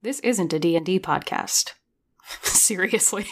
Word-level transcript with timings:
This 0.00 0.20
isn't 0.20 0.52
a 0.52 0.60
D&D 0.60 1.00
podcast. 1.00 1.72
Seriously. 2.42 3.26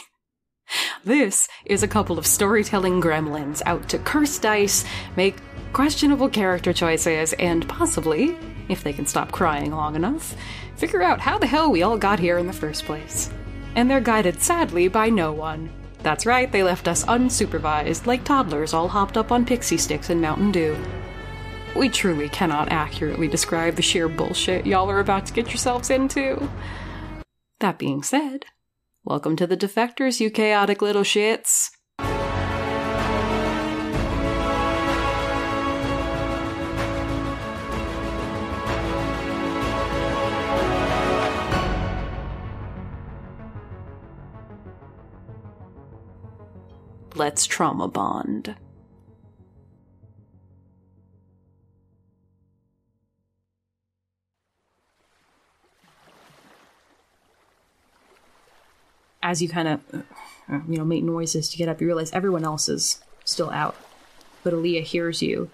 This 1.04 1.46
is 1.64 1.84
a 1.84 1.88
couple 1.88 2.18
of 2.18 2.26
storytelling 2.26 3.00
gremlins 3.00 3.62
out 3.66 3.88
to 3.90 4.00
curse 4.00 4.36
dice, 4.40 4.84
make 5.16 5.36
questionable 5.72 6.28
character 6.28 6.72
choices, 6.72 7.34
and 7.34 7.68
possibly, 7.68 8.36
if 8.68 8.82
they 8.82 8.92
can 8.92 9.06
stop 9.06 9.30
crying 9.30 9.70
long 9.70 9.94
enough, 9.94 10.34
figure 10.74 11.02
out 11.04 11.20
how 11.20 11.38
the 11.38 11.46
hell 11.46 11.70
we 11.70 11.84
all 11.84 11.96
got 11.96 12.18
here 12.18 12.36
in 12.36 12.48
the 12.48 12.52
first 12.52 12.84
place. 12.84 13.30
And 13.76 13.88
they're 13.88 14.00
guided 14.00 14.42
sadly 14.42 14.88
by 14.88 15.08
no 15.08 15.32
one. 15.32 15.70
That's 16.02 16.26
right, 16.26 16.50
they 16.50 16.64
left 16.64 16.88
us 16.88 17.04
unsupervised, 17.04 18.06
like 18.06 18.24
toddlers 18.24 18.74
all 18.74 18.88
hopped 18.88 19.16
up 19.16 19.30
on 19.30 19.46
Pixy 19.46 19.76
Stix 19.76 20.10
and 20.10 20.20
Mountain 20.20 20.50
Dew. 20.50 20.76
We 21.76 21.90
truly 21.90 22.28
cannot 22.30 22.72
accurately 22.72 23.28
describe 23.28 23.76
the 23.76 23.82
sheer 23.82 24.08
bullshit 24.08 24.66
y'all 24.66 24.90
are 24.90 24.98
about 24.98 25.26
to 25.26 25.32
get 25.32 25.48
yourselves 25.48 25.90
into. 25.90 26.48
That 27.60 27.78
being 27.78 28.02
said, 28.02 28.46
welcome 29.04 29.36
to 29.36 29.46
the 29.46 29.56
Defectors, 29.58 30.18
you 30.18 30.30
chaotic 30.30 30.80
little 30.82 31.02
shits. 31.02 31.70
Let's 47.14 47.46
trauma 47.46 47.86
bond. 47.86 48.56
As 59.26 59.42
you 59.42 59.48
kind 59.48 59.66
of, 59.66 59.80
uh, 59.92 60.60
you 60.68 60.78
know, 60.78 60.84
make 60.84 61.02
noises 61.02 61.48
to 61.48 61.56
get 61.56 61.68
up, 61.68 61.80
you 61.80 61.86
realize 61.88 62.12
everyone 62.12 62.44
else 62.44 62.68
is 62.68 63.00
still 63.24 63.50
out. 63.50 63.74
But 64.44 64.54
Aaliyah 64.54 64.84
hears 64.84 65.20
you, 65.20 65.50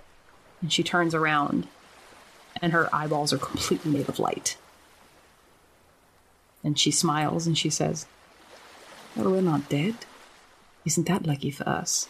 and 0.60 0.70
she 0.70 0.82
turns 0.82 1.14
around, 1.14 1.66
and 2.60 2.74
her 2.74 2.94
eyeballs 2.94 3.32
are 3.32 3.38
completely 3.38 3.90
made 3.90 4.10
of 4.10 4.18
light. 4.18 4.58
And 6.62 6.78
she 6.78 6.90
smiles 6.90 7.46
and 7.46 7.56
she 7.56 7.70
says, 7.70 8.06
Well, 9.16 9.30
we're 9.32 9.40
not 9.40 9.70
dead. 9.70 9.94
Isn't 10.84 11.08
that 11.08 11.26
lucky 11.26 11.50
for 11.50 11.66
us? 11.66 12.08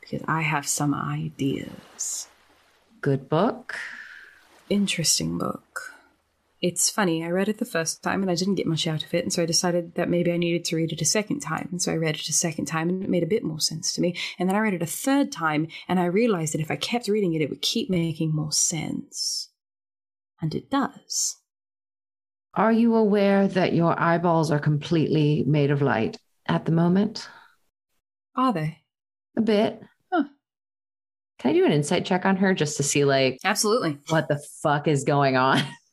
Because 0.00 0.22
I 0.26 0.42
have 0.42 0.66
some 0.66 0.92
ideas. 0.94 2.26
Good 3.00 3.28
book. 3.28 3.76
Interesting 4.68 5.38
book. 5.38 5.93
It's 6.66 6.88
funny, 6.88 7.22
I 7.22 7.28
read 7.28 7.50
it 7.50 7.58
the 7.58 7.66
first 7.66 8.02
time 8.02 8.22
and 8.22 8.30
I 8.30 8.34
didn't 8.34 8.54
get 8.54 8.66
much 8.66 8.86
out 8.86 9.04
of 9.04 9.12
it, 9.12 9.22
and 9.22 9.30
so 9.30 9.42
I 9.42 9.46
decided 9.46 9.96
that 9.96 10.08
maybe 10.08 10.32
I 10.32 10.38
needed 10.38 10.64
to 10.64 10.76
read 10.76 10.92
it 10.92 11.02
a 11.02 11.04
second 11.04 11.40
time. 11.40 11.68
And 11.70 11.82
so 11.82 11.92
I 11.92 11.96
read 11.96 12.14
it 12.14 12.26
a 12.26 12.32
second 12.32 12.64
time 12.64 12.88
and 12.88 13.04
it 13.04 13.10
made 13.10 13.22
a 13.22 13.26
bit 13.26 13.44
more 13.44 13.60
sense 13.60 13.92
to 13.92 14.00
me. 14.00 14.16
And 14.38 14.48
then 14.48 14.56
I 14.56 14.60
read 14.60 14.72
it 14.72 14.80
a 14.80 14.86
third 14.86 15.30
time 15.30 15.68
and 15.88 16.00
I 16.00 16.06
realized 16.06 16.54
that 16.54 16.62
if 16.62 16.70
I 16.70 16.76
kept 16.76 17.06
reading 17.06 17.34
it, 17.34 17.42
it 17.42 17.50
would 17.50 17.60
keep 17.60 17.90
making 17.90 18.34
more 18.34 18.50
sense. 18.50 19.50
And 20.40 20.54
it 20.54 20.70
does. 20.70 21.36
Are 22.54 22.72
you 22.72 22.94
aware 22.94 23.46
that 23.46 23.74
your 23.74 24.00
eyeballs 24.00 24.50
are 24.50 24.58
completely 24.58 25.44
made 25.46 25.70
of 25.70 25.82
light 25.82 26.16
at 26.46 26.64
the 26.64 26.72
moment? 26.72 27.28
Are 28.36 28.54
they? 28.54 28.78
A 29.36 29.42
bit. 29.42 29.82
Huh. 30.10 30.24
Can 31.40 31.50
I 31.50 31.52
do 31.52 31.66
an 31.66 31.72
insight 31.72 32.06
check 32.06 32.24
on 32.24 32.36
her 32.36 32.54
just 32.54 32.78
to 32.78 32.82
see, 32.82 33.04
like, 33.04 33.38
Absolutely. 33.44 33.98
what 34.08 34.28
the 34.28 34.42
fuck 34.62 34.88
is 34.88 35.04
going 35.04 35.36
on? 35.36 35.60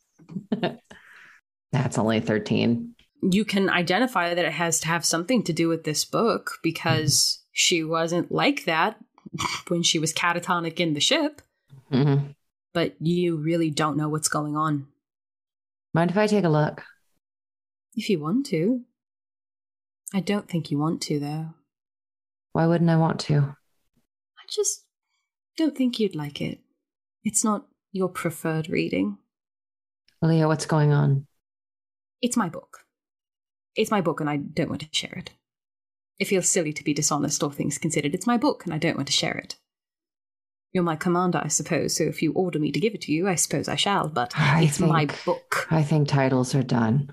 That's 1.72 1.98
only 1.98 2.20
13. 2.20 2.94
You 3.22 3.44
can 3.44 3.70
identify 3.70 4.34
that 4.34 4.44
it 4.44 4.52
has 4.52 4.80
to 4.80 4.88
have 4.88 5.04
something 5.04 5.42
to 5.44 5.52
do 5.52 5.68
with 5.68 5.84
this 5.84 6.04
book 6.04 6.58
because 6.62 7.42
she 7.52 7.84
wasn't 7.84 8.32
like 8.32 8.64
that 8.64 8.98
when 9.68 9.82
she 9.82 9.98
was 9.98 10.12
catatonic 10.12 10.80
in 10.80 10.94
the 10.94 11.00
ship, 11.00 11.42
hmm 11.90 12.16
but 12.72 12.94
you 13.00 13.36
really 13.36 13.70
don't 13.70 13.96
know 13.96 14.08
what's 14.08 14.28
going 14.28 14.56
on. 14.56 14.86
Mind 15.94 16.10
if 16.10 16.16
I 16.16 16.26
take 16.26 16.44
a 16.44 16.48
look? 16.48 16.82
If 17.94 18.08
you 18.08 18.18
want 18.18 18.46
to. 18.46 18.82
I 20.14 20.20
don't 20.20 20.48
think 20.48 20.70
you 20.70 20.78
want 20.78 21.02
to, 21.02 21.20
though. 21.20 21.46
Why 22.52 22.66
wouldn't 22.66 22.90
I 22.90 22.96
want 22.96 23.20
to? 23.20 23.36
I 23.36 24.44
just 24.48 24.84
don't 25.56 25.76
think 25.76 25.98
you'd 25.98 26.16
like 26.16 26.40
it. 26.40 26.60
It's 27.24 27.44
not 27.44 27.66
your 27.92 28.08
preferred 28.08 28.68
reading. 28.68 29.18
Leah, 30.22 30.46
what's 30.46 30.66
going 30.66 30.92
on? 30.92 31.26
It's 32.20 32.36
my 32.36 32.48
book. 32.48 32.84
It's 33.74 33.90
my 33.90 34.00
book, 34.00 34.20
and 34.20 34.30
I 34.30 34.36
don't 34.36 34.68
want 34.68 34.82
to 34.82 34.88
share 34.92 35.14
it. 35.16 35.30
It 36.20 36.26
feels 36.26 36.48
silly 36.48 36.72
to 36.72 36.84
be 36.84 36.94
dishonest, 36.94 37.42
all 37.42 37.50
things 37.50 37.76
considered. 37.76 38.14
It's 38.14 38.26
my 38.26 38.36
book, 38.36 38.64
and 38.64 38.72
I 38.72 38.78
don't 38.78 38.96
want 38.96 39.08
to 39.08 39.12
share 39.12 39.36
it. 39.36 39.56
You're 40.72 40.84
my 40.84 40.94
commander, 40.94 41.40
I 41.42 41.48
suppose, 41.48 41.96
so 41.96 42.04
if 42.04 42.22
you 42.22 42.32
order 42.34 42.60
me 42.60 42.70
to 42.70 42.78
give 42.78 42.94
it 42.94 43.00
to 43.02 43.12
you, 43.12 43.28
I 43.28 43.34
suppose 43.34 43.68
I 43.68 43.74
shall, 43.74 44.08
but 44.08 44.32
I 44.38 44.62
it's 44.62 44.78
my 44.78 45.08
book. 45.24 45.66
I 45.70 45.82
think 45.82 46.06
titles 46.06 46.54
are 46.54 46.62
done. 46.62 47.10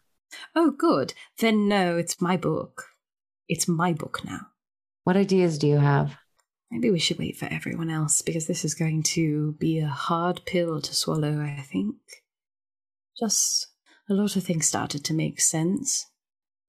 Oh, 0.56 0.70
good. 0.70 1.16
Then 1.40 1.68
no, 1.68 1.98
it's 1.98 2.22
my 2.22 2.38
book. 2.38 2.86
It's 3.48 3.68
my 3.68 3.92
book 3.92 4.22
now. 4.24 4.42
What 5.04 5.18
ideas 5.18 5.58
do 5.58 5.68
you 5.68 5.78
have? 5.78 6.16
Maybe 6.70 6.92
we 6.92 7.00
should 7.00 7.18
wait 7.18 7.38
for 7.38 7.48
everyone 7.48 7.90
else 7.90 8.22
because 8.22 8.46
this 8.46 8.64
is 8.64 8.76
going 8.76 9.02
to 9.04 9.54
be 9.54 9.80
a 9.80 9.88
hard 9.88 10.42
pill 10.46 10.80
to 10.80 10.94
swallow, 10.94 11.42
I 11.42 11.62
think. 11.62 11.96
Just 13.20 13.68
a 14.10 14.14
lot 14.14 14.36
of 14.36 14.44
things 14.44 14.68
started 14.68 15.04
to 15.06 15.14
make 15.14 15.42
sense. 15.42 16.08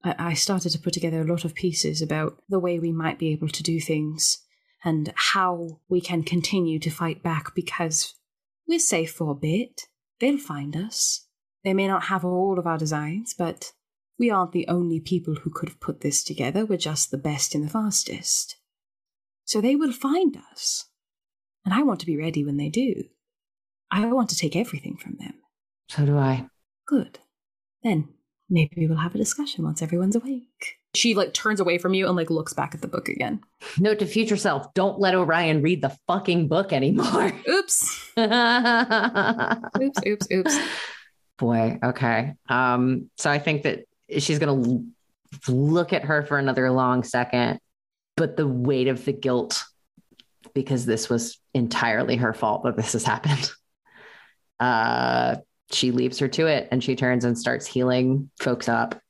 I, 0.03 0.15
I 0.19 0.35
started 0.35 0.71
to 0.71 0.79
put 0.79 0.93
together 0.93 1.21
a 1.21 1.31
lot 1.31 1.45
of 1.45 1.55
pieces 1.55 2.03
about 2.03 2.43
the 2.49 2.59
way 2.59 2.79
we 2.79 2.93
might 2.93 3.19
be 3.19 3.29
able 3.33 3.49
to 3.49 3.63
do 3.63 3.81
things 3.81 4.39
and 4.85 5.13
how 5.15 5.81
we 5.89 6.01
can 6.01 6.23
continue 6.23 6.79
to 6.81 6.91
fight 6.91 7.23
back 7.23 7.55
because 7.55 8.15
we're 8.67 8.79
safe 8.79 9.13
for 9.13 9.31
a 9.31 9.35
bit. 9.35 9.83
They'll 10.19 10.39
find 10.39 10.77
us. 10.77 11.27
They 11.65 11.75
may 11.75 11.87
not 11.87 12.05
have 12.05 12.25
all 12.25 12.59
of 12.59 12.67
our 12.67 12.79
designs, 12.79 13.35
but 13.37 13.73
we 14.19 14.31
aren't 14.31 14.53
the 14.53 14.69
only 14.69 15.01
people 15.01 15.37
who 15.37 15.51
could 15.51 15.69
have 15.69 15.81
put 15.81 16.01
this 16.01 16.25
together. 16.25 16.65
We're 16.65 16.79
just 16.79 17.11
the 17.11 17.19
best 17.19 17.55
and 17.55 17.65
the 17.65 17.71
fastest. 17.71 18.57
So 19.45 19.61
they 19.61 19.77
will 19.77 19.93
find 19.93 20.37
us. 20.53 20.87
And 21.65 21.75
I 21.75 21.83
want 21.83 22.01
to 22.01 22.07
be 22.07 22.17
ready 22.17 22.45
when 22.45 22.57
they 22.57 22.71
do. 22.71 23.05
I 23.91 24.07
want 24.07 24.31
to 24.31 24.37
take 24.37 24.57
everything 24.57 24.97
from 24.97 25.17
them. 25.19 25.35
So 25.91 26.07
do 26.07 26.17
I. 26.17 26.47
Good. 26.87 27.19
Then 27.83 28.09
maybe 28.49 28.87
we'll 28.87 28.99
have 28.99 29.17
a 29.17 29.19
discussion 29.19 29.65
once 29.65 29.83
everyone's 29.83 30.15
awake. 30.15 30.77
She 30.95 31.15
like 31.15 31.35
turns 31.35 31.59
away 31.59 31.79
from 31.79 31.95
you 31.95 32.07
and 32.07 32.17
like 32.17 32.31
looks 32.31 32.53
back 32.53 32.77
at 32.77 32.81
the 32.81 32.87
book 32.87 33.09
again. 33.09 33.41
Note 33.77 33.99
to 33.99 34.07
future 34.07 34.37
self 34.37 34.73
don't 34.73 35.01
let 35.01 35.17
Orion 35.17 35.63
read 35.63 35.83
the 35.83 35.97
fucking 36.07 36.47
book 36.47 36.73
anymore. 36.73 37.33
Oops. 37.49 38.13
Boy, 38.15 39.91
Oops, 40.07 40.29
oops, 40.31 40.59
Boy, 41.39 41.79
okay. 41.83 42.35
Um, 42.49 43.11
so 43.17 43.29
I 43.29 43.41
think 43.41 43.65
that 43.65 43.81
she's 44.17 44.39
going 44.39 44.63
to 44.63 45.53
look 45.53 45.93
at 45.93 46.05
her 46.05 46.23
for 46.25 46.39
another 46.39 46.71
long 46.71 47.03
second, 47.03 47.59
but 48.17 48.37
the 48.37 48.47
weight 48.47 48.87
of 48.87 49.05
the 49.05 49.13
guilt, 49.13 49.65
because 50.55 50.87
this 50.87 51.09
was 51.09 51.41
entirely 51.53 52.17
her 52.17 52.33
fault 52.33 52.63
that 52.63 52.77
this 52.77 52.93
has 52.93 53.03
happened. 53.03 53.51
Uh, 54.61 55.37
she 55.73 55.91
leaves 55.93 56.19
her 56.19 56.29
to 56.29 56.47
it 56.47 56.69
and 56.71 56.83
she 56.83 56.97
turns 56.97 57.25
and 57.25 57.39
starts 57.39 57.67
healing 57.67 58.31
folks 58.41 58.69
up 58.69 59.01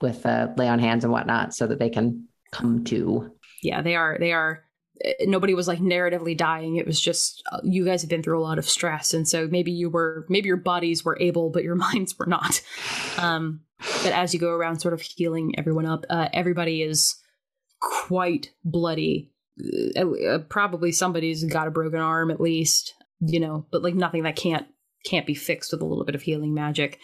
with 0.00 0.24
uh, 0.26 0.48
lay 0.56 0.68
on 0.68 0.78
hands 0.78 1.04
and 1.04 1.12
whatnot 1.12 1.54
so 1.54 1.66
that 1.66 1.78
they 1.78 1.90
can 1.90 2.26
come 2.52 2.84
to. 2.84 3.30
Yeah, 3.62 3.82
they 3.82 3.94
are. 3.96 4.16
They 4.18 4.32
are. 4.32 4.64
uh, 5.04 5.10
Nobody 5.22 5.54
was 5.54 5.68
like 5.68 5.78
narratively 5.78 6.36
dying. 6.36 6.76
It 6.76 6.86
was 6.86 7.00
just 7.00 7.42
uh, 7.52 7.60
you 7.62 7.84
guys 7.84 8.02
have 8.02 8.08
been 8.10 8.22
through 8.22 8.38
a 8.40 8.42
lot 8.42 8.58
of 8.58 8.68
stress, 8.68 9.12
and 9.14 9.28
so 9.28 9.46
maybe 9.48 9.70
you 9.70 9.90
were, 9.90 10.24
maybe 10.28 10.46
your 10.48 10.56
bodies 10.56 11.04
were 11.04 11.18
able, 11.20 11.50
but 11.50 11.64
your 11.64 11.74
minds 11.86 12.18
were 12.18 12.26
not. 12.26 12.62
Um, 13.18 13.60
but 14.02 14.12
as 14.12 14.32
you 14.34 14.40
go 14.40 14.50
around, 14.50 14.80
sort 14.80 14.94
of 14.94 15.00
healing 15.02 15.54
everyone 15.58 15.86
up, 15.86 16.04
uh, 16.10 16.28
everybody 16.32 16.82
is 16.82 17.16
quite 17.80 18.50
bloody. 18.64 19.30
Uh, 19.96 20.38
probably 20.48 20.92
somebody's 20.92 21.44
got 21.44 21.66
a 21.66 21.70
broken 21.70 22.00
arm 22.00 22.30
at 22.30 22.40
least, 22.40 22.94
you 23.20 23.40
know, 23.40 23.66
but 23.70 23.82
like 23.82 23.94
nothing 23.94 24.22
that 24.22 24.36
can't 24.36 24.66
can't 25.04 25.26
be 25.26 25.34
fixed 25.34 25.72
with 25.72 25.80
a 25.82 25.84
little 25.86 26.04
bit 26.04 26.14
of 26.14 26.22
healing 26.22 26.54
magic. 26.54 26.98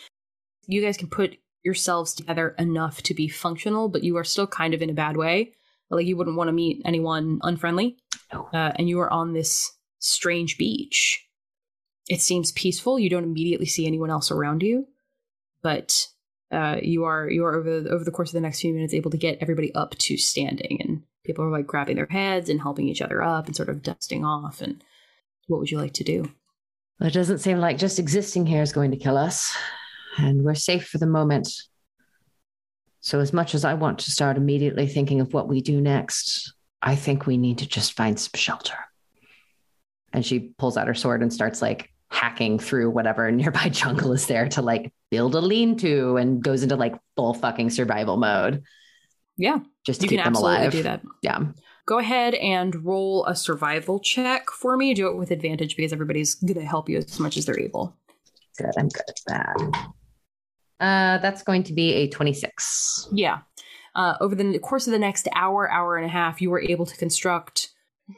You 0.66 0.82
guys 0.82 0.96
can 0.96 1.08
put 1.08 1.36
yourselves 1.62 2.14
together 2.14 2.54
enough 2.58 3.02
to 3.02 3.14
be 3.14 3.28
functional, 3.28 3.88
but 3.88 4.04
you 4.04 4.16
are 4.16 4.24
still 4.24 4.46
kind 4.46 4.74
of 4.74 4.82
in 4.82 4.90
a 4.90 4.94
bad 4.94 5.16
way. 5.16 5.52
Like 5.90 6.06
you 6.06 6.16
wouldn't 6.16 6.36
want 6.36 6.48
to 6.48 6.52
meet 6.52 6.82
anyone 6.84 7.38
unfriendly, 7.42 7.96
No. 8.32 8.48
uh, 8.52 8.72
and 8.76 8.88
you 8.88 8.98
are 9.00 9.12
on 9.12 9.32
this 9.32 9.72
strange 9.98 10.58
beach. 10.58 11.24
It 12.08 12.20
seems 12.20 12.52
peaceful. 12.52 12.98
You 12.98 13.10
don't 13.10 13.24
immediately 13.24 13.66
see 13.66 13.86
anyone 13.86 14.10
else 14.10 14.30
around 14.30 14.62
you, 14.62 14.86
but 15.62 16.06
uh, 16.52 16.76
you 16.82 17.04
are 17.04 17.28
you 17.28 17.44
are 17.44 17.56
over 17.56 17.80
the, 17.80 17.90
over 17.90 18.04
the 18.04 18.10
course 18.12 18.30
of 18.30 18.34
the 18.34 18.40
next 18.40 18.60
few 18.60 18.72
minutes 18.72 18.94
able 18.94 19.10
to 19.10 19.16
get 19.16 19.38
everybody 19.40 19.74
up 19.74 19.96
to 19.98 20.16
standing, 20.16 20.80
and 20.80 21.02
people 21.24 21.44
are 21.44 21.50
like 21.50 21.66
grabbing 21.66 21.96
their 21.96 22.06
heads 22.10 22.48
and 22.48 22.60
helping 22.60 22.88
each 22.88 23.02
other 23.02 23.22
up 23.22 23.46
and 23.46 23.56
sort 23.56 23.68
of 23.68 23.82
dusting 23.82 24.24
off. 24.24 24.60
And 24.60 24.82
what 25.48 25.58
would 25.58 25.70
you 25.70 25.78
like 25.78 25.94
to 25.94 26.04
do? 26.04 26.30
It 27.00 27.12
doesn't 27.12 27.38
seem 27.38 27.58
like 27.58 27.78
just 27.78 27.98
existing 27.98 28.46
here 28.46 28.62
is 28.62 28.72
going 28.72 28.90
to 28.90 28.96
kill 28.96 29.16
us. 29.16 29.54
and 30.18 30.42
we're 30.42 30.54
safe 30.54 30.86
for 30.86 30.98
the 30.98 31.06
moment. 31.06 31.48
So, 33.00 33.20
as 33.20 33.32
much 33.32 33.54
as 33.54 33.64
I 33.64 33.74
want 33.74 34.00
to 34.00 34.10
start 34.10 34.36
immediately 34.36 34.86
thinking 34.86 35.20
of 35.20 35.32
what 35.32 35.46
we 35.46 35.60
do 35.60 35.80
next, 35.80 36.54
I 36.82 36.96
think 36.96 37.26
we 37.26 37.36
need 37.36 37.58
to 37.58 37.66
just 37.66 37.92
find 37.92 38.18
some 38.18 38.32
shelter. 38.34 38.78
And 40.12 40.24
she 40.24 40.54
pulls 40.58 40.76
out 40.76 40.88
her 40.88 40.94
sword 40.94 41.22
and 41.22 41.32
starts 41.32 41.60
like 41.60 41.90
hacking 42.10 42.58
through 42.58 42.90
whatever 42.90 43.30
nearby 43.32 43.68
jungle 43.68 44.12
is 44.12 44.26
there 44.26 44.48
to 44.48 44.62
like 44.62 44.92
build 45.10 45.34
a 45.34 45.40
lean 45.40 45.76
to 45.78 46.16
and 46.16 46.42
goes 46.42 46.62
into 46.62 46.76
like 46.76 46.96
full 47.14 47.34
fucking 47.34 47.70
survival 47.70 48.16
mode. 48.16 48.62
Yeah. 49.36 49.58
Just 49.84 50.00
to 50.00 50.06
you 50.06 50.10
keep 50.10 50.24
them 50.24 50.34
alive. 50.34 50.72
do 50.72 50.82
that. 50.82 51.02
Yeah. 51.22 51.40
Go 51.86 51.98
ahead 51.98 52.34
and 52.34 52.84
roll 52.84 53.24
a 53.26 53.36
survival 53.36 54.00
check 54.00 54.50
for 54.50 54.76
me. 54.76 54.92
Do 54.92 55.06
it 55.06 55.16
with 55.16 55.30
advantage 55.30 55.76
because 55.76 55.92
everybody's 55.92 56.34
going 56.34 56.54
to 56.54 56.64
help 56.64 56.88
you 56.88 56.98
as 56.98 57.20
much 57.20 57.36
as 57.36 57.46
they're 57.46 57.60
able. 57.60 57.96
Good. 58.58 58.72
I'm 58.76 58.88
good 58.88 59.04
at 59.08 59.20
that. 59.28 59.86
Uh, 60.80 61.18
that's 61.18 61.42
going 61.42 61.62
to 61.64 61.72
be 61.72 61.92
a 61.94 62.08
26. 62.08 63.08
Yeah. 63.12 63.38
Uh, 63.94 64.16
over 64.20 64.34
the 64.34 64.58
course 64.58 64.86
of 64.86 64.92
the 64.92 64.98
next 64.98 65.28
hour, 65.34 65.70
hour 65.70 65.96
and 65.96 66.04
a 66.04 66.08
half, 66.08 66.42
you 66.42 66.50
were 66.50 66.60
able 66.60 66.86
to 66.86 66.96
construct. 66.96 67.68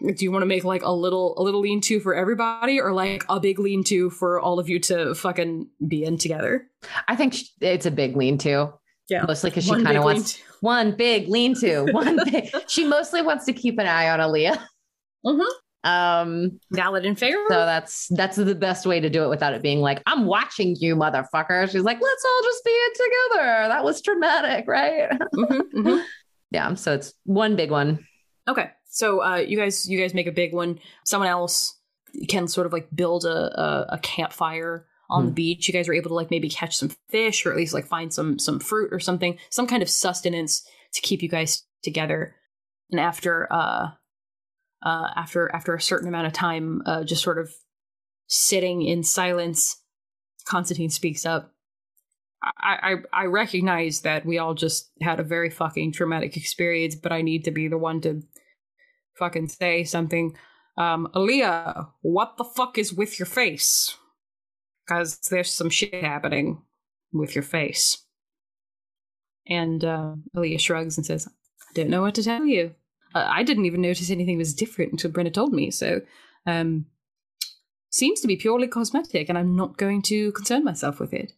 Do 0.03 0.25
you 0.25 0.33
want 0.33 0.43
to 0.43 0.47
make 0.47 0.65
like 0.65 0.83
a 0.83 0.93
little 0.93 1.39
a 1.39 1.43
little 1.43 1.61
lean 1.61 1.81
to 1.83 2.01
for 2.01 2.15
everybody, 2.15 2.81
or 2.81 2.93
like 2.93 3.25
a 3.29 3.41
big 3.41 3.59
lean 3.59 3.85
to 3.85 4.11
for 4.11 4.41
all 4.41 4.59
of 4.59 4.69
you 4.69 4.81
to 4.81 5.15
fucking 5.15 5.69
be 5.87 6.05
in 6.05 6.19
together? 6.19 6.69
I 7.07 7.17
think 7.17 7.37
it's 7.61 7.87
a 7.87 7.91
big 7.91 8.17
lean 8.17 8.39
to. 8.39 8.75
Yeah. 9.09 9.25
Mostly 9.27 9.51
because 9.51 9.65
she 9.65 9.71
kind 9.83 9.97
of 9.97 10.05
wants 10.05 10.41
one 10.61 10.93
big 10.97 11.29
lean 11.29 11.55
to. 11.61 11.85
One 11.93 12.19
big. 12.31 12.51
She 12.67 12.85
mostly 12.85 13.23
wants 13.23 13.45
to 13.47 13.53
keep 13.53 13.79
an 13.79 13.87
eye 13.87 14.11
on 14.11 14.19
Aaliyah. 14.21 14.59
Mhm. 15.25 15.45
Um, 15.85 16.61
Valid 16.73 17.07
and 17.07 17.19
fair. 17.19 17.37
so 17.49 17.55
that's 17.55 18.09
that's 18.09 18.37
the 18.37 18.55
best 18.55 18.85
way 18.85 19.01
to 19.01 19.09
do 19.09 19.23
it 19.25 19.29
without 19.29 19.55
it 19.55 19.63
being 19.63 19.81
like, 19.81 20.03
I'm 20.07 20.27
watching 20.27 20.77
you, 20.79 20.97
motherfucker. 20.97 21.71
She's 21.71 21.83
like, 21.83 22.01
let's 22.01 22.25
all 22.25 22.43
just 22.43 22.65
be 22.65 22.71
in 22.71 22.93
together. 23.07 23.69
That 23.69 23.85
was 23.85 24.03
dramatic, 24.03 24.67
right? 24.69 25.11
Mhm, 25.35 25.61
mhm. 25.75 26.05
yeah. 26.51 26.75
So 26.75 26.93
it's 26.95 27.15
one 27.25 27.57
big 27.57 27.71
one. 27.71 28.05
Okay, 28.49 28.71
so 28.91 29.23
uh, 29.23 29.37
you 29.37 29.57
guys, 29.57 29.89
you 29.89 29.99
guys 29.99 30.13
make 30.15 30.27
a 30.27 30.33
big 30.33 30.53
one. 30.53 30.81
Someone 31.05 31.29
else 31.29 31.77
can 32.29 32.49
sort 32.49 32.67
of 32.67 32.73
like 32.73 32.89
build 32.95 33.25
a 33.25 33.61
a, 33.61 33.87
a 33.95 33.99
campfire 33.99 34.87
on 35.11 35.25
the 35.25 35.31
Hmm. 35.31 35.35
beach. 35.35 35.69
You 35.69 35.75
guys 35.75 35.89
were 35.89 35.95
able 35.95 36.11
to 36.11 36.15
like 36.15 36.31
maybe 36.31 36.49
catch 36.49 36.77
some 36.77 36.91
fish, 37.09 37.45
or 37.47 37.51
at 37.51 37.57
least 37.57 37.75
like 37.75 37.87
find 37.87 38.13
some 38.13 38.39
some 38.39 38.59
fruit 38.61 38.93
or 38.93 39.01
something, 39.01 39.39
some 39.51 39.67
kind 39.67 39.83
of 39.83 39.89
sustenance 39.89 40.67
to 40.95 41.01
keep 41.01 41.23
you 41.23 41.29
guys 41.29 41.65
together. 41.83 42.35
And 42.91 43.01
after 43.01 43.53
uh, 43.53 43.89
uh, 44.83 45.09
after 45.17 45.51
after 45.55 45.75
a 45.75 45.81
certain 45.81 46.09
amount 46.09 46.27
of 46.27 46.33
time, 46.33 46.83
uh, 46.87 47.05
just 47.05 47.23
sort 47.23 47.39
of 47.39 47.51
sitting 48.27 48.83
in 48.83 49.03
silence, 49.03 49.83
Constantine 50.47 50.91
speaks 50.91 51.25
up. 51.27 51.53
I, 52.43 52.95
I 53.13 53.23
I 53.23 53.25
recognize 53.25 54.03
that 54.03 54.25
we 54.25 54.39
all 54.39 54.55
just 54.55 54.91
had 55.03 55.19
a 55.19 55.25
very 55.25 55.51
fucking 55.51 55.93
traumatic 55.93 56.37
experience, 56.37 56.95
but 56.95 57.13
I 57.13 57.23
need 57.23 57.45
to 57.45 57.51
be 57.51 57.67
the 57.67 57.79
one 57.79 58.01
to 58.03 58.23
fucking 59.19 59.49
say 59.49 59.83
something. 59.85 60.37
Um, 60.77 61.09
Aaliyah, 61.17 61.89
what 62.03 62.37
the 62.39 62.45
fuck 62.45 62.79
is 62.79 62.95
with 62.95 63.19
your 63.19 63.27
face? 63.27 63.97
Because 64.89 65.19
there's 65.31 65.53
some 65.53 65.69
shit 65.69 66.03
happening 66.03 66.63
with 67.13 67.35
your 67.35 67.43
face. 67.43 68.05
And 69.47 69.85
uh, 69.85 70.15
Aaliyah 70.35 70.61
shrugs 70.61 70.97
and 70.97 71.05
says, 71.05 71.29
I 71.29 71.73
don't 71.75 71.91
know 71.91 72.03
what 72.03 72.15
to 72.15 72.23
tell 72.23 72.47
you. 72.47 72.75
Uh, 73.15 73.27
I 73.29 73.43
didn't 73.43 73.67
even 73.67 73.83
notice 73.83 74.11
anything 74.11 74.39
was 74.39 74.55
different 74.55 74.93
until 74.93 75.11
Brenna 75.11 75.33
told 75.33 75.53
me, 75.53 75.71
so 75.71 76.01
um, 76.47 76.87
seems 77.91 78.21
to 78.21 78.29
be 78.29 78.37
purely 78.37 78.67
cosmetic, 78.67 79.29
and 79.29 79.39
I'm 79.39 79.57
not 79.57 79.79
going 79.79 80.03
to 80.03 80.33
concern 80.33 80.65
myself 80.65 81.01
with 81.01 81.15
it. 81.15 81.33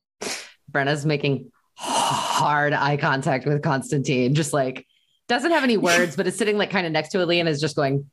Brenna's 0.71 1.07
making 1.07 1.51
hard 1.77 2.73
eye 2.73 2.97
contact 2.97 3.47
with 3.47 3.63
Constantine, 3.63 4.35
just 4.35 4.53
like 4.53 4.87
doesn't 5.29 5.53
have 5.53 5.65
any 5.65 5.77
words, 5.89 6.17
but 6.17 6.27
is 6.27 6.37
sitting 6.37 6.59
like 6.59 6.71
kind 6.71 6.87
of 6.87 6.93
next 6.93 7.11
to 7.11 7.19
Aaliyah 7.19 7.41
and 7.41 7.49
is 7.49 7.61
just 7.61 7.77
going, 7.77 8.11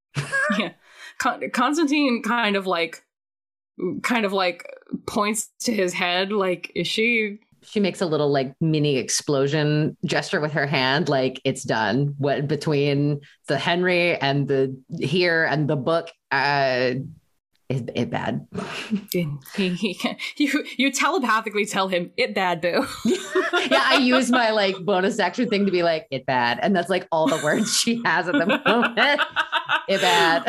yeah. 0.58 0.72
Con- 1.18 1.50
Constantine 1.52 2.22
kind 2.22 2.56
of 2.56 2.66
like 2.66 3.02
kind 4.02 4.24
of 4.24 4.32
like 4.32 4.64
points 5.06 5.50
to 5.60 5.72
his 5.74 5.92
head 5.92 6.30
like 6.32 6.70
is 6.74 6.86
she 6.86 7.38
she 7.66 7.80
makes 7.80 8.00
a 8.02 8.06
little 8.06 8.30
like 8.30 8.54
mini 8.60 8.96
explosion 8.98 9.96
gesture 10.04 10.38
with 10.40 10.52
her 10.52 10.66
hand, 10.66 11.08
like 11.08 11.40
it's 11.44 11.62
done. 11.64 12.14
What 12.18 12.46
between 12.46 13.22
the 13.48 13.56
Henry 13.56 14.18
and 14.18 14.46
the 14.46 14.76
here 15.00 15.44
and 15.44 15.66
the 15.66 15.74
book, 15.76 16.10
uh, 16.30 16.92
is 17.70 17.82
it 17.94 18.10
bad? 18.10 18.46
you 19.14 20.64
you 20.76 20.92
telepathically 20.92 21.64
tell 21.64 21.88
him 21.88 22.10
it 22.18 22.34
bad 22.34 22.60
boo 22.60 22.84
yeah, 23.06 23.82
I 23.86 23.98
use 24.02 24.30
my 24.30 24.50
like 24.50 24.76
bonus 24.84 25.18
action 25.18 25.48
thing 25.48 25.64
to 25.64 25.72
be 25.72 25.82
like 25.82 26.06
it 26.10 26.26
bad, 26.26 26.58
and 26.62 26.76
that's 26.76 26.90
like 26.90 27.08
all 27.10 27.26
the 27.26 27.42
words 27.42 27.74
she 27.74 28.02
has 28.04 28.28
at 28.28 28.32
the 28.34 28.46
moment. 28.66 29.20
it 29.88 30.00
bad. 30.02 30.46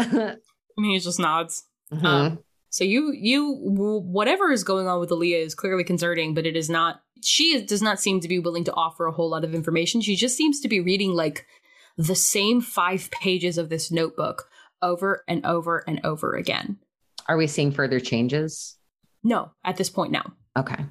and 0.77 0.86
he 0.86 1.00
just 1.00 1.19
nods 1.19 1.63
Mhm. 1.94 2.04
Um, 2.04 2.39
so 2.75 2.83
you 2.83 3.13
you 3.13 3.56
whatever 3.62 4.51
is 4.51 4.66
going 4.66 4.86
on 4.86 5.00
with 5.00 5.10
Aaliyah 5.10 5.45
is 5.45 5.56
clearly 5.56 5.86
concerning, 5.86 6.33
but 6.33 6.45
it 6.45 6.57
is 6.57 6.69
not. 6.69 7.00
She 7.24 7.62
does 7.62 7.81
not 7.81 8.01
seem 8.01 8.19
to 8.19 8.27
be 8.27 8.38
willing 8.38 8.66
to 8.66 8.74
offer 8.74 9.06
a 9.06 9.13
whole 9.13 9.30
lot 9.30 9.45
of 9.45 9.56
information. 9.56 10.01
She 10.01 10.18
just 10.18 10.36
seems 10.36 10.60
to 10.60 10.68
be 10.68 10.81
reading 10.81 11.13
like 11.13 11.45
the 11.95 12.16
same 12.16 12.60
five 12.60 13.10
pages 13.12 13.57
of 13.57 13.69
this 13.69 13.92
notebook 13.92 14.50
over 14.81 15.24
and 15.25 15.45
over 15.45 15.86
and 15.88 16.01
over 16.04 16.36
again. 16.36 16.77
Are 17.30 17.38
we 17.38 17.48
seeing 17.48 17.72
further 17.72 18.01
changes? 18.01 18.75
No, 19.24 19.51
at 19.63 19.77
this 19.77 19.89
point 19.89 20.12
no. 20.12 20.24
Okay. 20.57 20.86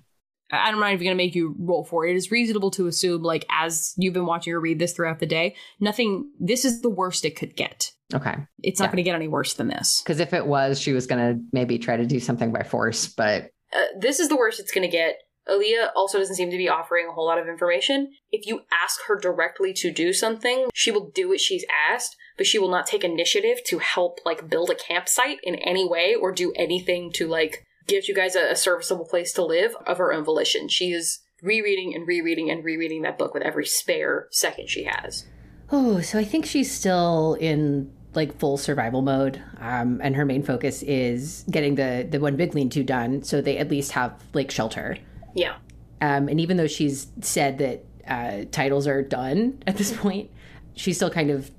I- 0.51 0.71
don't 0.71 0.81
mind 0.81 0.95
if 0.95 1.01
I'm 1.01 1.05
not 1.05 1.05
even 1.05 1.05
going 1.05 1.19
to 1.19 1.23
make 1.23 1.35
you 1.35 1.55
roll 1.59 1.85
for 1.85 2.07
it. 2.07 2.13
It 2.13 2.17
is 2.17 2.31
reasonable 2.31 2.71
to 2.73 2.87
assume, 2.87 3.23
like, 3.23 3.45
as 3.51 3.93
you've 3.99 4.15
been 4.15 4.25
watching 4.25 4.55
her 4.55 4.61
read 4.61 4.79
this 4.79 4.95
throughout 4.95 5.19
the 5.19 5.27
day, 5.27 5.55
nothing, 5.81 6.31
this 6.41 6.65
is 6.65 6.81
the 6.81 6.89
worst 6.89 7.27
it 7.27 7.37
could 7.37 7.57
get. 7.57 7.93
Okay. 8.15 8.35
It's 8.63 8.79
not 8.81 8.87
Yeah. 8.87 8.89
going 8.93 8.97
to 8.99 9.03
get 9.03 9.15
any 9.17 9.29
worse 9.29 9.55
than 9.55 9.69
this. 9.69 10.01
Because 10.03 10.21
if 10.21 10.33
it 10.33 10.47
was, 10.47 10.81
she 10.81 10.93
was 10.93 11.07
going 11.07 11.21
to 11.21 11.43
maybe 11.53 11.79
try 11.79 11.97
to 11.97 12.07
do 12.07 12.21
something 12.21 12.53
by 12.53 12.63
force, 12.63 13.07
but 13.07 13.51
uh, 13.75 13.87
this 13.99 14.21
is 14.21 14.29
the 14.29 14.37
worst 14.37 14.61
it's 14.61 14.71
going 14.71 14.89
to 14.89 14.97
get. 14.97 15.17
Aaliyah 15.49 15.89
also 15.95 16.19
doesn't 16.19 16.37
seem 16.37 16.51
to 16.51 16.57
be 16.57 16.71
offering 16.71 17.07
a 17.07 17.13
whole 17.13 17.27
lot 17.27 17.39
of 17.39 17.49
information. 17.49 18.13
If 18.33 18.47
you 18.47 18.63
ask 18.83 19.01
her 19.09 19.19
directly 19.19 19.75
to 19.75 19.93
do 19.93 20.15
something, 20.15 20.69
she 20.73 20.91
will 20.91 21.11
do 21.11 21.29
what 21.29 21.41
she's 21.41 21.67
asked, 21.91 22.17
but 22.39 22.47
she 22.47 22.59
will 22.59 22.71
not 22.71 22.87
take 22.87 23.05
initiative 23.05 23.59
to 23.67 23.79
help, 23.79 24.21
like, 24.25 24.49
build 24.49 24.71
a 24.71 24.75
campsite 24.75 25.41
in 25.43 25.57
any 25.57 25.87
way 25.87 26.15
or 26.15 26.33
do 26.33 26.53
anything 26.57 27.13
to, 27.13 27.27
like, 27.29 27.63
give 27.87 28.09
you 28.09 28.15
guys 28.15 28.35
a, 28.35 28.53
a 28.53 28.57
serviceable 28.57 29.05
place 29.05 29.35
to 29.35 29.45
live 29.45 29.77
of 29.87 29.99
her 29.99 30.15
own 30.15 30.25
volition. 30.25 30.69
She 30.69 30.93
is 30.93 31.21
rereading 31.43 31.95
and 31.95 32.07
rereading 32.09 32.51
and 32.51 32.65
rereading 32.65 33.03
that 33.03 33.19
book 33.19 33.35
with 33.35 33.43
every 33.43 33.67
spare 33.67 34.29
second 34.31 34.71
she 34.71 34.85
has. 34.85 35.27
Oh, 35.71 36.01
so 36.01 36.19
I 36.19 36.25
think 36.25 36.47
she's 36.47 36.73
still 36.73 37.37
in 37.39 37.93
like 38.17 38.39
full 38.39 38.57
survival 38.57 39.03
mode, 39.03 39.43
um, 39.61 40.01
and 40.03 40.17
her 40.17 40.25
main 40.25 40.43
focus 40.43 40.83
is 40.83 41.45
getting 41.51 41.75
the 41.75 42.07
the 42.09 42.21
one 42.21 42.37
big 42.37 42.55
lean 42.55 42.71
to 42.71 42.83
done, 42.83 43.23
so 43.23 43.41
they 43.41 43.59
at 43.59 43.71
least 43.71 43.93
have 43.93 44.13
like 44.33 44.51
shelter. 44.51 44.97
Yeah. 45.35 45.57
Um, 46.01 46.29
and 46.29 46.41
even 46.41 46.57
though 46.57 46.67
she's 46.67 47.07
said 47.21 47.59
that 47.59 47.85
uh, 48.07 48.45
titles 48.51 48.87
are 48.87 49.03
done 49.03 49.63
at 49.67 49.77
this 49.77 49.97
point, 49.97 50.31
she 50.75 50.93
still 50.93 51.11
kind 51.11 51.31
of 51.31 51.51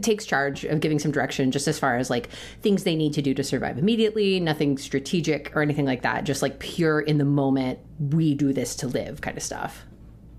takes 0.00 0.24
charge 0.24 0.64
of 0.64 0.80
giving 0.80 0.98
some 0.98 1.12
direction, 1.12 1.50
just 1.50 1.68
as 1.68 1.78
far 1.78 1.96
as 1.96 2.10
like 2.10 2.28
things 2.62 2.84
they 2.84 2.96
need 2.96 3.12
to 3.14 3.22
do 3.22 3.34
to 3.34 3.44
survive 3.44 3.78
immediately. 3.78 4.40
Nothing 4.40 4.78
strategic 4.78 5.54
or 5.54 5.62
anything 5.62 5.84
like 5.84 6.02
that. 6.02 6.24
Just 6.24 6.42
like 6.42 6.58
pure 6.58 7.00
in 7.00 7.18
the 7.18 7.24
moment, 7.24 7.78
we 7.98 8.34
do 8.34 8.52
this 8.52 8.74
to 8.76 8.86
live 8.86 9.20
kind 9.20 9.36
of 9.36 9.42
stuff. 9.42 9.84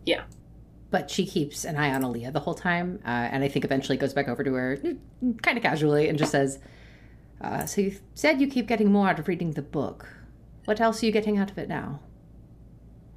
Yeah. 0.06 0.24
But 0.92 1.12
she 1.12 1.26
keeps 1.26 1.66
an 1.66 1.76
eye 1.76 1.94
on 1.94 2.02
Aaliyah 2.02 2.34
the 2.34 2.40
whole 2.40 2.56
time, 2.56 3.00
uh, 3.06 3.10
and 3.10 3.44
I 3.44 3.48
think 3.48 3.64
eventually 3.64 3.98
goes 3.98 4.14
back 4.14 4.28
over 4.28 4.44
to 4.44 4.54
her, 4.54 4.78
kind 5.44 5.58
of 5.58 5.62
casually, 5.62 6.10
and 6.10 6.18
just 6.18 6.32
says, 6.32 6.60
uh, 7.42 7.66
"So 7.66 7.82
you 7.82 8.00
said 8.16 8.42
you 8.42 8.48
keep 8.48 8.68
getting 8.68 8.92
more 8.92 9.08
out 9.08 9.20
of 9.20 9.28
reading 9.28 9.52
the 9.52 9.62
book. 9.62 10.08
What 10.66 10.82
else 10.82 11.04
are 11.04 11.06
you 11.06 11.12
getting 11.12 11.38
out 11.38 11.52
of 11.52 11.58
it 11.60 11.70
now?" 11.70 12.00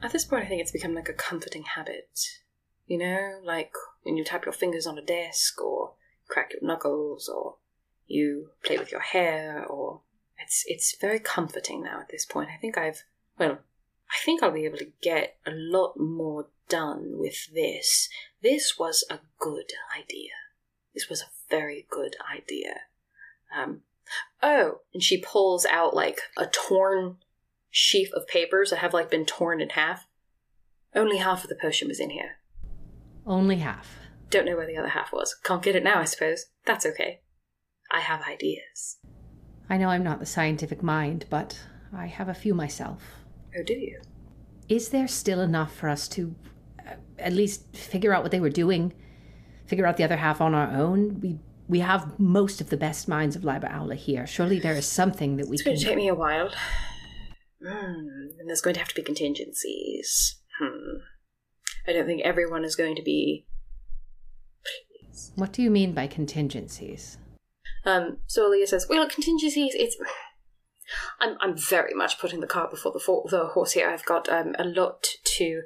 At 0.03 0.13
this 0.13 0.25
point, 0.25 0.45
I 0.45 0.49
think 0.49 0.61
it's 0.61 0.73
become 0.73 0.95
like 0.95 1.09
a 1.09 1.15
comforting 1.15 1.63
habit. 1.63 2.19
You 2.87 2.99
know, 2.99 3.41
like 3.43 3.73
when 4.03 4.17
you 4.17 4.25
tap 4.25 4.45
your 4.45 4.53
fingers 4.53 4.87
on 4.87 4.99
a 4.99 5.03
desk, 5.03 5.63
or 5.63 5.95
crack 6.29 6.53
your 6.53 6.67
knuckles, 6.67 7.29
or 7.29 7.57
you 8.07 8.51
play 8.65 8.77
with 8.77 8.93
your 8.93 9.01
hair, 9.01 9.65
or 9.65 10.03
it's 10.39 10.65
it's 10.67 10.97
very 11.01 11.21
comforting 11.21 11.83
now. 11.83 12.01
At 12.01 12.09
this 12.11 12.27
point, 12.27 12.51
I 12.55 12.59
think 12.59 12.77
I've 12.77 13.05
well, 13.39 13.59
I 14.13 14.25
think 14.25 14.43
I'll 14.43 14.53
be 14.53 14.67
able 14.67 14.79
to 14.79 14.93
get 15.01 15.37
a 15.47 15.51
lot 15.53 15.99
more 15.99 16.49
done 16.69 17.13
with 17.19 17.53
this. 17.55 18.09
This 18.43 18.79
was 18.79 19.05
a 19.09 19.21
good 19.39 19.73
idea. 19.99 20.31
This 20.95 21.09
was 21.09 21.23
a 21.23 21.31
very 21.51 21.87
good 21.91 22.17
idea. 22.33 22.83
Um, 23.57 23.83
oh, 24.43 24.81
and 24.93 25.03
she 25.03 25.21
pulls 25.21 25.65
out 25.65 25.95
like 25.95 26.21
a 26.37 26.47
torn 26.47 27.17
sheaf 27.71 28.09
of 28.13 28.29
papers 28.29 28.71
that 28.71 28.81
have 28.81 28.93
like 28.93 29.11
been 29.11 29.25
torn 29.25 29.61
in 29.61 29.71
half. 29.71 30.07
Only 30.95 31.17
half 31.17 31.43
of 31.43 31.49
the 31.49 31.57
potion 31.57 31.89
was 31.89 32.01
in 32.01 32.11
here. 32.11 32.39
Only 33.27 33.57
half. 33.57 33.97
Don't 34.29 34.45
know 34.47 34.57
where 34.57 34.67
the 34.67 34.77
other 34.77 34.89
half 34.89 35.13
was. 35.13 35.35
Can't 35.43 35.63
get 35.63 35.77
it 35.77 35.85
now, 35.85 36.01
I 36.01 36.05
suppose. 36.05 36.47
That's 36.67 36.85
okay. 36.85 37.21
I 37.91 38.01
have 38.01 38.23
ideas. 38.29 38.99
I 39.71 39.77
know 39.79 39.89
I'm 39.89 40.03
not 40.03 40.21
the 40.21 40.27
scientific 40.27 40.83
mind, 40.83 41.27
but 41.31 41.59
I 41.95 42.07
have 42.07 42.29
a 42.29 42.35
few 42.35 42.55
myself. 42.55 43.22
Oh, 43.59 43.63
do 43.63 43.75
you? 43.75 44.01
is 44.69 44.89
there 44.89 45.09
still 45.09 45.41
enough 45.41 45.75
for 45.75 45.89
us 45.89 46.09
to 46.09 46.35
uh, 46.87 46.95
at 47.19 47.33
least 47.33 47.77
figure 47.77 48.15
out 48.15 48.23
what 48.23 48.31
they 48.33 48.41
were 48.41 48.49
doing? 48.49 48.93
Figure 49.67 49.85
out 49.87 49.97
the 49.97 50.05
other 50.05 50.17
half 50.17 50.41
on 50.41 50.55
our 50.55 50.71
own? 50.71 51.21
We 51.21 51.39
we 51.69 51.81
have 51.81 52.19
most 52.19 52.61
of 52.61 52.71
the 52.71 52.77
best 52.77 53.09
minds 53.09 53.37
of 53.37 53.45
Liber 53.45 53.69
Aula 53.69 53.95
here. 53.95 54.27
Surely 54.27 54.59
there 54.59 54.75
is 54.75 54.87
something 54.87 55.37
that 55.37 55.49
we 55.49 55.55
It's 55.55 55.63
can. 55.63 55.73
going 55.73 55.81
to 55.81 55.85
take 55.87 55.97
me 55.97 56.09
a 56.09 56.15
while. 56.15 56.51
Hmm. 57.65 58.09
And 58.39 58.49
there's 58.49 58.61
going 58.61 58.75
to 58.75 58.81
have 58.81 58.89
to 58.89 58.95
be 58.95 59.03
contingencies. 59.03 60.41
Hmm. 60.59 60.99
I 61.87 61.93
don't 61.93 62.07
think 62.07 62.23
everyone 62.23 62.65
is 62.65 62.77
going 62.77 62.97
to 62.97 63.03
be. 63.03 63.47
What 65.35 65.53
do 65.53 65.63
you 65.63 65.71
mean 65.71 65.93
by 65.93 66.07
contingencies? 66.07 67.19
Um. 67.85 68.19
So 68.27 68.51
Aaliyah 68.51 68.69
says, 68.69 68.87
"Well, 68.89 69.09
contingencies. 69.09 69.75
It's. 69.75 69.97
I'm. 71.21 71.37
I'm 71.41 71.57
very 71.57 71.95
much 71.95 72.19
putting 72.19 72.41
the 72.41 72.47
cart 72.47 72.71
before 72.71 72.93
the 72.93 73.01
fo- 73.01 73.27
the 73.29 73.47
horse 73.49 73.73
here. 73.73 73.89
I've 73.89 74.05
got 74.07 74.29
um 74.29 74.55
a 74.59 74.65
lot 74.65 75.07
to." 75.37 75.63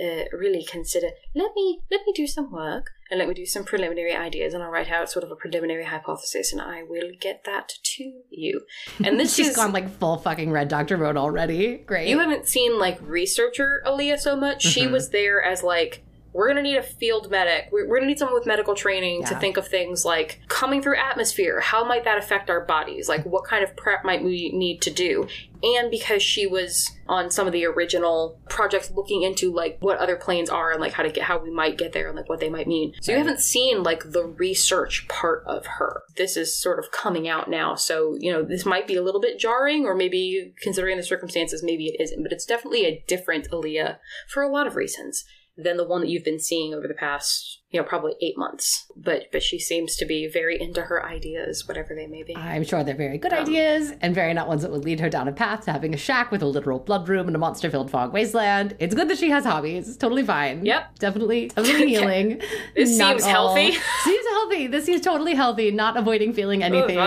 Uh, 0.00 0.24
really 0.32 0.64
consider. 0.64 1.08
Let 1.34 1.52
me 1.54 1.80
let 1.90 2.00
me 2.06 2.14
do 2.14 2.26
some 2.26 2.50
work 2.50 2.86
and 3.10 3.18
let 3.18 3.28
me 3.28 3.34
do 3.34 3.44
some 3.44 3.62
preliminary 3.62 4.16
ideas, 4.16 4.54
and 4.54 4.62
I'll 4.62 4.70
write 4.70 4.90
out 4.90 5.10
sort 5.10 5.22
of 5.22 5.30
a 5.30 5.36
preliminary 5.36 5.84
hypothesis, 5.84 6.50
and 6.50 6.62
I 6.62 6.82
will 6.82 7.10
get 7.20 7.44
that 7.44 7.74
to 7.96 8.12
you. 8.30 8.62
And 9.04 9.20
this 9.20 9.34
She's 9.36 9.48
is 9.50 9.56
gone 9.56 9.70
like 9.72 9.90
full 10.00 10.16
fucking 10.16 10.50
red 10.50 10.68
doctor 10.68 10.96
mode 10.96 11.18
already. 11.18 11.76
Great. 11.76 12.08
You 12.08 12.18
haven't 12.20 12.48
seen 12.48 12.78
like 12.78 12.98
researcher 13.02 13.82
Aaliyah 13.86 14.18
so 14.18 14.34
much. 14.34 14.62
She 14.62 14.84
Mm-hmm. 14.84 14.92
was 14.94 15.10
there 15.10 15.42
as 15.42 15.62
like 15.62 16.02
we're 16.32 16.48
gonna 16.48 16.62
need 16.62 16.76
a 16.76 16.82
field 16.82 17.30
medic. 17.30 17.68
We're, 17.70 17.88
we're 17.88 17.96
gonna 17.96 18.08
need 18.08 18.18
someone 18.18 18.34
with 18.34 18.46
medical 18.46 18.74
training 18.74 19.24
to 19.24 19.36
think 19.36 19.56
of 19.56 19.66
things 19.66 20.04
like 20.04 20.40
coming 20.48 20.82
through 20.82 20.96
atmosphere. 20.96 21.60
How 21.60 21.84
might 21.84 22.04
that 22.04 22.18
affect 22.18 22.50
our 22.50 22.64
bodies? 22.64 23.08
Like 23.08 23.24
what 23.24 23.44
kind 23.44 23.62
of 23.62 23.76
prep 23.76 24.04
might 24.04 24.24
we 24.24 24.50
need 24.52 24.80
to 24.82 24.90
do? 24.90 25.28
And 25.62 25.90
because 25.90 26.22
she 26.22 26.46
was 26.46 26.90
on 27.06 27.30
some 27.30 27.46
of 27.46 27.52
the 27.52 27.64
original 27.66 28.40
projects 28.48 28.90
looking 28.90 29.22
into 29.22 29.52
like 29.52 29.76
what 29.80 29.98
other 29.98 30.16
planes 30.16 30.50
are 30.50 30.72
and 30.72 30.80
like 30.80 30.92
how 30.92 31.04
to 31.04 31.10
get 31.10 31.22
how 31.22 31.38
we 31.38 31.50
might 31.50 31.78
get 31.78 31.92
there 31.92 32.08
and 32.08 32.16
like 32.16 32.28
what 32.28 32.40
they 32.40 32.48
might 32.48 32.66
mean. 32.66 32.94
So 33.00 33.12
you 33.12 33.18
haven't 33.18 33.38
seen 33.38 33.82
like 33.82 34.10
the 34.10 34.24
research 34.24 35.06
part 35.08 35.44
of 35.46 35.66
her. 35.66 36.02
This 36.16 36.36
is 36.36 36.56
sort 36.56 36.78
of 36.80 36.90
coming 36.90 37.28
out 37.28 37.48
now. 37.48 37.76
So, 37.76 38.16
you 38.18 38.32
know, 38.32 38.42
this 38.42 38.66
might 38.66 38.88
be 38.88 38.96
a 38.96 39.02
little 39.02 39.20
bit 39.20 39.38
jarring 39.38 39.84
or 39.84 39.94
maybe 39.94 40.52
considering 40.60 40.96
the 40.96 41.02
circumstances, 41.04 41.62
maybe 41.62 41.86
it 41.86 42.02
isn't, 42.02 42.22
but 42.22 42.32
it's 42.32 42.46
definitely 42.46 42.86
a 42.86 43.04
different 43.06 43.50
Aaliyah 43.50 43.98
for 44.28 44.42
a 44.42 44.50
lot 44.50 44.66
of 44.66 44.74
reasons 44.74 45.24
than 45.56 45.76
the 45.76 45.84
one 45.86 46.00
that 46.00 46.08
you've 46.08 46.24
been 46.24 46.38
seeing 46.40 46.72
over 46.72 46.88
the 46.88 46.94
past, 46.94 47.60
you 47.68 47.78
know, 47.78 47.86
probably 47.86 48.14
eight 48.22 48.38
months. 48.38 48.86
But 48.96 49.24
but 49.32 49.42
she 49.42 49.58
seems 49.58 49.96
to 49.96 50.06
be 50.06 50.26
very 50.26 50.58
into 50.60 50.80
her 50.82 51.04
ideas, 51.06 51.68
whatever 51.68 51.94
they 51.94 52.06
may 52.06 52.22
be. 52.22 52.34
I'm 52.34 52.64
sure 52.64 52.82
they're 52.82 52.94
very 52.94 53.18
good 53.18 53.32
Um, 53.34 53.40
ideas 53.42 53.92
and 54.00 54.14
very 54.14 54.32
not 54.32 54.48
ones 54.48 54.62
that 54.62 54.70
would 54.70 54.84
lead 54.84 55.00
her 55.00 55.10
down 55.10 55.28
a 55.28 55.32
path 55.32 55.66
to 55.66 55.72
having 55.72 55.92
a 55.92 55.98
shack 55.98 56.30
with 56.30 56.40
a 56.42 56.46
literal 56.46 56.78
blood 56.78 57.06
room 57.08 57.26
and 57.26 57.36
a 57.36 57.38
monster 57.38 57.70
filled 57.70 57.90
fog 57.90 58.14
wasteland. 58.14 58.76
It's 58.78 58.94
good 58.94 59.08
that 59.08 59.18
she 59.18 59.28
has 59.28 59.44
hobbies. 59.44 59.88
It's 59.88 59.96
totally 59.98 60.24
fine. 60.24 60.64
Yep. 60.64 60.98
Definitely, 60.98 61.48
definitely 61.54 61.88
healing. 61.88 62.40
This 62.74 62.96
Not 62.96 63.10
seems 63.20 63.24
all- 63.24 63.54
healthy. 63.54 63.72
seems 64.04 64.26
healthy. 64.28 64.66
This 64.68 64.84
seems 64.86 65.02
totally 65.02 65.34
healthy, 65.34 65.70
not 65.70 65.96
avoiding 65.98 66.32
feeling 66.32 66.62
anything 66.62 66.98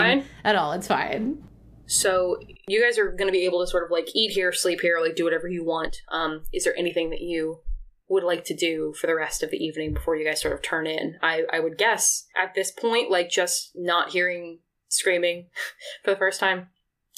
at 0.43 0.55
all. 0.55 0.71
It's 0.73 0.87
fine. 0.87 1.43
So 1.87 2.39
you 2.67 2.81
guys 2.83 2.97
are 2.97 3.11
going 3.11 3.27
to 3.27 3.31
be 3.31 3.45
able 3.45 3.63
to 3.63 3.67
sort 3.69 3.83
of 3.83 3.91
like 3.91 4.07
eat 4.15 4.31
here, 4.31 4.51
sleep 4.51 4.81
here, 4.81 4.99
like 5.01 5.15
do 5.15 5.23
whatever 5.23 5.47
you 5.47 5.63
want. 5.63 5.97
Um, 6.11 6.43
is 6.53 6.63
there 6.63 6.77
anything 6.77 7.09
that 7.11 7.21
you 7.21 7.59
would 8.07 8.23
like 8.23 8.43
to 8.45 8.55
do 8.55 8.93
for 8.99 9.07
the 9.07 9.15
rest 9.15 9.41
of 9.41 9.51
the 9.51 9.57
evening 9.57 9.93
before 9.93 10.15
you 10.15 10.25
guys 10.25 10.41
sort 10.41 10.53
of 10.53 10.61
turn 10.61 10.87
in? 10.87 11.17
I 11.21 11.43
I 11.51 11.59
would 11.59 11.77
guess 11.77 12.27
at 12.39 12.53
this 12.53 12.71
point, 12.71 13.09
like 13.09 13.29
just 13.29 13.71
not 13.75 14.09
hearing 14.09 14.59
screaming 14.87 15.47
for 16.03 16.11
the 16.11 16.17
first 16.17 16.39
time 16.39 16.69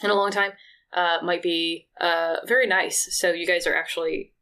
in 0.03 0.09
a 0.09 0.15
long 0.15 0.31
time 0.31 0.51
uh, 0.93 1.17
might 1.23 1.41
be 1.41 1.87
uh, 1.99 2.37
very 2.45 2.67
nice. 2.67 3.07
So 3.11 3.31
you 3.31 3.45
guys 3.45 3.67
are 3.67 3.75
actually 3.75 4.33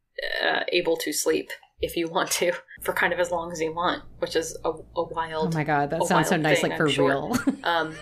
uh, 0.42 0.60
able 0.72 0.96
to 0.98 1.12
sleep 1.12 1.50
if 1.80 1.96
you 1.96 2.08
want 2.08 2.30
to 2.30 2.52
for 2.82 2.92
kind 2.92 3.12
of 3.12 3.20
as 3.20 3.30
long 3.30 3.52
as 3.52 3.60
you 3.60 3.74
want, 3.74 4.02
which 4.18 4.36
is 4.36 4.56
a, 4.64 4.70
a 4.70 4.74
Oh 4.96 5.50
my 5.52 5.64
god, 5.64 5.90
that 5.90 6.04
sounds 6.04 6.28
so 6.28 6.36
nice, 6.36 6.60
thing, 6.60 6.70
like 6.70 6.78
for 6.78 6.88
sure. 6.88 7.08
real. 7.08 7.36
um, 7.64 7.94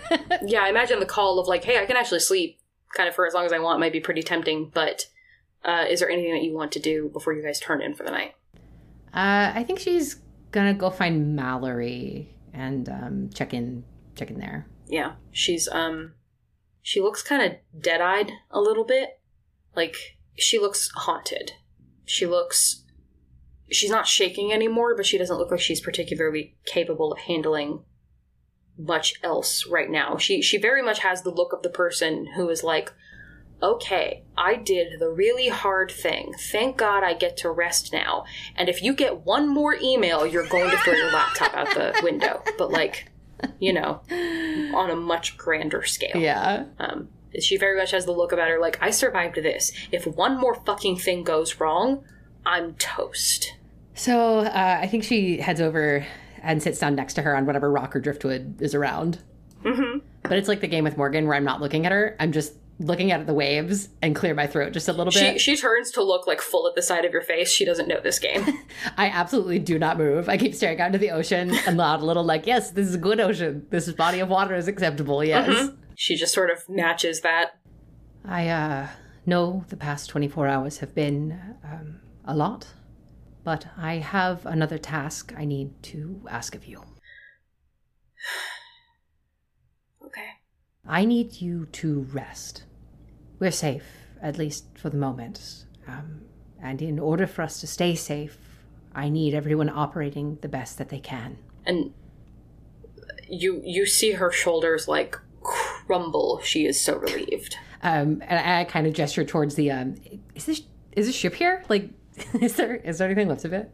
yeah, 0.45 0.63
I 0.63 0.69
imagine 0.69 0.99
the 0.99 1.05
call 1.05 1.39
of 1.39 1.47
like, 1.47 1.63
hey, 1.63 1.81
I 1.81 1.85
can 1.85 1.97
actually 1.97 2.19
sleep 2.19 2.59
kind 2.95 3.09
of 3.09 3.15
for 3.15 3.27
as 3.27 3.33
long 3.33 3.45
as 3.45 3.51
I 3.51 3.59
want 3.59 3.79
might 3.79 3.91
be 3.91 3.99
pretty 3.99 4.23
tempting, 4.23 4.71
but 4.73 5.07
uh, 5.65 5.85
is 5.89 5.99
there 5.99 6.09
anything 6.09 6.33
that 6.33 6.43
you 6.43 6.53
want 6.53 6.71
to 6.73 6.79
do 6.79 7.09
before 7.11 7.33
you 7.33 7.43
guys 7.43 7.59
turn 7.59 7.81
in 7.81 7.93
for 7.93 8.03
the 8.03 8.11
night? 8.11 8.35
Uh, 9.13 9.51
I 9.55 9.63
think 9.65 9.79
she's 9.79 10.15
gonna 10.51 10.73
go 10.73 10.89
find 10.89 11.35
Mallory 11.35 12.35
and 12.53 12.87
um, 12.87 13.29
check 13.33 13.53
in, 13.53 13.83
check 14.15 14.29
in 14.29 14.39
there. 14.39 14.67
Yeah, 14.87 15.13
she's, 15.31 15.67
um, 15.67 16.13
she 16.81 17.01
looks 17.01 17.23
kind 17.23 17.41
of 17.41 17.81
dead 17.81 17.99
eyed 17.99 18.31
a 18.51 18.61
little 18.61 18.85
bit. 18.85 19.19
Like, 19.75 19.95
she 20.37 20.59
looks 20.59 20.89
haunted. 20.95 21.53
She 22.05 22.25
looks, 22.25 22.83
she's 23.71 23.89
not 23.89 24.07
shaking 24.07 24.53
anymore, 24.53 24.95
but 24.95 25.05
she 25.05 25.17
doesn't 25.17 25.37
look 25.37 25.51
like 25.51 25.59
she's 25.59 25.81
particularly 25.81 26.55
capable 26.65 27.11
of 27.11 27.19
handling 27.19 27.83
much 28.77 29.15
else 29.23 29.65
right 29.65 29.89
now. 29.89 30.17
She 30.17 30.41
she 30.41 30.57
very 30.57 30.81
much 30.81 30.99
has 30.99 31.21
the 31.21 31.29
look 31.29 31.53
of 31.53 31.63
the 31.63 31.69
person 31.69 32.27
who 32.35 32.49
is 32.49 32.63
like, 32.63 32.93
"Okay, 33.61 34.23
I 34.37 34.55
did 34.55 34.99
the 34.99 35.09
really 35.09 35.49
hard 35.49 35.91
thing. 35.91 36.33
Thank 36.51 36.77
God 36.77 37.03
I 37.03 37.13
get 37.13 37.37
to 37.37 37.51
rest 37.51 37.93
now. 37.93 38.25
And 38.55 38.69
if 38.69 38.81
you 38.81 38.93
get 38.93 39.25
one 39.25 39.47
more 39.47 39.75
email, 39.81 40.25
you're 40.25 40.47
going 40.47 40.69
to 40.69 40.77
throw 40.77 40.93
your 40.93 41.11
laptop 41.11 41.53
out 41.53 41.73
the 41.73 41.99
window." 42.03 42.41
But 42.57 42.71
like, 42.71 43.11
you 43.59 43.73
know, 43.73 44.01
on 44.75 44.89
a 44.89 44.95
much 44.95 45.37
grander 45.37 45.83
scale. 45.83 46.15
Yeah. 46.15 46.65
Um, 46.79 47.09
she 47.39 47.57
very 47.57 47.77
much 47.77 47.91
has 47.91 48.05
the 48.05 48.11
look 48.11 48.31
about 48.31 48.49
her 48.49 48.59
like, 48.59 48.77
I 48.81 48.91
survived 48.91 49.35
this. 49.35 49.71
If 49.91 50.05
one 50.05 50.39
more 50.39 50.55
fucking 50.55 50.97
thing 50.97 51.23
goes 51.23 51.59
wrong, 51.59 52.03
I'm 52.45 52.75
toast. 52.75 53.55
So 53.93 54.39
uh, 54.39 54.79
I 54.81 54.87
think 54.87 55.03
she 55.03 55.37
heads 55.39 55.61
over 55.61 56.05
and 56.43 56.61
sits 56.61 56.79
down 56.79 56.95
next 56.95 57.15
to 57.15 57.21
her 57.23 57.35
on 57.35 57.45
whatever 57.45 57.71
rock 57.71 57.95
or 57.95 57.99
driftwood 57.99 58.61
is 58.61 58.75
around. 58.75 59.19
Mm-hmm. 59.63 59.99
But 60.23 60.33
it's 60.33 60.47
like 60.47 60.61
the 60.61 60.67
game 60.67 60.83
with 60.83 60.97
Morgan 60.97 61.27
where 61.27 61.35
I'm 61.35 61.43
not 61.43 61.61
looking 61.61 61.85
at 61.85 61.91
her. 61.91 62.15
I'm 62.19 62.31
just 62.31 62.53
looking 62.77 63.11
at 63.11 63.25
the 63.25 63.33
waves 63.33 63.87
and 64.01 64.15
clear 64.15 64.33
my 64.33 64.45
throat 64.47 64.73
just 64.73 64.89
a 64.89 64.93
little 64.93 65.11
She 65.11 65.19
bit. 65.21 65.41
she 65.41 65.55
turns 65.55 65.91
to 65.91 66.03
look 66.03 66.27
like 66.27 66.41
full 66.41 66.67
at 66.67 66.75
the 66.75 66.81
side 66.81 67.05
of 67.05 67.13
your 67.13 67.21
face. 67.21 67.49
She 67.49 67.63
doesn't 67.63 67.87
know 67.87 68.01
this 68.01 68.19
game. 68.19 68.43
I 68.97 69.07
absolutely 69.09 69.59
do 69.59 69.79
not 69.79 69.97
move. 69.97 70.27
I 70.27 70.37
keep 70.37 70.53
staring 70.53 70.81
out 70.81 70.87
into 70.87 70.97
the 70.97 71.11
ocean 71.11 71.51
and 71.67 71.77
loud 71.77 72.01
a 72.01 72.05
little 72.05 72.23
like, 72.23 72.45
yes, 72.45 72.71
this 72.71 72.87
is 72.87 72.95
a 72.95 72.97
good 72.99 73.19
ocean. 73.21 73.65
This 73.69 73.89
body 73.93 74.19
of 74.19 74.27
water 74.29 74.55
is 74.55 74.67
acceptable. 74.67 75.23
Yes. 75.23 75.47
Mm-hmm. 75.49 75.75
she 75.95 76.15
just 76.17 76.33
sort 76.33 76.49
of 76.51 76.67
matches 76.67 77.21
that. 77.21 77.51
I 78.25 78.49
uh, 78.49 78.87
know 79.25 79.63
the 79.69 79.77
past 79.77 80.09
24 80.09 80.47
hours 80.47 80.79
have 80.79 80.93
been 80.93 81.39
um, 81.63 82.01
a 82.25 82.35
lot, 82.35 82.67
but 83.45 83.67
I 83.77 83.95
have 83.99 84.45
another 84.45 84.77
task 84.77 85.33
I 85.37 85.45
need 85.45 85.81
to 85.83 86.25
ask 86.29 86.55
of 86.55 86.65
you. 86.65 86.81
I 90.87 91.05
need 91.05 91.41
you 91.41 91.65
to 91.73 92.01
rest. 92.13 92.63
We're 93.39 93.51
safe, 93.51 93.85
at 94.21 94.37
least 94.37 94.65
for 94.75 94.89
the 94.89 94.97
moment. 94.97 95.65
Um, 95.87 96.21
and 96.61 96.81
in 96.81 96.99
order 96.99 97.27
for 97.27 97.41
us 97.41 97.59
to 97.61 97.67
stay 97.67 97.95
safe, 97.95 98.37
I 98.93 99.09
need 99.09 99.33
everyone 99.33 99.69
operating 99.69 100.37
the 100.41 100.47
best 100.47 100.77
that 100.77 100.89
they 100.89 100.99
can. 100.99 101.37
And 101.65 101.93
you 103.27 103.61
you 103.65 103.85
see 103.85 104.11
her 104.11 104.31
shoulders 104.31 104.87
like 104.87 105.19
crumble. 105.41 106.39
She 106.43 106.65
is 106.65 106.79
so 106.79 106.97
relieved. 106.97 107.57
Um, 107.81 108.21
and 108.27 108.39
I, 108.39 108.61
I 108.61 108.63
kind 108.65 108.87
of 108.87 108.93
gesture 108.93 109.23
towards 109.23 109.55
the. 109.55 109.71
Um, 109.71 109.95
is 110.35 110.45
this 110.45 110.61
is 110.93 111.07
this 111.07 111.15
ship 111.15 111.33
here? 111.35 111.63
Like, 111.69 111.89
is 112.41 112.55
there 112.55 112.75
is 112.75 112.97
there 112.99 113.07
anything 113.07 113.27
left 113.27 113.45
of 113.45 113.53
it, 113.53 113.73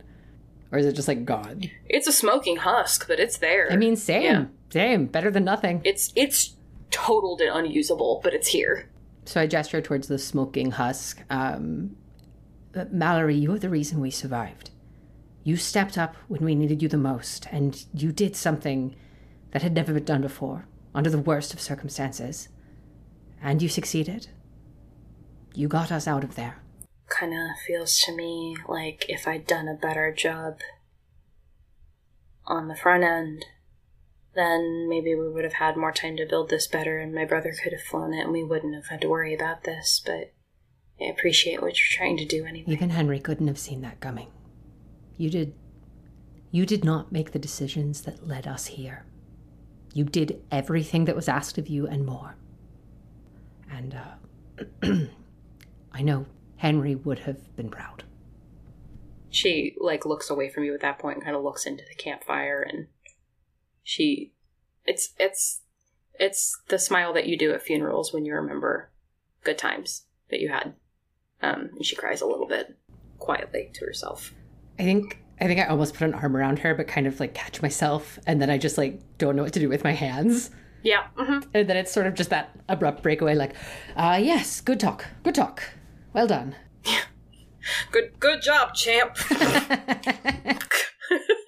or 0.71 0.79
is 0.79 0.85
it 0.85 0.93
just 0.93 1.07
like 1.07 1.25
gone? 1.25 1.63
It's 1.87 2.07
a 2.07 2.11
smoking 2.11 2.57
husk, 2.57 3.07
but 3.07 3.19
it's 3.19 3.37
there. 3.37 3.71
I 3.71 3.75
mean, 3.75 3.95
same, 3.95 4.23
Yeah. 4.23 4.45
same, 4.69 5.05
better 5.07 5.29
than 5.31 5.43
nothing. 5.43 5.81
it's 5.83 6.11
it's 6.15 6.55
totaled 6.91 7.41
and 7.41 7.49
unusable, 7.49 8.21
but 8.23 8.33
it's 8.33 8.49
here. 8.49 8.89
So 9.25 9.41
I 9.41 9.47
gesture 9.47 9.81
towards 9.81 10.07
the 10.07 10.17
smoking 10.17 10.71
husk. 10.71 11.21
Um, 11.29 11.95
Mallory, 12.91 13.35
you're 13.35 13.59
the 13.59 13.69
reason 13.69 13.99
we 13.99 14.11
survived. 14.11 14.71
You 15.43 15.57
stepped 15.57 15.97
up 15.97 16.15
when 16.27 16.43
we 16.45 16.55
needed 16.55 16.81
you 16.81 16.87
the 16.87 16.97
most, 16.97 17.47
and 17.51 17.83
you 17.93 18.11
did 18.11 18.35
something 18.35 18.95
that 19.51 19.61
had 19.61 19.73
never 19.73 19.93
been 19.93 20.05
done 20.05 20.21
before, 20.21 20.67
under 20.93 21.09
the 21.09 21.17
worst 21.17 21.53
of 21.53 21.59
circumstances. 21.59 22.49
And 23.41 23.61
you 23.61 23.69
succeeded. 23.69 24.27
You 25.53 25.67
got 25.67 25.91
us 25.91 26.07
out 26.07 26.23
of 26.23 26.35
there. 26.35 26.61
Kind 27.09 27.33
of 27.33 27.59
feels 27.65 27.97
to 27.99 28.15
me 28.15 28.55
like 28.67 29.05
if 29.09 29.27
I'd 29.27 29.47
done 29.47 29.67
a 29.67 29.73
better 29.73 30.13
job 30.13 30.59
on 32.45 32.67
the 32.67 32.75
front 32.75 33.03
end, 33.03 33.45
then 34.35 34.87
maybe 34.87 35.13
we 35.15 35.29
would 35.29 35.43
have 35.43 35.53
had 35.53 35.75
more 35.75 35.91
time 35.91 36.15
to 36.17 36.25
build 36.25 36.49
this 36.49 36.67
better 36.67 36.99
and 36.99 37.13
my 37.13 37.25
brother 37.25 37.53
could 37.63 37.73
have 37.73 37.81
flown 37.81 38.13
it 38.13 38.21
and 38.21 38.31
we 38.31 38.43
wouldn't 38.43 38.75
have 38.75 38.87
had 38.87 39.01
to 39.01 39.09
worry 39.09 39.33
about 39.33 39.63
this, 39.63 40.01
but 40.05 40.33
I 41.01 41.05
appreciate 41.05 41.61
what 41.61 41.77
you're 41.77 41.97
trying 41.97 42.17
to 42.17 42.25
do 42.25 42.45
anyway. 42.45 42.71
Even 42.71 42.91
Henry 42.91 43.19
couldn't 43.19 43.47
have 43.47 43.59
seen 43.59 43.81
that 43.81 43.99
coming. 43.99 44.27
You 45.17 45.29
did. 45.29 45.53
You 46.51 46.65
did 46.65 46.83
not 46.83 47.11
make 47.11 47.31
the 47.31 47.39
decisions 47.39 48.01
that 48.01 48.27
led 48.27 48.47
us 48.47 48.67
here. 48.67 49.05
You 49.93 50.05
did 50.05 50.41
everything 50.51 51.05
that 51.05 51.15
was 51.15 51.27
asked 51.27 51.57
of 51.57 51.67
you 51.67 51.87
and 51.87 52.05
more. 52.05 52.35
And 53.71 53.95
uh, 53.95 55.05
I 55.91 56.01
know 56.01 56.25
Henry 56.57 56.95
would 56.95 57.19
have 57.19 57.55
been 57.55 57.69
proud. 57.69 58.03
She 59.29 59.75
like 59.79 60.05
looks 60.05 60.29
away 60.29 60.49
from 60.49 60.63
you 60.63 60.73
at 60.73 60.81
that 60.81 60.99
point 60.99 61.17
and 61.17 61.23
kind 61.23 61.35
of 61.35 61.43
looks 61.43 61.65
into 61.65 61.83
the 61.87 61.95
campfire 61.95 62.61
and 62.61 62.87
she 63.83 64.33
it's 64.85 65.13
it's 65.19 65.61
it's 66.19 66.59
the 66.67 66.79
smile 66.79 67.13
that 67.13 67.27
you 67.27 67.37
do 67.37 67.53
at 67.53 67.61
funerals 67.61 68.13
when 68.13 68.25
you 68.25 68.33
remember 68.33 68.89
good 69.43 69.57
times 69.57 70.03
that 70.29 70.39
you 70.39 70.49
had. 70.49 70.73
Um, 71.41 71.69
and 71.75 71.85
she 71.85 71.95
cries 71.95 72.21
a 72.21 72.27
little 72.27 72.47
bit 72.47 72.77
quietly 73.17 73.71
to 73.73 73.85
herself. 73.85 74.33
I 74.77 74.83
think 74.83 75.17
I 75.39 75.47
think 75.47 75.59
I 75.59 75.65
almost 75.65 75.95
put 75.95 76.07
an 76.07 76.13
arm 76.13 76.37
around 76.37 76.59
her, 76.59 76.75
but 76.75 76.87
kind 76.87 77.07
of 77.07 77.19
like 77.19 77.33
catch 77.33 77.61
myself, 77.61 78.19
and 78.27 78.41
then 78.41 78.49
I 78.49 78.57
just 78.57 78.77
like 78.77 78.99
don't 79.17 79.35
know 79.35 79.43
what 79.43 79.53
to 79.53 79.59
do 79.59 79.69
with 79.69 79.83
my 79.83 79.93
hands. 79.93 80.51
Yeah. 80.83 81.07
hmm 81.15 81.39
And 81.53 81.67
then 81.67 81.77
it's 81.77 81.91
sort 81.91 82.07
of 82.07 82.15
just 82.15 82.31
that 82.31 82.49
abrupt 82.67 83.03
breakaway, 83.03 83.35
like, 83.35 83.53
uh, 83.95 84.19
yes, 84.21 84.61
good 84.61 84.79
talk, 84.79 85.05
good 85.23 85.35
talk, 85.35 85.63
well 86.13 86.27
done. 86.27 86.55
Good 87.91 88.19
good 88.19 88.41
job, 88.41 88.73
champ. 88.73 89.15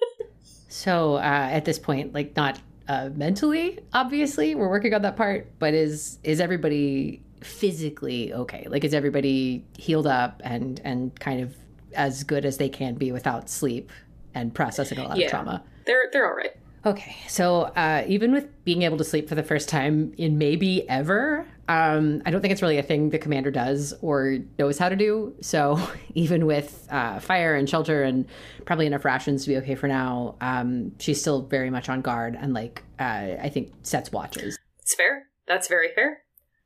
So 0.84 1.14
uh, 1.14 1.20
at 1.20 1.64
this 1.64 1.78
point, 1.78 2.12
like 2.12 2.36
not 2.36 2.60
uh, 2.88 3.08
mentally, 3.14 3.78
obviously, 3.94 4.54
we're 4.54 4.68
working 4.68 4.92
on 4.92 5.00
that 5.02 5.16
part, 5.16 5.50
but 5.58 5.72
is 5.72 6.18
is 6.22 6.40
everybody 6.40 7.22
physically 7.42 8.34
okay? 8.34 8.66
Like, 8.68 8.84
is 8.84 8.92
everybody 8.92 9.64
healed 9.78 10.06
up 10.06 10.42
and 10.44 10.80
and 10.84 11.18
kind 11.18 11.40
of 11.40 11.56
as 11.94 12.22
good 12.24 12.44
as 12.44 12.58
they 12.58 12.68
can 12.68 12.96
be 12.96 13.12
without 13.12 13.48
sleep 13.48 13.90
and 14.34 14.54
processing 14.54 14.98
a 14.98 15.04
lot 15.08 15.16
Yeah. 15.16 15.24
of 15.26 15.30
trauma? 15.30 15.62
they're 15.86 16.10
they're 16.12 16.26
all 16.28 16.36
right. 16.36 16.52
Okay, 16.86 17.16
so 17.28 17.62
uh, 17.62 18.04
even 18.06 18.30
with 18.30 18.64
being 18.64 18.82
able 18.82 18.98
to 18.98 19.04
sleep 19.04 19.26
for 19.26 19.34
the 19.34 19.42
first 19.42 19.70
time 19.70 20.12
in 20.18 20.36
maybe 20.36 20.86
ever, 20.88 21.46
um, 21.66 22.20
I 22.26 22.30
don't 22.30 22.42
think 22.42 22.52
it's 22.52 22.60
really 22.60 22.76
a 22.76 22.82
thing 22.82 23.08
the 23.08 23.18
commander 23.18 23.50
does 23.50 23.94
or 24.02 24.38
knows 24.58 24.76
how 24.76 24.90
to 24.90 24.96
do. 24.96 25.34
So 25.40 25.80
even 26.14 26.44
with 26.44 26.86
uh, 26.90 27.20
fire 27.20 27.54
and 27.54 27.68
shelter 27.68 28.02
and 28.02 28.26
probably 28.66 28.86
enough 28.86 29.06
rations 29.06 29.44
to 29.44 29.48
be 29.48 29.56
okay 29.58 29.74
for 29.74 29.88
now, 29.88 30.34
um, 30.42 30.92
she's 30.98 31.18
still 31.18 31.42
very 31.42 31.70
much 31.70 31.88
on 31.88 32.02
guard 32.02 32.36
and 32.38 32.52
like 32.52 32.82
uh, 33.00 33.36
I 33.40 33.48
think 33.48 33.72
sets 33.82 34.12
watches. 34.12 34.58
It's 34.80 34.94
fair. 34.94 35.28
That's 35.46 35.68
very 35.68 35.88
fair. 35.94 36.23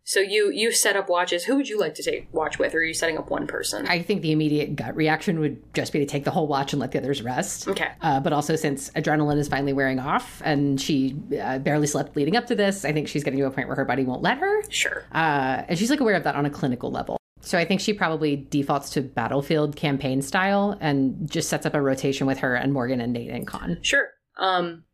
So 0.08 0.20
you 0.20 0.50
you 0.50 0.72
set 0.72 0.96
up 0.96 1.10
watches. 1.10 1.44
Who 1.44 1.56
would 1.56 1.68
you 1.68 1.78
like 1.78 1.94
to 1.96 2.02
take 2.02 2.32
watch 2.32 2.58
with, 2.58 2.74
or 2.74 2.78
are 2.78 2.82
you 2.82 2.94
setting 2.94 3.18
up 3.18 3.28
one 3.28 3.46
person? 3.46 3.86
I 3.86 4.00
think 4.00 4.22
the 4.22 4.32
immediate 4.32 4.74
gut 4.74 4.96
reaction 4.96 5.38
would 5.38 5.62
just 5.74 5.92
be 5.92 5.98
to 5.98 6.06
take 6.06 6.24
the 6.24 6.30
whole 6.30 6.46
watch 6.46 6.72
and 6.72 6.80
let 6.80 6.92
the 6.92 6.98
others 6.98 7.20
rest. 7.20 7.68
okay. 7.68 7.90
Uh, 8.00 8.18
but 8.18 8.32
also, 8.32 8.56
since 8.56 8.88
adrenaline 8.92 9.36
is 9.36 9.48
finally 9.48 9.74
wearing 9.74 9.98
off 9.98 10.40
and 10.46 10.80
she 10.80 11.14
uh, 11.38 11.58
barely 11.58 11.86
slept 11.86 12.16
leading 12.16 12.36
up 12.36 12.46
to 12.46 12.54
this, 12.54 12.86
I 12.86 12.92
think 12.94 13.06
she's 13.06 13.22
getting 13.22 13.38
to 13.40 13.44
a 13.44 13.50
point 13.50 13.68
where 13.68 13.76
her 13.76 13.84
body 13.84 14.04
won't 14.04 14.22
let 14.22 14.38
her. 14.38 14.62
Sure. 14.70 15.04
Uh, 15.12 15.64
and 15.68 15.78
she's 15.78 15.90
like 15.90 16.00
aware 16.00 16.14
of 16.14 16.24
that 16.24 16.36
on 16.36 16.46
a 16.46 16.50
clinical 16.50 16.90
level. 16.90 17.18
So 17.42 17.58
I 17.58 17.66
think 17.66 17.82
she 17.82 17.92
probably 17.92 18.34
defaults 18.34 18.88
to 18.92 19.02
battlefield 19.02 19.76
campaign 19.76 20.22
style 20.22 20.78
and 20.80 21.30
just 21.30 21.50
sets 21.50 21.66
up 21.66 21.74
a 21.74 21.82
rotation 21.82 22.26
with 22.26 22.38
her 22.38 22.54
and 22.54 22.72
Morgan 22.72 23.02
and 23.02 23.12
Nate 23.12 23.30
and 23.30 23.46
Con. 23.46 23.76
Sure. 23.82 24.08
Um, 24.38 24.84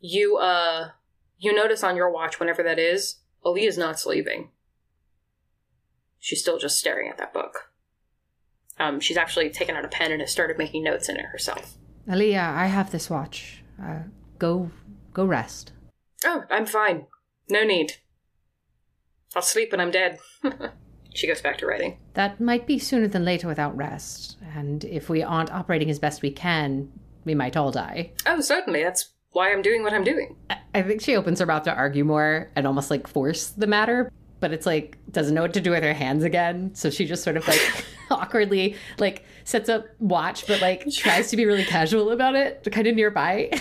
you 0.00 0.38
uh, 0.38 0.92
you 1.38 1.54
notice 1.54 1.84
on 1.84 1.94
your 1.94 2.10
watch 2.10 2.40
whenever 2.40 2.62
that 2.62 2.78
is, 2.78 3.16
Ali 3.44 3.66
is 3.66 3.76
not 3.76 4.00
sleeping. 4.00 4.48
She's 6.22 6.40
still 6.40 6.56
just 6.56 6.78
staring 6.78 7.08
at 7.10 7.18
that 7.18 7.34
book. 7.34 7.72
Um, 8.78 9.00
she's 9.00 9.16
actually 9.16 9.50
taken 9.50 9.74
out 9.74 9.84
a 9.84 9.88
pen 9.88 10.12
and 10.12 10.20
has 10.20 10.30
started 10.30 10.56
making 10.56 10.84
notes 10.84 11.08
in 11.08 11.16
it 11.16 11.26
herself. 11.26 11.74
Aaliyah, 12.08 12.54
I 12.54 12.66
have 12.66 12.92
this 12.92 13.10
watch. 13.10 13.64
Uh, 13.82 14.04
go, 14.38 14.70
go 15.12 15.24
rest. 15.24 15.72
Oh, 16.24 16.44
I'm 16.48 16.64
fine. 16.64 17.06
No 17.50 17.64
need. 17.64 17.94
I'll 19.34 19.42
sleep 19.42 19.72
when 19.72 19.80
I'm 19.80 19.90
dead. 19.90 20.20
she 21.12 21.26
goes 21.26 21.40
back 21.42 21.58
to 21.58 21.66
writing. 21.66 21.98
That 22.14 22.40
might 22.40 22.68
be 22.68 22.78
sooner 22.78 23.08
than 23.08 23.24
later 23.24 23.48
without 23.48 23.76
rest. 23.76 24.36
And 24.54 24.84
if 24.84 25.08
we 25.08 25.24
aren't 25.24 25.50
operating 25.50 25.90
as 25.90 25.98
best 25.98 26.22
we 26.22 26.30
can, 26.30 26.88
we 27.24 27.34
might 27.34 27.56
all 27.56 27.72
die. 27.72 28.12
Oh, 28.26 28.40
certainly. 28.40 28.84
That's 28.84 29.10
why 29.32 29.50
I'm 29.50 29.62
doing 29.62 29.82
what 29.82 29.92
I'm 29.92 30.04
doing. 30.04 30.36
I- 30.48 30.58
I 30.74 30.82
think 30.82 31.02
she 31.02 31.16
opens 31.16 31.40
her 31.40 31.46
mouth 31.46 31.64
to 31.64 31.74
argue 31.74 32.04
more 32.04 32.50
and 32.54 32.64
almost 32.66 32.90
like 32.90 33.06
force 33.08 33.48
the 33.48 33.66
matter, 33.66 34.10
but 34.42 34.52
it's 34.52 34.66
like 34.66 34.98
doesn't 35.12 35.34
know 35.34 35.42
what 35.42 35.54
to 35.54 35.60
do 35.60 35.70
with 35.70 35.84
her 35.84 35.94
hands 35.94 36.24
again. 36.24 36.74
So 36.74 36.90
she 36.90 37.06
just 37.06 37.22
sort 37.22 37.36
of 37.36 37.46
like 37.46 37.86
awkwardly 38.10 38.74
like 38.98 39.24
sets 39.44 39.68
up 39.70 39.86
watch, 40.00 40.46
but 40.48 40.60
like 40.60 40.90
tries 40.90 41.30
to 41.30 41.36
be 41.36 41.46
really 41.46 41.64
casual 41.64 42.10
about 42.10 42.34
it, 42.34 42.66
kind 42.70 42.86
of 42.88 42.96
nearby. 42.96 43.50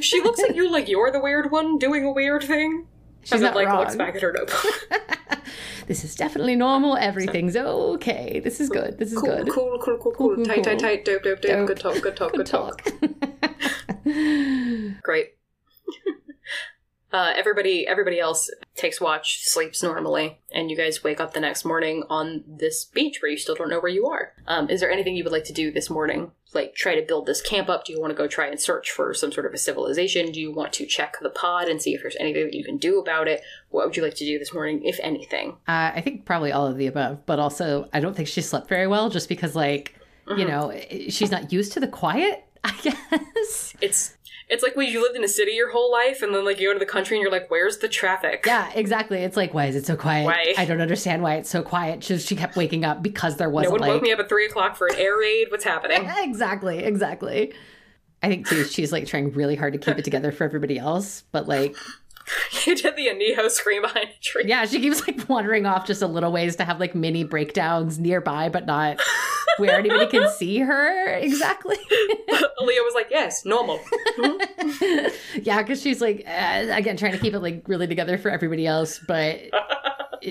She 0.00 0.20
looks 0.22 0.42
at 0.42 0.54
you 0.54 0.70
like 0.70 0.88
you're 0.88 1.10
the 1.10 1.20
weird 1.20 1.50
one 1.50 1.78
doing 1.78 2.04
a 2.04 2.12
weird 2.12 2.44
thing. 2.44 2.86
She's 3.22 3.32
and 3.32 3.42
then, 3.42 3.52
not 3.52 3.56
like 3.56 3.66
wrong. 3.68 3.80
looks 3.80 3.96
back 3.96 4.14
at 4.14 4.22
her 4.22 4.32
notebook. 4.32 5.40
this 5.86 6.04
is 6.04 6.14
definitely 6.14 6.56
normal. 6.56 6.96
Everything's 6.96 7.56
okay. 7.56 8.40
This 8.44 8.60
is 8.60 8.68
good. 8.68 8.98
This 8.98 9.12
is 9.12 9.18
cool, 9.18 9.36
good. 9.36 9.48
cool, 9.50 9.78
cool, 9.82 9.98
cool, 9.98 10.12
cool, 10.12 10.36
cool, 10.36 10.44
Tight, 10.44 10.64
tight, 10.64 10.78
tight. 10.78 11.04
Dope, 11.04 11.22
dope, 11.22 11.40
dope. 11.40 11.50
Dope. 11.50 11.66
Good 11.68 11.80
talk, 11.80 12.00
good 12.02 12.16
talk, 12.16 12.32
good, 12.32 12.38
Good 12.38 12.46
talk. 12.46 12.82
talk. 12.84 15.02
Great. 15.02 15.30
Uh, 17.12 17.32
everybody, 17.36 17.86
everybody 17.86 18.20
else 18.20 18.50
takes 18.76 19.00
watch, 19.00 19.40
sleeps 19.40 19.82
normally, 19.82 20.38
and 20.52 20.70
you 20.70 20.76
guys 20.76 21.02
wake 21.02 21.20
up 21.20 21.34
the 21.34 21.40
next 21.40 21.64
morning 21.64 22.04
on 22.08 22.44
this 22.46 22.84
beach 22.84 23.20
where 23.20 23.30
you 23.30 23.36
still 23.36 23.54
don't 23.54 23.68
know 23.68 23.80
where 23.80 23.92
you 23.92 24.06
are. 24.06 24.32
Um, 24.46 24.70
is 24.70 24.80
there 24.80 24.90
anything 24.90 25.16
you 25.16 25.24
would 25.24 25.32
like 25.32 25.44
to 25.44 25.52
do 25.52 25.70
this 25.72 25.90
morning? 25.90 26.30
Like 26.52 26.74
try 26.74 26.94
to 26.94 27.06
build 27.06 27.26
this 27.26 27.42
camp 27.42 27.68
up? 27.68 27.84
Do 27.84 27.92
you 27.92 28.00
want 28.00 28.10
to 28.12 28.16
go 28.16 28.26
try 28.26 28.46
and 28.46 28.60
search 28.60 28.90
for 28.90 29.14
some 29.14 29.32
sort 29.32 29.46
of 29.46 29.54
a 29.54 29.58
civilization? 29.58 30.32
Do 30.32 30.40
you 30.40 30.52
want 30.52 30.72
to 30.74 30.86
check 30.86 31.16
the 31.20 31.30
pod 31.30 31.68
and 31.68 31.80
see 31.80 31.94
if 31.94 32.02
there's 32.02 32.16
anything 32.18 32.44
that 32.44 32.54
you 32.54 32.64
can 32.64 32.76
do 32.76 32.98
about 32.98 33.28
it? 33.28 33.42
What 33.70 33.86
would 33.86 33.96
you 33.96 34.02
like 34.02 34.14
to 34.14 34.24
do 34.24 34.38
this 34.38 34.52
morning, 34.52 34.84
if 34.84 34.98
anything? 35.02 35.52
Uh, 35.68 35.92
I 35.94 36.00
think 36.00 36.24
probably 36.24 36.52
all 36.52 36.66
of 36.66 36.76
the 36.76 36.86
above, 36.86 37.26
but 37.26 37.38
also 37.38 37.88
I 37.92 38.00
don't 38.00 38.16
think 38.16 38.28
she 38.28 38.40
slept 38.40 38.68
very 38.68 38.86
well 38.86 39.10
just 39.10 39.28
because, 39.28 39.54
like, 39.54 39.96
you 40.36 40.44
know, 40.44 40.72
she's 41.08 41.30
not 41.30 41.52
used 41.52 41.72
to 41.72 41.80
the 41.80 41.88
quiet, 41.88 42.44
I 42.64 42.72
guess. 42.82 43.74
It's 43.80 44.16
it's 44.50 44.62
like 44.62 44.74
when 44.74 44.88
you 44.88 45.00
lived 45.00 45.16
in 45.16 45.22
a 45.22 45.28
city 45.28 45.52
your 45.52 45.70
whole 45.70 45.90
life, 45.90 46.22
and 46.22 46.34
then 46.34 46.44
like 46.44 46.58
you 46.60 46.68
go 46.68 46.72
to 46.72 46.78
the 46.78 46.84
country 46.84 47.16
and 47.16 47.22
you're 47.22 47.30
like, 47.30 47.50
"Where's 47.50 47.78
the 47.78 47.88
traffic?" 47.88 48.42
Yeah, 48.46 48.70
exactly. 48.74 49.18
It's 49.18 49.36
like, 49.36 49.54
why 49.54 49.66
is 49.66 49.76
it 49.76 49.86
so 49.86 49.96
quiet? 49.96 50.26
Why? 50.26 50.54
I 50.58 50.64
don't 50.64 50.80
understand 50.80 51.22
why 51.22 51.36
it's 51.36 51.48
so 51.48 51.62
quiet. 51.62 52.02
She, 52.02 52.18
she 52.18 52.36
kept 52.36 52.56
waking 52.56 52.84
up 52.84 53.02
because 53.02 53.36
there 53.36 53.48
wasn't 53.48 53.72
one 53.72 53.80
like 53.80 53.90
woke 53.90 54.02
me 54.02 54.12
up 54.12 54.18
at 54.18 54.28
three 54.28 54.46
o'clock 54.46 54.76
for 54.76 54.88
an 54.88 54.96
air 54.96 55.16
raid. 55.16 55.48
What's 55.50 55.64
happening? 55.64 56.08
exactly, 56.18 56.78
exactly. 56.80 57.54
I 58.22 58.28
think 58.28 58.48
too, 58.48 58.64
she's 58.64 58.92
like 58.92 59.06
trying 59.06 59.32
really 59.32 59.56
hard 59.56 59.72
to 59.72 59.78
keep 59.78 59.98
it 59.98 60.04
together 60.04 60.30
for 60.32 60.44
everybody 60.44 60.78
else, 60.78 61.22
but 61.32 61.48
like, 61.48 61.74
you 62.66 62.76
did 62.76 62.96
the 62.96 63.06
Aniho 63.06 63.48
scream 63.50 63.82
behind 63.82 64.08
a 64.08 64.22
tree. 64.22 64.44
yeah, 64.46 64.66
she 64.66 64.80
keeps 64.80 65.06
like 65.06 65.28
wandering 65.28 65.64
off 65.64 65.86
just 65.86 66.02
a 66.02 66.06
little 66.06 66.30
ways 66.32 66.56
to 66.56 66.64
have 66.64 66.78
like 66.78 66.94
mini 66.94 67.24
breakdowns 67.24 67.98
nearby, 67.98 68.48
but 68.48 68.66
not 68.66 69.00
where 69.60 69.78
anybody 69.78 70.06
can 70.06 70.30
see 70.30 70.58
her 70.58 71.06
exactly. 71.14 71.76
Aaliyah 72.30 72.84
was 72.84 72.94
like, 72.94 73.08
"Yes, 73.10 73.44
normal." 73.44 73.80
yeah, 75.42 75.62
because 75.62 75.80
she's 75.80 76.00
like 76.00 76.24
uh, 76.26 76.66
again 76.70 76.96
trying 76.96 77.12
to 77.12 77.18
keep 77.18 77.34
it 77.34 77.40
like 77.40 77.62
really 77.66 77.86
together 77.86 78.18
for 78.18 78.30
everybody 78.30 78.66
else, 78.66 79.00
but 79.06 79.40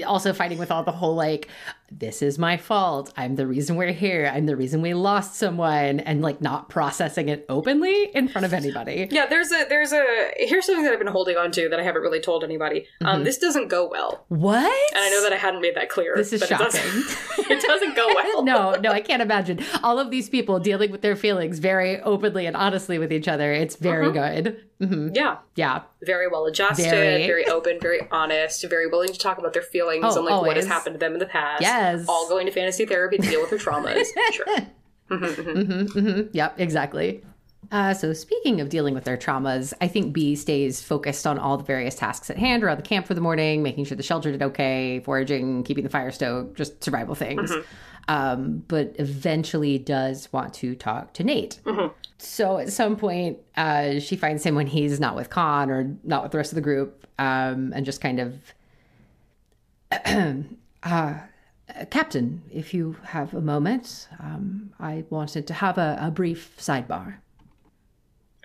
also 0.06 0.34
fighting 0.34 0.58
with 0.58 0.72
all 0.72 0.84
the 0.84 0.92
whole 0.92 1.16
like, 1.16 1.48
this 1.92 2.22
is 2.22 2.38
my 2.38 2.58
fault. 2.58 3.12
I'm 3.18 3.36
the 3.36 3.48
reason 3.48 3.76
we're 3.76 3.92
here. 3.92 4.32
I'm 4.34 4.46
the 4.46 4.56
reason 4.56 4.82
we 4.82 4.94
lost 4.94 5.36
someone, 5.36 6.00
and 6.02 6.22
like 6.22 6.42
not 6.42 6.70
processing 6.70 7.30
it 7.30 7.46
openly 7.50 8.10
in 8.14 8.28
front 8.28 8.46
of 8.46 8.54
anybody. 8.54 9.08
Yeah, 9.20 9.26
there's 9.26 9.52
a 9.52 9.66
there's 9.68 9.92
a 9.92 10.32
here's 10.38 10.66
something 10.66 10.84
that 10.86 10.94
I've 10.94 11.00
been 11.00 11.08
holding 11.08 11.36
on 11.38 11.52
to 11.54 11.68
that 11.70 11.80
I 11.80 11.84
haven't 11.84 12.02
really 12.02 12.20
told 12.20 12.44
anybody. 12.44 12.86
Um, 13.04 13.24
this 13.24 13.38
doesn't 13.38 13.68
go 13.70 13.88
well, 13.88 14.24
What? 14.30 14.64
and 14.96 15.04
I 15.04 15.10
know 15.10 15.24
that 15.24 15.34
I 15.34 15.38
hadn't 15.38 15.62
made 15.62 15.76
that 15.76 15.90
clear. 15.90 16.14
This 16.16 16.32
is 16.34 16.42
but 16.42 16.50
shocking. 16.50 16.68
It 16.68 16.74
doesn't, 17.38 17.52
it 17.52 17.62
doesn't 17.64 17.96
go 17.96 18.08
well. 18.16 18.44
no, 18.44 18.76
no, 18.76 18.92
I 18.92 19.02
can't 19.02 19.22
imagine. 19.22 19.60
All 19.84 20.00
of 20.00 20.12
these 20.12 20.30
people 20.30 20.60
dealing 20.60 20.92
with 20.92 21.02
their 21.02 21.16
feelings 21.16 21.60
very 21.60 22.00
openly 22.02 22.46
and 22.46 22.56
honestly 22.56 23.00
with 23.00 23.12
each 23.12 23.28
other. 23.28 23.52
It's 23.52 23.76
very 23.76 24.12
good. 24.12 24.62
hmm 24.80 25.10
Yeah, 25.14 25.38
Yeah. 25.56 25.82
very 26.04 26.28
well 26.28 26.46
adjusted, 26.46 26.84
Very. 26.90 27.26
very, 27.28 27.46
open, 27.48 27.80
very 27.82 28.02
honest, 28.12 28.64
very 28.70 28.88
willing 28.88 29.10
to 29.12 29.18
talk 29.20 29.38
about 29.38 29.54
their 29.54 29.62
feelings 29.64 30.06
Oh, 30.08 30.18
and 30.18 30.26
like 30.26 30.42
what 30.46 30.56
has 30.56 30.68
happened 30.68 30.96
to 30.96 31.00
them 31.00 31.14
in 31.14 31.20
the 31.20 31.26
past. 31.26 31.62
Yes. 31.62 31.79
All 32.08 32.28
going 32.30 32.46
to 32.46 32.52
fantasy 32.52 32.86
therapy 32.86 33.18
to 33.18 33.28
deal 33.28 33.42
with 33.42 33.50
their 33.50 33.60
traumas. 33.60 34.06
sure. 34.32 34.46
hmm 35.10 35.86
hmm 35.88 36.22
Yep, 36.34 36.60
exactly. 36.60 37.24
Uh, 37.72 37.94
so 37.94 38.14
speaking 38.14 38.62
of 38.62 38.70
dealing 38.70 38.94
with 38.96 39.04
their 39.04 39.18
traumas, 39.18 39.74
I 39.80 39.88
think 39.88 40.12
B 40.14 40.36
stays 40.36 40.82
focused 40.82 41.28
on 41.28 41.38
all 41.38 41.58
the 41.58 41.64
various 41.64 41.94
tasks 41.96 42.30
at 42.30 42.38
hand 42.38 42.64
around 42.64 42.78
the 42.78 42.84
camp 42.84 43.06
for 43.06 43.14
the 43.14 43.22
morning, 43.22 43.62
making 43.62 43.86
sure 43.86 43.96
the 43.98 44.02
shelter 44.04 44.32
did 44.32 44.42
okay, 44.42 45.02
foraging, 45.06 45.64
keeping 45.64 45.84
the 45.84 45.90
fire 45.90 46.10
stoked, 46.12 46.58
just 46.58 46.84
survival 46.84 47.14
things. 47.16 47.52
Um, 48.08 48.64
but 48.68 48.96
eventually 48.98 49.78
does 49.78 50.34
want 50.34 50.54
to 50.56 50.74
talk 50.74 51.14
to 51.14 51.24
Nate. 51.24 51.60
So 52.18 52.58
at 52.58 52.72
some 52.74 52.96
point, 52.96 53.38
uh, 53.56 54.00
she 54.00 54.16
finds 54.16 54.44
him 54.44 54.56
when 54.56 54.66
he's 54.66 55.00
not 55.00 55.16
with 55.16 55.30
Con 55.30 55.70
or 55.70 55.96
not 56.04 56.24
with 56.24 56.32
the 56.32 56.40
rest 56.40 56.52
of 56.52 56.56
the 56.56 56.62
group, 56.62 57.06
um, 57.20 57.72
and 57.76 57.86
just 57.86 58.02
kind 58.02 58.20
of, 58.20 58.36
uh, 60.84 61.14
Captain, 61.90 62.42
if 62.52 62.74
you 62.74 62.96
have 63.04 63.34
a 63.34 63.42
moment, 63.42 64.08
um, 64.20 64.72
I 64.80 65.06
wanted 65.10 65.48
to 65.48 65.54
have 65.54 65.78
a, 65.78 65.98
a 66.02 66.12
brief 66.12 66.56
sidebar. 66.58 67.16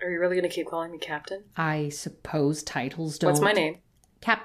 Are 0.01 0.09
you 0.11 0.19
really 0.19 0.35
going 0.35 0.47
to 0.49 0.53
keep 0.53 0.67
calling 0.67 0.91
me 0.91 0.97
Captain? 0.97 1.43
I 1.55 1.89
suppose 1.89 2.61
titles 2.63 3.17
don't. 3.17 3.31
What's 3.31 3.41
my 3.41 3.53
name? 3.53 3.77
Cap. 4.21 4.43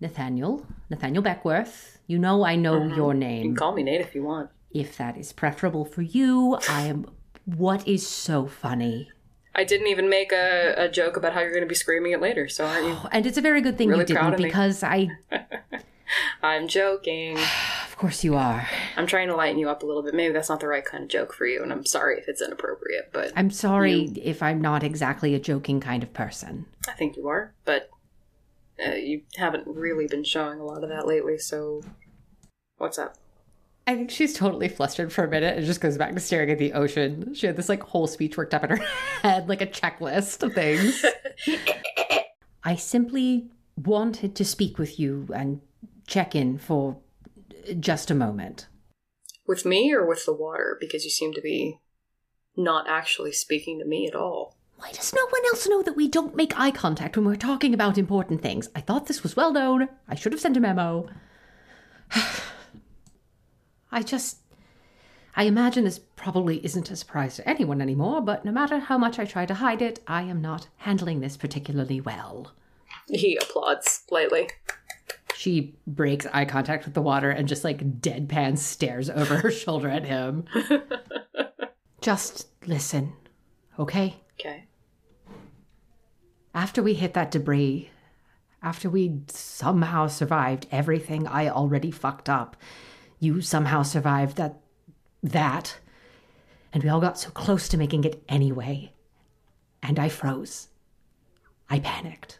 Nathaniel. 0.00 0.66
Nathaniel 0.90 1.22
Beckworth. 1.22 1.98
You 2.06 2.18
know 2.18 2.44
I 2.44 2.56
know 2.56 2.86
your 2.86 3.14
name. 3.14 3.42
You 3.42 3.48
can 3.50 3.56
call 3.56 3.72
me 3.74 3.82
Nate 3.82 4.00
if 4.00 4.14
you 4.14 4.22
want. 4.22 4.50
if 4.70 4.96
that 4.96 5.16
is 5.16 5.32
preferable 5.32 5.84
for 5.84 6.02
you, 6.02 6.58
I 6.68 6.82
am. 6.82 7.06
What 7.44 7.86
is 7.86 8.06
so 8.06 8.46
funny? 8.46 9.10
I 9.54 9.64
didn't 9.64 9.86
even 9.86 10.08
make 10.10 10.32
a, 10.32 10.74
a 10.76 10.88
joke 10.88 11.16
about 11.16 11.32
how 11.32 11.40
you're 11.40 11.50
going 11.52 11.62
to 11.62 11.68
be 11.68 11.74
screaming 11.74 12.12
it 12.12 12.20
later, 12.20 12.48
so 12.48 12.66
aren't 12.66 12.86
you? 12.86 12.96
And 13.12 13.24
it's 13.24 13.38
a 13.38 13.40
very 13.40 13.60
good 13.60 13.78
thing 13.78 13.88
Really 13.88 14.00
you 14.00 14.06
didn't 14.06 14.36
because 14.36 14.82
I. 14.82 15.08
I'm 16.42 16.68
joking. 16.68 17.38
Of 17.96 18.00
course 18.00 18.22
you 18.24 18.34
are. 18.34 18.68
I'm 18.98 19.06
trying 19.06 19.28
to 19.28 19.34
lighten 19.34 19.58
you 19.58 19.70
up 19.70 19.82
a 19.82 19.86
little 19.86 20.02
bit. 20.02 20.12
Maybe 20.12 20.34
that's 20.34 20.50
not 20.50 20.60
the 20.60 20.68
right 20.68 20.84
kind 20.84 21.02
of 21.02 21.08
joke 21.08 21.32
for 21.32 21.46
you, 21.46 21.62
and 21.62 21.72
I'm 21.72 21.86
sorry 21.86 22.18
if 22.18 22.28
it's 22.28 22.42
inappropriate, 22.42 23.08
but 23.10 23.32
I'm 23.34 23.50
sorry 23.50 24.12
if 24.22 24.42
I'm 24.42 24.60
not 24.60 24.82
exactly 24.82 25.34
a 25.34 25.38
joking 25.38 25.80
kind 25.80 26.02
of 26.02 26.12
person. 26.12 26.66
I 26.86 26.92
think 26.92 27.16
you 27.16 27.26
are. 27.28 27.54
But 27.64 27.88
uh, 28.86 28.96
you 28.96 29.22
haven't 29.36 29.66
really 29.66 30.06
been 30.06 30.24
showing 30.24 30.60
a 30.60 30.64
lot 30.66 30.82
of 30.82 30.90
that 30.90 31.06
lately, 31.06 31.38
so 31.38 31.80
what's 32.76 32.98
up? 32.98 33.16
I 33.86 33.94
think 33.94 34.10
she's 34.10 34.34
totally 34.34 34.68
flustered 34.68 35.12
for 35.12 35.24
a 35.24 35.28
minute 35.28 35.56
and 35.56 35.64
just 35.64 35.80
goes 35.80 35.96
back 35.96 36.12
to 36.12 36.20
staring 36.20 36.50
at 36.50 36.58
the 36.58 36.72
ocean. 36.72 37.34
She 37.34 37.46
had 37.46 37.56
this 37.56 37.68
like 37.68 37.82
whole 37.82 38.08
speech 38.08 38.36
worked 38.36 38.52
up 38.52 38.64
in 38.64 38.70
her 38.70 38.76
head, 39.22 39.48
like 39.48 39.62
a 39.62 39.66
checklist 39.66 40.42
of 40.42 40.52
things. 40.52 41.04
I 42.64 42.74
simply 42.74 43.48
wanted 43.76 44.34
to 44.34 44.44
speak 44.44 44.78
with 44.78 44.98
you 44.98 45.28
and 45.34 45.60
check 46.06 46.34
in 46.34 46.58
for 46.58 46.98
just 47.80 48.10
a 48.10 48.14
moment. 48.14 48.68
With 49.46 49.64
me 49.64 49.92
or 49.92 50.06
with 50.06 50.24
the 50.24 50.32
water? 50.32 50.76
Because 50.80 51.04
you 51.04 51.10
seem 51.10 51.32
to 51.34 51.40
be 51.40 51.80
not 52.56 52.88
actually 52.88 53.32
speaking 53.32 53.78
to 53.78 53.84
me 53.84 54.06
at 54.06 54.14
all. 54.14 54.56
Why 54.76 54.92
does 54.92 55.14
no 55.14 55.24
one 55.26 55.44
else 55.46 55.66
know 55.68 55.82
that 55.82 55.96
we 55.96 56.08
don't 56.08 56.36
make 56.36 56.58
eye 56.58 56.70
contact 56.70 57.16
when 57.16 57.24
we're 57.24 57.36
talking 57.36 57.72
about 57.72 57.96
important 57.96 58.42
things? 58.42 58.68
I 58.74 58.80
thought 58.80 59.06
this 59.06 59.22
was 59.22 59.36
well 59.36 59.52
known. 59.52 59.88
I 60.08 60.14
should 60.14 60.32
have 60.32 60.40
sent 60.40 60.56
a 60.56 60.60
memo. 60.60 61.08
I 63.90 64.02
just. 64.02 64.38
I 65.34 65.44
imagine 65.44 65.84
this 65.84 65.98
probably 65.98 66.64
isn't 66.64 66.90
a 66.90 66.96
surprise 66.96 67.36
to 67.36 67.48
anyone 67.48 67.82
anymore, 67.82 68.20
but 68.22 68.44
no 68.44 68.52
matter 68.52 68.78
how 68.78 68.96
much 68.96 69.18
I 69.18 69.26
try 69.26 69.44
to 69.46 69.54
hide 69.54 69.82
it, 69.82 70.00
I 70.06 70.22
am 70.22 70.40
not 70.40 70.68
handling 70.78 71.20
this 71.20 71.36
particularly 71.36 72.00
well. 72.00 72.52
He 73.08 73.36
applauds 73.36 74.02
lightly. 74.10 74.48
She 75.36 75.76
breaks 75.86 76.26
eye 76.32 76.44
contact 76.44 76.84
with 76.84 76.94
the 76.94 77.02
water 77.02 77.30
and 77.30 77.46
just 77.46 77.64
like 77.64 78.00
deadpan 78.00 78.58
stares 78.58 79.10
over 79.10 79.36
her 79.36 79.50
shoulder 79.62 79.88
at 79.88 80.04
him. 80.04 80.44
just 82.00 82.48
listen, 82.66 83.12
okay? 83.78 84.16
Okay. 84.40 84.64
After 86.54 86.82
we 86.82 86.94
hit 86.94 87.14
that 87.14 87.30
debris, 87.30 87.90
after 88.62 88.88
we 88.88 89.20
somehow 89.28 90.06
survived 90.06 90.66
everything 90.70 91.26
I 91.26 91.48
already 91.48 91.90
fucked 91.90 92.28
up, 92.28 92.56
you 93.18 93.40
somehow 93.40 93.82
survived 93.82 94.36
that 94.36 94.60
that 95.22 95.78
and 96.72 96.82
we 96.82 96.90
all 96.90 97.00
got 97.00 97.18
so 97.18 97.30
close 97.30 97.68
to 97.68 97.78
making 97.78 98.04
it 98.04 98.22
anyway. 98.28 98.92
And 99.82 99.98
I 99.98 100.10
froze. 100.10 100.68
I 101.70 101.78
panicked. 101.80 102.38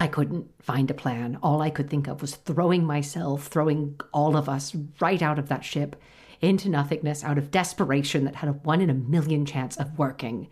I 0.00 0.06
couldn't 0.06 0.48
find 0.62 0.90
a 0.90 0.94
plan. 0.94 1.38
All 1.42 1.60
I 1.60 1.70
could 1.70 1.90
think 1.90 2.06
of 2.06 2.20
was 2.20 2.36
throwing 2.36 2.84
myself, 2.84 3.46
throwing 3.48 4.00
all 4.12 4.36
of 4.36 4.48
us 4.48 4.76
right 5.00 5.20
out 5.20 5.38
of 5.38 5.48
that 5.48 5.64
ship 5.64 5.96
into 6.40 6.68
nothingness 6.68 7.24
out 7.24 7.38
of 7.38 7.50
desperation 7.50 8.24
that 8.24 8.36
had 8.36 8.48
a 8.48 8.52
one 8.52 8.80
in 8.80 8.90
a 8.90 8.94
million 8.94 9.44
chance 9.44 9.76
of 9.76 9.98
working. 9.98 10.48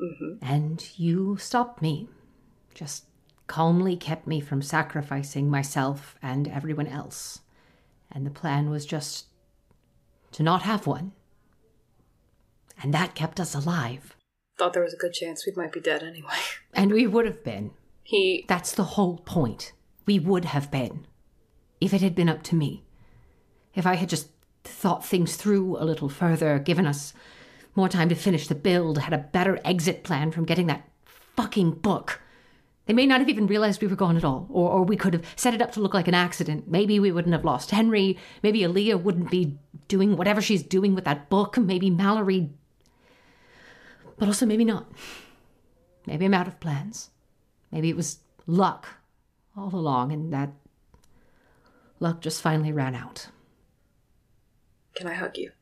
Mm-hmm. 0.00 0.44
And 0.44 0.86
you 0.96 1.36
stopped 1.38 1.80
me. 1.80 2.08
Just 2.74 3.04
calmly 3.46 3.96
kept 3.96 4.26
me 4.26 4.40
from 4.40 4.60
sacrificing 4.60 5.50
myself 5.50 6.16
and 6.22 6.46
everyone 6.46 6.86
else. 6.86 7.40
And 8.12 8.26
the 8.26 8.30
plan 8.30 8.70
was 8.70 8.84
just 8.86 9.26
to 10.32 10.42
not 10.42 10.62
have 10.62 10.86
one. 10.86 11.12
And 12.82 12.94
that 12.94 13.14
kept 13.14 13.40
us 13.40 13.54
alive. 13.54 14.14
Thought 14.58 14.74
there 14.74 14.82
was 14.82 14.94
a 14.94 14.98
good 14.98 15.12
chance 15.12 15.46
we 15.46 15.52
might 15.56 15.72
be 15.72 15.80
dead 15.80 16.02
anyway. 16.02 16.36
And 16.74 16.92
we 16.92 17.06
would 17.06 17.24
have 17.24 17.42
been. 17.42 17.72
He 18.08 18.46
That's 18.48 18.72
the 18.72 18.96
whole 18.96 19.18
point. 19.18 19.72
We 20.06 20.18
would 20.18 20.46
have 20.46 20.70
been. 20.70 21.06
If 21.78 21.92
it 21.92 22.00
had 22.00 22.14
been 22.14 22.30
up 22.30 22.42
to 22.44 22.54
me. 22.54 22.82
If 23.74 23.86
I 23.86 23.96
had 23.96 24.08
just 24.08 24.30
thought 24.64 25.04
things 25.04 25.36
through 25.36 25.76
a 25.76 25.84
little 25.84 26.08
further, 26.08 26.58
given 26.58 26.86
us 26.86 27.12
more 27.74 27.90
time 27.90 28.08
to 28.08 28.14
finish 28.14 28.48
the 28.48 28.54
build, 28.54 28.96
had 28.96 29.12
a 29.12 29.18
better 29.18 29.60
exit 29.62 30.04
plan 30.04 30.30
from 30.30 30.46
getting 30.46 30.68
that 30.68 30.88
fucking 31.36 31.72
book. 31.72 32.22
They 32.86 32.94
may 32.94 33.04
not 33.04 33.20
have 33.20 33.28
even 33.28 33.46
realized 33.46 33.82
we 33.82 33.88
were 33.88 33.94
gone 33.94 34.16
at 34.16 34.24
all, 34.24 34.46
or, 34.48 34.70
or 34.70 34.84
we 34.84 34.96
could 34.96 35.12
have 35.12 35.26
set 35.36 35.52
it 35.52 35.60
up 35.60 35.72
to 35.72 35.80
look 35.80 35.92
like 35.92 36.08
an 36.08 36.14
accident. 36.14 36.66
Maybe 36.66 36.98
we 36.98 37.12
wouldn't 37.12 37.34
have 37.34 37.44
lost 37.44 37.72
Henry. 37.72 38.16
Maybe 38.42 38.60
Aaliyah 38.60 39.02
wouldn't 39.02 39.30
be 39.30 39.58
doing 39.86 40.16
whatever 40.16 40.40
she's 40.40 40.62
doing 40.62 40.94
with 40.94 41.04
that 41.04 41.28
book. 41.28 41.58
Maybe 41.58 41.90
Mallory. 41.90 42.48
But 44.16 44.28
also, 44.28 44.46
maybe 44.46 44.64
not. 44.64 44.90
Maybe 46.06 46.24
I'm 46.24 46.32
out 46.32 46.48
of 46.48 46.58
plans. 46.58 47.10
Maybe 47.72 47.88
it 47.90 47.96
was 47.96 48.18
luck 48.46 48.88
all 49.56 49.74
along, 49.74 50.12
and 50.12 50.32
that 50.32 50.50
luck 52.00 52.20
just 52.20 52.40
finally 52.42 52.72
ran 52.72 52.94
out. 52.94 53.28
can 54.94 55.06
I 55.06 55.14
hug 55.14 55.36
you? 55.36 55.52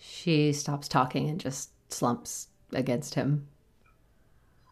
She 0.00 0.52
stops 0.52 0.88
talking 0.88 1.28
and 1.28 1.38
just 1.40 1.70
slumps 1.92 2.48
against 2.72 3.14
him. 3.14 3.46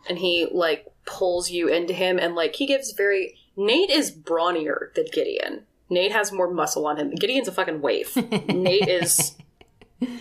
And 0.09 0.18
he 0.18 0.48
like 0.50 0.87
pulls 1.07 1.50
you 1.50 1.68
into 1.68 1.92
him 1.92 2.18
and 2.18 2.35
like 2.35 2.57
he 2.57 2.66
gives 2.66 2.92
very 2.92 3.37
Nate 3.57 3.90
is 3.90 4.11
brawnier 4.11 4.92
than 4.94 5.05
Gideon. 5.12 5.64
Nate 5.88 6.12
has 6.12 6.33
more 6.33 6.50
muscle 6.50 6.87
on 6.87 6.96
him. 6.96 7.11
Gideon's 7.14 7.48
a 7.48 7.53
fucking 7.53 7.81
waif. 7.83 8.16
Nate 8.48 8.88
is 8.88 9.37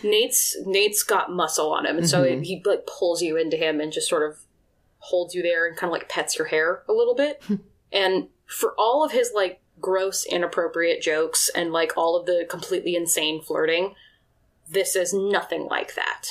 Nate's 0.03 0.57
Nate's 0.65 1.03
got 1.03 1.31
muscle 1.31 1.71
on 1.71 1.85
him, 1.85 1.97
and 1.97 2.09
so 2.09 2.23
Mm-hmm. 2.23 2.41
he 2.41 2.61
like 2.65 2.85
pulls 2.85 3.21
you 3.21 3.37
into 3.37 3.55
him 3.57 3.79
and 3.79 3.91
just 3.93 4.09
sort 4.09 4.29
of 4.29 4.37
holds 4.99 5.33
you 5.33 5.41
there 5.41 5.67
and 5.67 5.75
kind 5.75 5.89
of 5.89 5.93
like 5.93 6.09
pets 6.09 6.37
your 6.37 6.47
hair 6.47 6.83
a 6.87 6.93
little 6.93 7.15
bit. 7.15 7.41
and 7.91 8.27
for 8.45 8.73
all 8.77 9.03
of 9.03 9.11
his 9.11 9.31
like 9.33 9.61
gross, 9.79 10.25
inappropriate 10.25 11.01
jokes 11.01 11.49
and 11.55 11.71
like 11.71 11.93
all 11.97 12.15
of 12.15 12.25
the 12.25 12.45
completely 12.49 12.95
insane 12.95 13.41
flirting, 13.41 13.95
this 14.69 14.95
is 14.95 15.13
nothing 15.13 15.65
like 15.65 15.95
that. 15.95 16.27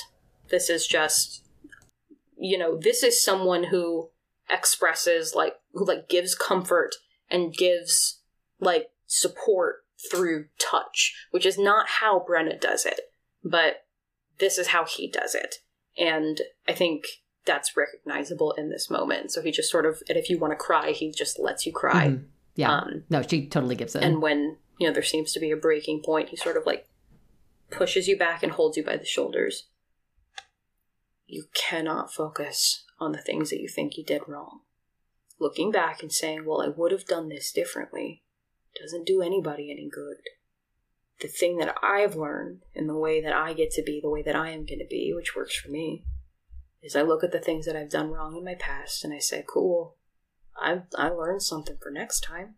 This 0.49 0.69
is 0.69 0.87
just, 0.87 1.43
you 2.37 2.57
know, 2.57 2.77
this 2.77 3.03
is 3.03 3.23
someone 3.23 3.65
who 3.65 4.09
expresses 4.49 5.35
like 5.35 5.55
who 5.73 5.85
like 5.85 6.09
gives 6.09 6.33
comfort 6.33 6.95
and 7.29 7.53
gives 7.53 8.21
like 8.59 8.87
support 9.05 9.83
through 10.09 10.45
touch, 10.59 11.15
which 11.31 11.45
is 11.45 11.57
not 11.57 11.87
how 11.99 12.25
Brenna 12.27 12.59
does 12.59 12.85
it, 12.85 13.01
but 13.43 13.85
this 14.39 14.57
is 14.57 14.67
how 14.67 14.85
he 14.85 15.09
does 15.09 15.35
it. 15.35 15.55
And 15.97 16.41
I 16.67 16.73
think 16.73 17.03
that's 17.45 17.75
recognizable 17.75 18.51
in 18.53 18.69
this 18.69 18.89
moment. 18.89 19.31
So 19.31 19.41
he 19.41 19.51
just 19.51 19.71
sort 19.71 19.85
of, 19.85 20.01
and 20.09 20.17
if 20.17 20.29
you 20.29 20.37
want 20.37 20.51
to 20.51 20.57
cry, 20.57 20.91
he 20.91 21.11
just 21.11 21.39
lets 21.39 21.65
you 21.65 21.71
cry. 21.73 22.07
Mhm. 22.07 22.25
Yeah. 22.55 22.71
Um, 22.77 23.03
no, 23.09 23.21
she 23.21 23.47
totally 23.47 23.75
gives 23.75 23.95
in. 23.95 24.03
and 24.03 24.21
when, 24.21 24.57
you 24.77 24.87
know, 24.87 24.93
there 24.93 25.03
seems 25.03 25.31
to 25.33 25.39
be 25.39 25.51
a 25.51 25.55
breaking 25.57 26.01
point, 26.03 26.29
he 26.29 26.35
sort 26.35 26.57
of 26.57 26.65
like 26.65 26.87
pushes 27.71 28.07
you 28.07 28.17
back 28.17 28.43
and 28.43 28.51
holds 28.51 28.75
you 28.77 28.83
by 28.83 28.97
the 28.97 29.05
shoulders. 29.05 29.67
You 31.25 31.45
cannot 31.53 32.13
focus 32.13 32.83
on 32.99 33.11
the 33.11 33.21
things 33.21 33.49
that 33.49 33.61
you 33.61 33.67
think 33.67 33.97
you 33.97 34.03
did 34.03 34.23
wrong. 34.27 34.61
Looking 35.39 35.71
back 35.71 36.01
and 36.01 36.11
saying, 36.11 36.43
well, 36.45 36.61
I 36.61 36.67
would 36.67 36.91
have 36.91 37.05
done 37.05 37.29
this 37.29 37.51
differently, 37.51 38.23
doesn't 38.79 39.05
do 39.07 39.21
anybody 39.21 39.71
any 39.71 39.87
good. 39.89 40.17
The 41.21 41.27
thing 41.27 41.57
that 41.57 41.75
I've 41.83 42.15
learned 42.15 42.63
and 42.75 42.89
the 42.89 42.97
way 42.97 43.21
that 43.21 43.33
I 43.33 43.53
get 43.53 43.71
to 43.71 43.83
be 43.83 43.99
the 44.01 44.09
way 44.09 44.21
that 44.23 44.35
I 44.35 44.49
am 44.49 44.65
going 44.65 44.79
to 44.79 44.87
be, 44.89 45.13
which 45.15 45.35
works 45.35 45.55
for 45.55 45.69
me, 45.69 46.03
is 46.81 46.95
I 46.95 47.01
look 47.01 47.23
at 47.23 47.31
the 47.31 47.39
things 47.39 47.65
that 47.65 47.75
I've 47.75 47.89
done 47.89 48.11
wrong 48.11 48.35
in 48.35 48.43
my 48.43 48.55
past 48.55 49.03
and 49.03 49.13
I 49.13 49.19
say, 49.19 49.43
cool, 49.47 49.97
I 50.55 50.83
I 50.97 51.09
learned 51.09 51.43
something 51.43 51.77
for 51.81 51.91
next 51.91 52.21
time. 52.21 52.55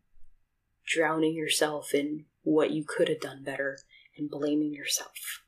Drowning 0.85 1.35
yourself 1.35 1.93
in 1.93 2.25
what 2.43 2.71
you 2.71 2.83
could 2.83 3.07
have 3.07 3.19
done 3.19 3.43
better 3.43 3.77
and 4.17 4.29
blaming 4.29 4.73
yourself. 4.73 5.41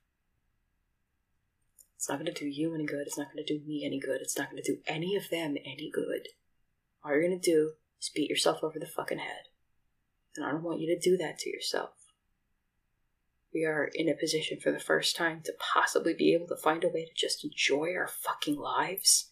It's 1.95 2.09
not 2.09 2.19
going 2.19 2.33
to 2.33 2.39
do 2.39 2.47
you 2.47 2.73
any 2.73 2.85
good. 2.85 3.07
It's 3.07 3.17
not 3.17 3.31
going 3.33 3.45
to 3.45 3.57
do 3.57 3.65
me 3.65 3.83
any 3.85 3.99
good. 3.99 4.21
It's 4.21 4.37
not 4.37 4.51
going 4.51 4.61
to 4.61 4.71
do 4.73 4.79
any 4.85 5.15
of 5.15 5.29
them 5.29 5.55
any 5.65 5.89
good. 5.93 6.27
All 7.03 7.11
you're 7.11 7.21
going 7.21 7.39
to 7.39 7.51
do 7.51 7.71
is 7.99 8.11
beat 8.13 8.29
yourself 8.29 8.63
over 8.63 8.77
the 8.77 8.85
fucking 8.85 9.19
head. 9.19 9.47
And 10.35 10.45
I 10.45 10.51
don't 10.51 10.63
want 10.63 10.81
you 10.81 10.87
to 10.93 10.99
do 10.99 11.15
that 11.17 11.39
to 11.39 11.49
yourself. 11.49 11.91
We 13.53 13.65
are 13.65 13.89
in 13.93 14.09
a 14.09 14.15
position 14.15 14.59
for 14.59 14.71
the 14.71 14.79
first 14.79 15.15
time 15.15 15.41
to 15.45 15.53
possibly 15.59 16.13
be 16.13 16.33
able 16.33 16.47
to 16.47 16.55
find 16.55 16.83
a 16.83 16.89
way 16.89 17.05
to 17.05 17.13
just 17.15 17.43
enjoy 17.43 17.93
our 17.95 18.07
fucking 18.07 18.57
lives. 18.57 19.29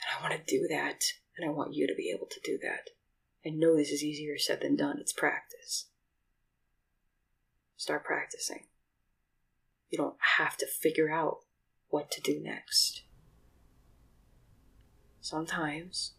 And 0.00 0.18
I 0.18 0.22
want 0.22 0.34
to 0.34 0.58
do 0.58 0.66
that. 0.68 1.04
And 1.36 1.48
I 1.48 1.52
want 1.52 1.74
you 1.74 1.86
to 1.86 1.94
be 1.94 2.10
able 2.14 2.26
to 2.26 2.40
do 2.42 2.58
that. 2.62 2.90
I 3.44 3.50
know 3.50 3.76
this 3.76 3.90
is 3.90 4.02
easier 4.02 4.38
said 4.38 4.60
than 4.60 4.76
done. 4.76 4.98
It's 4.98 5.12
practice. 5.12 5.86
Start 7.76 8.04
practicing. 8.04 8.66
You 9.90 9.98
don't 9.98 10.16
have 10.38 10.56
to 10.58 10.66
figure 10.66 11.10
out 11.10 11.38
what 11.88 12.10
to 12.12 12.20
do 12.20 12.40
next. 12.40 13.02
Sometimes, 15.20 16.12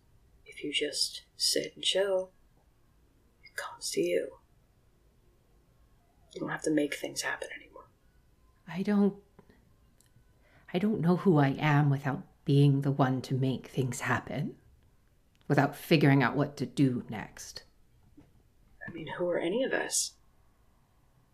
if 0.45 0.63
you 0.63 0.71
just 0.73 1.23
sit 1.37 1.73
and 1.75 1.83
chill, 1.83 2.31
it 3.43 3.55
comes 3.55 3.91
to 3.91 4.01
you. 4.01 4.40
You 6.33 6.41
don't 6.41 6.49
have 6.49 6.63
to 6.63 6.71
make 6.71 6.95
things 6.95 7.21
happen 7.21 7.49
anymore. 7.55 7.85
I 8.67 8.83
don't. 8.83 9.15
I 10.73 10.79
don't 10.79 11.01
know 11.01 11.17
who 11.17 11.37
I 11.37 11.49
am 11.59 11.89
without 11.89 12.23
being 12.45 12.81
the 12.81 12.91
one 12.91 13.21
to 13.23 13.35
make 13.35 13.67
things 13.67 14.01
happen, 14.01 14.55
without 15.47 15.75
figuring 15.75 16.23
out 16.23 16.35
what 16.35 16.55
to 16.57 16.65
do 16.65 17.03
next. 17.09 17.63
I 18.87 18.91
mean, 18.91 19.07
who 19.17 19.29
are 19.29 19.37
any 19.37 19.63
of 19.63 19.73
us? 19.73 20.13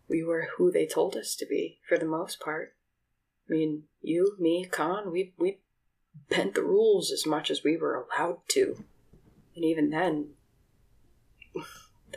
We 0.09 0.23
were 0.23 0.47
who 0.57 0.71
they 0.71 0.87
told 0.87 1.15
us 1.15 1.35
to 1.35 1.45
be, 1.45 1.79
for 1.87 1.97
the 1.97 2.05
most 2.05 2.39
part. 2.39 2.73
I 3.47 3.53
mean, 3.53 3.83
you, 4.01 4.35
me, 4.39 4.65
Con, 4.65 5.11
we 5.11 5.33
we 5.37 5.59
bent 6.29 6.55
the 6.55 6.63
rules 6.63 7.11
as 7.11 7.25
much 7.25 7.51
as 7.51 7.63
we 7.63 7.77
were 7.77 7.95
allowed 7.95 8.39
to. 8.49 8.83
And 9.55 9.63
even 9.63 9.89
then, 9.89 10.29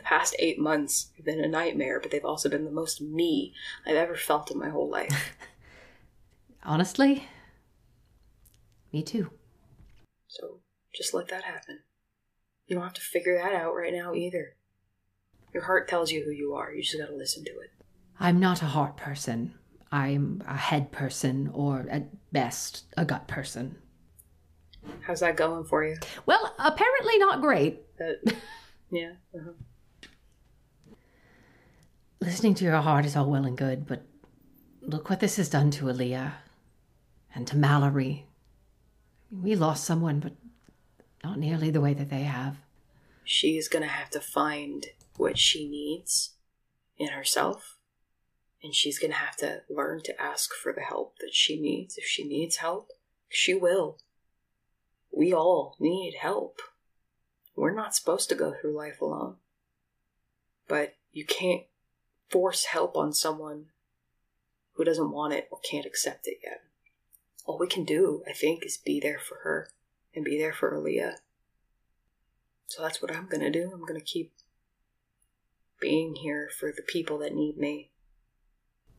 the 0.01 0.07
past 0.07 0.35
eight 0.39 0.59
months 0.59 1.11
have 1.15 1.25
been 1.25 1.43
a 1.43 1.47
nightmare, 1.47 1.99
but 1.99 2.09
they've 2.09 2.25
also 2.25 2.49
been 2.49 2.65
the 2.65 2.71
most 2.71 3.01
me 3.01 3.53
I've 3.85 3.95
ever 3.95 4.15
felt 4.15 4.49
in 4.49 4.57
my 4.57 4.69
whole 4.69 4.89
life. 4.89 5.35
Honestly, 6.63 7.27
me 8.91 9.03
too. 9.03 9.29
So 10.27 10.61
just 10.93 11.13
let 11.13 11.27
that 11.27 11.43
happen. 11.43 11.79
You 12.65 12.75
don't 12.75 12.83
have 12.83 12.93
to 12.93 13.01
figure 13.01 13.37
that 13.37 13.53
out 13.53 13.75
right 13.75 13.93
now 13.93 14.13
either. 14.13 14.55
Your 15.53 15.63
heart 15.63 15.87
tells 15.87 16.11
you 16.11 16.23
who 16.23 16.31
you 16.31 16.53
are. 16.53 16.73
You 16.73 16.81
just 16.81 16.97
gotta 16.97 17.15
listen 17.15 17.43
to 17.45 17.51
it. 17.51 17.71
I'm 18.19 18.39
not 18.39 18.61
a 18.61 18.65
heart 18.65 18.97
person. 18.97 19.53
I'm 19.91 20.41
a 20.47 20.55
head 20.55 20.91
person, 20.91 21.51
or 21.53 21.85
at 21.89 22.31
best, 22.31 22.85
a 22.95 23.03
gut 23.03 23.27
person. 23.27 23.75
How's 25.01 25.19
that 25.19 25.35
going 25.35 25.65
for 25.65 25.83
you? 25.83 25.97
Well, 26.25 26.55
apparently 26.57 27.17
not 27.17 27.41
great. 27.41 27.81
That, 27.97 28.21
yeah. 28.91 29.11
Uh-huh. 29.35 29.51
Listening 32.21 32.53
to 32.53 32.63
your 32.63 32.77
heart 32.77 33.05
is 33.05 33.15
all 33.15 33.31
well 33.31 33.45
and 33.45 33.57
good, 33.57 33.87
but 33.87 34.03
look 34.79 35.09
what 35.09 35.19
this 35.19 35.37
has 35.37 35.49
done 35.49 35.71
to 35.71 35.85
Aaliyah 35.85 36.33
and 37.33 37.47
to 37.47 37.57
Mallory. 37.57 38.27
We 39.31 39.55
lost 39.55 39.85
someone, 39.85 40.19
but 40.19 40.33
not 41.23 41.39
nearly 41.39 41.71
the 41.71 41.81
way 41.81 41.95
that 41.95 42.11
they 42.11 42.21
have. 42.21 42.57
She's 43.23 43.67
gonna 43.67 43.87
have 43.87 44.11
to 44.11 44.19
find 44.19 44.85
what 45.17 45.39
she 45.39 45.67
needs 45.67 46.33
in 46.95 47.07
herself, 47.07 47.77
and 48.61 48.75
she's 48.75 48.99
gonna 48.99 49.15
have 49.15 49.35
to 49.37 49.63
learn 49.67 50.03
to 50.03 50.21
ask 50.21 50.53
for 50.53 50.71
the 50.71 50.81
help 50.81 51.17
that 51.21 51.33
she 51.33 51.59
needs. 51.59 51.97
If 51.97 52.05
she 52.05 52.23
needs 52.23 52.57
help, 52.57 52.91
she 53.29 53.55
will. 53.55 53.97
We 55.11 55.33
all 55.33 55.75
need 55.79 56.17
help. 56.21 56.61
We're 57.55 57.73
not 57.73 57.95
supposed 57.95 58.29
to 58.29 58.35
go 58.35 58.53
through 58.53 58.77
life 58.77 59.01
alone. 59.01 59.37
But 60.67 60.97
you 61.11 61.25
can't 61.25 61.63
force 62.31 62.65
help 62.65 62.95
on 62.95 63.13
someone 63.13 63.65
who 64.73 64.83
doesn't 64.83 65.11
want 65.11 65.33
it 65.33 65.47
or 65.51 65.59
can't 65.59 65.85
accept 65.85 66.27
it 66.27 66.37
yet. 66.43 66.61
All 67.45 67.57
we 67.59 67.67
can 67.67 67.83
do, 67.83 68.23
I 68.27 68.33
think, 68.33 68.65
is 68.65 68.77
be 68.77 68.99
there 68.99 69.19
for 69.19 69.39
her 69.43 69.67
and 70.15 70.23
be 70.23 70.37
there 70.37 70.53
for 70.53 70.71
Aaliyah. 70.71 71.15
So 72.67 72.81
that's 72.81 73.01
what 73.01 73.13
I'm 73.13 73.27
gonna 73.27 73.51
do. 73.51 73.71
I'm 73.73 73.85
gonna 73.85 73.99
keep 73.99 74.31
being 75.79 76.15
here 76.15 76.49
for 76.57 76.71
the 76.71 76.83
people 76.83 77.17
that 77.19 77.33
need 77.33 77.57
me. 77.57 77.89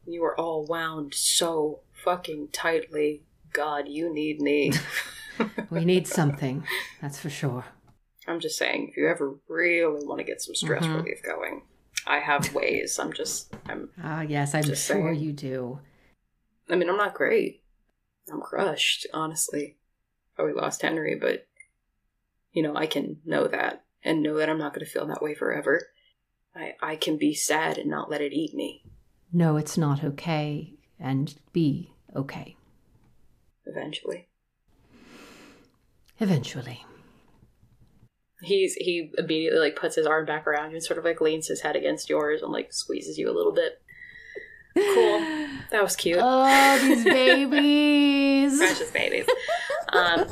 You 0.05 0.25
are 0.25 0.39
all 0.39 0.67
wound 0.67 1.15
so 1.15 1.81
fucking 2.05 2.49
tightly. 2.53 3.23
God, 3.53 3.89
you 3.89 4.13
need 4.13 4.41
me. 4.41 4.73
We 5.71 5.85
need 5.87 6.07
something, 6.07 6.65
that's 7.01 7.19
for 7.19 7.31
sure. 7.31 7.65
I'm 8.29 8.39
just 8.41 8.59
saying, 8.59 8.89
if 8.91 8.97
you 8.99 9.09
ever 9.09 9.37
really 9.49 10.05
want 10.05 10.19
to 10.19 10.25
get 10.25 10.43
some 10.43 10.55
stress 10.55 10.85
Mhm. 10.85 10.97
relief 10.97 11.23
going, 11.23 11.63
I 12.07 12.19
have 12.19 12.53
ways. 12.55 12.99
I'm 12.99 13.13
just, 13.13 13.55
I'm, 13.67 13.91
Ah, 14.03 14.23
yes, 14.23 14.55
I'm 14.55 14.63
Just 14.65 14.87
sure 14.87 15.13
saying. 15.13 15.21
you 15.23 15.33
do. 15.33 15.79
I 16.69 16.77
mean, 16.77 16.89
I'm 16.89 16.97
not 16.97 17.15
great. 17.15 17.63
I'm 18.33 18.41
crushed, 18.41 19.07
honestly. 19.13 19.77
Probably 20.37 20.55
lost 20.55 20.83
Henry, 20.83 21.15
but, 21.21 21.47
you 22.53 22.63
know, 22.63 22.75
I 22.77 22.87
can 22.87 23.19
know 23.25 23.47
that 23.49 23.85
and 24.05 24.23
know 24.23 24.37
that 24.39 24.49
I'm 24.49 24.59
not 24.59 24.75
going 24.75 24.85
to 24.85 24.91
feel 24.91 25.07
that 25.07 25.23
way 25.23 25.35
forever. 25.35 25.81
I, 26.55 26.75
I 26.83 26.97
can 26.97 27.17
be 27.19 27.35
sad 27.35 27.79
and 27.79 27.91
not 27.91 28.11
let 28.11 28.21
it 28.21 28.33
eat 28.33 28.55
me 28.55 28.85
No, 29.33 29.57
it's 29.57 29.79
not 29.79 30.03
okay, 30.05 30.75
and 31.01 31.35
be 31.53 31.93
okay. 32.15 32.57
eventually. 33.67 34.29
Eventually. 36.21 36.85
He's 38.43 38.75
he 38.75 39.13
immediately 39.19 39.61
like 39.61 39.77
puts 39.77 39.95
his 39.95 40.07
arm 40.07 40.27
back 40.27 40.47
around 40.47 40.71
you 40.71 40.77
and 40.77 40.85
sort 40.85 40.99
of 40.99 41.05
like 41.05 41.21
leans 41.21 41.49
his 41.49 41.61
head 41.61 41.77
against 41.77 42.11
yours 42.11 42.43
and 42.43 42.53
like 42.53 42.73
squeezes 42.73 43.19
you 43.19 43.31
a 43.31 43.37
little 43.37 43.53
bit. 43.53 43.81
Cool. 44.77 45.49
That 45.71 45.83
was 45.83 45.97
cute. 45.97 46.19
Oh, 46.21 46.79
these 46.83 47.03
babies. 47.05 48.59
Precious 48.59 48.91
babies. 48.91 49.25
Um, 49.91 50.27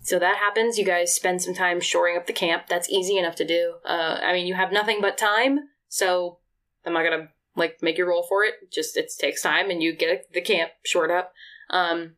so 0.00 0.18
that 0.18 0.38
happens. 0.38 0.78
You 0.78 0.86
guys 0.86 1.14
spend 1.14 1.42
some 1.42 1.52
time 1.52 1.82
shoring 1.82 2.16
up 2.16 2.26
the 2.26 2.32
camp. 2.32 2.62
That's 2.66 2.88
easy 2.88 3.18
enough 3.18 3.34
to 3.36 3.44
do. 3.44 3.74
Uh, 3.84 4.18
I 4.22 4.32
mean, 4.32 4.46
you 4.46 4.54
have 4.54 4.72
nothing 4.72 5.02
but 5.02 5.18
time, 5.18 5.60
so 5.88 6.38
I'm 6.86 6.94
not 6.94 7.02
gonna 7.04 7.28
like 7.56 7.82
make 7.82 7.98
you 7.98 8.06
roll 8.06 8.22
for 8.22 8.42
it. 8.42 8.54
Just 8.72 8.96
it 8.96 9.12
takes 9.18 9.42
time, 9.42 9.70
and 9.70 9.82
you 9.82 9.94
get 9.94 10.32
the 10.32 10.40
camp 10.40 10.70
shored 10.82 11.10
up. 11.10 11.34
Um, 11.68 12.16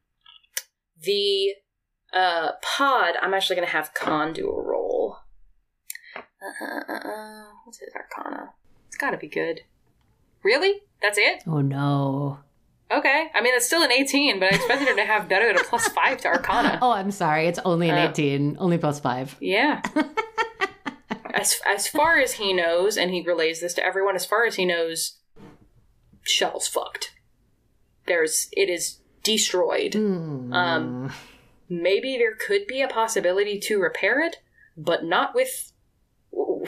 the 1.03 1.55
uh, 2.15 2.53
pod. 2.63 3.15
I'm 3.21 3.35
actually 3.35 3.57
gonna 3.57 3.69
have 3.69 3.93
Con 3.95 4.33
do 4.33 4.49
a 4.49 4.63
roll. 4.63 5.17
Uh, 6.17 6.65
uh, 6.65 6.95
uh, 6.95 7.45
what's 7.65 7.79
his 7.81 7.91
Arcana? 7.95 8.51
It's 8.89 8.97
got 8.97 9.11
to 9.11 9.17
be 9.17 9.29
good. 9.29 9.63
Really? 10.43 10.83
That's 11.03 11.19
it? 11.19 11.43
Oh 11.47 11.61
no. 11.61 12.39
Okay. 12.91 13.29
I 13.35 13.41
mean, 13.41 13.55
it's 13.55 13.67
still 13.67 13.83
an 13.83 13.91
18, 13.91 14.39
but 14.39 14.53
I 14.53 14.57
expected 14.57 14.89
her 14.89 14.95
to 14.97 15.05
have 15.05 15.29
better 15.29 15.47
than 15.49 15.57
a 15.57 15.65
plus 15.65 15.89
five 15.89 16.21
to 16.21 16.29
Arcana. 16.29 16.79
Oh, 16.83 16.93
I'm 16.93 17.11
sorry. 17.11 17.47
It's 17.47 17.59
only 17.65 17.89
an 17.89 17.99
Uh, 17.99 18.11
18, 18.11 18.57
only 18.61 18.79
plus 18.79 19.01
five. 19.01 19.37
Yeah. 19.41 19.83
as 21.35 21.61
as 21.67 21.89
far 21.89 22.19
as 22.19 22.35
he 22.35 22.53
knows, 22.53 22.97
and 22.97 23.11
he 23.11 23.23
relays 23.23 23.61
this 23.61 23.75
to 23.75 23.85
everyone, 23.85 24.15
as 24.15 24.27
far 24.27 24.45
as 24.47 24.57
he 24.57 24.65
knows, 24.65 25.19
Shell's 26.23 26.69
fucked. 26.69 27.15
There's 28.07 28.49
it 28.53 28.69
is 28.69 28.99
destroyed. 29.23 29.95
Hmm. 29.95 30.53
Um, 30.53 31.13
maybe 31.83 32.17
there 32.17 32.35
could 32.35 32.67
be 32.67 32.81
a 32.81 32.89
possibility 32.89 33.59
to 33.61 33.79
repair 33.79 34.21
it, 34.21 34.37
but 34.77 35.05
not 35.05 35.35
with 35.35 35.73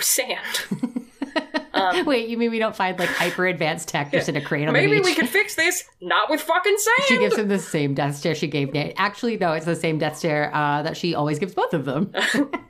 sand. 0.01 0.66
um, 1.73 2.05
Wait, 2.05 2.29
you 2.29 2.37
mean 2.37 2.51
we 2.51 2.59
don't 2.59 2.77
find 2.77 2.99
like 2.99 3.09
hyper 3.09 3.47
advanced 3.47 3.88
tech 3.88 4.11
just 4.11 4.29
in 4.29 4.37
a 4.37 4.40
crate 4.40 4.66
on 4.66 4.75
the 4.75 4.81
maybe 4.81 5.01
we 5.01 5.14
could 5.14 5.29
fix 5.31 5.55
this, 5.55 5.85
not 6.01 6.31
with 6.31 6.40
fucking 6.40 6.77
sand. 6.79 7.09
She 7.09 7.19
gives 7.19 7.37
him 7.37 7.49
the 7.49 7.59
same 7.59 7.95
death 7.95 8.16
stare 8.16 8.35
she 8.35 8.47
gave 8.47 8.73
Nate. 8.73 8.95
Actually, 8.97 9.37
no, 9.37 9.53
it's 9.53 9.66
the 9.66 9.77
same 9.77 9.99
death 9.99 10.19
stare 10.19 10.55
uh, 10.55 10.83
that 10.83 10.97
she 10.97 11.14
always 11.14 11.38
gives 11.38 11.55
both 11.55 11.75
of 11.75 11.85
them. 11.85 12.12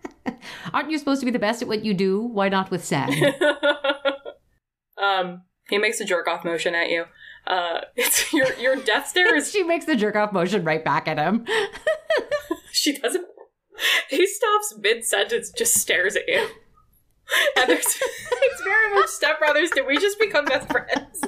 Aren't 0.72 0.90
you 0.90 0.99
supposed 0.99 1.20
to 1.20 1.27
be 1.27 1.31
the 1.31 1.38
best 1.38 1.62
at 1.62 1.68
what 1.68 1.85
you 1.85 1.94
do? 1.94 2.20
Why 2.20 2.49
not 2.49 2.70
with 2.70 2.85
sand? 2.85 3.14
um, 4.99 5.42
he 5.68 5.79
makes 5.79 6.01
a 6.01 6.05
jerk 6.05 6.27
off 6.29 6.44
motion 6.44 6.75
at 6.75 6.90
you. 6.90 7.05
Uh, 7.47 7.81
it's 7.97 8.33
your 8.33 8.53
your 8.55 8.77
death 8.77 9.09
stare 9.09 9.37
is 9.37 9.51
she 9.53 9.63
makes 9.63 9.85
the 9.85 9.97
jerk 9.97 10.17
off 10.17 10.33
motion 10.33 10.65
right 10.65 10.85
back 10.85 11.09
at 11.09 11.19
him. 11.19 11.45
she 12.73 12.99
doesn't. 12.99 13.27
He 14.09 14.27
stops 14.27 14.75
mid 14.79 15.05
sentence, 15.05 15.51
just 15.51 15.75
stares 15.75 16.17
at 16.17 16.27
you. 16.27 16.49
And 17.59 17.69
there's, 17.69 17.85
it's 17.85 18.63
very 18.63 18.95
much 18.95 19.09
stepbrothers. 19.09 19.75
Did 19.75 19.87
we 19.87 19.99
just 19.99 20.19
become 20.19 20.45
best 20.45 20.71
friends? 20.71 21.21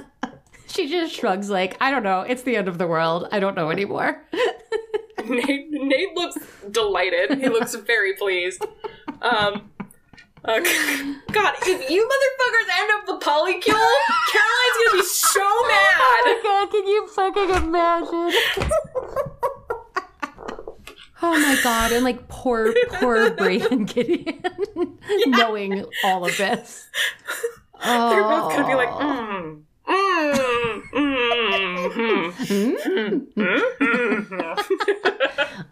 She 0.68 0.88
just 0.88 1.14
shrugs, 1.14 1.50
like, 1.50 1.76
I 1.80 1.90
don't 1.90 2.04
know. 2.04 2.20
It's 2.20 2.42
the 2.42 2.56
end 2.56 2.68
of 2.68 2.78
the 2.78 2.86
world. 2.86 3.26
I 3.32 3.40
don't 3.40 3.56
know 3.56 3.70
anymore. 3.70 4.24
Nate, 5.28 5.66
Nate 5.70 6.14
looks 6.14 6.36
delighted. 6.70 7.38
He 7.38 7.48
looks 7.48 7.74
very 7.74 8.14
pleased. 8.14 8.64
Um, 9.20 9.70
uh, 10.44 10.60
God, 11.32 11.54
if 11.62 11.90
you 11.90 12.08
motherfuckers 12.08 12.68
end 12.80 12.90
up 12.92 13.06
the 13.06 13.18
polycule, 13.24 13.92
Caroline's 14.32 14.76
gonna 14.84 14.92
be 14.92 15.02
so 15.02 15.62
mad. 15.68 16.24
God, 16.42 16.70
can 16.70 16.86
you 16.86 17.06
fucking 17.08 17.50
imagine? 17.50 18.32
oh 21.22 21.38
my 21.38 21.58
god, 21.62 21.92
and 21.92 22.04
like 22.04 22.28
poor, 22.28 22.72
poor 22.94 23.30
Brayden 23.36 23.86
Gideon 23.92 24.42
knowing 25.26 25.84
all 26.04 26.24
of 26.24 26.36
this. 26.36 26.88
Oh. 27.82 28.10
They're 28.10 28.22
both 28.22 28.52
gonna 28.52 28.66
be 28.66 28.74
like, 28.74 28.88
mm, 28.90 29.62
mm, 29.88 30.82
mm, 30.92 31.92
mm, 31.92 32.32
mm, 32.86 33.32
mm. 33.34 34.58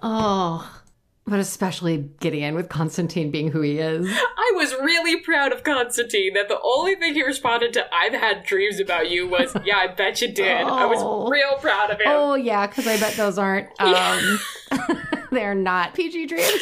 Oh, 0.02 0.83
but 1.27 1.39
especially 1.41 2.09
Gideon 2.21 2.55
with 2.55 2.69
Constantine 2.69 3.31
being 3.31 3.51
who 3.51 3.61
he 3.61 3.79
is. 3.79 4.07
I 4.09 4.53
was 4.55 4.73
really 4.75 5.21
proud 5.21 5.53
of 5.53 5.65
Constantine 5.65 6.35
that 6.35 6.49
the 6.49 6.61
only 6.62 6.95
thing 6.95 7.15
he 7.15 7.23
responded 7.25 7.73
to 7.75 7.85
I've 7.95 8.12
had 8.15 8.45
dreams 8.45 8.79
about 8.79 9.11
you 9.11 9.27
was, 9.29 9.55
yeah, 9.65 9.79
I 9.79 9.89
bet 9.89 10.21
you 10.21 10.33
did. 10.33 10.47
I 10.62 10.85
Oh. 10.85 10.89
was 10.89 11.31
real 11.31 11.57
proud 11.59 11.91
of 11.91 11.97
him. 11.99 12.07
Oh 12.07 12.35
yeah, 12.35 12.67
because 12.67 12.87
I 12.87 12.99
bet 12.99 13.15
those 13.15 13.39
aren't. 13.39 13.69
Um, 13.81 14.39
they're 15.31 15.55
not 15.55 15.95
PG 15.95 16.27
dreams. 16.27 16.61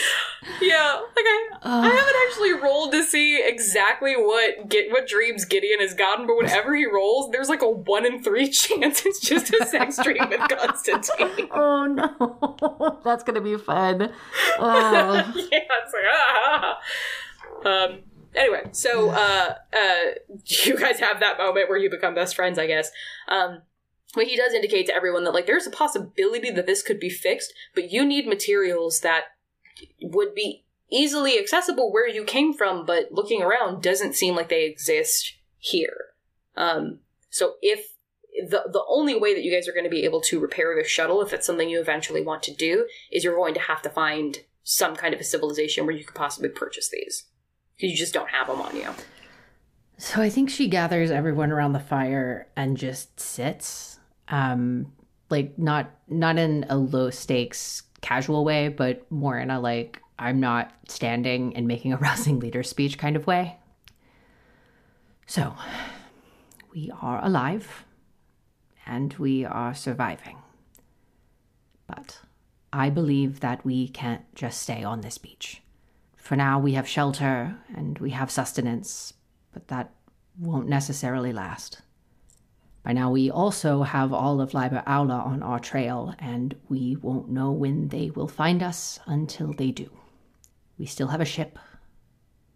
Yeah, 0.61 1.01
like 1.17 1.25
I, 1.27 1.49
I 1.63 1.87
haven't 1.89 2.17
actually 2.29 2.53
rolled 2.53 2.93
to 2.93 3.03
see 3.03 3.43
exactly 3.43 4.15
what 4.15 4.69
get 4.69 4.91
what 4.91 5.07
dreams 5.09 5.45
Gideon 5.47 5.81
has 5.81 5.95
gotten, 5.95 6.27
but 6.27 6.37
whenever 6.37 6.75
he 6.77 6.85
rolls, 6.87 7.31
there's 7.31 7.49
like 7.49 7.63
a 7.63 7.69
one 7.71 8.05
in 8.05 8.23
three 8.23 8.49
chance 8.51 9.05
it's 9.07 9.21
just 9.21 9.53
a 9.55 9.65
sex 9.67 9.99
dream 10.03 10.29
with 10.29 10.41
Constantine. 10.51 11.49
oh 11.53 11.87
no, 11.87 13.01
that's 13.05 13.23
gonna 13.25 13.41
be 13.41 13.57
fun. 13.57 14.13
Oh. 14.59 15.15
yeah, 15.53 15.59
it's 15.61 15.93
like 15.93 16.05
ah. 16.11 16.79
Um. 17.65 18.01
Anyway, 18.35 18.63
so 18.73 19.11
uh, 19.11 19.55
uh, 19.73 20.05
you 20.65 20.79
guys 20.79 20.99
have 20.99 21.21
that 21.21 21.39
moment 21.39 21.69
where 21.69 21.79
you 21.79 21.89
become 21.89 22.15
best 22.15 22.35
friends, 22.37 22.59
I 22.59 22.67
guess. 22.67 22.91
Um. 23.29 23.63
But 24.15 24.27
he 24.27 24.37
does 24.37 24.53
indicate 24.53 24.87
to 24.87 24.95
everyone 24.95 25.25
that 25.25 25.35
like 25.35 25.47
there's 25.47 25.67
a 25.67 25.71
possibility 25.71 26.51
that 26.51 26.67
this 26.67 26.83
could 26.83 27.01
be 27.01 27.11
fixed, 27.11 27.53
but 27.75 27.91
you 27.91 28.05
need 28.05 28.29
materials 28.29 29.01
that 29.01 29.25
would 30.01 30.35
be 30.35 30.65
easily 30.91 31.39
accessible 31.39 31.93
where 31.93 32.09
you 32.09 32.25
came 32.25 32.53
from, 32.53 32.87
but 32.87 33.11
looking 33.11 33.43
around 33.43 33.83
doesn't 33.83 34.15
seem 34.15 34.37
like 34.37 34.49
they 34.49 34.65
exist 34.67 35.35
here. 35.59 36.15
Um, 36.57 37.01
so 37.31 37.55
if 37.61 37.94
the 38.35 38.69
the 38.73 38.85
only 38.89 39.19
way 39.19 39.35
that 39.35 39.45
you 39.45 39.53
guys 39.53 39.69
are 39.69 39.73
going 39.73 39.85
to 39.85 39.91
be 39.91 40.05
able 40.05 40.21
to 40.23 40.41
repair 40.41 40.75
the 40.75 40.87
shuttle, 40.87 41.23
if 41.23 41.33
it's 41.33 41.47
something 41.47 41.69
you 41.69 41.81
eventually 41.81 42.23
want 42.23 42.43
to 42.45 42.55
do, 42.55 42.87
is 43.13 43.25
you're 43.25 43.37
going 43.37 43.55
to 43.55 43.61
have 43.61 43.83
to 43.83 43.91
find 43.91 44.39
some 44.65 44.97
kind 44.97 45.15
of 45.15 45.21
a 45.21 45.25
civilization 45.25 45.87
where 45.87 45.95
you 45.95 46.05
could 46.05 46.17
possibly 46.17 46.49
purchase 46.49 46.89
these. 46.89 47.25
Because 47.77 47.91
you 47.91 47.97
just 47.97 48.15
don't 48.15 48.31
have 48.31 48.47
them 48.47 48.61
on 48.61 48.77
you. 48.77 48.89
So 49.99 50.21
I 50.21 50.31
think 50.31 50.51
she 50.51 50.69
gathers 50.69 51.11
everyone 51.11 51.53
around 51.53 51.73
the 51.73 51.81
fire 51.81 52.49
and 52.57 52.77
just 52.77 53.21
sits. 53.21 54.01
Um 54.29 54.93
like 55.31 55.59
not 55.59 55.91
not 56.09 56.39
in 56.39 56.67
a 56.69 56.77
low 56.77 57.11
stakes 57.11 57.83
casual 58.01 58.45
way, 58.45 58.69
but 58.69 59.11
more 59.11 59.39
in 59.39 59.51
a 59.51 59.61
like 59.61 60.01
I'm 60.19 60.41
not 60.41 60.73
standing 60.89 61.57
and 61.57 61.67
making 61.67 61.93
a 61.93 61.97
rousing 61.99 62.41
leader 62.41 62.63
speech 62.63 62.99
kind 62.99 63.17
of 63.17 63.27
way. 63.27 63.59
So, 65.27 65.55
we 66.75 66.93
are 67.01 67.25
alive 67.25 67.85
and 68.87 69.15
we 69.15 69.45
are 69.45 69.75
surviving. 69.75 70.39
But 71.87 72.21
I 72.73 72.91
believe 72.91 73.41
that 73.41 73.65
we 73.65 73.89
can't 73.89 74.23
just 74.35 74.63
stay 74.63 74.83
on 74.83 75.01
this 75.01 75.19
beach. 75.19 75.63
For 76.17 76.37
now, 76.37 76.59
we 76.59 76.73
have 76.73 76.89
shelter 76.89 77.57
and 77.75 77.99
we 77.99 78.11
have 78.11 78.31
sustenance, 78.31 79.13
but 79.53 79.69
that 79.69 79.93
won't 80.39 80.69
necessarily 80.69 81.33
last. 81.33 81.83
By 82.83 82.93
now, 82.93 83.11
we 83.11 83.31
also 83.31 83.83
have 83.83 84.13
all 84.13 84.41
of 84.41 84.53
Liber 84.53 84.83
Aula 84.87 85.15
on 85.15 85.43
our 85.43 85.59
trail, 85.59 86.15
and 86.19 86.55
we 86.69 86.97
won't 86.97 87.31
know 87.31 87.51
when 87.51 87.89
they 87.89 88.11
will 88.11 88.29
find 88.29 88.63
us 88.63 88.99
until 89.07 89.53
they 89.55 89.71
do. 89.71 89.91
We 90.79 90.85
still 90.85 91.09
have 91.09 91.21
a 91.21 91.25
ship 91.25 91.59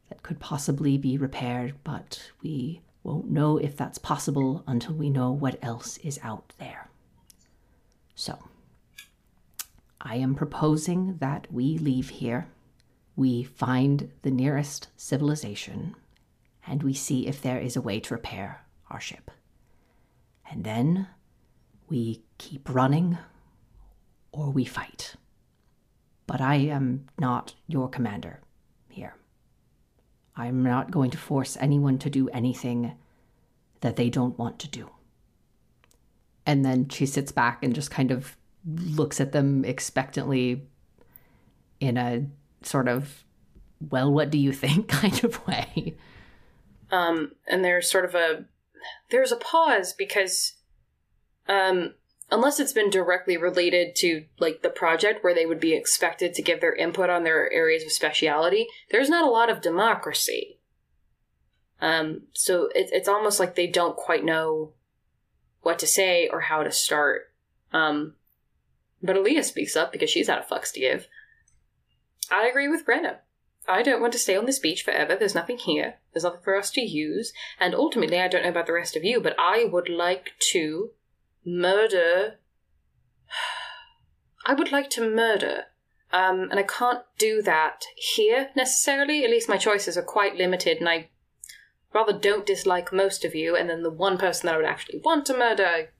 that 0.08 0.22
could 0.22 0.38
possibly 0.38 0.98
be 0.98 1.16
repaired, 1.16 1.76
but 1.84 2.30
we 2.42 2.82
won't 3.08 3.30
know 3.30 3.56
if 3.56 3.74
that's 3.74 3.96
possible 3.96 4.62
until 4.66 4.94
we 4.94 5.08
know 5.08 5.32
what 5.32 5.58
else 5.62 5.96
is 5.98 6.20
out 6.22 6.52
there. 6.58 6.90
So, 8.14 8.38
I 9.98 10.16
am 10.16 10.34
proposing 10.34 11.16
that 11.16 11.46
we 11.50 11.78
leave 11.78 12.10
here, 12.10 12.48
we 13.16 13.44
find 13.44 14.10
the 14.20 14.30
nearest 14.30 14.88
civilization, 14.98 15.94
and 16.66 16.82
we 16.82 16.92
see 16.92 17.26
if 17.26 17.40
there 17.40 17.58
is 17.58 17.76
a 17.76 17.80
way 17.80 17.98
to 17.98 18.14
repair 18.14 18.66
our 18.90 19.00
ship. 19.00 19.30
And 20.50 20.64
then 20.64 21.08
we 21.88 22.22
keep 22.36 22.68
running 22.68 23.16
or 24.32 24.50
we 24.50 24.66
fight. 24.66 25.14
But 26.26 26.42
I 26.42 26.56
am 26.56 27.06
not 27.18 27.54
your 27.66 27.88
commander. 27.88 28.40
I'm 30.38 30.62
not 30.62 30.90
going 30.90 31.10
to 31.10 31.18
force 31.18 31.56
anyone 31.60 31.98
to 31.98 32.08
do 32.10 32.28
anything 32.28 32.96
that 33.80 33.96
they 33.96 34.08
don't 34.08 34.38
want 34.38 34.58
to 34.60 34.68
do. 34.68 34.90
And 36.46 36.64
then 36.64 36.88
she 36.88 37.04
sits 37.04 37.32
back 37.32 37.62
and 37.62 37.74
just 37.74 37.90
kind 37.90 38.10
of 38.10 38.36
looks 38.64 39.20
at 39.20 39.32
them 39.32 39.64
expectantly 39.64 40.62
in 41.80 41.96
a 41.96 42.26
sort 42.62 42.88
of, 42.88 43.24
well, 43.90 44.12
what 44.12 44.30
do 44.30 44.38
you 44.38 44.52
think 44.52 44.88
kind 44.88 45.22
of 45.24 45.46
way. 45.46 45.96
Um, 46.90 47.32
and 47.46 47.64
there's 47.64 47.90
sort 47.90 48.04
of 48.04 48.14
a 48.14 48.44
there's 49.10 49.32
a 49.32 49.36
pause 49.36 49.92
because 49.92 50.54
um 51.48 51.94
unless 52.30 52.60
it's 52.60 52.72
been 52.72 52.90
directly 52.90 53.36
related 53.36 53.96
to 53.96 54.24
like 54.38 54.62
the 54.62 54.70
project 54.70 55.24
where 55.24 55.34
they 55.34 55.46
would 55.46 55.60
be 55.60 55.74
expected 55.74 56.34
to 56.34 56.42
give 56.42 56.60
their 56.60 56.74
input 56.74 57.08
on 57.08 57.24
their 57.24 57.50
areas 57.52 57.84
of 57.84 57.92
speciality 57.92 58.66
there's 58.90 59.08
not 59.08 59.26
a 59.26 59.30
lot 59.30 59.50
of 59.50 59.60
democracy 59.60 60.58
um 61.80 62.22
so 62.32 62.68
it, 62.74 62.88
it's 62.92 63.08
almost 63.08 63.40
like 63.40 63.54
they 63.54 63.66
don't 63.66 63.96
quite 63.96 64.24
know 64.24 64.72
what 65.62 65.78
to 65.78 65.86
say 65.86 66.28
or 66.28 66.42
how 66.42 66.62
to 66.62 66.70
start 66.70 67.32
um 67.72 68.14
but 69.02 69.16
Aaliyah 69.16 69.44
speaks 69.44 69.76
up 69.76 69.92
because 69.92 70.10
she's 70.10 70.28
out 70.28 70.40
of 70.40 70.48
fucks 70.48 70.72
to 70.72 70.80
give 70.80 71.06
i 72.30 72.46
agree 72.46 72.68
with 72.68 72.84
Brenda 72.84 73.20
I 73.68 73.82
don't 73.82 74.00
want 74.00 74.14
to 74.14 74.18
stay 74.18 74.34
on 74.34 74.46
this 74.46 74.58
beach 74.58 74.82
forever. 74.82 75.14
There's 75.14 75.34
nothing 75.34 75.58
here. 75.58 75.96
There's 76.12 76.24
nothing 76.24 76.40
for 76.42 76.56
us 76.56 76.70
to 76.70 76.80
use. 76.80 77.34
And 77.60 77.74
ultimately, 77.74 78.18
I 78.18 78.26
don't 78.26 78.42
know 78.42 78.48
about 78.48 78.66
the 78.66 78.72
rest 78.72 78.96
of 78.96 79.04
you, 79.04 79.20
but 79.20 79.36
I 79.38 79.66
would 79.70 79.90
like 79.90 80.32
to 80.52 80.92
murder. 81.48 82.38
I 84.46 84.54
would 84.54 84.72
like 84.72 84.90
to 84.90 85.08
murder. 85.08 85.64
Um, 86.12 86.48
and 86.50 86.58
I 86.58 86.62
can't 86.62 87.02
do 87.18 87.42
that 87.42 87.84
here 87.96 88.48
necessarily. 88.56 89.24
At 89.24 89.30
least 89.30 89.48
my 89.48 89.58
choices 89.58 89.98
are 89.98 90.02
quite 90.02 90.36
limited, 90.36 90.78
and 90.78 90.88
I 90.88 91.08
rather 91.92 92.18
don't 92.18 92.46
dislike 92.46 92.92
most 92.92 93.24
of 93.24 93.34
you. 93.34 93.56
And 93.56 93.68
then 93.68 93.82
the 93.82 93.90
one 93.90 94.16
person 94.16 94.46
that 94.46 94.54
I 94.54 94.56
would 94.56 94.66
actually 94.66 95.00
want 95.04 95.26
to 95.26 95.36
murder, 95.36 95.90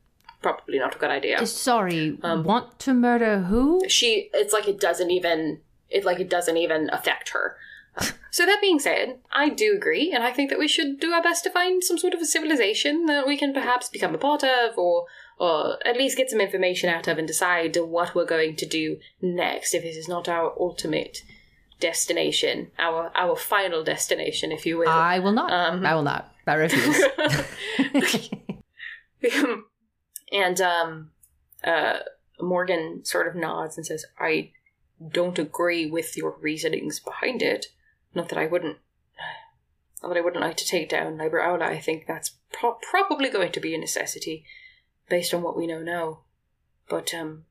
probably 0.40 0.78
not 0.78 0.96
a 0.96 0.98
good 0.98 1.11
idea. 1.11 1.44
Sorry, 1.46 2.12
want 2.22 2.78
to 2.80 2.94
murder 2.94 3.40
who? 3.40 3.82
She, 3.88 4.30
it's 4.32 4.54
like 4.54 4.66
it 4.66 4.80
doesn't 4.80 5.11
even 5.11 5.61
it 5.90 6.04
like 6.04 6.20
it 6.20 6.30
doesn't 6.30 6.56
even 6.56 6.90
affect 6.90 7.30
her. 7.30 7.56
So 8.30 8.44
that 8.44 8.61
being 8.61 8.78
said, 8.78 9.18
I 9.32 9.48
do 9.48 9.74
agree, 9.74 10.12
and 10.12 10.22
I 10.22 10.32
think 10.32 10.50
that 10.50 10.58
we 10.58 10.68
should 10.68 11.00
do 11.00 11.12
our 11.12 11.22
best 11.22 11.42
to 11.44 11.50
find 11.50 11.82
some 11.82 11.96
sort 11.96 12.12
of 12.12 12.20
a 12.20 12.26
civilization 12.26 13.06
that 13.06 13.26
we 13.26 13.38
can 13.38 13.54
perhaps 13.54 13.88
become 13.88 14.14
a 14.14 14.18
part 14.18 14.44
of, 14.44 14.76
or 14.76 15.06
or 15.38 15.79
at 15.87 15.96
least 15.96 16.16
get 16.16 16.31
some 16.31 16.40
information 16.40 16.90
out 16.90 17.09
of, 17.09 17.18
and 17.18 17.27
decide 17.27 17.77
what 17.77 18.14
we're 18.14 18.24
going 18.24 18.57
to 18.57 18.66
do 18.66 18.98
next. 19.20 19.74
If 19.74 19.83
this 19.83 19.96
is 19.96 20.09
not 20.09 20.29
our 20.29 20.53
ultimate 20.59 21.22
destination, 21.81 22.70
our 22.79 23.11
our 23.14 23.37
final 23.37 23.85
destination, 23.85 24.53
if 24.53 24.66
you 24.66 24.79
will. 24.79 24.88
I 24.88 25.18
will 25.18 25.33
not. 25.33 25.53
Um, 25.53 25.85
I 25.87 25.94
will 25.94 26.03
not. 26.03 26.33
I 26.46 26.55
refuse. 26.55 27.03
and 30.33 30.61
um, 30.61 31.11
uh, 31.62 31.98
Morgan 32.40 33.05
sort 33.05 33.29
of 33.29 33.35
nods 33.35 33.77
and 33.77 33.87
says, 33.87 34.05
"I 34.18 34.53
don't 35.07 35.38
agree 35.38 35.87
with 35.87 36.16
your 36.16 36.37
reasonings 36.40 37.01
behind 37.01 37.42
it. 37.42 37.66
Not 38.14 38.29
that 38.31 38.38
I 38.38 38.46
wouldn't. 38.46 38.79
Not 40.03 40.09
that 40.11 40.18
I 40.18 40.20
wouldn't 40.20 40.42
like 40.42 40.57
to 40.59 40.66
take 40.66 40.88
down 40.88 41.18
Liber 41.18 41.42
Aula. 41.42 41.66
I 41.66 41.81
think 41.81 42.07
that's 42.07 42.37
pro- 42.53 42.79
probably 42.90 43.29
going 43.31 43.53
to 43.53 43.61
be 43.61 43.74
a 43.74 43.79
necessity, 43.79 44.44
based 45.09 45.35
on 45.35 45.42
what 45.42 45.57
we 45.57 45.66
know 45.66 45.83
now. 45.83 46.21
But 46.88 47.12
um, 47.14 47.44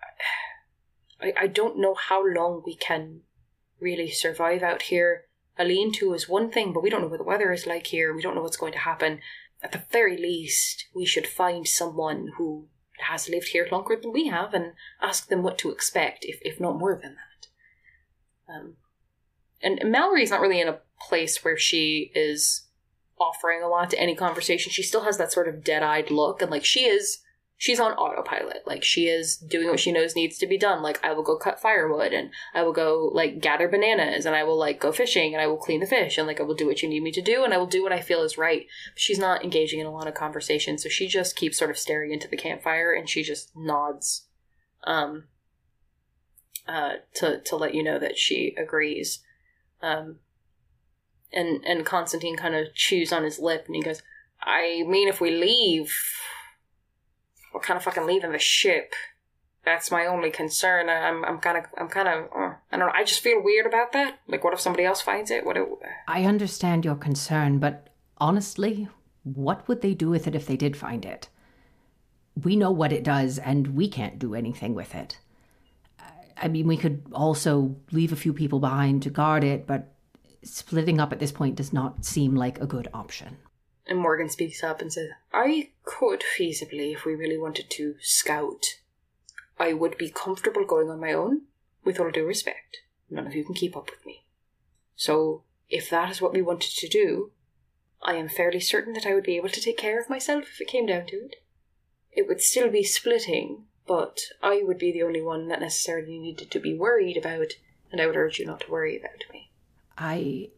I 1.20 1.32
I 1.42 1.46
don't 1.46 1.78
know 1.78 1.94
how 1.94 2.24
long 2.26 2.62
we 2.64 2.74
can 2.76 3.22
really 3.80 4.10
survive 4.10 4.62
out 4.62 4.82
here. 4.82 5.24
A 5.58 5.64
lean-to 5.64 6.14
is 6.14 6.28
one 6.28 6.50
thing, 6.50 6.72
but 6.72 6.82
we 6.82 6.88
don't 6.88 7.02
know 7.02 7.08
what 7.08 7.18
the 7.18 7.24
weather 7.24 7.52
is 7.52 7.66
like 7.66 7.88
here. 7.88 8.14
We 8.14 8.22
don't 8.22 8.34
know 8.34 8.42
what's 8.42 8.56
going 8.56 8.72
to 8.72 8.78
happen. 8.78 9.20
At 9.62 9.72
the 9.72 9.82
very 9.90 10.16
least, 10.16 10.86
we 10.94 11.04
should 11.04 11.26
find 11.26 11.68
someone 11.68 12.32
who 12.38 12.68
has 13.00 13.28
lived 13.28 13.48
here 13.48 13.68
longer 13.70 13.96
than 14.00 14.12
we 14.12 14.28
have 14.28 14.54
and 14.54 14.72
ask 15.00 15.28
them 15.28 15.42
what 15.42 15.58
to 15.58 15.70
expect, 15.70 16.24
if, 16.24 16.38
if 16.42 16.58
not 16.58 16.78
more 16.78 16.98
than 17.00 17.16
that. 17.16 18.54
Um, 18.54 18.76
and 19.62 19.80
Mallory's 19.90 20.30
not 20.30 20.40
really 20.40 20.60
in 20.60 20.68
a 20.68 20.80
place 21.00 21.44
where 21.44 21.56
she 21.56 22.10
is 22.14 22.62
offering 23.22 23.62
a 23.62 23.68
lot 23.68 23.90
to 23.90 24.00
any 24.00 24.14
conversation. 24.14 24.72
She 24.72 24.82
still 24.82 25.04
has 25.04 25.18
that 25.18 25.32
sort 25.32 25.48
of 25.48 25.64
dead 25.64 25.82
eyed 25.82 26.10
look, 26.10 26.42
and 26.42 26.50
like 26.50 26.64
she 26.64 26.80
is, 26.80 27.18
she's 27.56 27.80
on 27.80 27.92
autopilot. 27.92 28.62
Like 28.66 28.82
she 28.82 29.06
is 29.06 29.36
doing 29.36 29.68
what 29.68 29.80
she 29.80 29.92
knows 29.92 30.16
needs 30.16 30.38
to 30.38 30.46
be 30.46 30.58
done. 30.58 30.82
Like 30.82 31.02
I 31.04 31.12
will 31.12 31.22
go 31.22 31.36
cut 31.36 31.60
firewood, 31.60 32.12
and 32.12 32.30
I 32.54 32.62
will 32.62 32.72
go 32.72 33.10
like 33.12 33.40
gather 33.40 33.68
bananas, 33.68 34.26
and 34.26 34.34
I 34.34 34.44
will 34.44 34.58
like 34.58 34.80
go 34.80 34.92
fishing, 34.92 35.32
and 35.32 35.40
I 35.40 35.46
will 35.46 35.56
clean 35.56 35.80
the 35.80 35.86
fish, 35.86 36.18
and 36.18 36.26
like 36.26 36.40
I 36.40 36.44
will 36.44 36.54
do 36.54 36.66
what 36.66 36.82
you 36.82 36.88
need 36.88 37.02
me 37.02 37.12
to 37.12 37.22
do, 37.22 37.44
and 37.44 37.54
I 37.54 37.58
will 37.58 37.66
do 37.66 37.82
what 37.82 37.92
I 37.92 38.00
feel 38.00 38.22
is 38.22 38.36
right. 38.36 38.66
She's 38.96 39.18
not 39.18 39.44
engaging 39.44 39.80
in 39.80 39.86
a 39.86 39.92
lot 39.92 40.08
of 40.08 40.14
conversation, 40.14 40.78
so 40.78 40.88
she 40.88 41.06
just 41.06 41.36
keeps 41.36 41.58
sort 41.58 41.70
of 41.70 41.78
staring 41.78 42.12
into 42.12 42.28
the 42.28 42.36
campfire, 42.36 42.92
and 42.92 43.08
she 43.08 43.22
just 43.22 43.50
nods, 43.54 44.26
um, 44.84 45.24
uh, 46.66 46.94
to 47.14 47.40
to 47.40 47.56
let 47.56 47.74
you 47.74 47.82
know 47.82 47.98
that 47.98 48.18
she 48.18 48.54
agrees. 48.58 49.20
Um, 49.80 50.18
and 51.32 51.64
and 51.64 51.86
Constantine 51.86 52.36
kind 52.36 52.54
of 52.54 52.74
chews 52.74 53.12
on 53.12 53.24
his 53.24 53.38
lip, 53.38 53.64
and 53.66 53.76
he 53.76 53.82
goes, 53.82 54.02
"I 54.42 54.84
mean, 54.86 55.08
if 55.08 55.20
we 55.20 55.30
leave, 55.30 55.94
we're 57.52 57.60
kind 57.60 57.76
of 57.76 57.84
fucking 57.84 58.06
leaving 58.06 58.32
the 58.32 58.38
ship. 58.38 58.94
That's 59.64 59.90
my 59.90 60.06
only 60.06 60.30
concern. 60.30 60.88
I'm 60.88 61.24
I'm 61.24 61.38
kind 61.38 61.58
of 61.58 61.64
I'm 61.78 61.88
kind 61.88 62.08
of 62.08 62.24
uh, 62.34 62.54
I 62.70 62.76
don't 62.76 62.80
know. 62.80 62.92
I 62.94 63.04
just 63.04 63.22
feel 63.22 63.42
weird 63.42 63.66
about 63.66 63.92
that. 63.92 64.18
Like, 64.26 64.42
what 64.42 64.52
if 64.52 64.60
somebody 64.60 64.84
else 64.84 65.00
finds 65.00 65.30
it? 65.30 65.46
What? 65.46 65.56
If, 65.56 65.68
I 66.08 66.24
understand 66.24 66.84
your 66.84 66.96
concern, 66.96 67.58
but 67.58 67.88
honestly, 68.18 68.88
what 69.22 69.66
would 69.68 69.82
they 69.82 69.94
do 69.94 70.10
with 70.10 70.26
it 70.26 70.34
if 70.34 70.46
they 70.46 70.56
did 70.56 70.76
find 70.76 71.04
it? 71.04 71.28
We 72.42 72.56
know 72.56 72.70
what 72.70 72.92
it 72.92 73.04
does, 73.04 73.38
and 73.38 73.76
we 73.76 73.88
can't 73.88 74.18
do 74.18 74.34
anything 74.34 74.74
with 74.74 74.94
it. 74.94 75.18
I 76.42 76.48
mean, 76.48 76.66
we 76.66 76.76
could 76.76 77.04
also 77.12 77.76
leave 77.92 78.12
a 78.12 78.16
few 78.16 78.32
people 78.32 78.58
behind 78.58 79.02
to 79.02 79.10
guard 79.10 79.44
it, 79.44 79.64
but 79.66 79.91
splitting 80.44 81.00
up 81.00 81.12
at 81.12 81.18
this 81.18 81.32
point 81.32 81.56
does 81.56 81.72
not 81.72 82.04
seem 82.04 82.34
like 82.34 82.60
a 82.60 82.66
good 82.66 82.88
option. 82.92 83.38
And 83.86 83.98
Morgan 83.98 84.28
speaks 84.28 84.62
up 84.62 84.80
and 84.80 84.92
says, 84.92 85.10
I 85.32 85.70
could 85.84 86.22
feasibly, 86.22 86.92
if 86.92 87.04
we 87.04 87.14
really 87.14 87.38
wanted 87.38 87.68
to, 87.70 87.96
scout. 88.00 88.78
I 89.58 89.72
would 89.72 89.98
be 89.98 90.10
comfortable 90.10 90.64
going 90.64 90.88
on 90.88 91.00
my 91.00 91.12
own, 91.12 91.42
with 91.84 91.98
all 91.98 92.10
due 92.10 92.24
respect. 92.24 92.78
None 93.10 93.26
of 93.26 93.34
you 93.34 93.44
can 93.44 93.54
keep 93.54 93.76
up 93.76 93.90
with 93.90 94.04
me. 94.06 94.24
So, 94.96 95.42
if 95.68 95.90
that 95.90 96.10
is 96.10 96.20
what 96.20 96.32
we 96.32 96.42
wanted 96.42 96.70
to 96.76 96.88
do, 96.88 97.32
I 98.02 98.14
am 98.14 98.28
fairly 98.28 98.60
certain 98.60 98.92
that 98.94 99.06
I 99.06 99.14
would 99.14 99.24
be 99.24 99.36
able 99.36 99.48
to 99.48 99.60
take 99.60 99.78
care 99.78 100.00
of 100.00 100.10
myself 100.10 100.44
if 100.44 100.60
it 100.60 100.68
came 100.68 100.86
down 100.86 101.06
to 101.06 101.16
it. 101.16 101.36
It 102.12 102.28
would 102.28 102.40
still 102.40 102.68
be 102.68 102.84
splitting, 102.84 103.64
but 103.86 104.20
I 104.42 104.62
would 104.62 104.78
be 104.78 104.92
the 104.92 105.02
only 105.02 105.22
one 105.22 105.48
that 105.48 105.60
necessarily 105.60 106.18
needed 106.18 106.50
to 106.50 106.60
be 106.60 106.74
worried 106.74 107.16
about, 107.16 107.52
and 107.90 108.00
I 108.00 108.06
would 108.06 108.16
urge 108.16 108.38
you 108.38 108.46
not 108.46 108.60
to 108.60 108.70
worry 108.70 108.98
about 108.98 109.24
me. 109.32 109.41
I. 110.02 110.48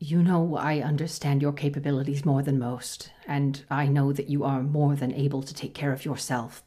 You 0.00 0.22
know, 0.22 0.56
I 0.56 0.80
understand 0.80 1.40
your 1.40 1.52
capabilities 1.52 2.26
more 2.26 2.42
than 2.42 2.58
most, 2.58 3.10
and 3.26 3.64
I 3.70 3.86
know 3.86 4.12
that 4.12 4.28
you 4.28 4.44
are 4.44 4.62
more 4.62 4.96
than 4.96 5.14
able 5.14 5.42
to 5.42 5.54
take 5.54 5.72
care 5.72 5.92
of 5.92 6.04
yourself. 6.04 6.62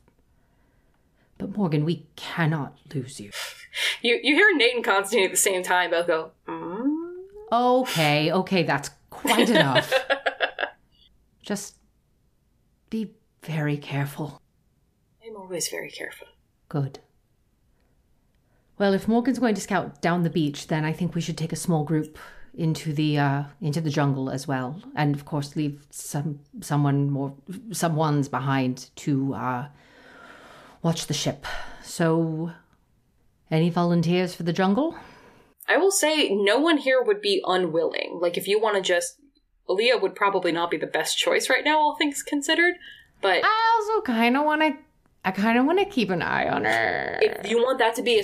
But 1.38 1.56
Morgan, 1.56 1.86
we 1.86 2.08
cannot 2.16 2.78
lose 2.96 3.20
you. 3.20 3.30
You 4.02 4.20
you 4.24 4.34
hear 4.36 4.56
Nate 4.56 4.76
and 4.76 4.84
Constantine 4.84 5.26
at 5.26 5.32
the 5.32 5.38
same 5.38 5.62
time 5.62 5.92
both 5.92 6.08
go, 6.08 6.32
mm? 6.48 6.96
Okay, 7.52 8.32
okay, 8.32 8.64
that's 8.64 8.90
quite 9.12 9.50
enough. 9.50 9.94
Just 11.42 11.76
be 12.90 13.12
very 13.44 13.78
careful. 13.78 14.42
I'm 15.24 15.36
always 15.36 15.70
very 15.70 15.92
careful. 15.92 16.28
Good. 16.70 17.00
Well, 18.78 18.94
if 18.94 19.08
Morgan's 19.08 19.40
going 19.40 19.56
to 19.56 19.62
scout 19.62 20.02
down 20.02 20.24
the 20.24 20.30
beach, 20.30 20.68
then 20.68 20.86
I 20.86 20.94
think 20.94 21.16
we 21.16 21.22
should 21.22 21.38
take 21.38 21.52
a 21.52 21.58
small 21.58 21.84
group 21.84 22.18
into 22.54 22.94
the 22.94 23.18
uh, 23.18 23.44
into 23.62 23.82
the 23.82 23.90
jungle 23.90 24.30
as 24.30 24.48
well, 24.48 24.82
and 24.96 25.16
of 25.16 25.26
course 25.26 25.56
leave 25.56 25.86
some 25.90 26.40
someone 26.62 27.10
more 27.10 27.34
some 27.72 27.96
ones 27.96 28.28
behind 28.28 28.90
to 28.98 29.34
uh, 29.34 29.68
watch 30.82 31.08
the 31.08 31.14
ship. 31.14 31.46
So, 31.84 32.52
any 33.50 33.70
volunteers 33.70 34.36
for 34.36 34.44
the 34.44 34.54
jungle? 34.54 34.96
I 35.68 35.78
will 35.78 35.92
say 35.92 36.30
no 36.30 36.60
one 36.60 36.78
here 36.78 37.02
would 37.02 37.22
be 37.22 37.44
unwilling. 37.46 38.20
Like 38.22 38.38
if 38.38 38.48
you 38.48 38.60
want 38.60 38.76
to 38.76 38.82
just 38.82 39.20
Aaliyah 39.70 40.02
would 40.02 40.16
probably 40.16 40.52
not 40.52 40.72
be 40.72 40.78
the 40.78 40.88
best 40.88 41.18
choice 41.18 41.50
right 41.50 41.64
now, 41.64 41.78
all 41.78 41.96
things 41.96 42.24
considered. 42.24 42.76
But 43.22 43.44
I 43.44 43.80
also 43.80 44.02
kind 44.02 44.38
of 44.38 44.46
want 44.46 44.62
to. 44.62 44.78
I 45.26 45.32
kind 45.32 45.58
of 45.58 45.66
want 45.66 45.80
to 45.80 45.86
keep 45.86 46.10
an 46.10 46.22
eye 46.22 46.48
on 46.48 46.64
her. 46.64 47.20
if 47.22 47.50
you 47.50 47.58
want 47.58 47.80
that 47.80 47.96
to 47.96 48.02
be 48.02 48.18
a 48.18 48.24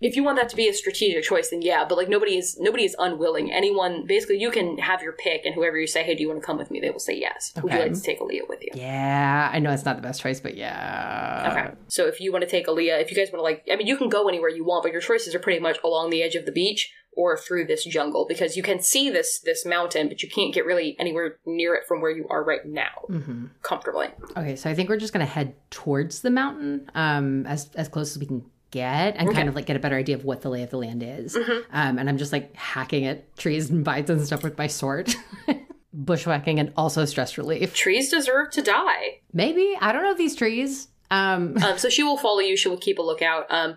if 0.00 0.16
you 0.16 0.24
want 0.24 0.38
that 0.38 0.48
to 0.48 0.56
be 0.56 0.68
a 0.68 0.72
strategic 0.72 1.24
choice, 1.24 1.50
then 1.50 1.62
yeah. 1.62 1.84
But 1.86 1.98
like 1.98 2.08
nobody 2.08 2.38
is 2.38 2.58
nobody 2.58 2.84
is 2.84 2.96
unwilling. 2.98 3.52
Anyone 3.52 4.06
basically 4.06 4.38
you 4.38 4.50
can 4.50 4.78
have 4.78 5.02
your 5.02 5.12
pick, 5.12 5.44
and 5.44 5.54
whoever 5.54 5.78
you 5.78 5.86
say, 5.86 6.02
hey, 6.02 6.14
do 6.14 6.22
you 6.22 6.28
want 6.28 6.40
to 6.40 6.46
come 6.46 6.56
with 6.56 6.70
me? 6.70 6.80
They 6.80 6.90
will 6.90 6.98
say 6.98 7.18
yes. 7.18 7.52
Would 7.62 7.72
you 7.72 7.78
like 7.78 7.92
to 7.92 8.00
take 8.00 8.20
Aaliyah 8.20 8.48
with 8.48 8.62
you? 8.62 8.70
Yeah, 8.74 9.50
I 9.52 9.58
know 9.58 9.70
it's 9.70 9.84
not 9.84 9.96
the 9.96 10.02
best 10.02 10.22
choice, 10.22 10.40
but 10.40 10.56
yeah. 10.56 11.48
Okay. 11.52 11.76
So 11.88 12.06
if 12.06 12.20
you 12.20 12.32
want 12.32 12.42
to 12.42 12.50
take 12.50 12.66
Aaliyah, 12.66 13.00
if 13.00 13.10
you 13.10 13.16
guys 13.16 13.30
want 13.32 13.40
to 13.40 13.42
like, 13.42 13.64
I 13.70 13.76
mean, 13.76 13.86
you 13.86 13.96
can 13.96 14.08
go 14.08 14.28
anywhere 14.28 14.48
you 14.48 14.64
want, 14.64 14.82
but 14.84 14.92
your 14.92 15.02
choices 15.02 15.34
are 15.34 15.38
pretty 15.38 15.60
much 15.60 15.78
along 15.84 16.10
the 16.10 16.22
edge 16.22 16.34
of 16.34 16.46
the 16.46 16.52
beach 16.52 16.92
or 17.12 17.36
through 17.36 17.66
this 17.66 17.84
jungle 17.84 18.24
because 18.28 18.56
you 18.56 18.62
can 18.62 18.80
see 18.80 19.10
this 19.10 19.40
this 19.40 19.66
mountain, 19.66 20.08
but 20.08 20.22
you 20.22 20.30
can't 20.30 20.54
get 20.54 20.64
really 20.64 20.96
anywhere 20.98 21.36
near 21.44 21.74
it 21.74 21.82
from 21.86 22.00
where 22.00 22.10
you 22.10 22.26
are 22.30 22.42
right 22.42 22.64
now 22.64 23.04
hmm 23.06 23.46
comfortably. 23.62 24.08
Okay, 24.36 24.56
so 24.56 24.70
I 24.70 24.74
think 24.74 24.88
we're 24.88 24.96
just 24.96 25.12
gonna 25.12 25.26
head 25.26 25.54
towards 25.70 26.22
the 26.22 26.30
mountain, 26.30 26.90
um, 26.94 27.46
as 27.46 27.70
as 27.74 27.88
close 27.88 28.12
as 28.12 28.18
we 28.18 28.26
can 28.26 28.44
get, 28.70 29.16
and 29.16 29.32
kind 29.32 29.48
of 29.48 29.54
like 29.54 29.66
get 29.66 29.76
a 29.76 29.80
better 29.80 29.96
idea 29.96 30.16
of 30.16 30.24
what 30.24 30.42
the 30.42 30.48
lay 30.48 30.62
of 30.62 30.70
the 30.70 30.78
land 30.78 31.02
is. 31.02 31.36
Um, 31.36 31.98
and 31.98 32.08
I'm 32.08 32.18
just 32.18 32.32
like 32.32 32.54
hacking 32.54 33.06
at 33.06 33.36
trees 33.36 33.70
and 33.70 33.84
vines 33.84 34.10
and 34.10 34.24
stuff 34.24 34.42
with 34.42 34.56
my 34.58 34.66
sword, 34.66 35.14
bushwhacking, 35.92 36.58
and 36.58 36.72
also 36.76 37.04
stress 37.04 37.36
relief. 37.38 37.74
Trees 37.74 38.10
deserve 38.10 38.50
to 38.52 38.62
die. 38.62 39.20
Maybe 39.32 39.76
I 39.80 39.92
don't 39.92 40.02
know 40.02 40.14
these 40.14 40.36
trees. 40.36 40.88
Um, 41.10 41.56
Um, 41.62 41.76
so 41.78 41.88
she 41.88 42.02
will 42.04 42.16
follow 42.16 42.38
you. 42.38 42.56
She 42.56 42.68
will 42.68 42.78
keep 42.78 42.98
a 42.98 43.02
lookout. 43.02 43.46
Um, 43.50 43.76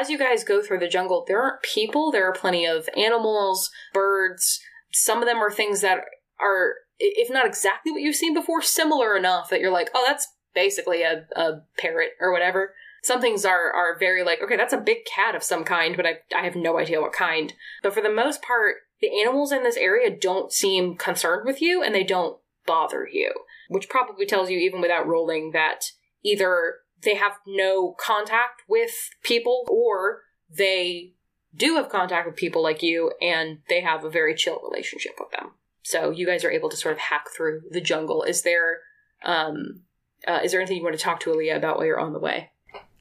as 0.00 0.08
you 0.08 0.18
guys 0.18 0.44
go 0.44 0.62
through 0.62 0.78
the 0.78 0.88
jungle, 0.88 1.24
there 1.26 1.42
aren't 1.42 1.62
people. 1.62 2.12
There 2.12 2.28
are 2.28 2.32
plenty 2.32 2.66
of 2.66 2.88
animals, 2.96 3.70
birds. 3.92 4.60
Some 4.92 5.20
of 5.22 5.26
them 5.26 5.38
are 5.38 5.50
things 5.50 5.80
that 5.80 6.04
are, 6.40 6.74
if 6.98 7.30
not 7.30 7.46
exactly 7.46 7.90
what 7.90 8.02
you've 8.02 8.14
seen 8.14 8.34
before, 8.34 8.62
similar 8.62 9.16
enough 9.16 9.50
that 9.50 9.60
you're 9.60 9.72
like, 9.72 9.90
oh, 9.94 10.04
that's 10.06 10.28
basically 10.54 11.02
a, 11.02 11.26
a 11.34 11.62
parrot 11.78 12.10
or 12.20 12.32
whatever. 12.32 12.74
Some 13.02 13.20
things 13.20 13.44
are 13.44 13.72
are 13.72 13.98
very 13.98 14.22
like, 14.22 14.40
okay, 14.42 14.56
that's 14.56 14.72
a 14.72 14.78
big 14.78 15.04
cat 15.04 15.34
of 15.34 15.42
some 15.42 15.64
kind, 15.64 15.96
but 15.96 16.06
I 16.06 16.18
I 16.36 16.44
have 16.44 16.56
no 16.56 16.78
idea 16.78 17.00
what 17.00 17.12
kind. 17.12 17.52
But 17.82 17.94
for 17.94 18.00
the 18.00 18.12
most 18.12 18.42
part, 18.42 18.76
the 19.00 19.20
animals 19.20 19.52
in 19.52 19.62
this 19.62 19.76
area 19.76 20.16
don't 20.16 20.52
seem 20.52 20.96
concerned 20.96 21.44
with 21.44 21.60
you, 21.60 21.82
and 21.82 21.94
they 21.94 22.04
don't 22.04 22.38
bother 22.66 23.08
you, 23.10 23.32
which 23.68 23.88
probably 23.88 24.26
tells 24.26 24.50
you 24.50 24.58
even 24.58 24.80
without 24.80 25.06
rolling 25.06 25.50
that 25.52 25.86
either 26.22 26.76
they 27.02 27.16
have 27.16 27.32
no 27.46 27.94
contact 27.98 28.62
with 28.68 29.10
people 29.22 29.66
or 29.68 30.20
they 30.48 31.14
do 31.54 31.74
have 31.76 31.88
contact 31.88 32.26
with 32.26 32.36
people 32.36 32.62
like 32.62 32.82
you 32.82 33.12
and 33.20 33.58
they 33.68 33.80
have 33.80 34.04
a 34.04 34.10
very 34.10 34.34
chill 34.34 34.60
relationship 34.62 35.12
with 35.18 35.30
them. 35.32 35.50
So 35.82 36.10
you 36.10 36.26
guys 36.26 36.44
are 36.44 36.50
able 36.50 36.70
to 36.70 36.76
sort 36.76 36.92
of 36.92 36.98
hack 36.98 37.26
through 37.36 37.62
the 37.70 37.80
jungle. 37.80 38.22
Is 38.22 38.42
there 38.42 38.78
um 39.24 39.82
uh, 40.26 40.40
is 40.44 40.52
there 40.52 40.60
anything 40.60 40.76
you 40.76 40.84
want 40.84 40.96
to 40.96 41.02
talk 41.02 41.18
to 41.20 41.30
Aaliyah 41.30 41.56
about 41.56 41.76
while 41.76 41.86
you're 41.86 41.98
on 41.98 42.12
the 42.12 42.20
way? 42.20 42.50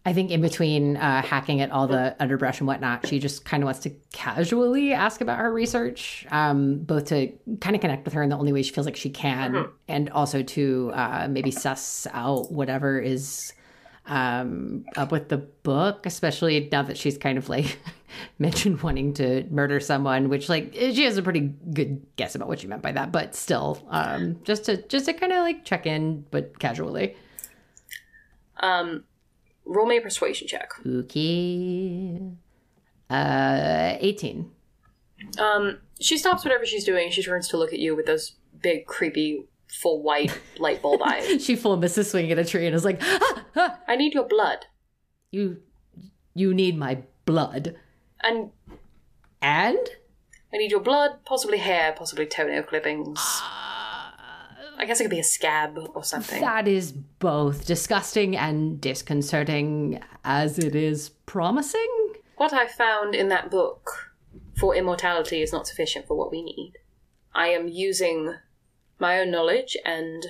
I 0.04 0.14
think 0.14 0.32
in 0.32 0.42
between 0.42 0.98
uh, 0.98 1.22
hacking 1.22 1.62
at 1.62 1.70
all 1.70 1.88
the 1.88 2.16
underbrush 2.20 2.60
and 2.60 2.68
whatnot, 2.68 3.06
she 3.06 3.20
just 3.20 3.46
kind 3.46 3.62
of 3.62 3.66
wants 3.66 3.82
to 3.82 3.92
casually 4.12 4.94
ask 4.94 5.22
about 5.22 5.38
her 5.38 5.54
research, 5.54 6.26
um, 6.32 6.80
both 6.80 7.06
to 7.06 7.32
kind 7.60 7.76
of 7.76 7.82
connect 7.82 8.06
with 8.06 8.16
her 8.16 8.24
in 8.24 8.30
the 8.30 8.38
only 8.38 8.52
way 8.52 8.64
she 8.64 8.74
feels 8.74 8.88
like 8.88 8.96
she 8.96 9.12
can, 9.12 9.68
and 9.88 10.10
also 10.10 10.42
to 10.42 10.92
uh, 10.96 11.28
maybe 11.30 11.52
suss 11.52 12.08
out 12.14 12.52
whatever 12.52 13.00
is 13.00 13.54
um, 14.08 14.86
up 14.96 15.12
with 15.12 15.30
the 15.30 15.38
book, 15.38 16.08
especially 16.08 16.68
now 16.72 16.82
that 16.82 16.98
she's 16.98 17.20
kind 17.20 17.38
of 17.38 17.48
like 17.48 17.78
mentioned 18.40 18.82
wanting 18.82 19.14
to 19.14 19.46
murder 19.52 19.80
someone, 19.80 20.30
which 20.30 20.50
like 20.50 20.74
she 20.74 21.04
has 21.04 21.18
a 21.18 21.22
pretty 21.22 21.42
good 21.42 22.04
guess 22.16 22.34
about 22.34 22.48
what 22.48 22.60
she 22.60 22.66
meant 22.66 22.82
by 22.82 22.92
that, 22.92 23.12
but 23.12 23.36
still, 23.36 23.86
um, 23.92 24.40
just 24.46 24.66
to 24.66 24.82
just 24.88 25.06
to 25.06 25.14
kind 25.14 25.32
of 25.32 25.40
like 25.40 25.64
check 25.64 25.86
in, 25.86 26.26
but 26.32 26.58
casually. 26.58 27.16
Um 28.62 29.04
roll 29.66 29.86
me 29.86 29.98
a 29.98 30.02
persuasion 30.02 30.48
check. 30.48 30.72
Okay. 30.86 32.22
Uh, 33.10 33.96
18. 34.00 34.52
Um 35.38 35.78
she 36.00 36.18
stops 36.18 36.44
whatever 36.44 36.66
she's 36.66 36.84
doing 36.84 37.12
she 37.12 37.22
turns 37.22 37.48
to 37.50 37.58
look 37.58 37.74
at 37.74 37.80
you 37.80 37.96
with 37.96 38.06
those 38.08 38.36
big 38.62 38.86
creepy 38.88 39.46
full 39.68 40.02
white 40.02 40.38
light 40.58 40.82
bulb 40.82 41.02
eyes. 41.06 41.44
She 41.44 41.56
full 41.56 41.78
misses 41.78 42.10
swinging 42.10 42.32
at 42.32 42.40
a 42.40 42.46
tree 42.46 42.66
and 42.66 42.76
is 42.76 42.84
like, 42.86 43.00
ah, 43.04 43.44
ah, 43.56 43.80
I 43.88 43.96
need 43.96 44.14
your 44.14 44.26
blood. 44.28 44.66
you, 45.32 45.62
you 46.34 46.54
need 46.54 46.78
my 46.78 47.04
blood. 47.26 47.76
And 48.22 48.52
And? 49.42 49.78
I 50.54 50.58
need 50.58 50.72
your 50.72 50.82
blood, 50.82 51.24
possibly 51.26 51.58
hair, 51.60 51.94
possibly 51.98 52.26
toenail 52.26 52.64
clippings. 52.64 53.20
I 54.82 54.86
guess 54.86 55.00
it 55.00 55.04
could 55.04 55.12
be 55.12 55.20
a 55.20 55.24
scab 55.24 55.78
or 55.94 56.04
something. 56.04 56.42
That 56.42 56.68
is 56.68 56.92
both 56.92 57.68
disgusting 57.68 58.36
and 58.36 58.82
disconcerting 58.82 60.02
as 60.26 60.58
it 60.58 60.76
is 60.76 61.10
promising. 61.28 62.16
What 62.38 62.52
I 62.52 62.68
found 62.68 63.14
in 63.14 63.30
that 63.30 63.52
book 63.52 64.12
for 64.58 64.76
immortality 64.76 65.44
is 65.44 65.54
not 65.54 65.68
sufficient 65.68 66.08
for 66.08 66.18
what 66.18 66.32
we 66.32 66.42
need. 66.42 66.74
I 67.34 67.50
am 67.50 67.68
using 67.68 68.34
my 68.98 69.20
own 69.20 69.30
knowledge 69.30 69.78
and 69.86 70.26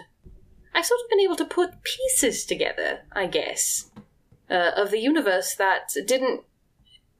I've 0.73 0.85
sort 0.85 0.99
of 1.01 1.09
been 1.09 1.21
able 1.21 1.37
to 1.37 1.45
put 1.45 1.83
pieces 1.83 2.45
together, 2.45 3.01
I 3.13 3.27
guess, 3.27 3.89
uh, 4.49 4.71
of 4.75 4.91
the 4.91 4.99
universe 4.99 5.55
that 5.55 5.93
didn't. 6.05 6.41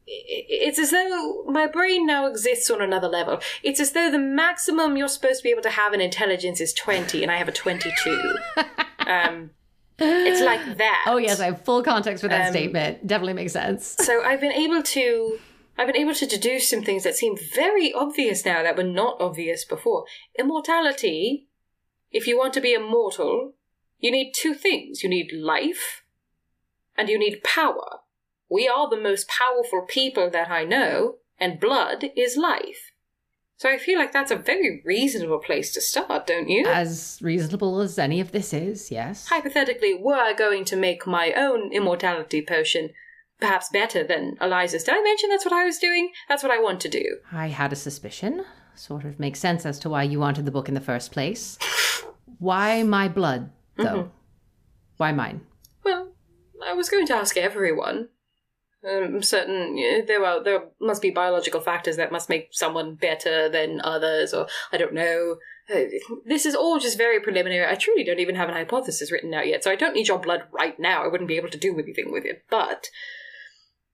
It's 0.08 0.80
as 0.80 0.92
though 0.92 1.44
my 1.48 1.68
brain 1.68 2.06
now 2.06 2.26
exists 2.26 2.70
on 2.70 2.82
another 2.82 3.08
level. 3.08 3.40
It's 3.64 3.80
as 3.80 3.92
though 3.92 4.12
the 4.12 4.20
maximum 4.20 4.98
you're 4.98 5.08
supposed 5.08 5.40
to 5.40 5.44
be 5.44 5.50
able 5.52 5.62
to 5.62 5.70
have 5.70 5.94
in 5.94 6.02
intelligence 6.02 6.60
is 6.60 6.74
20, 6.74 7.22
and 7.24 7.32
I 7.32 7.38
have 7.38 7.48
a 7.48 7.52
22. 7.52 8.36
um, 9.08 9.52
it's 10.00 10.42
like 10.42 10.78
that. 10.78 11.06
Oh, 11.08 11.18
yes, 11.18 11.40
I 11.40 11.46
have 11.46 11.64
full 11.64 11.84
context 11.84 12.24
for 12.24 12.28
that 12.28 12.48
Um, 12.48 12.52
statement. 12.52 13.06
Definitely 13.06 13.34
makes 13.34 13.54
sense. 13.54 13.96
So 14.00 14.24
I've 14.24 14.42
been 14.42 14.52
able 14.52 14.82
to 14.82 15.40
I've 15.78 15.88
been 15.88 15.96
able 15.98 16.14
to 16.16 16.26
deduce 16.26 16.70
some 16.70 16.84
things 16.84 17.04
that 17.04 17.16
seem 17.16 17.36
very 17.56 17.94
obvious 17.94 18.46
now 18.46 18.62
that 18.62 18.78
were 18.78 18.84
not 18.84 19.20
obvious 19.20 19.66
before. 19.66 20.06
Immortality, 20.38 21.48
if 22.12 22.28
you 22.28 22.38
want 22.38 22.54
to 22.54 22.62
be 22.62 22.74
immortal, 22.74 23.54
you 24.00 24.12
need 24.12 24.34
two 24.34 24.54
things. 24.54 25.02
You 25.02 25.10
need 25.10 25.32
life 25.34 26.04
and 26.98 27.10
you 27.10 27.18
need 27.18 27.44
power. 27.44 28.01
We 28.52 28.68
are 28.68 28.90
the 28.90 29.00
most 29.00 29.30
powerful 29.30 29.84
people 29.88 30.30
that 30.30 30.52
I 30.52 30.66
know, 30.66 31.16
and 31.40 31.58
blood 31.58 32.12
is 32.18 32.36
life. 32.36 32.92
So 33.56 33.70
I 33.70 33.78
feel 33.78 33.98
like 33.98 34.12
that's 34.12 34.30
a 34.30 34.36
very 34.36 34.82
reasonable 34.84 35.40
place 35.40 35.72
to 35.74 35.80
start, 35.80 36.28
don't 36.28 36.50
you? 36.50 36.68
As 36.68 37.18
reasonable 37.22 37.80
as 37.80 37.98
any 37.98 38.20
of 38.20 38.34
this 38.34 38.54
is, 38.54 38.92
yes. 38.92 39.30
Hypothetically, 39.30 39.94
were 39.94 40.16
I 40.16 40.34
going 40.34 40.66
to 40.66 40.76
make 40.76 41.08
my 41.08 41.32
own 41.32 41.72
immortality 41.72 42.44
potion, 42.46 42.90
perhaps 43.40 43.70
better 43.72 44.04
than 44.04 44.36
Eliza's, 44.42 44.84
did 44.84 44.96
I 44.96 45.02
mention 45.02 45.30
that's 45.30 45.46
what 45.46 45.54
I 45.54 45.64
was 45.64 45.78
doing? 45.78 46.12
That's 46.28 46.44
what 46.44 46.52
I 46.52 46.60
want 46.60 46.82
to 46.82 46.90
do. 46.90 47.20
I 47.32 47.48
had 47.48 47.72
a 47.72 47.78
suspicion. 47.78 48.44
Sort 48.76 49.06
of 49.06 49.18
makes 49.18 49.40
sense 49.40 49.66
as 49.66 49.80
to 49.80 49.90
why 49.90 50.04
you 50.04 50.20
wanted 50.20 50.44
the 50.44 50.52
book 50.52 50.68
in 50.68 50.76
the 50.76 50.82
first 50.82 51.14
place. 51.14 51.58
Why 52.40 52.82
my 52.84 53.08
blood, 53.08 53.52
though? 53.78 53.84
Mm-hmm. 53.84 54.10
Why 54.98 55.12
mine? 55.12 55.42
Well, 55.84 56.12
I 56.66 56.74
was 56.74 56.90
going 56.90 57.06
to 57.08 57.14
ask 57.14 57.38
everyone. 57.38 58.10
Um, 58.90 59.22
certain 59.22 59.76
there 60.08 60.26
are 60.26 60.44
there 60.44 60.64
must 60.80 61.04
be 61.04 61.12
biological 61.12 61.62
factors 61.62 61.98
that 61.98 62.12
must 62.12 62.30
make 62.30 62.50
someone 62.52 62.96
better 62.96 63.48
than 63.48 63.80
others, 63.84 64.34
or 64.34 64.48
I 64.72 64.78
don't 64.78 64.94
know. 64.94 65.38
Uh, 65.72 65.84
This 66.26 66.46
is 66.46 66.56
all 66.56 66.80
just 66.80 66.98
very 66.98 67.20
preliminary. 67.20 67.66
I 67.66 67.76
truly 67.76 68.04
don't 68.04 68.20
even 68.20 68.36
have 68.36 68.50
an 68.50 68.56
hypothesis 68.56 69.12
written 69.12 69.34
out 69.34 69.48
yet, 69.48 69.64
so 69.64 69.70
I 69.70 69.76
don't 69.76 69.94
need 69.94 70.08
your 70.08 70.18
blood 70.18 70.44
right 70.52 70.80
now. 70.80 71.04
I 71.04 71.08
wouldn't 71.08 71.28
be 71.28 71.38
able 71.38 71.50
to 71.50 71.58
do 71.60 71.78
anything 71.78 72.12
with 72.12 72.26
it. 72.26 72.44
But 72.50 72.90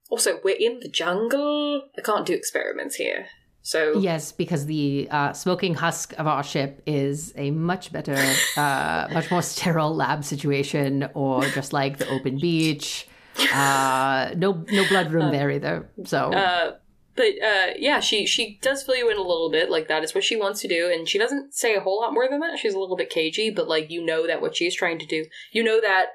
also, 0.09 0.39
we're 0.43 0.55
in 0.57 0.79
the 0.79 0.87
jungle. 0.89 1.89
I 1.97 2.01
can't 2.01 2.25
do 2.25 2.33
experiments 2.33 2.95
here. 2.95 3.27
So 3.61 3.99
Yes, 3.99 4.31
because 4.31 4.65
the 4.67 5.09
uh, 5.11 5.33
smoking 5.33 5.73
husk 5.73 6.13
of 6.17 6.25
our 6.25 6.43
ship 6.43 6.81
is 6.85 7.33
a 7.35 7.51
much 7.51 7.91
better, 7.91 8.15
uh, 8.55 9.09
much 9.11 9.29
more 9.29 9.41
sterile 9.41 9.93
lab 9.93 10.23
situation, 10.23 11.09
or 11.13 11.43
just 11.49 11.73
like 11.73 11.97
the 11.97 12.07
open 12.07 12.39
beach. 12.39 13.06
Uh, 13.53 14.33
no, 14.35 14.65
no 14.69 14.87
blood 14.87 15.11
room 15.11 15.31
there 15.31 15.49
either. 15.51 15.89
So 16.05 16.31
Uh, 16.33 16.71
but 17.15 17.33
uh, 17.43 17.73
yeah, 17.77 17.99
she 17.99 18.25
she 18.25 18.59
does 18.61 18.83
fill 18.83 18.95
you 18.95 19.09
in 19.09 19.17
a 19.17 19.21
little 19.21 19.49
bit. 19.49 19.71
Like 19.71 19.87
that 19.87 20.03
is 20.03 20.13
what 20.13 20.23
she 20.23 20.35
wants 20.35 20.61
to 20.61 20.67
do, 20.67 20.89
and 20.93 21.09
she 21.09 21.17
doesn't 21.17 21.53
say 21.53 21.75
a 21.75 21.81
whole 21.81 21.99
lot 21.99 22.13
more 22.13 22.27
than 22.29 22.39
that. 22.41 22.59
She's 22.59 22.75
a 22.75 22.79
little 22.79 22.95
bit 22.95 23.09
cagey, 23.09 23.49
but 23.49 23.67
like 23.67 23.89
you 23.89 24.05
know 24.05 24.27
that 24.27 24.41
what 24.41 24.55
she's 24.55 24.75
trying 24.75 24.99
to 24.99 25.05
do, 25.05 25.25
you 25.51 25.63
know 25.63 25.81
that 25.81 26.05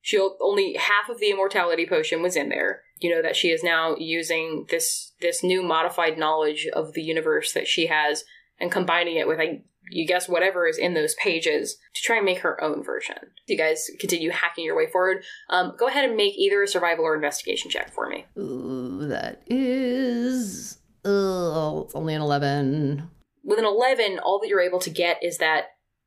she 0.00 0.18
only 0.40 0.76
half 0.76 1.10
of 1.10 1.20
the 1.20 1.30
immortality 1.30 1.86
potion 1.86 2.22
was 2.22 2.36
in 2.36 2.48
there. 2.48 2.82
You 2.98 3.14
know 3.14 3.22
that 3.22 3.36
she 3.36 3.48
is 3.48 3.62
now 3.62 3.96
using 3.98 4.66
this 4.70 5.12
this 5.20 5.44
new 5.44 5.62
modified 5.62 6.16
knowledge 6.16 6.66
of 6.72 6.94
the 6.94 7.02
universe 7.02 7.52
that 7.52 7.68
she 7.68 7.86
has 7.86 8.24
and 8.58 8.72
combining 8.72 9.16
it 9.16 9.28
with 9.28 9.40
I 9.40 9.62
you 9.90 10.06
guess 10.06 10.28
whatever 10.28 10.66
is 10.66 10.78
in 10.78 10.94
those 10.94 11.14
pages 11.14 11.76
to 11.94 12.02
try 12.02 12.16
and 12.16 12.24
make 12.24 12.40
her 12.40 12.62
own 12.62 12.82
version. 12.82 13.16
You 13.46 13.56
guys 13.56 13.90
continue 13.98 14.30
hacking 14.30 14.64
your 14.64 14.76
way 14.76 14.86
forward. 14.86 15.24
Um, 15.48 15.74
go 15.78 15.88
ahead 15.88 16.04
and 16.04 16.16
make 16.16 16.34
either 16.36 16.62
a 16.62 16.66
survival 16.68 17.04
or 17.04 17.14
investigation 17.14 17.70
check 17.70 17.92
for 17.92 18.08
me. 18.08 18.26
Ooh, 18.38 19.06
that 19.08 19.42
is. 19.46 20.78
Oh, 21.04 21.82
it's 21.84 21.94
only 21.94 22.14
an 22.14 22.22
11. 22.22 23.08
with 23.44 23.58
an 23.58 23.64
11 23.64 24.18
all 24.20 24.38
that 24.40 24.48
you're 24.48 24.60
able 24.60 24.80
to 24.80 24.90
get 24.90 25.22
is 25.22 25.38
that 25.38 25.64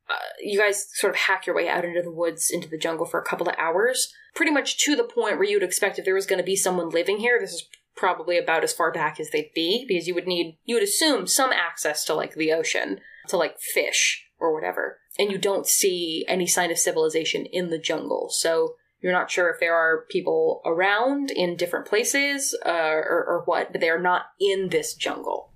uh, 0.08 0.14
you 0.42 0.58
guys 0.58 0.86
sort 0.92 1.12
of 1.12 1.18
hack 1.18 1.46
your 1.46 1.56
way 1.56 1.68
out 1.68 1.84
into 1.84 2.02
the 2.02 2.12
woods 2.12 2.50
into 2.50 2.68
the 2.68 2.78
jungle 2.78 3.06
for 3.06 3.18
a 3.18 3.24
couple 3.24 3.48
of 3.48 3.54
hours 3.58 4.12
pretty 4.34 4.52
much 4.52 4.78
to 4.78 4.94
the 4.94 5.02
point 5.02 5.36
where 5.38 5.48
you'd 5.48 5.62
expect 5.62 5.98
if 5.98 6.04
there 6.04 6.14
was 6.14 6.26
going 6.26 6.38
to 6.38 6.44
be 6.44 6.54
someone 6.54 6.90
living 6.90 7.18
here 7.18 7.38
this 7.40 7.52
is 7.54 7.68
probably 7.96 8.36
about 8.38 8.64
as 8.64 8.72
far 8.72 8.90
back 8.90 9.20
as 9.20 9.30
they'd 9.30 9.52
be 9.54 9.84
because 9.86 10.06
you 10.06 10.14
would 10.14 10.26
need 10.26 10.56
you 10.64 10.74
would 10.74 10.82
assume 10.82 11.26
some 11.26 11.52
access 11.52 12.04
to 12.04 12.14
like 12.14 12.34
the 12.34 12.52
ocean 12.52 13.00
to 13.28 13.36
like 13.36 13.58
fish 13.58 14.26
or 14.38 14.52
whatever 14.52 14.98
and 15.18 15.30
you 15.30 15.38
don't 15.38 15.66
see 15.66 16.24
any 16.28 16.46
sign 16.46 16.70
of 16.70 16.78
civilization 16.78 17.46
in 17.46 17.70
the 17.70 17.78
jungle 17.78 18.28
so 18.30 18.74
you're 19.00 19.12
not 19.12 19.30
sure 19.30 19.50
if 19.50 19.60
there 19.60 19.74
are 19.74 20.04
people 20.10 20.60
around 20.64 21.30
in 21.30 21.56
different 21.56 21.86
places 21.86 22.56
uh, 22.66 22.70
or, 22.70 23.24
or 23.28 23.42
what 23.44 23.70
but 23.70 23.80
they 23.80 23.90
are 23.90 24.00
not 24.00 24.26
in 24.40 24.68
this 24.70 24.94
jungle 24.94 25.50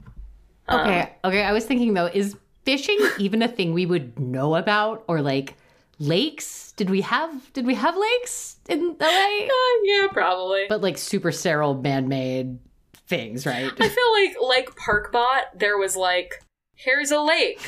Um, 0.68 0.80
Okay, 0.80 1.12
okay. 1.24 1.42
I 1.42 1.52
was 1.52 1.64
thinking 1.64 1.94
though, 1.94 2.06
is 2.06 2.36
fishing 2.64 2.98
even 3.18 3.40
a 3.42 3.48
thing 3.48 3.72
we 3.72 3.86
would 3.86 4.18
know 4.18 4.54
about, 4.54 5.02
or 5.08 5.22
like 5.22 5.54
lakes? 5.98 6.72
Did 6.72 6.90
we 6.90 7.00
have 7.02 7.52
did 7.52 7.66
we 7.66 7.74
have 7.74 7.96
lakes 7.96 8.56
in 8.68 8.96
LA? 9.00 9.06
Uh, 9.06 9.48
yeah, 9.84 10.06
probably. 10.12 10.66
But 10.68 10.80
like 10.80 10.98
super 10.98 11.32
sterile, 11.32 11.74
man-made 11.74 12.58
things, 13.08 13.46
right? 13.46 13.72
I 13.80 13.88
feel 13.88 14.12
like 14.12 14.36
like 14.40 14.76
Parkbot, 14.76 15.58
there 15.58 15.78
was 15.78 15.96
like, 15.96 16.42
here's 16.74 17.10
a 17.10 17.20
lake. 17.20 17.60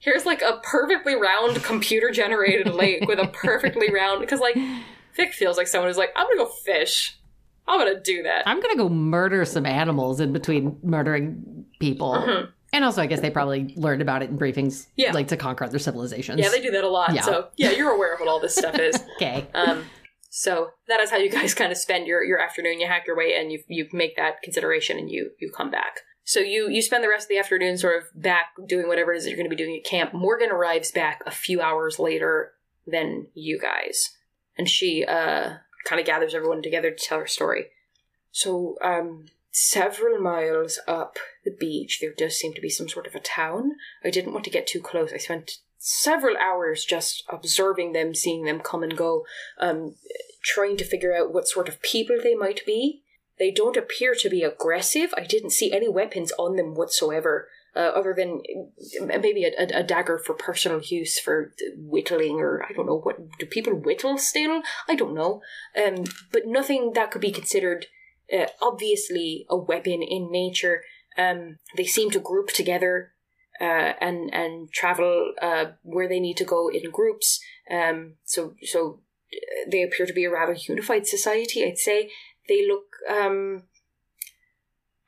Here's 0.00 0.24
like 0.24 0.42
a 0.42 0.60
perfectly 0.62 1.14
round 1.14 1.62
computer 1.62 2.10
generated 2.10 2.72
lake 2.72 3.06
with 3.06 3.18
a 3.18 3.26
perfectly 3.28 3.92
round 3.92 4.20
because 4.20 4.40
like 4.40 4.56
Vic 5.14 5.34
feels 5.34 5.56
like 5.56 5.66
someone 5.66 5.88
who's 5.88 5.98
like, 5.98 6.12
I'm 6.16 6.26
gonna 6.26 6.38
go 6.38 6.50
fish. 6.64 7.18
I'm 7.66 7.78
gonna 7.78 8.00
do 8.00 8.22
that. 8.22 8.44
I'm 8.46 8.60
gonna 8.62 8.76
go 8.76 8.88
murder 8.88 9.44
some 9.44 9.66
animals 9.66 10.20
in 10.20 10.32
between 10.32 10.78
murdering 10.82 11.66
people. 11.80 12.46
And 12.72 12.84
also, 12.84 13.00
I 13.02 13.06
guess 13.06 13.20
they 13.20 13.30
probably 13.30 13.72
learned 13.76 14.02
about 14.02 14.22
it 14.22 14.30
in 14.30 14.38
briefings. 14.38 14.86
Yeah. 14.96 15.12
like 15.12 15.28
to 15.28 15.36
conquer 15.36 15.64
other 15.64 15.78
civilizations. 15.78 16.38
yeah, 16.40 16.50
they 16.50 16.60
do 16.60 16.70
that 16.72 16.84
a 16.84 16.88
lot. 16.88 17.14
Yeah. 17.14 17.22
So 17.22 17.48
yeah, 17.56 17.70
you're 17.70 17.90
aware 17.90 18.12
of 18.12 18.20
what 18.20 18.28
all 18.28 18.40
this 18.40 18.54
stuff 18.54 18.78
is. 18.78 19.02
Okay. 19.16 19.46
Um, 19.54 19.84
so 20.30 20.70
that 20.86 21.00
is 21.00 21.10
how 21.10 21.16
you 21.16 21.30
guys 21.30 21.54
kind 21.54 21.72
of 21.72 21.78
spend 21.78 22.06
your, 22.06 22.22
your 22.22 22.38
afternoon. 22.38 22.78
You 22.78 22.86
hack 22.86 23.04
your 23.06 23.16
way 23.16 23.34
in, 23.40 23.50
you 23.50 23.62
you 23.68 23.88
make 23.92 24.16
that 24.16 24.42
consideration, 24.42 24.98
and 24.98 25.10
you 25.10 25.30
you 25.40 25.50
come 25.50 25.70
back. 25.70 26.00
So 26.24 26.40
you 26.40 26.68
you 26.68 26.82
spend 26.82 27.02
the 27.02 27.08
rest 27.08 27.24
of 27.24 27.28
the 27.30 27.38
afternoon 27.38 27.78
sort 27.78 27.96
of 27.96 28.04
back 28.22 28.48
doing 28.66 28.86
whatever 28.86 29.12
it 29.12 29.16
is 29.16 29.24
that 29.24 29.30
you're 29.30 29.38
going 29.38 29.48
to 29.50 29.56
be 29.56 29.60
doing 29.60 29.76
at 29.76 29.88
camp. 29.88 30.12
Morgan 30.12 30.50
arrives 30.50 30.92
back 30.92 31.22
a 31.26 31.30
few 31.30 31.60
hours 31.62 31.98
later 31.98 32.52
than 32.86 33.28
you 33.34 33.58
guys, 33.58 34.10
and 34.58 34.68
she 34.68 35.04
uh 35.04 35.54
kind 35.86 35.98
of 36.00 36.06
gathers 36.06 36.34
everyone 36.34 36.62
together 36.62 36.90
to 36.90 36.96
tell 37.02 37.18
her 37.20 37.26
story. 37.26 37.68
So 38.30 38.76
um. 38.82 39.24
Several 39.60 40.20
miles 40.20 40.78
up 40.86 41.18
the 41.44 41.50
beach, 41.50 41.98
there 42.00 42.12
does 42.16 42.36
seem 42.36 42.54
to 42.54 42.60
be 42.60 42.70
some 42.70 42.88
sort 42.88 43.08
of 43.08 43.16
a 43.16 43.20
town. 43.20 43.72
I 44.04 44.10
didn't 44.10 44.32
want 44.32 44.44
to 44.44 44.52
get 44.52 44.68
too 44.68 44.80
close. 44.80 45.12
I 45.12 45.16
spent 45.16 45.58
several 45.78 46.36
hours 46.36 46.84
just 46.84 47.24
observing 47.28 47.92
them, 47.92 48.14
seeing 48.14 48.44
them 48.44 48.60
come 48.60 48.84
and 48.84 48.96
go, 48.96 49.24
um, 49.58 49.96
trying 50.44 50.76
to 50.76 50.84
figure 50.84 51.12
out 51.12 51.34
what 51.34 51.48
sort 51.48 51.68
of 51.68 51.82
people 51.82 52.18
they 52.22 52.36
might 52.36 52.64
be. 52.64 53.02
They 53.40 53.50
don't 53.50 53.76
appear 53.76 54.14
to 54.20 54.30
be 54.30 54.44
aggressive. 54.44 55.12
I 55.16 55.24
didn't 55.24 55.50
see 55.50 55.72
any 55.72 55.88
weapons 55.88 56.30
on 56.38 56.54
them 56.54 56.76
whatsoever, 56.76 57.48
uh, 57.74 57.80
other 57.80 58.14
than 58.16 58.42
uh, 59.00 59.18
maybe 59.18 59.42
a, 59.42 59.50
a, 59.58 59.80
a 59.80 59.82
dagger 59.82 60.18
for 60.18 60.34
personal 60.34 60.80
use 60.80 61.18
for 61.18 61.52
whittling, 61.76 62.36
or 62.36 62.62
I 62.62 62.72
don't 62.72 62.86
know 62.86 63.00
what 63.00 63.16
do 63.40 63.46
people 63.46 63.74
whittle 63.74 64.18
still? 64.18 64.62
I 64.88 64.94
don't 64.94 65.16
know, 65.16 65.42
um, 65.76 66.04
but 66.30 66.46
nothing 66.46 66.92
that 66.92 67.10
could 67.10 67.20
be 67.20 67.32
considered 67.32 67.86
uh, 68.32 68.46
obviously 68.60 69.46
a 69.48 69.56
weapon 69.56 70.02
in 70.02 70.30
nature. 70.30 70.82
Um, 71.16 71.58
they 71.76 71.84
seem 71.84 72.10
to 72.12 72.20
group 72.20 72.48
together 72.48 73.12
uh, 73.60 73.92
and 74.00 74.32
and 74.32 74.72
travel 74.72 75.32
uh, 75.42 75.66
where 75.82 76.08
they 76.08 76.20
need 76.20 76.36
to 76.38 76.44
go 76.44 76.68
in 76.68 76.90
groups. 76.90 77.40
Um, 77.70 78.14
so 78.24 78.54
so 78.62 79.00
uh, 79.32 79.70
they 79.70 79.82
appear 79.82 80.06
to 80.06 80.12
be 80.12 80.24
a 80.24 80.30
rather 80.30 80.54
unified 80.54 81.06
society. 81.06 81.64
I'd 81.64 81.78
say 81.78 82.10
they 82.48 82.66
look. 82.66 82.96
Um, 83.10 83.64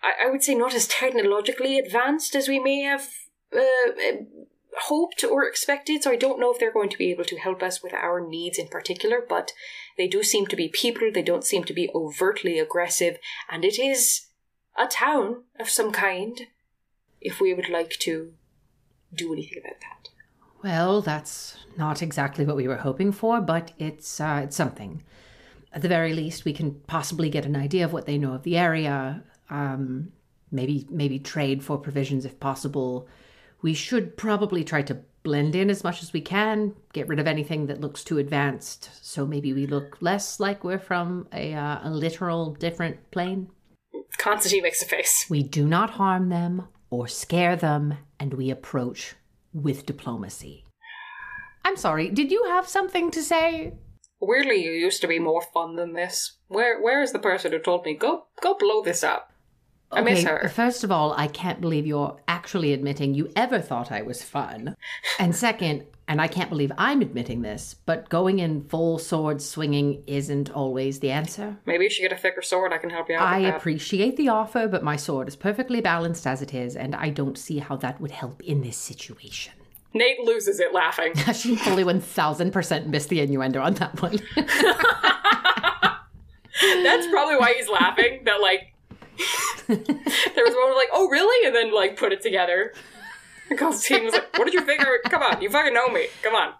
I, 0.02 0.26
I 0.26 0.30
would 0.30 0.42
say 0.42 0.54
not 0.54 0.74
as 0.74 0.88
technologically 0.88 1.78
advanced 1.78 2.34
as 2.34 2.48
we 2.48 2.58
may 2.58 2.80
have 2.80 3.08
uh, 3.54 3.92
hoped 4.82 5.24
or 5.24 5.44
expected. 5.44 6.02
So 6.02 6.10
I 6.10 6.16
don't 6.16 6.40
know 6.40 6.52
if 6.52 6.58
they're 6.58 6.72
going 6.72 6.88
to 6.90 6.98
be 6.98 7.10
able 7.10 7.24
to 7.24 7.38
help 7.38 7.62
us 7.62 7.82
with 7.82 7.92
our 7.94 8.20
needs 8.20 8.58
in 8.58 8.68
particular. 8.68 9.24
But 9.26 9.52
they 9.96 10.08
do 10.08 10.22
seem 10.22 10.46
to 10.46 10.56
be 10.56 10.68
people. 10.68 11.10
They 11.12 11.22
don't 11.22 11.44
seem 11.44 11.64
to 11.64 11.72
be 11.72 11.90
overtly 11.94 12.58
aggressive, 12.58 13.18
and 13.50 13.64
it 13.64 13.78
is 13.78 14.26
a 14.78 14.86
town 14.86 15.44
of 15.58 15.68
some 15.68 15.92
kind. 15.92 16.46
If 17.20 17.38
we 17.38 17.52
would 17.52 17.68
like 17.68 17.90
to 18.00 18.32
do 19.14 19.32
anything 19.32 19.58
about 19.58 19.80
that. 19.80 20.08
Well, 20.62 21.00
that's 21.00 21.56
not 21.76 22.02
exactly 22.02 22.44
what 22.44 22.56
we 22.56 22.68
were 22.68 22.76
hoping 22.76 23.12
for, 23.12 23.40
but 23.40 23.72
it's 23.78 24.20
uh, 24.20 24.40
it's 24.44 24.56
something. 24.56 25.02
At 25.72 25.82
the 25.82 25.88
very 25.88 26.12
least, 26.12 26.44
we 26.44 26.52
can 26.52 26.74
possibly 26.86 27.30
get 27.30 27.46
an 27.46 27.56
idea 27.56 27.84
of 27.84 27.92
what 27.92 28.06
they 28.06 28.18
know 28.18 28.34
of 28.34 28.42
the 28.42 28.56
area. 28.58 29.22
Um, 29.48 30.12
maybe 30.50 30.86
maybe 30.90 31.18
trade 31.18 31.62
for 31.62 31.78
provisions 31.78 32.24
if 32.24 32.38
possible. 32.40 33.08
We 33.62 33.74
should 33.74 34.16
probably 34.16 34.64
try 34.64 34.82
to 34.82 35.02
blend 35.22 35.54
in 35.54 35.70
as 35.70 35.84
much 35.84 36.02
as 36.02 36.12
we 36.12 36.20
can. 36.20 36.74
Get 36.92 37.08
rid 37.08 37.20
of 37.20 37.26
anything 37.26 37.66
that 37.66 37.80
looks 37.80 38.02
too 38.02 38.18
advanced, 38.18 38.90
so 39.02 39.26
maybe 39.26 39.52
we 39.52 39.66
look 39.66 39.98
less 40.00 40.40
like 40.40 40.64
we're 40.64 40.78
from 40.78 41.28
a 41.32 41.54
uh, 41.54 41.80
a 41.82 41.90
literal 41.90 42.54
different 42.54 43.10
plane. 43.10 43.50
Constantine 44.18 44.62
makes 44.62 44.82
a 44.82 44.86
face. 44.86 45.26
We 45.28 45.42
do 45.42 45.66
not 45.66 45.90
harm 45.90 46.28
them 46.28 46.68
or 46.90 47.06
scare 47.06 47.56
them, 47.56 47.94
and 48.18 48.34
we 48.34 48.50
approach 48.50 49.14
with 49.52 49.86
diplomacy. 49.86 50.64
I'm 51.64 51.76
sorry, 51.76 52.08
did 52.08 52.30
you 52.30 52.44
have 52.44 52.66
something 52.66 53.10
to 53.10 53.22
say? 53.22 53.74
Weirdly, 54.20 54.62
you 54.64 54.72
used 54.72 55.00
to 55.02 55.08
be 55.08 55.18
more 55.18 55.42
fun 55.42 55.76
than 55.76 55.92
this. 55.92 56.38
Where 56.48 56.80
where 56.80 57.02
is 57.02 57.12
the 57.12 57.18
person 57.18 57.52
who 57.52 57.58
told 57.58 57.84
me 57.84 57.94
go 57.94 58.26
go 58.42 58.54
blow 58.54 58.82
this 58.82 59.04
up? 59.04 59.32
I 59.92 60.02
miss 60.02 60.24
her. 60.24 60.48
First 60.48 60.84
of 60.84 60.92
all, 60.92 61.14
I 61.16 61.26
can't 61.26 61.60
believe 61.60 61.86
you're 61.86 62.16
actually 62.28 62.72
admitting 62.72 63.14
you 63.14 63.30
ever 63.34 63.60
thought 63.60 63.90
I 63.90 64.02
was 64.02 64.22
fun. 64.22 64.76
And 65.18 65.34
second, 65.34 65.84
and 66.06 66.20
I 66.20 66.28
can't 66.28 66.50
believe 66.50 66.72
I'm 66.78 67.02
admitting 67.02 67.42
this, 67.42 67.74
but 67.86 68.08
going 68.08 68.38
in 68.40 68.64
full 68.64 68.98
sword 68.98 69.40
swinging 69.42 70.02
isn't 70.06 70.50
always 70.50 71.00
the 71.00 71.10
answer. 71.10 71.56
Maybe 71.66 71.84
you 71.84 71.90
should 71.90 72.02
get 72.02 72.12
a 72.12 72.16
thicker 72.16 72.42
sword. 72.42 72.72
I 72.72 72.78
can 72.78 72.90
help 72.90 73.08
you 73.08 73.16
out. 73.16 73.22
I 73.22 73.38
with 73.38 73.48
that. 73.50 73.56
appreciate 73.56 74.16
the 74.16 74.28
offer, 74.28 74.68
but 74.68 74.82
my 74.82 74.96
sword 74.96 75.28
is 75.28 75.36
perfectly 75.36 75.80
balanced 75.80 76.26
as 76.26 76.42
it 76.42 76.52
is, 76.54 76.76
and 76.76 76.94
I 76.94 77.10
don't 77.10 77.38
see 77.38 77.58
how 77.58 77.76
that 77.76 78.00
would 78.00 78.10
help 78.10 78.42
in 78.42 78.62
this 78.62 78.76
situation. 78.76 79.52
Nate 79.92 80.20
loses 80.20 80.60
it 80.60 80.72
laughing. 80.72 81.14
she 81.34 81.56
fully 81.56 81.84
1000% 81.84 82.86
missed 82.86 83.08
the 83.08 83.20
innuendo 83.20 83.60
on 83.60 83.74
that 83.74 84.00
one. 84.00 84.18
That's 86.82 87.06
probably 87.06 87.36
why 87.36 87.54
he's 87.56 87.68
laughing. 87.68 88.22
That 88.24 88.40
like 88.40 88.74
there 89.68 90.44
was 90.44 90.54
one 90.54 90.74
like, 90.76 90.88
oh 90.92 91.08
really, 91.08 91.46
and 91.46 91.54
then 91.54 91.74
like 91.74 91.96
put 91.96 92.12
it 92.12 92.22
together. 92.22 92.72
And 93.48 93.58
Constantine 93.58 94.04
was 94.04 94.14
like, 94.14 94.36
"What 94.38 94.44
did 94.44 94.54
you 94.54 94.64
figure? 94.64 94.98
Come 95.08 95.22
on, 95.22 95.42
you 95.42 95.50
fucking 95.50 95.74
know 95.74 95.88
me. 95.88 96.06
Come 96.22 96.34
on. 96.34 96.52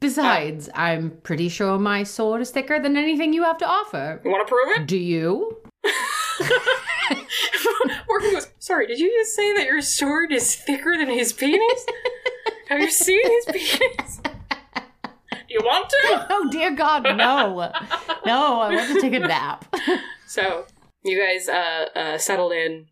Besides, 0.00 0.68
I'm 0.74 1.12
pretty 1.22 1.48
sure 1.48 1.78
my 1.78 2.02
sword 2.02 2.42
is 2.42 2.50
thicker 2.50 2.78
than 2.80 2.96
anything 2.96 3.32
you 3.32 3.44
have 3.44 3.58
to 3.58 3.66
offer. 3.66 4.20
You 4.24 4.30
want 4.30 4.46
to 4.46 4.50
prove 4.52 4.76
it?" 4.76 4.86
Do 4.86 4.98
you? 4.98 5.58
Morgan 8.08 8.32
goes, 8.32 8.48
"Sorry, 8.58 8.86
did 8.86 8.98
you 8.98 9.10
just 9.10 9.34
say 9.34 9.54
that 9.56 9.66
your 9.66 9.80
sword 9.80 10.32
is 10.32 10.54
thicker 10.56 10.96
than 10.98 11.08
his 11.08 11.32
penis? 11.32 11.86
Have 12.68 12.80
you 12.80 12.90
seen 12.90 13.20
his 13.22 13.44
penis? 13.46 14.20
Do 15.30 15.38
you 15.48 15.60
want 15.62 15.88
to?" 15.88 16.26
Oh, 16.30 16.48
dear 16.50 16.72
God, 16.74 17.04
no. 17.04 17.70
No, 18.26 18.60
I 18.60 18.74
want 18.74 18.92
to 18.92 19.00
take 19.00 19.14
a 19.14 19.20
nap. 19.20 19.64
So 20.26 20.66
you 21.04 21.20
guys 21.20 21.48
uh, 21.48 21.86
uh, 21.94 22.18
settled 22.18 22.52
in, 22.52 22.86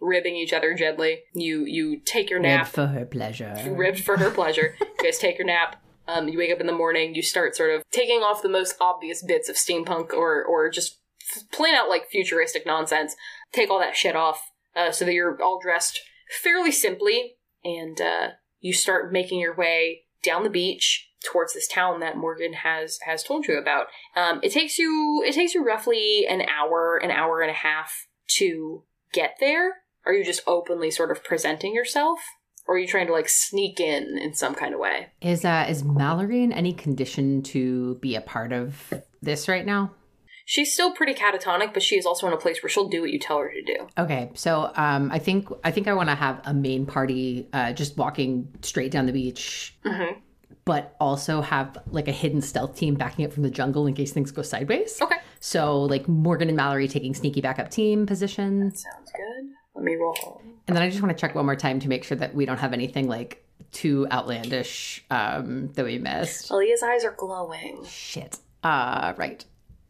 ribbing 0.00 0.36
each 0.36 0.52
other 0.52 0.74
gently. 0.74 1.20
You 1.34 1.64
you 1.64 2.00
take 2.04 2.30
your 2.30 2.40
Nap 2.40 2.60
nap. 2.60 2.68
for 2.68 2.86
her 2.86 3.04
pleasure. 3.04 3.54
ribbed 3.70 4.00
for 4.00 4.16
her 4.16 4.30
pleasure. 4.30 4.76
you 4.80 5.04
guys 5.04 5.18
take 5.18 5.38
your 5.38 5.46
nap. 5.46 5.82
Um, 6.06 6.26
you 6.28 6.38
wake 6.38 6.50
up 6.50 6.60
in 6.60 6.66
the 6.66 6.72
morning. 6.72 7.14
You 7.14 7.22
start 7.22 7.54
sort 7.54 7.74
of 7.74 7.82
taking 7.92 8.20
off 8.20 8.42
the 8.42 8.48
most 8.48 8.76
obvious 8.80 9.22
bits 9.22 9.48
of 9.48 9.56
steampunk 9.56 10.12
or 10.12 10.42
or 10.44 10.70
just 10.70 10.98
f- 11.36 11.42
plain 11.52 11.74
out 11.74 11.88
like 11.88 12.08
futuristic 12.10 12.64
nonsense. 12.66 13.14
Take 13.52 13.70
all 13.70 13.78
that 13.80 13.96
shit 13.96 14.16
off 14.16 14.40
uh, 14.74 14.90
so 14.90 15.04
that 15.04 15.12
you're 15.12 15.40
all 15.42 15.60
dressed 15.60 16.00
fairly 16.42 16.72
simply, 16.72 17.34
and 17.64 18.00
uh, 18.00 18.28
you 18.60 18.72
start 18.72 19.12
making 19.12 19.40
your 19.40 19.54
way 19.54 20.02
down 20.22 20.42
the 20.42 20.50
beach 20.50 21.07
towards 21.24 21.54
this 21.54 21.68
town 21.68 22.00
that 22.00 22.16
Morgan 22.16 22.52
has 22.52 22.98
has 23.06 23.22
told 23.22 23.46
you 23.46 23.58
about. 23.58 23.86
Um, 24.16 24.40
it 24.42 24.52
takes 24.52 24.78
you 24.78 25.22
it 25.26 25.34
takes 25.34 25.54
you 25.54 25.64
roughly 25.64 26.26
an 26.28 26.42
hour, 26.42 26.96
an 26.96 27.10
hour 27.10 27.40
and 27.40 27.50
a 27.50 27.54
half 27.54 28.06
to 28.38 28.84
get 29.12 29.36
there. 29.40 29.76
Are 30.06 30.12
you 30.12 30.24
just 30.24 30.42
openly 30.46 30.90
sort 30.90 31.10
of 31.10 31.24
presenting 31.24 31.74
yourself? 31.74 32.20
Or 32.66 32.74
are 32.74 32.78
you 32.78 32.86
trying 32.86 33.06
to 33.06 33.12
like 33.12 33.28
sneak 33.28 33.80
in 33.80 34.18
in 34.18 34.34
some 34.34 34.54
kind 34.54 34.74
of 34.74 34.80
way? 34.80 35.08
Is 35.20 35.44
uh 35.44 35.66
is 35.68 35.84
Mallory 35.84 36.42
in 36.42 36.52
any 36.52 36.72
condition 36.72 37.42
to 37.44 37.96
be 37.96 38.14
a 38.14 38.20
part 38.20 38.52
of 38.52 38.92
this 39.22 39.48
right 39.48 39.64
now? 39.64 39.92
She's 40.44 40.72
still 40.72 40.92
pretty 40.92 41.12
catatonic, 41.12 41.74
but 41.74 41.82
she 41.82 41.96
is 41.96 42.06
also 42.06 42.26
in 42.26 42.32
a 42.32 42.38
place 42.38 42.62
where 42.62 42.70
she'll 42.70 42.88
do 42.88 43.02
what 43.02 43.10
you 43.10 43.18
tell 43.18 43.36
her 43.38 43.52
to 43.52 43.62
do. 43.62 43.86
Okay, 43.98 44.30
so 44.32 44.72
um, 44.76 45.10
I 45.12 45.18
think 45.18 45.48
I 45.62 45.70
think 45.70 45.88
I 45.88 45.92
want 45.92 46.08
to 46.08 46.14
have 46.14 46.40
a 46.46 46.54
main 46.54 46.86
party, 46.86 47.48
uh, 47.52 47.74
just 47.74 47.98
walking 47.98 48.48
straight 48.62 48.90
down 48.90 49.04
the 49.04 49.12
beach, 49.12 49.76
Mm-hmm. 49.84 50.20
But 50.68 50.94
also 51.00 51.40
have 51.40 51.78
like 51.92 52.08
a 52.08 52.12
hidden 52.12 52.42
stealth 52.42 52.76
team 52.76 52.94
backing 52.94 53.24
up 53.24 53.32
from 53.32 53.42
the 53.42 53.48
jungle 53.48 53.86
in 53.86 53.94
case 53.94 54.12
things 54.12 54.30
go 54.30 54.42
sideways. 54.42 55.00
Okay. 55.00 55.16
So 55.40 55.80
like 55.84 56.06
Morgan 56.06 56.48
and 56.48 56.58
Mallory 56.58 56.86
taking 56.86 57.14
sneaky 57.14 57.40
backup 57.40 57.70
team 57.70 58.04
positions, 58.04 58.82
Sounds 58.82 59.10
good. 59.16 59.46
Let 59.74 59.82
me 59.82 59.94
roll. 59.94 60.42
and 60.66 60.76
then 60.76 60.82
I 60.82 60.90
just 60.90 61.00
want 61.02 61.16
to 61.16 61.18
check 61.18 61.34
one 61.34 61.46
more 61.46 61.56
time 61.56 61.80
to 61.80 61.88
make 61.88 62.04
sure 62.04 62.18
that 62.18 62.34
we 62.34 62.44
don't 62.44 62.58
have 62.58 62.74
anything 62.74 63.08
like 63.08 63.42
too 63.72 64.06
outlandish 64.12 65.02
um, 65.10 65.68
that 65.68 65.86
we 65.86 65.96
missed. 65.96 66.50
Aaliyah's 66.50 66.82
eyes 66.82 67.02
are 67.02 67.14
glowing. 67.16 67.82
Shit. 67.86 68.36
Uh, 68.62 69.14
right. 69.16 69.42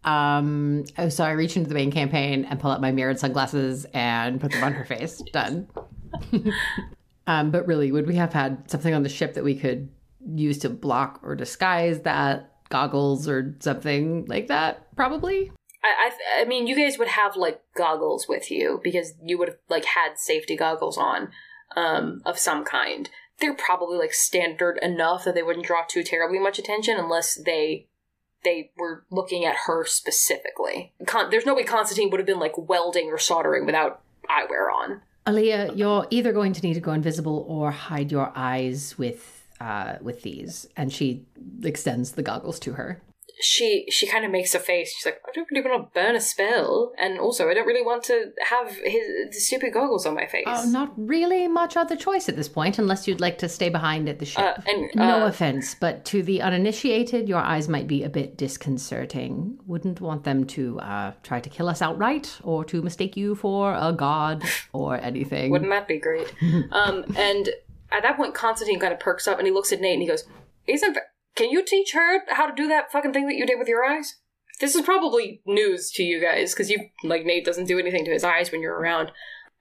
Um, 0.05 0.85
oh, 0.97 1.09
so 1.09 1.25
I 1.25 1.33
reach 1.33 1.57
into 1.57 1.69
the 1.69 1.75
main 1.75 1.91
campaign 1.91 2.45
and 2.45 2.61
pull 2.61 2.71
out 2.71 2.81
my 2.81 2.93
mirrored 2.93 3.19
sunglasses 3.19 3.85
and 3.95 4.41
put 4.41 4.53
them 4.53 4.63
on 4.63 4.75
her 4.75 4.85
face. 4.85 5.21
Done. 5.33 5.67
um, 7.27 7.51
but 7.51 7.67
really, 7.67 7.91
would 7.91 8.07
we 8.07 8.15
have 8.15 8.33
had 8.33 8.71
something 8.71 8.95
on 8.95 9.03
the 9.03 9.09
ship 9.09 9.35
that 9.35 9.43
we 9.43 9.57
could 9.57 9.89
use 10.27 10.59
to 10.59 10.69
block 10.69 11.21
or 11.23 11.35
disguise 11.35 12.01
that? 12.01 12.53
Goggles 12.71 13.27
or 13.27 13.57
something 13.61 14.27
like 14.27 14.49
that? 14.49 14.95
Probably. 14.95 15.51
I, 15.83 16.11
I, 16.11 16.43
I 16.43 16.45
mean, 16.45 16.67
you 16.67 16.77
guys 16.77 16.99
would 16.99 17.09
have 17.09 17.37
like 17.37 17.63
goggles 17.75 18.29
with 18.29 18.51
you 18.51 18.81
because 18.83 19.15
you 19.23 19.39
would 19.39 19.49
have 19.49 19.59
like 19.71 19.85
had 19.85 20.19
safety 20.19 20.57
goggles 20.57 20.99
on, 20.99 21.31
um, 21.77 22.21
of 22.27 22.39
some 22.39 22.65
kind. 22.65 23.09
They're 23.41 23.55
probably 23.55 23.97
like 23.97 24.13
standard 24.13 24.79
enough 24.83 25.25
that 25.25 25.35
they 25.35 25.43
wouldn't 25.43 25.67
draw 25.67 25.85
too 25.87 26.03
terribly 26.03 26.39
much 26.39 26.59
attention 26.59 26.99
unless 26.99 27.37
they 27.37 27.87
they 28.45 28.71
were 28.77 29.05
looking 29.11 29.45
at 29.45 29.57
her 29.67 29.85
specifically. 29.85 30.93
Con- 31.07 31.31
there's 31.31 31.47
no 31.47 31.55
way 31.55 31.65
Constantine 31.65 32.11
would 32.11 32.21
have 32.21 32.27
been 32.27 32.39
like 32.39 32.57
welding 32.57 33.09
or 33.09 33.19
soldering 33.19 33.67
without 33.67 34.01
eyewear 34.29 34.73
on. 34.73 35.03
Aaliyah, 35.27 35.77
you're 35.77 36.07
either 36.11 36.33
going 36.33 36.53
to 36.53 36.63
need 36.63 36.75
to 36.75 36.81
go 36.81 36.93
invisible 36.93 37.45
or 37.49 37.71
hide 37.71 38.11
your 38.11 38.33
eyes 38.35 38.97
with 38.97 39.38
uh, 39.61 39.97
with 40.01 40.23
these. 40.23 40.67
And 40.77 40.93
she 40.93 41.27
extends 41.63 42.13
the 42.13 42.23
goggles 42.23 42.59
to 42.61 42.75
her. 42.75 43.03
She 43.41 43.87
she 43.89 44.09
kind 44.09 44.25
of 44.25 44.33
makes 44.33 44.53
a 44.55 44.59
face. 44.59 44.93
She's 44.93 45.07
like, 45.07 45.21
I 45.25 45.31
don't 45.33 45.49
really 45.51 45.69
want 45.69 45.81
to 45.85 46.01
burn 46.01 46.17
a 46.17 46.21
spell, 46.21 46.93
and 46.99 47.21
also 47.21 47.49
I 47.49 47.55
don't 47.55 47.69
really 47.69 47.85
want 47.85 48.03
to 48.05 48.33
have 48.45 48.75
his 48.79 49.31
the 49.31 49.39
stupid 49.39 49.73
goggles 49.73 50.07
on 50.07 50.17
my 50.17 50.27
face. 50.27 50.43
Oh, 50.47 50.69
not 50.69 50.93
really 50.97 51.47
much 51.47 51.77
other 51.77 51.95
choice 51.95 52.29
at 52.29 52.35
this 52.35 52.49
point, 52.49 52.81
unless 52.81 53.07
you'd 53.07 53.21
like 53.21 53.39
to 53.39 53.49
stay 53.49 53.69
behind 53.69 54.09
at 54.09 54.19
the 54.19 54.25
ship. 54.25 54.41
Uh, 54.41 54.61
and 54.67 54.91
no 54.97 55.23
uh, 55.23 55.29
offense, 55.29 55.77
but 55.77 56.05
to 56.07 56.21
the 56.25 56.43
uninitiated, 56.43 57.29
your 57.29 57.39
eyes 57.39 57.69
might 57.69 57.87
be 57.87 58.03
a 58.03 58.09
bit 58.09 58.37
disconcerting. 58.37 59.57
Wouldn't 59.67 60.01
want 60.01 60.25
them 60.25 60.45
to 60.47 60.81
uh, 60.81 61.13
try 61.23 61.39
to 61.39 61.49
kill 61.49 61.69
us 61.69 61.81
outright 61.81 62.41
or 62.43 62.65
to 62.65 62.83
mistake 62.83 63.17
you 63.17 63.37
for 63.37 63.73
a 63.75 63.93
god 63.93 64.43
or 64.73 64.97
anything. 65.01 65.53
Wouldn't 65.53 65.71
that 65.71 65.87
be 65.87 65.99
great? 65.99 66.35
um, 66.73 67.05
and 67.17 67.51
at 67.91 68.03
that 68.03 68.17
point, 68.17 68.35
Constantine 68.35 68.81
kind 68.81 68.93
of 68.93 69.01
perks 69.01 69.27
up 69.29 69.39
and 69.39 69.47
he 69.47 69.53
looks 69.53 69.73
at 69.73 69.81
Nate 69.81 69.95
and 69.95 70.03
he 70.03 70.09
goes, 70.09 70.25
"Isn't 70.67 70.99
can 71.35 71.51
you 71.51 71.65
teach 71.65 71.93
her 71.93 72.21
how 72.29 72.47
to 72.47 72.55
do 72.55 72.69
that 72.69 72.91
fucking 72.93 73.13
thing 73.13 73.27
that 73.29 73.37
you 73.37 73.47
did 73.47 73.59
with 73.59 73.69
your 73.69 73.85
eyes?" 73.85 74.17
This 74.61 74.75
is 74.75 74.83
probably 74.83 75.41
news 75.47 75.91
to 75.93 76.03
you 76.03 76.21
guys 76.21 76.53
because 76.53 76.69
you 76.71 76.89
like 77.05 77.25
Nate 77.25 77.45
doesn't 77.45 77.67
do 77.67 77.79
anything 77.79 78.05
to 78.05 78.11
his 78.13 78.25
eyes 78.25 78.51
when 78.51 78.61
you're 78.61 78.79
around. 78.79 79.13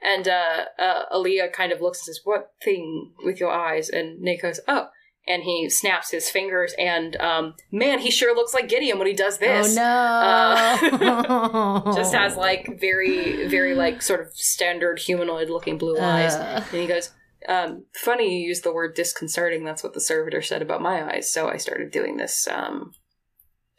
And 0.02 0.28
uh, 0.28 0.66
uh, 0.80 1.04
Aaliyah 1.14 1.54
kind 1.54 1.72
of 1.72 1.82
looks 1.82 2.00
and 2.00 2.06
says, 2.06 2.22
"What 2.24 2.52
thing 2.64 3.14
with 3.24 3.40
your 3.40 3.52
eyes?" 3.52 3.90
And 3.90 4.20
Nate 4.22 4.42
goes, 4.42 4.60
"Oh." 4.68 4.88
And 5.30 5.44
he 5.44 5.70
snaps 5.70 6.12
his 6.12 6.30
fingers, 6.30 6.74
and 6.80 7.18
um, 7.18 7.56
man, 7.70 8.00
he 8.00 8.10
sure 8.10 8.34
looks 8.34 8.54
like 8.54 8.70
Gideon 8.70 8.98
when 8.98 9.08
he 9.08 9.14
does 9.14 9.40
this. 9.40 9.76
Oh 9.78 11.82
no! 11.86 11.92
just 11.96 12.14
has 12.22 12.38
like 12.38 12.80
very 12.80 13.46
very 13.48 13.76
like 13.76 14.02
sort 14.02 14.22
of 14.22 14.34
standard 14.34 15.00
humanoid 15.00 15.50
looking 15.50 15.78
blue 15.78 16.00
eyes 16.00 16.34
Uh. 16.34 16.64
and 16.72 16.82
he 16.82 16.88
goes 16.88 17.12
um, 17.48 17.86
funny 17.94 18.42
you 18.42 18.48
use 18.48 18.62
the 18.62 18.74
word 18.74 18.96
disconcerting. 18.96 19.64
That's 19.64 19.84
what 19.84 19.94
the 19.94 20.02
servitor 20.02 20.42
said 20.42 20.62
about 20.62 20.82
my 20.82 21.14
eyes. 21.14 21.32
So 21.32 21.50
i 21.50 21.58
started 21.58 21.92
doing 21.92 22.18
this 22.18 22.48
um, 22.48 22.92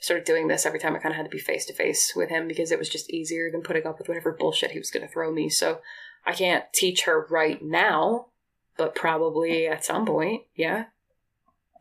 started 0.01 0.25
doing 0.25 0.49
this 0.49 0.64
every 0.64 0.79
time 0.79 0.95
i 0.95 0.99
kind 0.99 1.12
of 1.12 1.16
had 1.16 1.25
to 1.25 1.31
be 1.31 1.39
face 1.39 1.66
to 1.66 1.73
face 1.73 2.12
with 2.14 2.31
him 2.31 2.47
because 2.47 2.71
it 2.71 2.79
was 2.79 2.89
just 2.89 3.11
easier 3.11 3.51
than 3.51 3.62
putting 3.62 3.87
up 3.87 3.99
with 3.99 4.09
whatever 4.09 4.33
bullshit 4.33 4.71
he 4.71 4.79
was 4.79 4.91
going 4.91 5.07
to 5.07 5.12
throw 5.12 5.33
me. 5.33 5.49
So 5.49 5.81
i 6.27 6.33
can't 6.33 6.64
teach 6.73 7.05
her 7.05 7.27
right 7.31 7.62
now 7.62 8.27
but 8.77 8.95
probably 8.95 9.66
at 9.66 9.85
some 9.85 10.07
point 10.07 10.43
yeah. 10.55 10.87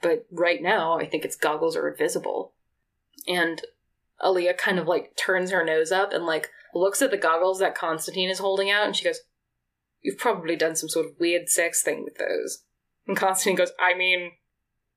But 0.01 0.25
right 0.31 0.61
now 0.61 0.99
i 0.99 1.05
think 1.05 1.23
its 1.23 1.37
goggles 1.37 1.75
are 1.75 1.89
invisible. 1.89 2.53
And 3.27 3.61
Aaliyah 4.21 4.57
kind 4.57 4.79
of 4.79 4.87
like 4.87 5.15
turns 5.15 5.51
her 5.51 5.63
nose 5.63 5.91
up 5.91 6.11
and 6.11 6.25
like 6.25 6.49
looks 6.73 7.01
at 7.01 7.11
the 7.11 7.17
goggles 7.17 7.59
that 7.59 7.75
Constantine 7.75 8.29
is 8.29 8.39
holding 8.39 8.69
out 8.69 8.85
and 8.85 8.95
she 8.95 9.03
goes, 9.03 9.19
You've 10.01 10.17
probably 10.17 10.55
done 10.55 10.75
some 10.75 10.89
sort 10.89 11.05
of 11.05 11.19
weird 11.19 11.49
sex 11.49 11.83
thing 11.83 12.03
with 12.03 12.15
those. 12.17 12.63
And 13.07 13.17
Constantine 13.17 13.55
goes, 13.57 13.71
I 13.79 13.93
mean, 13.93 14.31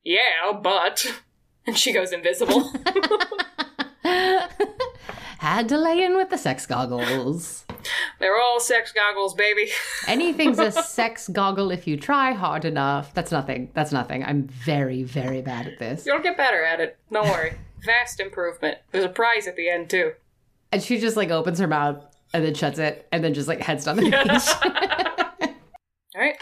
yeah, 0.05 0.53
but. 0.63 1.07
And 1.67 1.77
she 1.77 1.93
goes 1.93 2.11
invisible. 2.11 2.73
Had 5.41 5.69
to 5.69 5.77
lay 5.77 6.03
in 6.03 6.17
with 6.17 6.31
the 6.31 6.39
sex 6.39 6.65
goggles. 6.65 7.67
They're 8.19 8.41
all 8.41 8.61
sex 8.61 8.93
goggles, 8.93 9.35
baby. 9.35 9.71
Anything's 10.09 10.59
a 10.59 10.73
sex 10.73 11.29
goggle 11.29 11.71
if 11.71 11.87
you 11.87 11.99
try 11.99 12.33
hard 12.33 12.65
enough. 12.65 13.13
That's 13.13 13.31
nothing. 13.31 13.71
That's 13.75 13.93
nothing. 13.93 14.25
I'm 14.25 14.45
very, 14.49 15.03
very 15.03 15.43
bad 15.43 15.67
at 15.67 15.79
this. 15.79 16.07
You'll 16.07 16.21
get 16.21 16.39
better 16.39 16.65
at 16.65 16.81
it. 16.81 16.99
Don't 17.13 17.29
worry. 17.29 17.53
Vast 17.85 18.21
improvement. 18.21 18.79
There's 18.91 19.05
a 19.05 19.09
prize 19.11 19.47
at 19.47 19.57
the 19.57 19.69
end, 19.69 19.91
too. 19.91 20.13
And 20.73 20.83
she 20.83 20.99
just 20.99 21.17
like 21.17 21.31
opens 21.31 21.59
her 21.59 21.67
mouth 21.67 22.05
and 22.33 22.45
then 22.45 22.55
shuts 22.55 22.79
it 22.79 23.09
and 23.13 23.23
then 23.23 23.35
just 23.35 23.49
like 23.49 23.61
heads 23.61 23.85
down 23.85 23.97
the 23.97 24.03
beach. 24.03 24.15
All 26.15 26.21
right. 26.21 26.37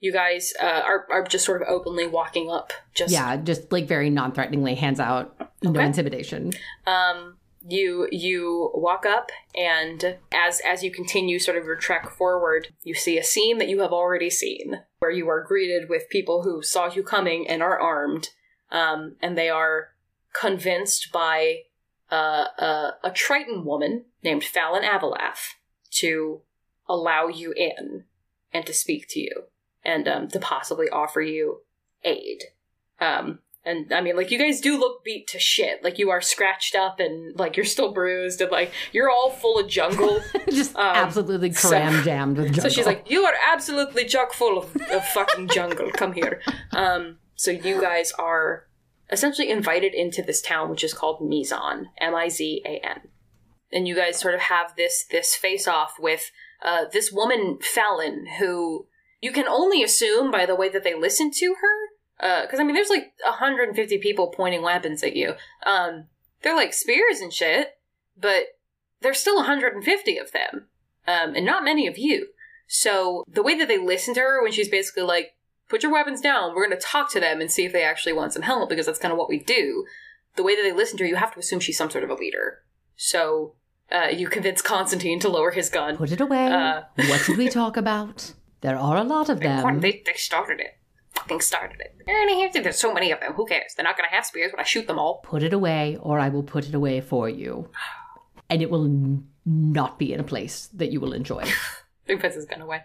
You 0.00 0.12
guys 0.12 0.52
uh, 0.60 0.82
are, 0.84 1.06
are 1.10 1.24
just 1.24 1.44
sort 1.44 1.62
of 1.62 1.68
openly 1.68 2.06
walking 2.06 2.50
up. 2.50 2.72
Just 2.94 3.12
yeah, 3.12 3.36
just 3.36 3.72
like 3.72 3.88
very 3.88 4.10
non 4.10 4.32
threateningly, 4.32 4.74
hands 4.74 5.00
out, 5.00 5.34
no 5.62 5.80
intimidation. 5.80 6.52
Um, 6.86 7.38
you 7.66 8.06
you 8.12 8.70
walk 8.74 9.06
up 9.06 9.30
and 9.56 10.18
as 10.32 10.60
as 10.66 10.82
you 10.82 10.90
continue 10.90 11.38
sort 11.38 11.56
of 11.56 11.64
your 11.64 11.76
trek 11.76 12.10
forward 12.10 12.68
you 12.82 12.94
see 12.94 13.16
a 13.18 13.24
scene 13.24 13.58
that 13.58 13.68
you 13.68 13.80
have 13.80 13.92
already 13.92 14.28
seen 14.28 14.80
where 14.98 15.10
you 15.10 15.28
are 15.28 15.42
greeted 15.42 15.88
with 15.88 16.08
people 16.10 16.42
who 16.42 16.62
saw 16.62 16.92
you 16.92 17.02
coming 17.02 17.48
and 17.48 17.62
are 17.62 17.80
armed 17.80 18.28
um, 18.70 19.16
and 19.22 19.38
they 19.38 19.48
are 19.48 19.88
convinced 20.34 21.10
by 21.12 21.60
uh, 22.14 22.46
a, 22.58 22.90
a 23.04 23.10
triton 23.10 23.64
woman 23.64 24.04
named 24.22 24.44
fallon 24.44 24.82
avalath 24.82 25.54
to 25.90 26.40
allow 26.88 27.26
you 27.28 27.52
in 27.56 28.04
and 28.52 28.64
to 28.66 28.72
speak 28.72 29.06
to 29.08 29.20
you 29.20 29.44
and 29.84 30.06
um, 30.08 30.28
to 30.28 30.38
possibly 30.38 30.88
offer 30.88 31.20
you 31.20 31.60
aid 32.04 32.44
um, 33.00 33.38
and 33.66 33.92
I 33.94 34.02
mean, 34.02 34.14
like, 34.14 34.30
you 34.30 34.38
guys 34.38 34.60
do 34.60 34.78
look 34.78 35.02
beat 35.04 35.26
to 35.28 35.38
shit. 35.38 35.82
Like, 35.82 35.98
you 35.98 36.10
are 36.10 36.20
scratched 36.20 36.74
up 36.74 37.00
and, 37.00 37.34
like, 37.38 37.56
you're 37.56 37.64
still 37.64 37.92
bruised 37.92 38.42
and, 38.42 38.50
like, 38.50 38.70
you're 38.92 39.08
all 39.08 39.30
full 39.30 39.58
of 39.58 39.68
jungle. 39.68 40.20
Just 40.50 40.76
Um, 40.76 40.94
absolutely 40.94 41.50
so- 41.52 41.70
cram 41.70 42.04
jammed 42.04 42.36
with 42.36 42.48
jungle. 42.52 42.62
so 42.64 42.68
she's 42.68 42.84
like, 42.84 43.10
You 43.10 43.24
are 43.24 43.32
absolutely 43.50 44.04
chock 44.04 44.34
full 44.34 44.58
of, 44.58 44.76
of 44.92 45.02
fucking 45.08 45.48
jungle. 45.48 45.90
Come 45.92 46.12
here. 46.12 46.42
Um, 46.72 47.18
so 47.36 47.50
you 47.52 47.80
guys 47.80 48.12
are 48.18 48.66
essentially 49.10 49.50
invited 49.50 49.94
into 49.94 50.22
this 50.22 50.40
town, 50.40 50.70
which 50.70 50.84
is 50.84 50.94
called 50.94 51.20
Mizan. 51.20 51.86
M 51.98 52.14
I 52.14 52.28
Z 52.28 52.62
A 52.64 52.84
N. 52.84 53.00
And 53.72 53.88
you 53.88 53.94
guys 53.94 54.18
sort 54.18 54.34
of 54.34 54.40
have 54.40 54.76
this 54.76 55.04
this 55.10 55.34
face 55.34 55.66
off 55.66 55.94
with 55.98 56.30
uh, 56.62 56.84
this 56.92 57.12
woman, 57.12 57.58
Fallon, 57.60 58.26
who 58.38 58.86
you 59.20 59.32
can 59.32 59.48
only 59.48 59.82
assume 59.82 60.30
by 60.30 60.46
the 60.46 60.54
way 60.54 60.68
that 60.68 60.84
they 60.84 60.94
listen 60.94 61.30
to 61.32 61.56
her. 61.60 62.42
Because, 62.42 62.60
I 62.60 62.64
mean, 62.64 62.74
there's 62.74 62.90
like 62.90 63.12
150 63.24 63.98
people 63.98 64.28
pointing 64.28 64.62
weapons 64.62 65.02
at 65.02 65.16
you. 65.16 65.34
Um, 65.66 66.06
they're 66.42 66.54
like 66.54 66.72
spears 66.72 67.20
and 67.20 67.32
shit, 67.32 67.78
but 68.16 68.44
there's 69.00 69.18
still 69.18 69.36
150 69.36 70.18
of 70.18 70.32
them, 70.32 70.66
um, 71.06 71.34
and 71.34 71.44
not 71.44 71.64
many 71.64 71.86
of 71.86 71.98
you. 71.98 72.28
So 72.66 73.24
the 73.26 73.42
way 73.42 73.58
that 73.58 73.68
they 73.68 73.78
listen 73.78 74.14
to 74.14 74.20
her 74.20 74.42
when 74.42 74.52
she's 74.52 74.68
basically 74.68 75.02
like, 75.02 75.34
put 75.74 75.82
your 75.82 75.90
weapons 75.92 76.20
down, 76.20 76.54
we're 76.54 76.64
going 76.64 76.78
to 76.78 76.86
talk 76.86 77.10
to 77.10 77.18
them 77.18 77.40
and 77.40 77.50
see 77.50 77.64
if 77.64 77.72
they 77.72 77.82
actually 77.82 78.12
want 78.12 78.32
some 78.32 78.42
help, 78.42 78.68
because 78.68 78.86
that's 78.86 79.00
kind 79.00 79.10
of 79.10 79.18
what 79.18 79.28
we 79.28 79.40
do. 79.40 79.84
The 80.36 80.44
way 80.44 80.54
that 80.54 80.62
they 80.62 80.70
listen 80.72 80.96
to 80.98 81.04
her, 81.04 81.08
you 81.08 81.16
have 81.16 81.34
to 81.34 81.40
assume 81.40 81.58
she's 81.58 81.76
some 81.76 81.90
sort 81.90 82.04
of 82.04 82.10
a 82.10 82.14
leader. 82.14 82.60
So 82.94 83.56
uh, 83.90 84.06
you 84.12 84.28
convince 84.28 84.62
Constantine 84.62 85.18
to 85.18 85.28
lower 85.28 85.50
his 85.50 85.68
gun. 85.68 85.96
Put 85.96 86.12
it 86.12 86.20
away. 86.20 86.46
Uh, 86.46 86.82
what 87.08 87.18
should 87.22 87.38
we 87.38 87.48
talk 87.48 87.76
about? 87.76 88.34
There 88.60 88.78
are 88.78 88.96
a 88.96 89.02
lot 89.02 89.28
of 89.28 89.40
them. 89.46 89.80
They, 89.80 90.00
they 90.06 90.14
started 90.14 90.60
it. 90.60 90.78
Fucking 91.10 91.40
started 91.40 91.80
it. 91.80 91.96
And 92.06 92.64
There's 92.64 92.78
so 92.78 92.94
many 92.94 93.10
of 93.10 93.18
them. 93.18 93.32
Who 93.32 93.44
cares? 93.44 93.74
They're 93.76 93.82
not 93.84 93.96
going 93.96 94.08
to 94.08 94.14
have 94.14 94.24
spears 94.24 94.52
when 94.52 94.60
I 94.60 94.64
shoot 94.64 94.86
them 94.86 95.00
all. 95.00 95.22
Put 95.24 95.42
it 95.42 95.52
away, 95.52 95.98
or 96.00 96.20
I 96.20 96.28
will 96.28 96.44
put 96.44 96.68
it 96.68 96.74
away 96.74 97.00
for 97.00 97.28
you. 97.28 97.68
And 98.48 98.62
it 98.62 98.70
will 98.70 98.84
n- 98.84 99.26
not 99.44 99.98
be 99.98 100.12
in 100.12 100.20
a 100.20 100.24
place 100.24 100.68
that 100.74 100.92
you 100.92 101.00
will 101.00 101.14
enjoy. 101.14 101.44
He 102.06 102.16
puts 102.16 102.34
his 102.34 102.44
gun 102.44 102.60
away. 102.60 102.82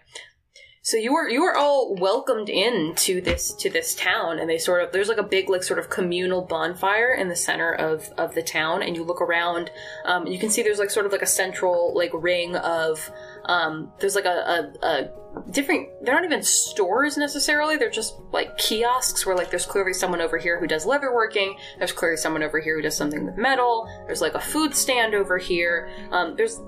So 0.82 0.96
you 0.96 1.14
are 1.14 1.28
you 1.28 1.42
are 1.42 1.56
all 1.56 1.94
welcomed 1.94 2.48
in 2.48 2.94
to 2.96 3.20
this 3.20 3.52
to 3.56 3.68
this 3.68 3.94
town, 3.94 4.38
and 4.38 4.48
they 4.48 4.56
sort 4.56 4.82
of 4.82 4.92
there's 4.92 5.08
like 5.08 5.18
a 5.18 5.22
big 5.22 5.50
like 5.50 5.62
sort 5.62 5.78
of 5.78 5.90
communal 5.90 6.40
bonfire 6.40 7.12
in 7.12 7.28
the 7.28 7.36
center 7.36 7.74
of 7.74 8.08
of 8.16 8.34
the 8.34 8.42
town, 8.42 8.82
and 8.82 8.96
you 8.96 9.04
look 9.04 9.20
around, 9.20 9.70
um, 10.06 10.26
you 10.26 10.38
can 10.38 10.48
see 10.48 10.62
there's 10.62 10.78
like 10.78 10.88
sort 10.88 11.04
of 11.04 11.12
like 11.12 11.20
a 11.20 11.26
central 11.26 11.92
like 11.94 12.10
ring 12.14 12.56
of 12.56 13.10
um, 13.44 13.92
there's 13.98 14.14
like 14.14 14.24
a, 14.24 14.72
a, 14.82 14.86
a 14.86 15.10
different 15.50 15.88
they're 16.02 16.14
not 16.14 16.24
even 16.24 16.42
stores 16.42 17.16
necessarily 17.16 17.76
they're 17.76 17.88
just 17.90 18.16
like 18.32 18.56
kiosks 18.58 19.24
where 19.24 19.36
like 19.36 19.48
there's 19.48 19.66
clearly 19.66 19.92
someone 19.92 20.20
over 20.20 20.38
here 20.38 20.58
who 20.58 20.66
does 20.66 20.84
leatherworking 20.84 21.54
there's 21.78 21.92
clearly 21.92 22.16
someone 22.16 22.42
over 22.42 22.58
here 22.58 22.74
who 22.74 22.82
does 22.82 22.96
something 22.96 23.24
with 23.24 23.36
metal 23.36 23.88
there's 24.06 24.20
like 24.20 24.34
a 24.34 24.40
food 24.40 24.74
stand 24.74 25.14
over 25.14 25.38
here 25.38 25.88
um, 26.10 26.34
there's 26.36 26.60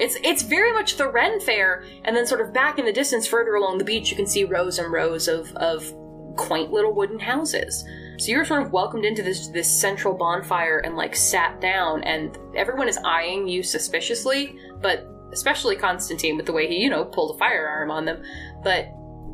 it's 0.00 0.16
it's 0.24 0.42
very 0.42 0.72
much 0.72 0.96
the 0.96 1.08
Ren 1.08 1.40
Fair, 1.40 1.84
and 2.04 2.16
then 2.16 2.26
sort 2.26 2.40
of 2.40 2.54
back 2.54 2.78
in 2.78 2.86
the 2.86 2.92
distance, 2.92 3.26
further 3.26 3.54
along 3.54 3.78
the 3.78 3.84
beach, 3.84 4.10
you 4.10 4.16
can 4.16 4.26
see 4.26 4.44
rows 4.44 4.78
and 4.78 4.90
rows 4.90 5.28
of 5.28 5.54
of 5.56 5.92
quaint 6.36 6.72
little 6.72 6.94
wooden 6.94 7.18
houses. 7.18 7.84
So 8.18 8.32
you're 8.32 8.46
sort 8.46 8.62
of 8.62 8.72
welcomed 8.72 9.04
into 9.04 9.22
this 9.22 9.48
this 9.48 9.70
central 9.70 10.14
bonfire 10.14 10.78
and 10.78 10.96
like 10.96 11.14
sat 11.14 11.60
down, 11.60 12.02
and 12.04 12.38
everyone 12.56 12.88
is 12.88 12.98
eyeing 13.04 13.46
you 13.46 13.62
suspiciously, 13.62 14.58
but 14.80 15.06
especially 15.32 15.76
Constantine 15.76 16.36
with 16.36 16.46
the 16.46 16.52
way 16.52 16.66
he 16.66 16.78
you 16.78 16.88
know 16.88 17.04
pulled 17.04 17.36
a 17.36 17.38
firearm 17.38 17.90
on 17.90 18.06
them, 18.06 18.22
but 18.64 18.88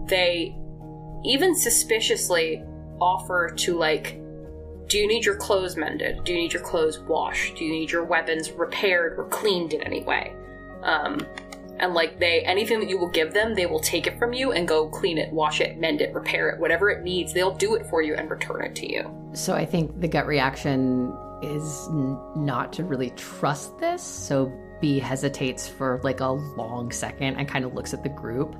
they 0.06 0.56
even 1.24 1.54
suspiciously 1.54 2.62
offer 3.00 3.50
to 3.56 3.78
like 3.78 4.20
do 4.88 4.98
you 4.98 5.08
need 5.08 5.24
your 5.24 5.34
clothes 5.34 5.76
mended? 5.76 6.22
Do 6.22 6.32
you 6.32 6.38
need 6.38 6.52
your 6.52 6.62
clothes 6.62 7.00
washed? 7.00 7.56
Do 7.56 7.64
you 7.64 7.72
need 7.72 7.90
your 7.90 8.04
weapons 8.04 8.52
repaired 8.52 9.18
or 9.18 9.24
cleaned 9.28 9.72
in 9.72 9.82
any 9.82 10.04
way? 10.04 10.35
Um, 10.86 11.26
and 11.78 11.92
like 11.92 12.18
they, 12.18 12.40
anything 12.40 12.80
that 12.80 12.88
you 12.88 12.96
will 12.96 13.10
give 13.10 13.34
them, 13.34 13.54
they 13.54 13.66
will 13.66 13.80
take 13.80 14.06
it 14.06 14.18
from 14.18 14.32
you 14.32 14.52
and 14.52 14.66
go 14.66 14.88
clean 14.88 15.18
it, 15.18 15.30
wash 15.30 15.60
it, 15.60 15.78
mend 15.78 16.00
it, 16.00 16.14
repair 16.14 16.48
it, 16.48 16.58
whatever 16.58 16.88
it 16.88 17.02
needs. 17.02 17.34
They'll 17.34 17.54
do 17.54 17.74
it 17.74 17.86
for 17.86 18.00
you 18.00 18.14
and 18.14 18.30
return 18.30 18.64
it 18.64 18.74
to 18.76 18.90
you. 18.90 19.10
So 19.34 19.54
I 19.54 19.66
think 19.66 20.00
the 20.00 20.08
gut 20.08 20.26
reaction 20.26 21.14
is 21.42 21.88
n- 21.90 22.18
not 22.34 22.72
to 22.74 22.84
really 22.84 23.10
trust 23.10 23.78
this. 23.78 24.02
So 24.02 24.50
B 24.80 24.98
hesitates 24.98 25.68
for 25.68 26.00
like 26.02 26.20
a 26.20 26.28
long 26.28 26.90
second 26.92 27.36
and 27.36 27.46
kind 27.46 27.64
of 27.64 27.74
looks 27.74 27.92
at 27.92 28.02
the 28.02 28.08
group. 28.08 28.54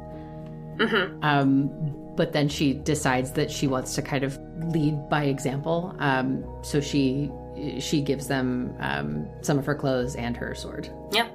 Mm-hmm. 0.77 1.25
Um, 1.25 1.71
but 2.17 2.33
then 2.33 2.49
she 2.49 2.75
decides 2.75 3.33
that 3.33 3.51
she 3.51 3.67
wants 3.67 3.95
to 3.95 4.03
kind 4.03 4.25
of 4.25 4.39
lead 4.75 5.09
by 5.09 5.25
example. 5.25 5.95
Um, 6.01 6.45
so 6.63 6.81
she 6.81 7.31
she 7.79 8.03
gives 8.03 8.27
them 8.27 8.75
um, 8.81 9.27
some 9.41 9.59
of 9.59 9.65
her 9.65 9.75
clothes 9.75 10.17
and 10.17 10.37
her 10.37 10.55
sword. 10.55 10.91
Yeah. 11.13 11.29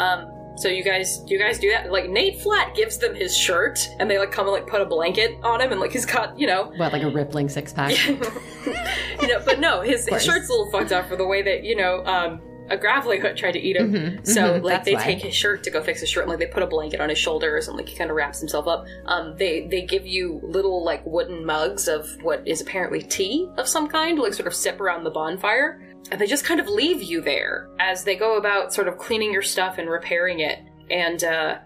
Um, 0.00 0.32
so 0.56 0.68
you 0.68 0.82
guys, 0.84 1.22
you 1.26 1.38
guys 1.38 1.58
do 1.58 1.70
that. 1.70 1.90
Like 1.90 2.10
Nate 2.10 2.40
Flat 2.40 2.74
gives 2.74 2.98
them 2.98 3.14
his 3.14 3.36
shirt, 3.36 3.78
and 3.98 4.10
they 4.10 4.18
like 4.18 4.32
come 4.32 4.46
and 4.46 4.52
like 4.52 4.66
put 4.66 4.80
a 4.80 4.84
blanket 4.86 5.38
on 5.42 5.60
him, 5.60 5.70
and 5.72 5.80
like 5.80 5.92
he's 5.92 6.04
got 6.06 6.38
you 6.38 6.46
know 6.46 6.72
What, 6.76 6.92
like 6.92 7.02
a 7.02 7.10
rippling 7.10 7.48
six 7.48 7.72
pack? 7.72 7.92
you 8.08 9.28
know, 9.28 9.40
but 9.44 9.60
no, 9.60 9.80
his, 9.80 10.06
his 10.08 10.22
shirt's 10.24 10.48
a 10.48 10.52
little 10.52 10.70
fucked 10.70 10.92
up 10.92 11.08
for 11.08 11.16
the 11.16 11.26
way 11.26 11.42
that 11.42 11.64
you 11.64 11.76
know 11.76 12.04
um, 12.04 12.40
a 12.68 12.76
grappling 12.76 13.20
hook 13.20 13.36
tried 13.36 13.52
to 13.52 13.58
eat 13.60 13.76
him. 13.76 13.92
Mhm, 13.92 14.26
so 14.26 14.42
mhm, 14.42 14.62
like 14.62 14.84
they 14.84 14.94
why. 14.94 15.02
take 15.02 15.22
his 15.22 15.34
shirt 15.34 15.62
to 15.64 15.70
go 15.70 15.82
fix 15.82 16.00
his 16.00 16.08
shirt, 16.10 16.24
and 16.24 16.30
like 16.30 16.38
they 16.40 16.46
put 16.46 16.62
a 16.62 16.66
blanket 16.66 17.00
on 17.00 17.08
his 17.08 17.18
shoulders, 17.18 17.68
and 17.68 17.76
like 17.76 17.88
he 17.88 17.96
kind 17.96 18.10
of 18.10 18.16
wraps 18.16 18.38
himself 18.40 18.66
up. 18.66 18.84
Um, 19.06 19.36
they 19.36 19.66
they 19.66 19.82
give 19.82 20.06
you 20.06 20.40
little 20.42 20.84
like 20.84 21.04
wooden 21.06 21.44
mugs 21.46 21.88
of 21.88 22.06
what 22.22 22.46
is 22.46 22.60
apparently 22.60 23.02
tea 23.02 23.48
of 23.56 23.66
some 23.66 23.88
kind, 23.88 24.16
to, 24.16 24.22
like 24.22 24.34
sort 24.34 24.46
of 24.46 24.54
sip 24.54 24.80
around 24.80 25.04
the 25.04 25.10
bonfire, 25.10 25.80
and 26.10 26.20
they 26.20 26.26
just 26.26 26.44
kind 26.44 26.60
of 26.60 26.68
leave 26.68 27.02
you 27.02 27.20
there 27.20 27.70
as 27.78 28.04
they 28.04 28.16
go 28.16 28.36
about 28.36 28.72
sort 28.74 28.88
of 28.88 28.98
cleaning 28.98 29.32
your 29.32 29.42
stuff 29.42 29.78
and 29.78 29.88
repairing 29.88 30.40
it, 30.40 30.58
and. 30.90 31.24
uh 31.24 31.58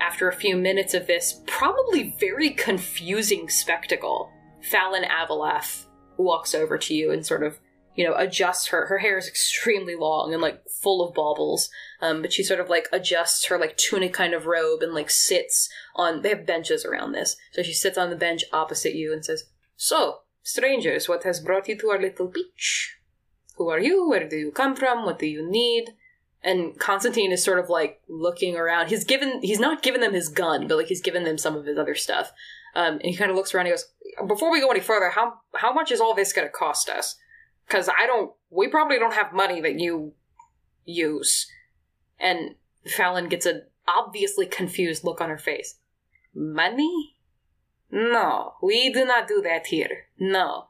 after 0.00 0.28
a 0.28 0.34
few 0.34 0.56
minutes 0.56 0.94
of 0.94 1.06
this 1.06 1.42
probably 1.46 2.14
very 2.18 2.50
confusing 2.50 3.48
spectacle, 3.48 4.30
Fallon 4.62 5.04
Avalath 5.04 5.86
walks 6.16 6.54
over 6.54 6.78
to 6.78 6.94
you 6.94 7.10
and 7.10 7.24
sort 7.24 7.42
of, 7.42 7.58
you 7.94 8.04
know, 8.04 8.14
adjusts 8.14 8.68
her. 8.68 8.86
Her 8.86 8.98
hair 8.98 9.18
is 9.18 9.28
extremely 9.28 9.96
long 9.96 10.32
and 10.32 10.42
like 10.42 10.62
full 10.68 11.06
of 11.06 11.14
baubles, 11.14 11.68
um, 12.00 12.22
but 12.22 12.32
she 12.32 12.42
sort 12.42 12.60
of 12.60 12.68
like 12.68 12.88
adjusts 12.92 13.46
her 13.46 13.58
like 13.58 13.76
tunic 13.76 14.12
kind 14.12 14.34
of 14.34 14.46
robe 14.46 14.82
and 14.82 14.94
like 14.94 15.10
sits 15.10 15.68
on. 15.94 16.22
They 16.22 16.30
have 16.30 16.46
benches 16.46 16.84
around 16.84 17.12
this, 17.12 17.36
so 17.52 17.62
she 17.62 17.72
sits 17.72 17.98
on 17.98 18.10
the 18.10 18.16
bench 18.16 18.44
opposite 18.52 18.94
you 18.94 19.12
and 19.12 19.24
says, 19.24 19.44
"So, 19.76 20.20
strangers, 20.42 21.08
what 21.08 21.24
has 21.24 21.40
brought 21.40 21.68
you 21.68 21.76
to 21.78 21.90
our 21.90 22.00
little 22.00 22.28
beach? 22.28 22.97
Who 23.58 23.68
are 23.68 23.78
you? 23.80 24.08
Where 24.08 24.28
do 24.28 24.36
you 24.36 24.50
come 24.50 24.74
from? 24.74 25.04
What 25.04 25.18
do 25.18 25.26
you 25.26 25.48
need?" 25.48 25.94
and 26.42 26.78
Constantine 26.78 27.32
is 27.32 27.42
sort 27.42 27.58
of 27.58 27.68
like 27.68 28.00
looking 28.08 28.56
around. 28.56 28.88
He's 28.88 29.04
given 29.04 29.42
he's 29.42 29.60
not 29.60 29.82
given 29.82 30.00
them 30.00 30.14
his 30.14 30.28
gun, 30.28 30.68
but 30.68 30.76
like 30.76 30.86
he's 30.86 31.00
given 31.00 31.24
them 31.24 31.38
some 31.38 31.56
of 31.56 31.66
his 31.66 31.78
other 31.78 31.94
stuff. 31.94 32.32
Um, 32.74 32.94
and 32.94 33.06
he 33.06 33.16
kind 33.16 33.30
of 33.30 33.36
looks 33.36 33.54
around. 33.54 33.66
and 33.66 33.68
He 33.68 33.72
goes, 33.72 34.28
"Before 34.28 34.50
we 34.50 34.60
go 34.60 34.70
any 34.70 34.80
further, 34.80 35.10
how 35.10 35.40
how 35.54 35.72
much 35.72 35.90
is 35.90 36.00
all 36.00 36.14
this 36.14 36.32
going 36.32 36.46
to 36.46 36.52
cost 36.52 36.88
us? 36.88 37.16
Because 37.66 37.88
I 37.88 38.06
don't. 38.06 38.32
We 38.50 38.68
probably 38.68 38.98
don't 38.98 39.14
have 39.14 39.32
money 39.32 39.60
that 39.60 39.80
you 39.80 40.12
use." 40.84 41.50
And 42.20 42.54
Fallon 42.86 43.28
gets 43.28 43.46
an 43.46 43.64
obviously 43.86 44.46
confused 44.46 45.04
look 45.04 45.20
on 45.20 45.30
her 45.30 45.38
face. 45.38 45.76
Money? 46.34 47.16
No, 47.90 48.54
we 48.62 48.92
do 48.92 49.04
not 49.04 49.26
do 49.26 49.40
that 49.42 49.68
here. 49.68 50.06
No. 50.18 50.66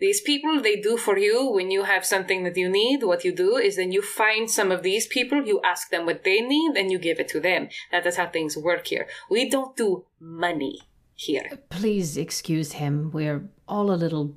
These 0.00 0.22
people, 0.22 0.62
they 0.62 0.76
do 0.76 0.96
for 0.96 1.18
you 1.18 1.50
when 1.50 1.70
you 1.70 1.84
have 1.84 2.06
something 2.06 2.42
that 2.44 2.56
you 2.56 2.70
need. 2.70 3.02
What 3.02 3.24
you 3.24 3.32
do 3.32 3.58
is 3.58 3.76
then 3.76 3.92
you 3.92 4.00
find 4.00 4.50
some 4.50 4.72
of 4.72 4.82
these 4.82 5.06
people, 5.06 5.44
you 5.44 5.60
ask 5.62 5.90
them 5.90 6.06
what 6.06 6.24
they 6.24 6.40
need, 6.40 6.76
and 6.76 6.90
you 6.90 6.98
give 6.98 7.20
it 7.20 7.28
to 7.28 7.40
them. 7.40 7.68
That 7.92 8.06
is 8.06 8.16
how 8.16 8.28
things 8.28 8.56
work 8.56 8.86
here. 8.86 9.06
We 9.28 9.50
don't 9.50 9.76
do 9.76 10.06
money 10.18 10.80
here. 11.14 11.58
Please 11.68 12.16
excuse 12.16 12.72
him. 12.72 13.10
We're 13.12 13.50
all 13.68 13.90
a 13.90 14.00
little 14.04 14.36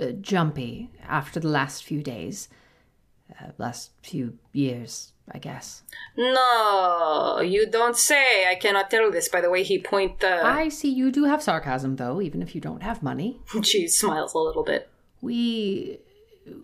uh, 0.00 0.12
jumpy 0.12 0.90
after 1.06 1.38
the 1.38 1.48
last 1.48 1.84
few 1.84 2.02
days, 2.02 2.48
uh, 3.38 3.50
last 3.58 3.90
few 4.02 4.38
years, 4.54 5.12
I 5.30 5.38
guess. 5.38 5.82
No, 6.16 7.40
you 7.44 7.66
don't 7.70 7.98
say. 7.98 8.46
I 8.48 8.54
cannot 8.54 8.90
tell 8.90 9.10
this 9.10 9.28
by 9.28 9.42
the 9.42 9.50
way 9.50 9.62
he 9.62 9.78
point 9.78 10.20
the. 10.20 10.42
I 10.42 10.70
see 10.70 10.88
you 10.88 11.12
do 11.12 11.24
have 11.24 11.42
sarcasm, 11.42 11.96
though, 11.96 12.22
even 12.22 12.40
if 12.40 12.54
you 12.54 12.62
don't 12.62 12.82
have 12.82 13.02
money. 13.02 13.40
She 13.62 13.88
smiles 13.88 14.32
a 14.32 14.38
little 14.38 14.64
bit. 14.64 14.88
We 15.22 15.98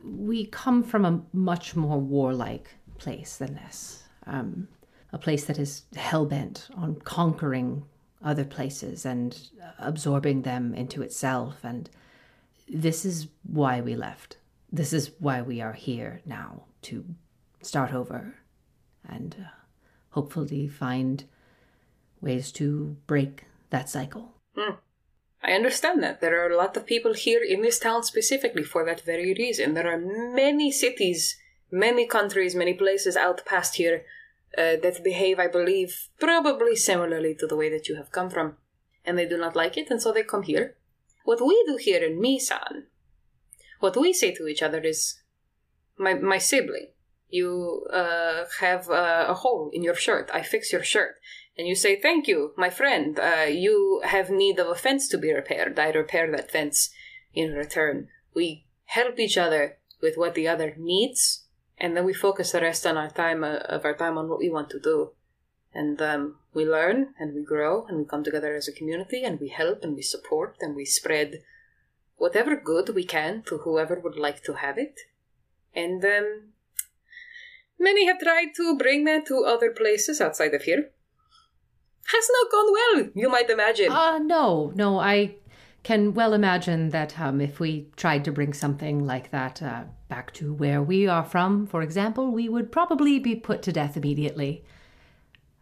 we 0.04 0.46
come 0.46 0.82
from 0.82 1.04
a 1.04 1.22
much 1.32 1.76
more 1.76 1.98
warlike 1.98 2.68
place 2.98 3.36
than 3.36 3.54
this. 3.54 4.02
Um, 4.26 4.68
a 5.12 5.18
place 5.18 5.44
that 5.46 5.58
is 5.58 5.84
hell 5.96 6.26
bent 6.26 6.68
on 6.76 6.96
conquering 6.96 7.84
other 8.22 8.44
places 8.44 9.06
and 9.06 9.38
absorbing 9.78 10.42
them 10.42 10.74
into 10.74 11.02
itself. 11.02 11.60
And 11.62 11.88
this 12.68 13.04
is 13.04 13.28
why 13.44 13.80
we 13.80 13.94
left. 13.94 14.36
This 14.70 14.92
is 14.92 15.12
why 15.18 15.40
we 15.40 15.60
are 15.60 15.72
here 15.72 16.20
now 16.26 16.64
to 16.82 17.04
start 17.62 17.94
over 17.94 18.34
and 19.08 19.36
uh, 19.40 19.48
hopefully 20.10 20.68
find 20.68 21.24
ways 22.20 22.52
to 22.52 22.96
break 23.06 23.44
that 23.70 23.88
cycle. 23.88 24.34
I 25.42 25.52
understand 25.52 26.02
that. 26.02 26.20
There 26.20 26.44
are 26.44 26.50
a 26.50 26.56
lot 26.56 26.76
of 26.76 26.86
people 26.86 27.14
here 27.14 27.42
in 27.42 27.62
this 27.62 27.78
town 27.78 28.02
specifically 28.02 28.64
for 28.64 28.84
that 28.84 29.02
very 29.02 29.34
reason. 29.34 29.74
There 29.74 29.90
are 29.90 29.98
many 29.98 30.72
cities, 30.72 31.38
many 31.70 32.06
countries, 32.06 32.54
many 32.54 32.74
places 32.74 33.16
out 33.16 33.46
past 33.46 33.76
here 33.76 34.04
uh, 34.56 34.76
that 34.82 35.04
behave, 35.04 35.38
I 35.38 35.46
believe, 35.46 36.08
probably 36.18 36.74
similarly 36.74 37.34
to 37.36 37.46
the 37.46 37.56
way 37.56 37.70
that 37.70 37.88
you 37.88 37.96
have 37.96 38.10
come 38.10 38.30
from. 38.30 38.56
And 39.04 39.16
they 39.16 39.26
do 39.26 39.38
not 39.38 39.54
like 39.54 39.76
it, 39.76 39.90
and 39.90 40.02
so 40.02 40.12
they 40.12 40.22
come 40.22 40.42
here. 40.42 40.76
What 41.24 41.40
we 41.40 41.62
do 41.66 41.76
here 41.76 42.02
in 42.02 42.20
Mizan, 42.20 42.84
what 43.80 43.96
we 43.96 44.12
say 44.12 44.34
to 44.34 44.48
each 44.48 44.62
other 44.62 44.80
is, 44.80 45.20
my, 45.96 46.14
my 46.14 46.38
sibling, 46.38 46.88
you 47.28 47.86
uh, 47.92 48.44
have 48.60 48.88
uh, 48.90 49.26
a 49.28 49.34
hole 49.34 49.70
in 49.72 49.82
your 49.82 49.94
shirt. 49.94 50.30
I 50.32 50.42
fix 50.42 50.72
your 50.72 50.82
shirt 50.82 51.16
and 51.58 51.66
you 51.66 51.74
say, 51.74 52.00
Thank 52.00 52.28
you, 52.28 52.52
my 52.56 52.70
friend. 52.70 53.18
Uh, 53.18 53.46
you 53.50 54.00
have 54.04 54.30
need 54.30 54.60
of 54.60 54.68
a 54.68 54.76
fence 54.76 55.08
to 55.08 55.18
be 55.18 55.32
repaired. 55.32 55.78
I 55.78 55.90
repair 55.90 56.30
that 56.30 56.52
fence 56.52 56.90
in 57.34 57.52
return. 57.52 58.08
We 58.32 58.64
help 58.86 59.18
each 59.18 59.36
other 59.36 59.78
with 60.00 60.16
what 60.16 60.36
the 60.36 60.46
other 60.46 60.74
needs, 60.78 61.46
and 61.76 61.96
then 61.96 62.04
we 62.04 62.14
focus 62.14 62.52
the 62.52 62.60
rest 62.60 62.86
on 62.86 62.96
our 62.96 63.10
time 63.10 63.42
uh, 63.42 63.56
of 63.56 63.84
our 63.84 63.94
time 63.94 64.16
on 64.16 64.28
what 64.28 64.38
we 64.38 64.48
want 64.48 64.70
to 64.70 64.78
do. 64.78 65.10
And 65.74 66.00
um, 66.00 66.36
we 66.54 66.64
learn 66.64 67.14
and 67.18 67.34
we 67.34 67.42
grow 67.44 67.84
and 67.86 67.98
we 67.98 68.04
come 68.04 68.24
together 68.24 68.54
as 68.54 68.68
a 68.68 68.72
community 68.72 69.22
and 69.22 69.38
we 69.38 69.48
help 69.48 69.82
and 69.82 69.94
we 69.94 70.02
support 70.02 70.56
and 70.60 70.74
we 70.74 70.84
spread 70.84 71.42
whatever 72.16 72.56
good 72.56 72.94
we 72.94 73.04
can 73.04 73.42
to 73.46 73.58
whoever 73.58 74.00
would 74.00 74.16
like 74.16 74.42
to 74.44 74.54
have 74.54 74.78
it. 74.78 74.98
And 75.74 76.02
um, 76.04 76.52
many 77.78 78.06
have 78.06 78.18
tried 78.18 78.54
to 78.56 78.78
bring 78.78 79.04
that 79.04 79.26
to 79.26 79.44
other 79.44 79.70
places 79.70 80.20
outside 80.20 80.54
of 80.54 80.62
here 80.62 80.90
has 82.08 82.28
not 82.32 82.50
gone 82.50 82.72
well, 82.72 83.10
you 83.14 83.28
might 83.28 83.50
imagine. 83.50 83.92
Uh, 83.92 84.18
no, 84.18 84.72
no, 84.74 84.98
I 84.98 85.36
can 85.82 86.14
well 86.14 86.32
imagine 86.32 86.90
that 86.90 87.18
um, 87.20 87.40
if 87.40 87.60
we 87.60 87.88
tried 87.96 88.24
to 88.24 88.32
bring 88.32 88.52
something 88.52 89.06
like 89.06 89.30
that 89.30 89.62
uh, 89.62 89.84
back 90.08 90.32
to 90.34 90.52
where 90.52 90.82
we 90.82 91.06
are 91.06 91.24
from, 91.24 91.66
for 91.66 91.82
example, 91.82 92.30
we 92.30 92.48
would 92.48 92.72
probably 92.72 93.18
be 93.18 93.34
put 93.34 93.62
to 93.62 93.72
death 93.72 93.96
immediately. 93.96 94.64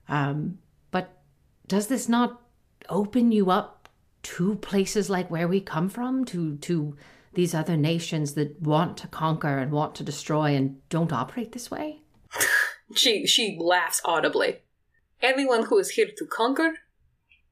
Um, 0.08 0.58
but 0.90 1.18
does 1.66 1.88
this 1.88 2.08
not 2.08 2.42
open 2.88 3.32
you 3.32 3.50
up 3.50 3.88
to 4.22 4.56
places 4.56 5.10
like 5.10 5.30
where 5.30 5.48
we 5.48 5.60
come 5.60 5.88
from, 5.88 6.24
to 6.26 6.56
to 6.58 6.96
these 7.34 7.54
other 7.54 7.76
nations 7.76 8.34
that 8.34 8.60
want 8.62 8.96
to 8.96 9.08
conquer 9.08 9.58
and 9.58 9.70
want 9.70 9.94
to 9.96 10.04
destroy 10.04 10.54
and 10.54 10.80
don't 10.88 11.12
operate 11.12 11.52
this 11.52 11.70
way? 11.70 12.00
she 12.94 13.26
she 13.26 13.58
laughs 13.60 14.00
audibly. 14.04 14.60
Anyone 15.22 15.64
who 15.64 15.78
is 15.78 15.90
here 15.90 16.08
to 16.16 16.26
conquer, 16.26 16.74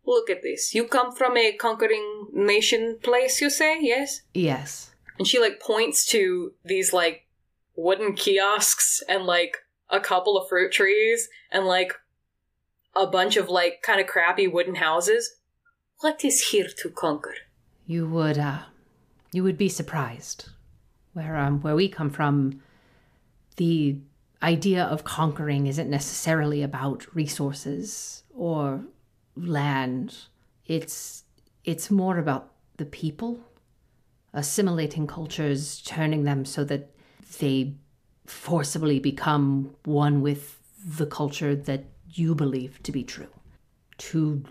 look 0.06 0.30
at 0.30 0.42
this. 0.42 0.74
You 0.74 0.86
come 0.86 1.12
from 1.12 1.36
a 1.36 1.52
conquering 1.52 2.28
nation 2.32 2.98
place, 3.02 3.40
you 3.40 3.50
say, 3.50 3.78
yes? 3.80 4.22
Yes. 4.34 4.94
And 5.18 5.26
she 5.26 5.38
like 5.38 5.60
points 5.60 6.04
to 6.06 6.52
these 6.64 6.92
like 6.92 7.26
wooden 7.76 8.14
kiosks 8.14 9.02
and 9.08 9.24
like 9.24 9.58
a 9.90 10.00
couple 10.00 10.36
of 10.36 10.48
fruit 10.48 10.72
trees 10.72 11.28
and 11.50 11.66
like 11.66 11.94
a 12.94 13.06
bunch 13.06 13.36
of 13.36 13.48
like 13.48 13.82
kind 13.82 14.00
of 14.00 14.06
crappy 14.06 14.46
wooden 14.46 14.76
houses. 14.76 15.36
What 16.00 16.24
is 16.24 16.48
here 16.48 16.68
to 16.78 16.90
conquer? 16.90 17.34
You 17.86 18.08
would 18.08 18.38
uh 18.38 18.62
you 19.32 19.42
would 19.42 19.58
be 19.58 19.68
surprised. 19.68 20.50
Where 21.12 21.36
um 21.36 21.60
where 21.60 21.74
we 21.74 21.88
come 21.88 22.10
from 22.10 22.62
the 23.56 23.98
idea 24.44 24.84
of 24.84 25.04
conquering 25.04 25.66
isn't 25.66 25.88
necessarily 25.88 26.62
about 26.62 27.06
resources 27.14 28.22
or 28.34 28.84
land. 29.36 30.16
It's 30.66 31.24
it's 31.64 31.90
more 31.90 32.18
about 32.18 32.52
the 32.76 32.84
people, 32.84 33.40
assimilating 34.34 35.06
cultures, 35.06 35.80
turning 35.82 36.24
them 36.24 36.44
so 36.44 36.62
that 36.64 36.90
they 37.38 37.74
forcibly 38.26 39.00
become 39.00 39.74
one 39.84 40.20
with 40.20 40.60
the 40.98 41.06
culture 41.06 41.56
that 41.56 41.84
you 42.10 42.34
believe 42.34 42.82
to 42.82 42.92
be 42.92 43.02
true, 43.02 43.32
to 43.96 44.44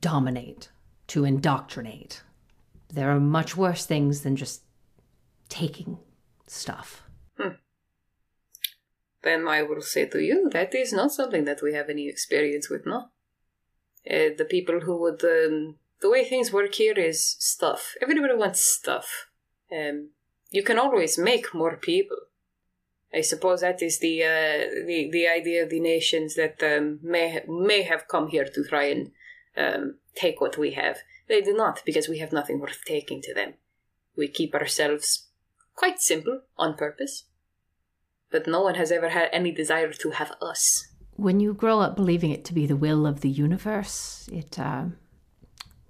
dominate, 0.00 0.70
to 1.06 1.24
indoctrinate. 1.24 2.22
There 2.92 3.10
are 3.10 3.20
much 3.20 3.56
worse 3.56 3.86
things 3.86 4.22
than 4.22 4.34
just 4.36 4.62
taking 5.48 5.98
stuff 6.48 7.02
hmm. 7.38 7.54
Then 9.26 9.48
I 9.48 9.62
will 9.62 9.82
say 9.82 10.06
to 10.06 10.20
you 10.22 10.48
that 10.52 10.74
is 10.74 10.92
not 10.92 11.12
something 11.12 11.44
that 11.44 11.62
we 11.62 11.74
have 11.74 11.90
any 11.90 12.08
experience 12.08 12.70
with, 12.70 12.86
no? 12.86 13.08
Uh, 14.08 14.30
the 14.38 14.46
people 14.48 14.80
who 14.80 14.96
would. 15.02 15.22
Um, 15.24 15.76
the 16.00 16.10
way 16.10 16.24
things 16.24 16.52
work 16.52 16.74
here 16.74 16.92
is 16.92 17.36
stuff. 17.38 17.94
Everybody 18.02 18.34
wants 18.34 18.60
stuff. 18.60 19.26
Um, 19.72 20.10
you 20.50 20.62
can 20.62 20.78
always 20.78 21.18
make 21.18 21.54
more 21.54 21.76
people. 21.76 22.18
I 23.12 23.22
suppose 23.22 23.62
that 23.62 23.82
is 23.82 23.98
the 23.98 24.22
uh, 24.22 24.86
the 24.86 25.08
the 25.10 25.26
idea 25.26 25.62
of 25.64 25.70
the 25.70 25.80
nations 25.80 26.34
that 26.36 26.62
um, 26.62 27.00
may 27.02 27.40
may 27.48 27.82
have 27.82 28.08
come 28.08 28.28
here 28.28 28.44
to 28.44 28.64
try 28.64 28.84
and 28.84 29.10
um, 29.56 29.96
take 30.14 30.40
what 30.40 30.58
we 30.58 30.72
have. 30.72 30.98
They 31.28 31.40
do 31.40 31.54
not 31.54 31.82
because 31.84 32.08
we 32.08 32.18
have 32.18 32.32
nothing 32.32 32.60
worth 32.60 32.84
taking 32.84 33.22
to 33.22 33.34
them. 33.34 33.54
We 34.16 34.28
keep 34.28 34.54
ourselves 34.54 35.28
quite 35.74 36.00
simple 36.00 36.42
on 36.56 36.76
purpose 36.76 37.24
but 38.30 38.46
no 38.46 38.62
one 38.62 38.74
has 38.74 38.92
ever 38.92 39.10
had 39.10 39.28
any 39.32 39.52
desire 39.52 39.92
to 39.92 40.10
have 40.10 40.32
us. 40.42 40.88
When 41.14 41.40
you 41.40 41.54
grow 41.54 41.80
up 41.80 41.96
believing 41.96 42.30
it 42.30 42.44
to 42.46 42.54
be 42.54 42.66
the 42.66 42.76
will 42.76 43.06
of 43.06 43.20
the 43.20 43.30
universe, 43.30 44.28
it 44.32 44.58
uh, 44.58 44.86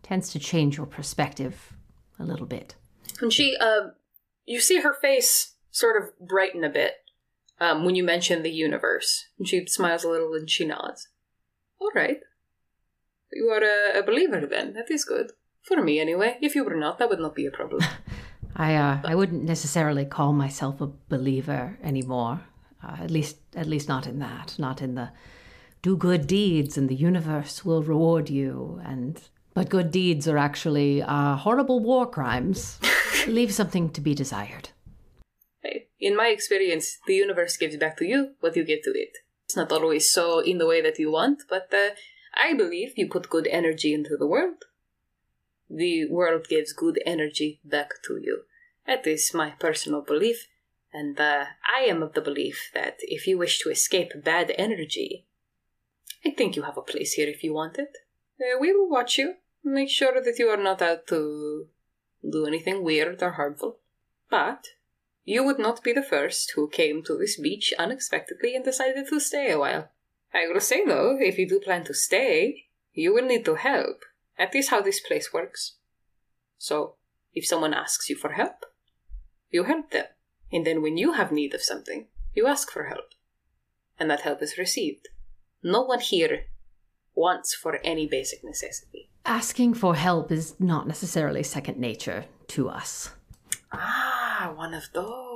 tends 0.03 0.31
to 0.31 0.39
change 0.39 0.77
your 0.77 0.87
perspective 0.87 1.73
a 2.19 2.25
little 2.25 2.47
bit. 2.47 2.77
And 3.21 3.33
she, 3.33 3.57
uh, 3.61 3.89
you 4.45 4.61
see 4.61 4.81
her 4.81 4.95
face 4.95 5.55
sort 5.71 6.01
of 6.01 6.11
brighten 6.19 6.65
a 6.65 6.71
bit 6.71 6.95
um, 7.61 7.85
when 7.85 7.95
you 7.95 8.05
mention 8.05 8.43
the 8.43 8.51
universe. 8.51 9.27
And 9.39 9.49
she 9.49 9.67
smiles 9.67 10.05
a 10.05 10.09
little 10.09 10.35
and 10.35 10.49
she 10.49 10.65
nods. 10.65 11.09
All 11.79 11.91
right. 11.95 12.19
You 13.33 13.49
are 13.49 13.63
a, 13.63 13.99
a 13.99 14.03
believer 14.03 14.47
then. 14.47 14.75
That 14.75 14.91
is 14.91 15.05
good. 15.05 15.33
For 15.63 15.83
me, 15.83 15.99
anyway. 15.99 16.39
If 16.41 16.55
you 16.55 16.65
were 16.65 16.77
not, 16.77 16.99
that 16.99 17.09
would 17.09 17.19
not 17.19 17.35
be 17.35 17.47
a 17.47 17.51
problem. 17.51 17.83
I 18.57 18.75
uh, 18.75 19.01
I 19.05 19.15
wouldn't 19.15 19.45
necessarily 19.45 20.05
call 20.05 20.33
myself 20.33 20.81
a 20.81 20.91
believer 21.09 21.79
anymore. 21.83 22.41
Uh, 22.83 22.97
at 23.01 23.11
least 23.11 23.37
at 23.55 23.67
least 23.67 23.89
not 23.89 24.07
in 24.07 24.19
that. 24.21 24.55
Not 24.59 24.81
in 24.81 24.95
the 24.95 25.11
do 25.83 25.97
good 25.97 26.27
deeds 26.27 26.79
and 26.79 26.89
the 26.89 26.95
universe 26.95 27.65
will 27.65 27.83
reward 27.83 28.29
you 28.31 28.81
and 28.85 29.21
but 29.55 29.69
good 29.69 29.91
deeds 29.91 30.27
are 30.29 30.39
actually 30.39 31.03
uh, 31.03 31.37
horrible 31.37 31.81
war 31.81 32.07
crimes. 32.07 32.79
Leave 33.27 33.53
something 33.53 33.91
to 33.91 34.01
be 34.01 34.15
desired. 34.15 34.71
Hey, 35.63 35.89
in 35.99 36.15
my 36.15 36.29
experience, 36.29 36.99
the 37.07 37.15
universe 37.15 37.57
gives 37.57 37.77
back 37.77 37.97
to 37.99 38.05
you 38.05 38.35
what 38.41 38.55
you 38.55 38.65
give 38.65 38.83
to 38.83 38.91
it. 38.91 39.17
It's 39.47 39.57
not 39.57 39.73
always 39.73 40.11
so 40.11 40.41
in 40.41 40.59
the 40.59 40.67
way 40.67 40.83
that 40.83 40.99
you 40.99 41.11
want, 41.11 41.45
but 41.49 41.73
uh, 41.73 41.91
I 42.35 42.53
believe 42.53 42.93
you 42.97 43.09
put 43.09 43.31
good 43.31 43.47
energy 43.47 43.95
into 43.95 44.17
the 44.19 44.27
world, 44.27 44.65
the 45.77 46.07
world 46.09 46.49
gives 46.49 46.73
good 46.73 46.99
energy 47.05 47.61
back 47.63 47.91
to 48.07 48.19
you. 48.21 48.43
That 48.87 49.07
is 49.07 49.35
my 49.35 49.51
personal 49.51 50.01
belief, 50.01 50.49
and 50.93 51.21
uh, 51.21 51.45
I 51.77 51.83
am 51.83 52.03
of 52.03 52.15
the 52.15 52.23
belief 52.23 52.71
that 52.73 52.97
if 53.03 53.27
you 53.27 53.37
wish 53.37 53.59
to 53.61 53.71
escape 53.71 54.25
bad 54.25 54.55
energy, 54.57 55.27
I 56.25 56.31
think 56.31 56.57
you 56.57 56.63
have 56.63 56.79
a 56.79 56.83
place 56.83 57.13
here 57.13 57.29
if 57.29 57.45
you 57.45 57.53
want 57.53 57.79
it. 57.79 57.95
Uh, 58.41 58.59
we 58.59 58.73
will 58.73 58.89
watch 58.89 59.19
you, 59.19 59.35
make 59.63 59.91
sure 59.91 60.15
that 60.23 60.39
you 60.39 60.49
are 60.49 60.63
not 60.63 60.81
out 60.81 61.07
to 61.09 61.67
do 62.29 62.47
anything 62.47 62.83
weird 62.83 63.23
or 63.23 63.33
harmful. 63.33 63.79
But 64.31 64.69
you 65.25 65.45
would 65.45 65.59
not 65.59 65.85
be 65.85 65.93
the 65.93 66.03
first 66.03 66.53
who 66.55 66.69
came 66.69 67.03
to 67.05 67.19
this 67.19 67.39
beach 67.39 67.75
unexpectedly 67.79 68.57
and 68.57 68.65
decided 68.65 69.09
to 69.09 69.21
stay 69.21 69.51
a 69.51 69.59
while. 69.59 69.91
I 70.33 70.47
will 70.49 70.61
say 70.61 70.87
though, 70.87 71.19
if 71.21 71.39
you 71.39 71.47
do 71.47 71.61
plan 71.61 71.85
to 71.85 71.95
stay, 71.95 72.69
you 72.95 73.13
will 73.13 73.27
need 73.27 73.45
to 73.45 73.57
help. 73.57 74.05
That 74.39 74.55
is 74.55 74.69
how 74.69 74.81
this 74.81 75.01
place 75.01 75.33
works. 75.33 75.77
So, 76.59 76.95
if 77.35 77.47
someone 77.47 77.75
asks 77.75 78.09
you 78.09 78.17
for 78.17 78.33
help, 78.33 78.65
you 79.51 79.65
help 79.65 79.91
them. 79.91 80.07
And 80.53 80.67
then 80.67 80.83
when 80.83 80.97
you 80.97 81.13
have 81.13 81.33
need 81.33 81.55
of 81.55 81.63
something, 81.63 82.07
you 82.35 82.47
ask 82.47 82.71
for 82.71 82.85
help. 82.85 83.15
And 83.99 84.11
that 84.11 84.21
help 84.21 84.43
is 84.43 84.59
received. 84.59 85.09
No 85.63 85.83
one 85.83 86.01
here 86.01 86.47
wants 87.15 87.55
for 87.55 87.81
any 87.83 88.07
basic 88.07 88.45
necessity. 88.45 89.09
Asking 89.25 89.75
for 89.75 89.95
help 89.97 90.31
is 90.31 90.55
not 90.61 90.87
necessarily 90.87 91.43
second 91.43 91.79
nature 91.79 92.27
to 92.49 92.69
us. 92.69 93.11
Ah, 93.73 94.53
one 94.55 94.75
of 94.75 94.85
those. 94.93 95.36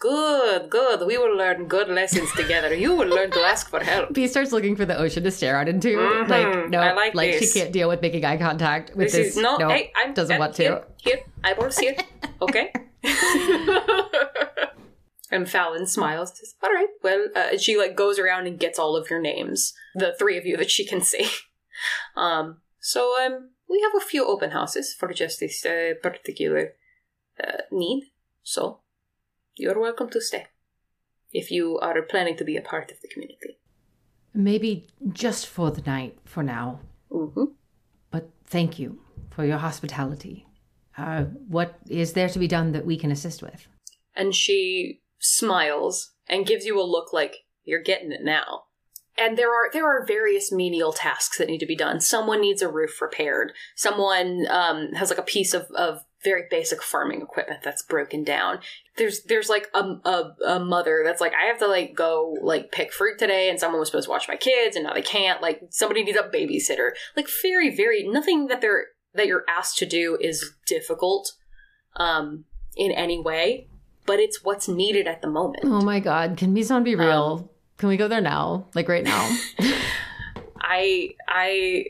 Good, 0.00 0.70
good. 0.70 1.06
We 1.06 1.18
will 1.18 1.36
learn 1.36 1.66
good 1.66 1.88
lessons 1.88 2.30
together. 2.32 2.74
You 2.74 2.94
will 2.94 3.08
learn 3.08 3.30
to 3.32 3.40
ask 3.40 3.68
for 3.68 3.80
help. 3.82 4.12
B 4.12 4.26
starts 4.28 4.52
looking 4.52 4.76
for 4.76 4.84
the 4.84 4.96
ocean 4.98 5.22
to 5.24 5.30
stare 5.30 5.56
out 5.56 5.68
into. 5.68 5.88
Mhm, 5.96 6.28
Like, 6.28 6.68
no, 6.70 6.78
I 6.80 6.92
like 6.92 7.14
like, 7.14 7.32
this. 7.32 7.52
she 7.52 7.60
can't 7.60 7.72
deal 7.72 7.88
with 7.88 8.00
making 8.02 8.24
eye 8.24 8.36
contact 8.36 8.90
with 8.96 9.06
This 9.12 9.12
this. 9.14 9.36
is 9.36 9.42
no, 9.42 9.56
hey, 9.68 9.92
I'm 9.96 10.14
doesn't 10.14 10.36
uh, 10.36 10.38
want 10.38 10.54
to. 10.56 10.62
Here, 10.62 10.84
here, 10.98 11.20
eyeballs 11.44 11.78
here. 11.78 11.96
Okay. 12.42 12.72
and 15.30 15.48
Fallon 15.48 15.86
smiles. 15.86 16.30
Says, 16.36 16.54
"All 16.62 16.70
right, 16.72 16.88
well," 17.02 17.28
uh, 17.34 17.56
she 17.56 17.76
like 17.78 17.94
goes 17.96 18.18
around 18.18 18.46
and 18.48 18.58
gets 18.58 18.78
all 18.78 18.96
of 18.96 19.08
your 19.10 19.20
names, 19.20 19.72
the 19.94 20.14
three 20.18 20.36
of 20.36 20.44
you 20.44 20.56
that 20.56 20.70
she 20.70 20.84
can 20.86 21.00
see. 21.00 21.28
Um, 22.14 22.60
so 22.80 23.14
um, 23.24 23.50
we 23.68 23.80
have 23.80 23.94
a 24.00 24.04
few 24.04 24.24
open 24.26 24.50
houses 24.50 24.94
for 24.96 25.12
just 25.12 25.40
this 25.40 25.64
uh, 25.66 25.94
particular 26.02 26.74
uh, 27.42 27.62
need. 27.72 28.04
So 28.42 28.80
you're 29.56 29.80
welcome 29.80 30.10
to 30.10 30.20
stay 30.20 30.46
if 31.32 31.50
you 31.50 31.78
are 31.78 32.00
planning 32.02 32.36
to 32.36 32.44
be 32.44 32.56
a 32.56 32.62
part 32.62 32.90
of 32.90 33.00
the 33.00 33.08
community. 33.08 33.58
Maybe 34.34 34.86
just 35.12 35.46
for 35.46 35.70
the 35.70 35.82
night 35.82 36.18
for 36.24 36.42
now. 36.42 36.80
Mm-hmm. 37.10 37.44
But 38.10 38.30
thank 38.44 38.78
you 38.78 39.00
for 39.30 39.44
your 39.44 39.58
hospitality. 39.58 40.46
Uh, 40.96 41.24
what 41.48 41.78
is 41.88 42.12
there 42.12 42.28
to 42.28 42.38
be 42.38 42.48
done 42.48 42.72
that 42.72 42.86
we 42.86 42.96
can 42.96 43.10
assist 43.10 43.42
with? 43.42 43.66
and 44.14 44.34
she 44.34 45.00
smiles 45.18 46.12
and 46.28 46.46
gives 46.46 46.64
you 46.64 46.80
a 46.80 46.82
look 46.82 47.12
like 47.12 47.38
you're 47.64 47.82
getting 47.82 48.12
it 48.12 48.22
now. 48.22 48.64
And 49.18 49.36
there 49.36 49.50
are 49.50 49.70
there 49.70 49.86
are 49.86 50.06
various 50.06 50.50
menial 50.50 50.92
tasks 50.92 51.38
that 51.38 51.48
need 51.48 51.58
to 51.58 51.66
be 51.66 51.76
done. 51.76 52.00
Someone 52.00 52.40
needs 52.40 52.62
a 52.62 52.70
roof 52.70 53.00
repaired. 53.00 53.52
Someone 53.76 54.46
um, 54.48 54.92
has 54.94 55.10
like 55.10 55.18
a 55.18 55.22
piece 55.22 55.52
of, 55.52 55.66
of 55.76 56.04
very 56.24 56.44
basic 56.50 56.82
farming 56.82 57.22
equipment 57.22 57.60
that's 57.62 57.82
broken 57.82 58.24
down. 58.24 58.60
There's 58.96 59.22
there's 59.24 59.48
like 59.48 59.68
a, 59.74 59.80
a 60.04 60.34
a 60.46 60.60
mother 60.60 61.02
that's 61.04 61.20
like 61.20 61.32
I 61.34 61.46
have 61.46 61.58
to 61.58 61.66
like 61.66 61.94
go 61.94 62.36
like 62.42 62.72
pick 62.72 62.92
fruit 62.92 63.18
today, 63.18 63.48
and 63.50 63.58
someone 63.58 63.80
was 63.80 63.88
supposed 63.88 64.06
to 64.06 64.10
watch 64.10 64.28
my 64.28 64.36
kids, 64.36 64.76
and 64.76 64.84
now 64.84 64.94
they 64.94 65.02
can't. 65.02 65.42
Like 65.42 65.62
somebody 65.70 66.04
needs 66.04 66.18
a 66.18 66.22
babysitter. 66.22 66.90
Like 67.16 67.28
very 67.42 67.74
very 67.74 68.06
nothing 68.06 68.46
that 68.48 68.60
they're 68.60 68.86
that 69.14 69.26
you're 69.26 69.44
asked 69.48 69.78
to 69.78 69.86
do 69.86 70.16
is 70.20 70.52
difficult 70.66 71.32
um, 71.96 72.44
in 72.76 72.90
any 72.92 73.20
way 73.20 73.68
but 74.04 74.18
it's 74.18 74.42
what's 74.42 74.66
needed 74.66 75.06
at 75.06 75.22
the 75.22 75.28
moment. 75.28 75.62
Oh 75.64 75.80
my 75.80 76.00
god, 76.00 76.36
can 76.36 76.52
Mizan 76.52 76.82
be 76.82 76.96
real? 76.96 77.52
can 77.82 77.88
we 77.88 77.96
go 77.96 78.06
there 78.06 78.20
now? 78.20 78.66
Like 78.74 78.88
right 78.88 79.02
now? 79.02 79.36
I 80.60 81.10
I 81.28 81.86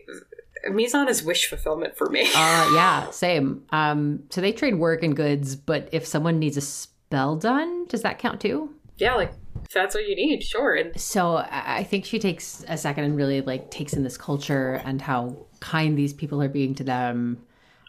Mizan 0.69 1.09
is 1.09 1.23
wish 1.23 1.47
fulfillment 1.49 1.97
for 1.97 2.09
me. 2.09 2.23
uh 2.35 2.71
yeah, 2.75 3.11
same. 3.11 3.65
Um 3.71 4.25
so 4.31 4.41
they 4.41 4.53
trade 4.53 4.77
work 4.77 5.03
and 5.03 5.17
goods, 5.17 5.57
but 5.57 5.89
if 5.93 6.07
someone 6.07 6.39
needs 6.39 6.57
a 6.57 6.61
spell 6.61 7.37
done, 7.37 7.87
does 7.87 8.03
that 8.03 8.19
count 8.19 8.41
too? 8.41 8.75
yeah, 8.99 9.15
like 9.15 9.33
if 9.65 9.71
that's 9.73 9.95
what 9.95 10.07
you 10.07 10.15
need, 10.15 10.43
sure. 10.43 10.75
And 10.75 11.01
So 11.01 11.37
I 11.37 11.83
think 11.83 12.05
she 12.05 12.19
takes 12.19 12.65
a 12.69 12.77
second 12.77 13.05
and 13.05 13.17
really 13.17 13.41
like 13.41 13.71
takes 13.71 13.93
in 13.95 14.03
this 14.05 14.17
culture 14.17 14.75
and 14.85 15.01
how 15.03 15.47
kind 15.61 15.97
these 15.97 16.13
people 16.13 16.41
are 16.43 16.49
being 16.49 16.75
to 16.77 16.85
them. 16.85 17.43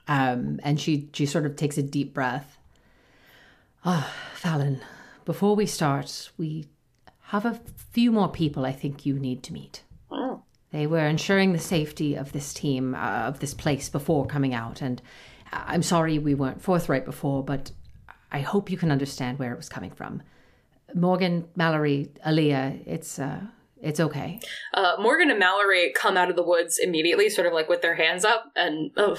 Um, 0.07 0.59
and 0.63 0.79
she 0.79 1.09
she 1.13 1.25
sort 1.25 1.45
of 1.45 1.55
takes 1.55 1.77
a 1.77 1.83
deep 1.83 2.13
breath. 2.13 2.57
Ah, 3.85 4.11
Fallon, 4.33 4.81
before 5.25 5.55
we 5.55 5.65
start, 5.65 6.29
we 6.37 6.65
have 7.27 7.45
a 7.45 7.59
few 7.91 8.11
more 8.11 8.29
people 8.29 8.65
I 8.65 8.71
think 8.71 9.05
you 9.05 9.19
need 9.19 9.43
to 9.43 9.53
meet. 9.53 9.83
They 10.73 10.87
were 10.87 11.07
ensuring 11.07 11.53
the 11.53 11.59
safety 11.59 12.15
of 12.15 12.31
this 12.31 12.51
team, 12.51 12.95
uh, 12.95 13.27
of 13.27 13.39
this 13.39 13.53
place 13.53 13.89
before 13.89 14.25
coming 14.25 14.55
out, 14.55 14.81
and 14.81 15.01
I'm 15.53 15.83
sorry 15.83 16.17
we 16.17 16.33
weren't 16.33 16.63
forthright 16.63 17.05
before, 17.05 17.43
but 17.43 17.71
I 18.31 18.39
hope 18.39 18.71
you 18.71 18.77
can 18.77 18.91
understand 18.91 19.37
where 19.37 19.53
it 19.53 19.57
was 19.57 19.69
coming 19.69 19.91
from. 19.91 20.23
Morgan, 20.95 21.47
Mallory, 21.55 22.09
Aaliyah, 22.25 22.87
it's 22.87 23.19
uh, 23.19 23.41
it's 23.81 23.99
okay. 23.99 24.39
uh, 24.73 24.95
Morgan 24.99 25.29
and 25.29 25.37
Mallory 25.37 25.93
come 25.95 26.17
out 26.17 26.31
of 26.31 26.35
the 26.35 26.43
woods 26.43 26.79
immediately, 26.79 27.29
sort 27.29 27.45
of 27.45 27.53
like 27.53 27.69
with 27.69 27.83
their 27.83 27.95
hands 27.95 28.25
up, 28.25 28.51
and 28.55 28.89
oh, 28.97 29.17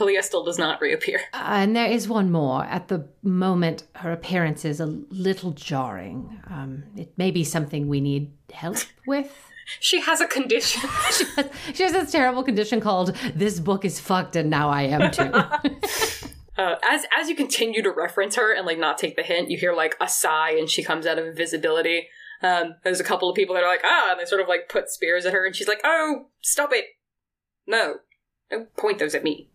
Aaliyah 0.00 0.24
still 0.24 0.42
does 0.42 0.58
not 0.58 0.80
reappear. 0.80 1.20
Uh, 1.32 1.42
and 1.44 1.76
there 1.76 1.86
is 1.88 2.08
one 2.08 2.32
more. 2.32 2.64
At 2.64 2.88
the 2.88 3.06
moment, 3.22 3.84
her 3.94 4.10
appearance 4.10 4.64
is 4.64 4.80
a 4.80 4.86
little 4.86 5.52
jarring. 5.52 6.40
Um, 6.50 6.82
it 6.96 7.16
may 7.16 7.30
be 7.30 7.44
something 7.44 7.86
we 7.86 8.00
need 8.00 8.32
help 8.52 8.78
with. 9.06 9.44
She 9.80 10.00
has 10.00 10.20
a 10.20 10.26
condition. 10.26 10.82
she, 11.12 11.24
has, 11.24 11.50
she 11.74 11.82
has 11.82 11.92
this 11.92 12.12
terrible 12.12 12.42
condition 12.42 12.80
called 12.80 13.14
"This 13.34 13.60
book 13.60 13.84
is 13.84 14.00
fucked 14.00 14.36
and 14.36 14.50
now 14.50 14.68
I 14.70 14.82
am 14.82 15.10
too." 15.10 15.32
Uh, 16.58 16.74
as 16.82 17.04
as 17.16 17.28
you 17.28 17.36
continue 17.36 17.80
to 17.84 17.90
reference 17.92 18.34
her 18.34 18.52
and 18.52 18.66
like 18.66 18.80
not 18.80 18.98
take 18.98 19.14
the 19.14 19.22
hint, 19.22 19.48
you 19.48 19.56
hear 19.56 19.72
like 19.72 19.94
a 20.00 20.08
sigh, 20.08 20.50
and 20.50 20.68
she 20.68 20.82
comes 20.82 21.06
out 21.06 21.16
of 21.16 21.24
invisibility. 21.24 22.08
Um, 22.42 22.74
there's 22.82 22.98
a 22.98 23.04
couple 23.04 23.30
of 23.30 23.36
people 23.36 23.54
that 23.54 23.62
are 23.62 23.68
like, 23.70 23.82
ah, 23.84 24.10
and 24.10 24.18
they 24.20 24.24
sort 24.24 24.40
of 24.40 24.48
like 24.48 24.68
put 24.68 24.88
spears 24.90 25.24
at 25.24 25.32
her, 25.32 25.46
and 25.46 25.54
she's 25.54 25.68
like, 25.68 25.80
oh, 25.84 26.26
stop 26.42 26.70
it, 26.72 26.86
no, 27.68 27.98
don't 28.50 28.74
point 28.76 28.98
those 28.98 29.14
at 29.14 29.22
me. 29.22 29.48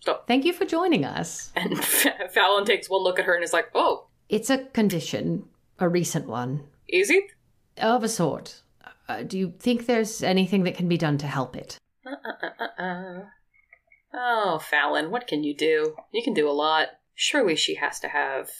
Stop. 0.00 0.26
Thank 0.26 0.44
you 0.44 0.52
for 0.52 0.66
joining 0.66 1.02
us. 1.02 1.50
And 1.56 1.82
Fallon 2.30 2.66
takes 2.66 2.90
one 2.90 3.02
look 3.04 3.18
at 3.18 3.24
her 3.24 3.34
and 3.34 3.42
is 3.42 3.54
like, 3.54 3.70
oh, 3.74 4.08
It's 4.28 4.50
a 4.50 4.58
condition, 4.58 5.44
a 5.78 5.88
recent 5.88 6.26
one, 6.26 6.64
is 6.88 7.08
it? 7.08 7.24
of 7.78 8.04
a 8.04 8.08
sort. 8.08 8.60
Uh, 9.10 9.24
do 9.24 9.36
you 9.36 9.52
think 9.58 9.86
there's 9.86 10.22
anything 10.22 10.62
that 10.62 10.76
can 10.76 10.86
be 10.86 10.96
done 10.96 11.18
to 11.18 11.26
help 11.26 11.56
it? 11.56 11.78
Uh-uh-uh-uh. 12.06 13.24
Oh, 14.14 14.60
Fallon, 14.60 15.10
what 15.10 15.26
can 15.26 15.42
you 15.42 15.56
do? 15.56 15.96
You 16.12 16.22
can 16.22 16.32
do 16.32 16.48
a 16.48 16.52
lot. 16.52 16.88
Surely 17.14 17.56
she 17.56 17.74
has 17.74 17.98
to 18.00 18.08
have 18.08 18.50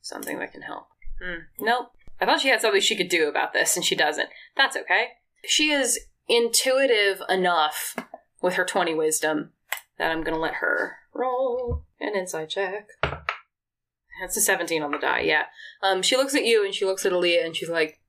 something 0.00 0.38
that 0.38 0.52
can 0.52 0.62
help. 0.62 0.86
Hmm. 1.20 1.40
Nope. 1.58 1.88
I 2.20 2.24
thought 2.24 2.40
she 2.40 2.48
had 2.48 2.60
something 2.60 2.80
she 2.80 2.96
could 2.96 3.08
do 3.08 3.28
about 3.28 3.52
this, 3.52 3.74
and 3.74 3.84
she 3.84 3.96
doesn't. 3.96 4.28
That's 4.56 4.76
okay. 4.76 5.08
She 5.44 5.72
is 5.72 5.98
intuitive 6.28 7.20
enough 7.28 7.96
with 8.40 8.54
her 8.54 8.64
20 8.64 8.94
wisdom 8.94 9.50
that 9.98 10.12
I'm 10.12 10.22
gonna 10.22 10.38
let 10.38 10.54
her 10.54 10.98
roll 11.12 11.84
an 12.00 12.14
insight 12.14 12.50
check. 12.50 12.90
That's 13.02 14.36
a 14.36 14.40
17 14.40 14.84
on 14.84 14.92
the 14.92 14.98
die, 14.98 15.20
yeah. 15.20 15.46
Um, 15.82 16.00
she 16.00 16.16
looks 16.16 16.36
at 16.36 16.44
you 16.44 16.64
and 16.64 16.72
she 16.72 16.84
looks 16.84 17.04
at 17.04 17.12
Aaliyah 17.12 17.44
and 17.44 17.56
she's 17.56 17.68
like, 17.68 18.00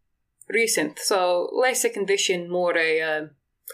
recent. 0.50 1.00
So, 1.00 1.50
less 1.54 1.84
a 1.84 1.90
condition, 1.90 2.50
more 2.50 2.78
a, 2.78 3.02
uh, 3.02 3.26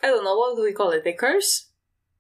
I 0.04 0.08
don't 0.08 0.24
know, 0.24 0.36
what 0.36 0.56
do 0.56 0.64
we 0.64 0.74
call 0.74 0.92
it? 0.92 1.06
A 1.06 1.14
curse? 1.14 1.70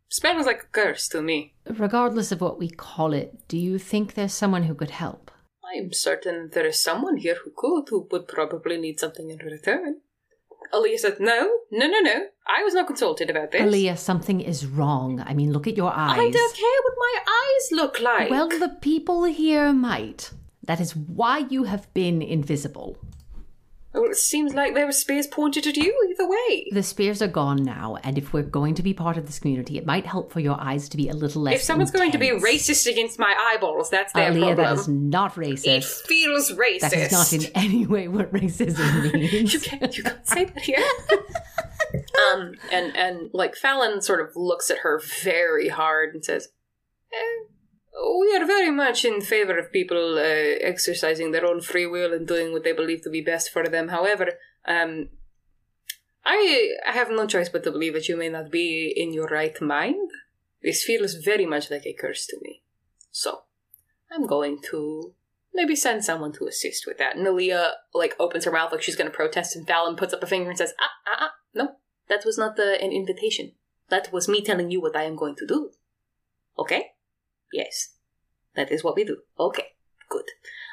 Smells 0.10 0.46
like 0.46 0.64
a 0.64 0.68
curse 0.68 1.08
to 1.10 1.22
me. 1.22 1.56
Regardless 1.68 2.32
of 2.32 2.42
what 2.42 2.60
we 2.60 2.70
call 2.70 3.14
it, 3.14 3.48
do 3.48 3.58
you 3.58 3.80
think 3.80 4.14
there's 4.14 4.34
someone 4.34 4.64
who 4.64 4.76
could 4.76 4.92
help? 4.92 5.32
I'm 5.76 5.92
certain 5.92 6.52
there 6.54 6.68
is 6.68 6.82
someone 6.82 7.18
here 7.18 7.38
who 7.44 7.52
could, 7.56 7.90
who 7.90 8.08
would 8.12 8.28
probably 8.28 8.78
need 8.78 9.00
something 9.00 9.32
in 9.32 9.40
return. 9.40 10.02
Aaliyah 10.72 11.00
said, 11.00 11.20
No, 11.20 11.60
no, 11.72 11.88
no, 11.88 12.00
no. 12.00 12.26
I 12.48 12.64
was 12.64 12.74
not 12.74 12.88
consulted 12.88 13.30
about 13.30 13.52
this. 13.52 13.62
Aaliyah, 13.62 13.98
something 13.98 14.42
is 14.42 14.66
wrong. 14.66 15.24
I 15.26 15.34
mean, 15.34 15.52
look 15.52 15.68
at 15.68 15.78
your 15.78 15.92
eyes. 15.92 16.20
I 16.20 16.30
don't 16.30 16.56
care 16.56 16.80
what 16.84 16.96
my 16.98 17.20
eyes 17.28 17.72
look 17.72 18.00
like. 18.00 18.30
Well, 18.30 18.50
the 18.50 18.78
people 18.82 19.24
here 19.24 19.74
might. 19.74 20.32
That 20.64 20.80
is 20.80 20.96
why 20.96 21.40
you 21.50 21.64
have 21.64 21.94
been 21.94 22.22
invisible. 22.22 22.98
Well, 23.94 24.06
it 24.06 24.18
seems 24.18 24.56
like 24.56 24.74
there 24.74 24.88
were 24.88 24.92
spears 24.92 25.28
pointed 25.28 25.68
at 25.68 25.78
you 25.78 25.94
either 26.10 26.28
way. 26.28 26.68
The 26.72 26.82
spears 26.82 27.22
are 27.22 27.28
gone 27.28 27.64
now, 27.64 27.98
and 28.04 28.18
if 28.18 28.34
we're 28.34 28.42
going 28.42 28.74
to 28.76 28.82
be 28.82 28.94
part 28.94 29.18
of 29.18 29.28
this 29.28 29.38
community, 29.38 29.78
it 29.78 29.86
might 29.86 30.08
help 30.08 30.32
for 30.32 30.40
your 30.40 30.60
eyes 30.60 30.90
to 30.90 30.98
be 30.98 31.10
a 31.10 31.14
little 31.14 31.44
less. 31.44 31.56
If 31.56 31.62
someone's 31.62 31.92
going 31.92 32.12
to 32.12 32.18
be 32.18 32.30
racist 32.32 32.90
against 32.92 33.20
my 33.20 33.36
eyeballs, 33.54 33.92
that's 33.92 34.12
their 34.14 34.32
Aaliyah, 34.32 34.56
problem. 34.56 34.58
that 34.58 34.74
is 34.80 34.88
not 34.88 35.36
racist. 35.36 35.68
It 35.68 35.84
feels 35.84 36.52
racist. 36.54 36.80
That 36.80 36.94
is 36.94 37.12
not 37.12 37.34
in 37.34 37.52
any 37.56 37.86
way 37.86 38.08
what 38.08 38.34
racism 38.34 39.14
means. 39.14 39.54
you 39.54 39.60
can't 39.60 39.96
you 39.98 40.04
can't 40.04 40.28
say 40.28 40.46
that 40.46 40.62
here. 40.64 40.84
um 42.32 42.54
and 42.72 42.96
and 42.98 43.30
like 43.32 43.56
Fallon 43.56 44.02
sort 44.02 44.22
of 44.22 44.36
looks 44.36 44.72
at 44.72 44.80
her 44.80 45.00
very 45.22 45.70
hard 45.70 46.16
and 46.16 46.26
says, 46.26 46.48
eh, 47.14 47.53
"We 47.94 48.36
are 48.36 48.46
very 48.46 48.72
much 48.72 49.06
in 49.06 49.22
favor 49.22 49.58
of 49.58 49.72
people 49.72 50.18
uh, 50.18 50.58
exercising 50.72 51.32
their 51.32 51.46
own 51.46 51.62
free 51.62 51.86
will 51.86 52.14
and 52.14 52.28
doing 52.28 52.52
what 52.52 52.64
they 52.64 52.74
believe 52.74 53.02
to 53.04 53.10
be 53.10 53.22
best 53.22 53.52
for 53.52 53.68
them. 53.68 53.90
However, 53.90 54.34
um." 54.68 55.10
I 56.26 56.76
I 56.88 56.94
have 56.94 57.12
no 57.12 57.28
choice 57.28 57.50
but 57.50 57.64
to 57.66 57.72
believe 57.72 57.94
that 57.94 58.08
you 58.08 58.16
may 58.16 58.30
not 58.30 58.50
be 58.50 58.94
in 58.96 59.12
your 59.12 59.28
right 59.28 59.60
mind. 59.62 60.10
This 60.62 60.82
feels 60.84 61.16
very 61.16 61.46
much 61.46 61.70
like 61.70 61.86
a 61.86 61.94
curse 61.94 62.26
to 62.28 62.38
me. 62.42 62.64
So, 63.12 63.44
I'm 64.10 64.26
going 64.26 64.60
to 64.72 65.14
maybe 65.54 65.76
send 65.76 66.04
someone 66.04 66.32
to 66.34 66.48
assist 66.48 66.88
with 66.88 66.98
that. 66.98 67.16
And 67.16 67.28
Aaliyah, 67.28 67.72
like, 67.94 68.16
opens 68.20 68.46
her 68.46 68.52
mouth 68.52 68.72
like 68.72 68.82
she's 68.82 68.96
going 68.96 69.10
to 69.10 69.16
protest, 69.16 69.56
and 69.56 69.68
Fallon 69.68 69.98
puts 69.98 70.14
up 70.14 70.24
a 70.24 70.28
finger 70.28 70.50
and 70.50 70.58
says, 70.58 70.74
ah, 70.80 70.92
ah, 71.06 71.18
ah, 71.20 71.32
no, 71.54 71.76
that 72.08 72.26
was 72.26 72.38
not 72.38 72.56
the, 72.56 72.82
an 72.82 72.92
invitation. 72.92 73.52
That 73.90 74.12
was 74.14 74.30
me 74.30 74.42
telling 74.42 74.72
you 74.72 74.82
what 74.82 74.96
I 74.96 75.04
am 75.04 75.18
going 75.18 75.36
to 75.36 75.46
do. 75.46 75.72
Okay? 76.58 76.93
Yes. 77.54 77.90
That 78.56 78.72
is 78.72 78.84
what 78.84 78.96
we 78.96 79.04
do. 79.04 79.18
Okay. 79.40 79.68
Good. 80.10 80.26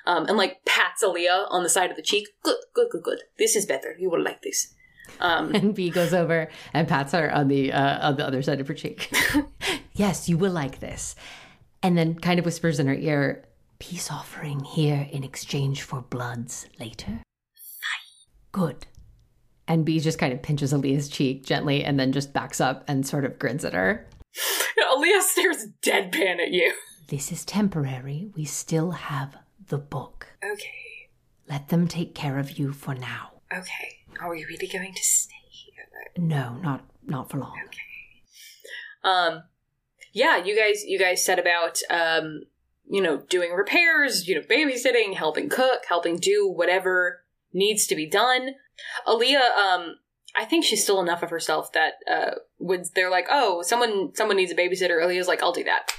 Um, 0.06 0.26
and, 0.26 0.36
like, 0.36 0.64
pats 0.64 1.04
Aaliyah 1.04 1.46
on 1.50 1.62
the 1.62 1.68
side 1.68 1.90
of 1.90 1.96
the 1.96 2.02
cheek. 2.02 2.28
Good, 2.42 2.56
good, 2.74 2.88
good, 2.90 3.02
good. 3.02 3.20
This 3.38 3.54
is 3.54 3.66
better. 3.66 3.94
You 3.98 4.10
will 4.10 4.22
like 4.22 4.42
this. 4.42 4.74
Um, 5.20 5.54
And 5.54 5.74
B 5.74 5.90
goes 5.90 6.12
over 6.12 6.48
and 6.72 6.88
pats 6.88 7.12
her 7.12 7.32
on 7.32 7.48
the 7.48 7.72
uh, 7.72 8.08
on 8.08 8.16
the 8.16 8.26
other 8.26 8.42
side 8.42 8.60
of 8.60 8.68
her 8.68 8.74
cheek. 8.74 9.10
yes, 9.94 10.28
you 10.28 10.36
will 10.36 10.52
like 10.52 10.80
this. 10.80 11.14
And 11.82 11.96
then 11.96 12.18
kind 12.18 12.38
of 12.38 12.44
whispers 12.44 12.78
in 12.78 12.86
her 12.86 12.94
ear, 12.94 13.44
peace 13.78 14.10
offering 14.10 14.60
here 14.60 15.08
in 15.10 15.24
exchange 15.24 15.82
for 15.82 16.02
bloods 16.02 16.66
later? 16.78 17.22
Good. 18.52 18.86
And 19.66 19.84
B 19.84 20.00
just 20.00 20.18
kind 20.18 20.32
of 20.32 20.42
pinches 20.42 20.72
Aaliyah's 20.72 21.08
cheek 21.08 21.44
gently 21.44 21.84
and 21.84 21.98
then 21.98 22.12
just 22.12 22.32
backs 22.32 22.60
up 22.60 22.84
and 22.88 23.06
sort 23.06 23.24
of 23.24 23.38
grins 23.38 23.64
at 23.64 23.72
her. 23.72 24.06
Aaliyah 24.92 25.22
stares 25.22 25.66
deadpan 25.82 26.40
at 26.40 26.50
you. 26.52 26.72
This 27.08 27.32
is 27.32 27.44
temporary. 27.44 28.30
We 28.36 28.44
still 28.44 28.92
have 28.92 29.36
the 29.68 29.78
book. 29.78 30.28
Okay, 30.44 31.08
Let 31.48 31.68
them 31.68 31.88
take 31.88 32.14
care 32.14 32.38
of 32.38 32.58
you 32.58 32.72
for 32.72 32.94
now. 32.94 33.32
okay. 33.52 33.96
Are 34.20 34.30
we 34.30 34.44
really 34.44 34.66
going 34.66 34.92
to 34.94 35.02
stay 35.02 35.34
here? 35.48 35.84
though? 36.16 36.22
No, 36.22 36.54
not 36.62 36.84
not 37.06 37.30
for 37.30 37.38
long. 37.38 37.56
Okay. 37.66 37.78
Um, 39.02 39.44
yeah, 40.12 40.36
you 40.44 40.56
guys, 40.56 40.84
you 40.84 40.98
guys 40.98 41.24
said 41.24 41.38
about 41.38 41.78
um, 41.88 42.42
you 42.86 43.00
know, 43.00 43.22
doing 43.28 43.52
repairs, 43.52 44.26
you 44.28 44.34
know, 44.34 44.42
babysitting, 44.42 45.14
helping 45.14 45.48
cook, 45.48 45.84
helping 45.88 46.16
do 46.16 46.46
whatever 46.48 47.22
needs 47.52 47.86
to 47.86 47.94
be 47.94 48.06
done. 48.06 48.50
Aaliyah, 49.06 49.56
um, 49.56 49.96
I 50.36 50.44
think 50.44 50.64
she's 50.64 50.82
still 50.82 51.00
enough 51.00 51.22
of 51.22 51.30
herself 51.30 51.72
that 51.72 51.94
uh, 52.10 52.30
when 52.58 52.84
they're 52.94 53.10
like, 53.10 53.26
"Oh, 53.30 53.62
someone, 53.62 54.14
someone 54.14 54.36
needs 54.36 54.52
a 54.52 54.54
babysitter," 54.54 55.00
Aaliyah's 55.02 55.28
like, 55.28 55.42
"I'll 55.42 55.52
do 55.52 55.64
that. 55.64 55.90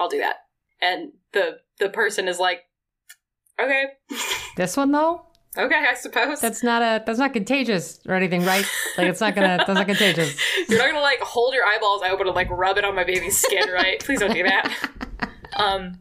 I'll 0.00 0.08
do 0.08 0.18
that." 0.18 0.36
And 0.80 1.12
the 1.32 1.58
the 1.78 1.88
person 1.88 2.28
is 2.28 2.38
like, 2.38 2.62
"Okay, 3.60 3.84
This 4.56 4.76
one 4.76 4.90
though, 4.92 5.26
okay, 5.56 5.84
I 5.88 5.94
suppose." 5.94 6.40
that's 6.40 6.62
not 6.62 6.82
a 6.82 7.02
that's 7.04 7.18
not 7.18 7.32
contagious 7.32 8.00
or 8.06 8.14
anything, 8.14 8.44
right? 8.44 8.64
Like 8.96 9.08
it's 9.08 9.20
not 9.20 9.34
gonna 9.34 9.58
that's 9.58 9.68
not 9.68 9.86
contagious. 9.86 10.36
You're 10.68 10.78
not 10.78 10.88
gonna 10.88 11.00
like 11.00 11.20
hold 11.20 11.54
your 11.54 11.64
eyeballs 11.64 12.02
I 12.02 12.10
open 12.10 12.26
and 12.26 12.36
like 12.36 12.50
rub 12.50 12.78
it 12.78 12.84
on 12.84 12.94
my 12.94 13.04
baby's 13.04 13.38
skin, 13.38 13.68
right? 13.70 14.00
Please 14.00 14.20
don't 14.20 14.34
do 14.34 14.42
that. 14.44 14.72
Um, 15.54 15.98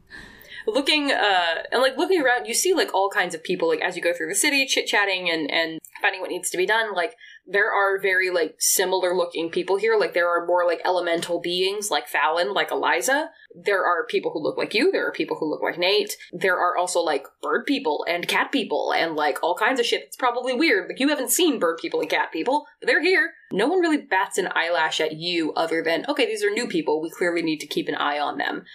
looking 0.66 1.12
uh 1.12 1.64
and 1.74 1.82
like 1.82 1.97
looking 1.97 2.22
around, 2.22 2.45
you 2.45 2.54
see 2.54 2.74
like 2.74 2.93
all 2.93 3.10
kinds 3.10 3.36
of 3.36 3.43
people 3.43 3.68
like 3.68 3.82
as 3.82 3.97
you 3.97 4.02
go 4.02 4.14
through 4.14 4.30
the 4.30 4.36
city, 4.36 4.66
chit 4.66 4.88
chatting 4.88 5.30
and 5.30 5.52
and 5.52 5.78
finding 6.02 6.22
what 6.22 6.30
needs 6.30 6.49
to 6.52 6.58
be 6.58 6.66
done. 6.66 6.93
Like 6.95 7.16
there 7.46 7.72
are 7.72 8.00
very 8.00 8.30
like 8.30 8.56
similar 8.60 9.16
looking 9.16 9.50
people 9.50 9.78
here. 9.78 9.98
Like 9.98 10.14
there 10.14 10.30
are 10.30 10.46
more 10.46 10.66
like 10.66 10.82
elemental 10.86 11.39
beings 11.39 11.89
like 11.89 12.08
Fallon, 12.08 12.54
like 12.54 12.72
Eliza. 12.72 13.30
There 13.56 13.86
are 13.86 14.06
people 14.06 14.32
who 14.32 14.42
look 14.42 14.58
like 14.58 14.74
you. 14.74 14.92
There 14.92 15.08
are 15.08 15.12
people 15.12 15.38
who 15.38 15.50
look 15.50 15.62
like 15.62 15.78
Nate. 15.78 16.16
There 16.32 16.58
are 16.58 16.78
also 16.78 17.00
like 17.00 17.26
bird 17.42 17.66
people 17.66 18.06
and 18.08 18.28
cat 18.28 18.52
people 18.52 18.94
and 18.96 19.16
like 19.16 19.42
all 19.44 19.56
kinds 19.56 19.80
of 19.80 19.86
shit. 19.86 20.04
It's 20.04 20.18
probably 20.18 20.54
weird. 20.54 20.89
Like 20.89 21.00
you 21.00 21.10
haven't 21.10 21.32
seen 21.32 21.60
bird 21.60 21.80
people 21.82 22.00
and 22.00 22.10
cat 22.10 22.32
people, 22.32 22.66
but 22.80 22.88
they're 22.88 23.04
here. 23.04 23.34
No 23.52 23.68
one 23.68 23.80
really 23.80 23.98
bats 23.98 24.38
an 24.38 24.50
eyelash 24.54 25.02
at 25.02 25.18
you 25.18 25.52
other 25.54 25.84
than 25.84 26.06
okay, 26.08 26.26
these 26.26 26.44
are 26.44 26.52
new 26.52 26.68
people. 26.68 27.02
We 27.02 27.10
clearly 27.10 27.42
need 27.42 27.60
to 27.60 27.68
keep 27.68 27.88
an 27.88 27.96
eye 27.96 28.20
on 28.20 28.38
them 28.38 28.66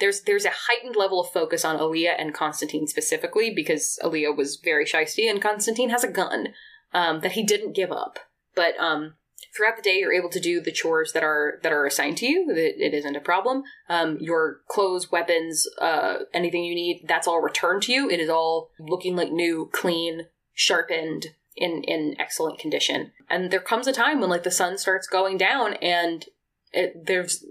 there's 0.00 0.22
there's 0.22 0.44
a 0.44 0.50
heightened 0.50 0.96
level 0.96 1.20
of 1.20 1.30
focus 1.30 1.64
on 1.64 1.78
Aaliyah 1.78 2.14
and 2.18 2.34
Constantine 2.34 2.86
specifically 2.86 3.52
because 3.54 3.98
Aaliyah 4.02 4.36
was 4.36 4.56
very 4.56 4.84
shisty 4.84 5.30
and 5.30 5.40
Constantine 5.40 5.90
has 5.90 6.04
a 6.04 6.10
gun 6.10 6.48
um, 6.94 7.20
that 7.20 7.32
he 7.32 7.42
didn't 7.42 7.74
give 7.74 7.92
up. 7.92 8.18
But 8.54 8.78
um, 8.78 9.14
throughout 9.54 9.76
the 9.76 9.82
day, 9.82 9.98
you're 9.98 10.12
able 10.12 10.30
to 10.30 10.40
do 10.40 10.60
the 10.60 10.72
chores 10.72 11.12
that 11.12 11.22
are 11.22 11.58
that 11.62 11.72
are 11.72 11.84
assigned 11.84 12.16
to 12.18 12.26
you. 12.26 12.48
It, 12.50 12.76
it 12.78 12.94
isn't 12.94 13.16
a 13.16 13.20
problem. 13.20 13.64
Um, 13.88 14.16
your 14.20 14.60
clothes, 14.68 15.10
weapons, 15.10 15.66
uh, 15.80 16.18
anything 16.32 16.64
you 16.64 16.74
need, 16.74 17.04
that's 17.06 17.28
all 17.28 17.40
returned 17.40 17.82
to 17.82 17.92
you. 17.92 18.08
It 18.08 18.20
is 18.20 18.30
all 18.30 18.70
looking 18.78 19.16
like 19.16 19.32
new, 19.32 19.68
clean, 19.72 20.26
sharpened. 20.54 21.26
In, 21.56 21.84
in 21.84 22.16
excellent 22.18 22.58
condition. 22.58 23.12
And 23.30 23.52
there 23.52 23.60
comes 23.60 23.86
a 23.86 23.92
time 23.92 24.20
when 24.20 24.28
like 24.28 24.42
the 24.42 24.50
sun 24.50 24.76
starts 24.76 25.06
going 25.06 25.38
down 25.38 25.74
and 25.74 26.24
it, 26.72 27.06
there's 27.06 27.44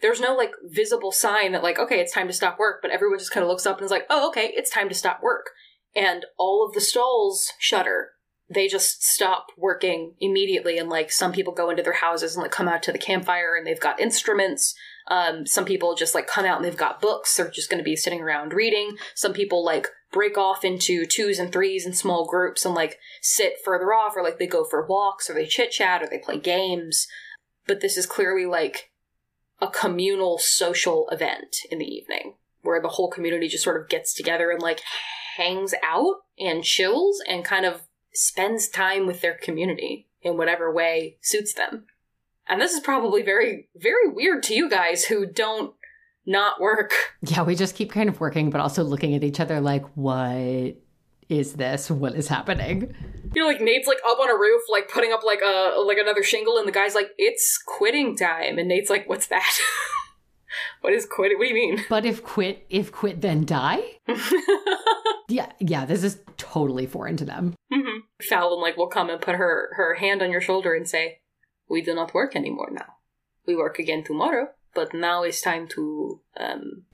there's 0.00 0.18
no 0.18 0.34
like 0.34 0.52
visible 0.64 1.12
sign 1.12 1.52
that 1.52 1.62
like 1.62 1.78
okay 1.78 2.00
it's 2.00 2.12
time 2.12 2.26
to 2.26 2.32
stop 2.32 2.58
work 2.58 2.80
but 2.80 2.90
everyone 2.90 3.18
just 3.18 3.30
kind 3.30 3.44
of 3.44 3.48
looks 3.48 3.66
up 3.66 3.76
and 3.76 3.84
is 3.84 3.90
like 3.90 4.06
oh 4.08 4.28
okay 4.28 4.50
it's 4.54 4.70
time 4.70 4.88
to 4.88 4.94
stop 4.94 5.22
work 5.22 5.50
and 5.94 6.24
all 6.38 6.66
of 6.66 6.74
the 6.74 6.80
stalls 6.80 7.52
shutter 7.58 8.12
they 8.48 8.68
just 8.68 9.02
stop 9.02 9.46
working 9.56 10.14
immediately 10.20 10.78
and 10.78 10.90
like 10.90 11.10
some 11.10 11.32
people 11.32 11.52
go 11.52 11.70
into 11.70 11.82
their 11.82 11.94
houses 11.94 12.34
and 12.34 12.42
like 12.42 12.52
come 12.52 12.68
out 12.68 12.82
to 12.82 12.92
the 12.92 12.98
campfire 12.98 13.54
and 13.56 13.66
they've 13.66 13.80
got 13.80 14.00
instruments. 14.00 14.74
Um, 15.08 15.46
some 15.46 15.64
people 15.64 15.94
just 15.94 16.14
like 16.14 16.26
come 16.26 16.44
out 16.44 16.56
and 16.56 16.64
they've 16.64 16.76
got 16.76 17.00
books. 17.00 17.36
They're 17.36 17.50
just 17.50 17.70
going 17.70 17.78
to 17.78 17.84
be 17.84 17.96
sitting 17.96 18.20
around 18.20 18.52
reading. 18.52 18.96
Some 19.14 19.32
people 19.32 19.64
like 19.64 19.88
break 20.12 20.36
off 20.36 20.64
into 20.64 21.06
twos 21.06 21.38
and 21.38 21.52
threes 21.52 21.86
and 21.86 21.96
small 21.96 22.26
groups 22.26 22.64
and 22.64 22.74
like 22.74 22.98
sit 23.22 23.54
further 23.64 23.92
off 23.92 24.12
or 24.16 24.22
like 24.22 24.38
they 24.38 24.46
go 24.46 24.64
for 24.64 24.86
walks 24.86 25.28
or 25.30 25.34
they 25.34 25.46
chit 25.46 25.70
chat 25.70 26.02
or 26.02 26.06
they 26.06 26.18
play 26.18 26.38
games. 26.38 27.06
But 27.66 27.80
this 27.80 27.96
is 27.96 28.06
clearly 28.06 28.44
like 28.44 28.90
a 29.60 29.68
communal 29.68 30.38
social 30.38 31.08
event 31.10 31.56
in 31.70 31.78
the 31.78 31.86
evening 31.86 32.34
where 32.60 32.80
the 32.80 32.88
whole 32.88 33.10
community 33.10 33.48
just 33.48 33.64
sort 33.64 33.80
of 33.80 33.88
gets 33.88 34.12
together 34.14 34.50
and 34.50 34.60
like 34.60 34.80
hangs 35.36 35.74
out 35.82 36.16
and 36.38 36.62
chills 36.62 37.20
and 37.26 37.44
kind 37.44 37.64
of 37.64 37.82
spends 38.14 38.68
time 38.68 39.06
with 39.06 39.20
their 39.20 39.34
community 39.34 40.06
in 40.22 40.36
whatever 40.36 40.72
way 40.72 41.16
suits 41.20 41.52
them. 41.52 41.84
And 42.48 42.60
this 42.60 42.72
is 42.72 42.80
probably 42.80 43.22
very, 43.22 43.68
very 43.74 44.08
weird 44.08 44.42
to 44.44 44.54
you 44.54 44.68
guys 44.68 45.04
who 45.04 45.26
don't 45.26 45.74
not 46.26 46.60
work. 46.60 46.92
Yeah, 47.26 47.42
we 47.42 47.54
just 47.54 47.74
keep 47.74 47.90
kind 47.90 48.08
of 48.08 48.20
working, 48.20 48.50
but 48.50 48.60
also 48.60 48.84
looking 48.84 49.14
at 49.14 49.24
each 49.24 49.40
other 49.40 49.60
like, 49.60 49.84
what 49.96 50.76
is 51.30 51.54
this? 51.54 51.90
What 51.90 52.14
is 52.14 52.28
happening? 52.28 52.94
You 53.34 53.42
know, 53.42 53.48
like 53.48 53.62
Nate's 53.62 53.88
like 53.88 53.98
up 54.06 54.18
on 54.18 54.30
a 54.30 54.34
roof, 54.34 54.62
like 54.70 54.90
putting 54.90 55.12
up 55.12 55.24
like 55.24 55.40
a 55.40 55.80
like 55.80 55.96
another 55.96 56.22
shingle, 56.22 56.58
and 56.58 56.68
the 56.68 56.72
guy's 56.72 56.94
like, 56.94 57.08
"It's 57.16 57.58
quitting 57.66 58.14
time," 58.16 58.58
and 58.58 58.68
Nate's 58.68 58.90
like, 58.90 59.08
"What's 59.08 59.26
that? 59.28 59.58
what 60.80 60.92
is 60.92 61.06
quit? 61.06 61.38
What 61.38 61.48
do 61.48 61.54
you 61.54 61.54
mean?" 61.54 61.84
But 61.88 62.04
if 62.04 62.22
quit, 62.22 62.66
if 62.70 62.92
quit, 62.92 63.20
then 63.20 63.44
die? 63.44 63.82
Yeah, 65.28 65.50
yeah, 65.58 65.86
this 65.86 66.04
is 66.04 66.20
totally 66.36 66.86
foreign 66.86 67.16
to 67.16 67.24
them. 67.24 67.54
hmm 67.72 68.00
Fallon 68.28 68.60
like 68.60 68.76
will 68.76 68.88
come 68.88 69.10
and 69.10 69.20
put 69.20 69.36
her 69.36 69.70
her 69.74 69.94
hand 69.94 70.22
on 70.22 70.30
your 70.30 70.40
shoulder 70.40 70.74
and 70.74 70.88
say, 70.88 71.20
"We 71.68 71.80
do 71.82 71.94
not 71.94 72.14
work 72.14 72.36
anymore 72.36 72.68
now. 72.70 72.96
We 73.46 73.56
work 73.56 73.78
again 73.78 74.04
tomorrow, 74.04 74.48
but 74.74 74.94
now 74.94 75.22
it's 75.22 75.40
time 75.40 75.66
to 75.68 76.20
um, 76.38 76.84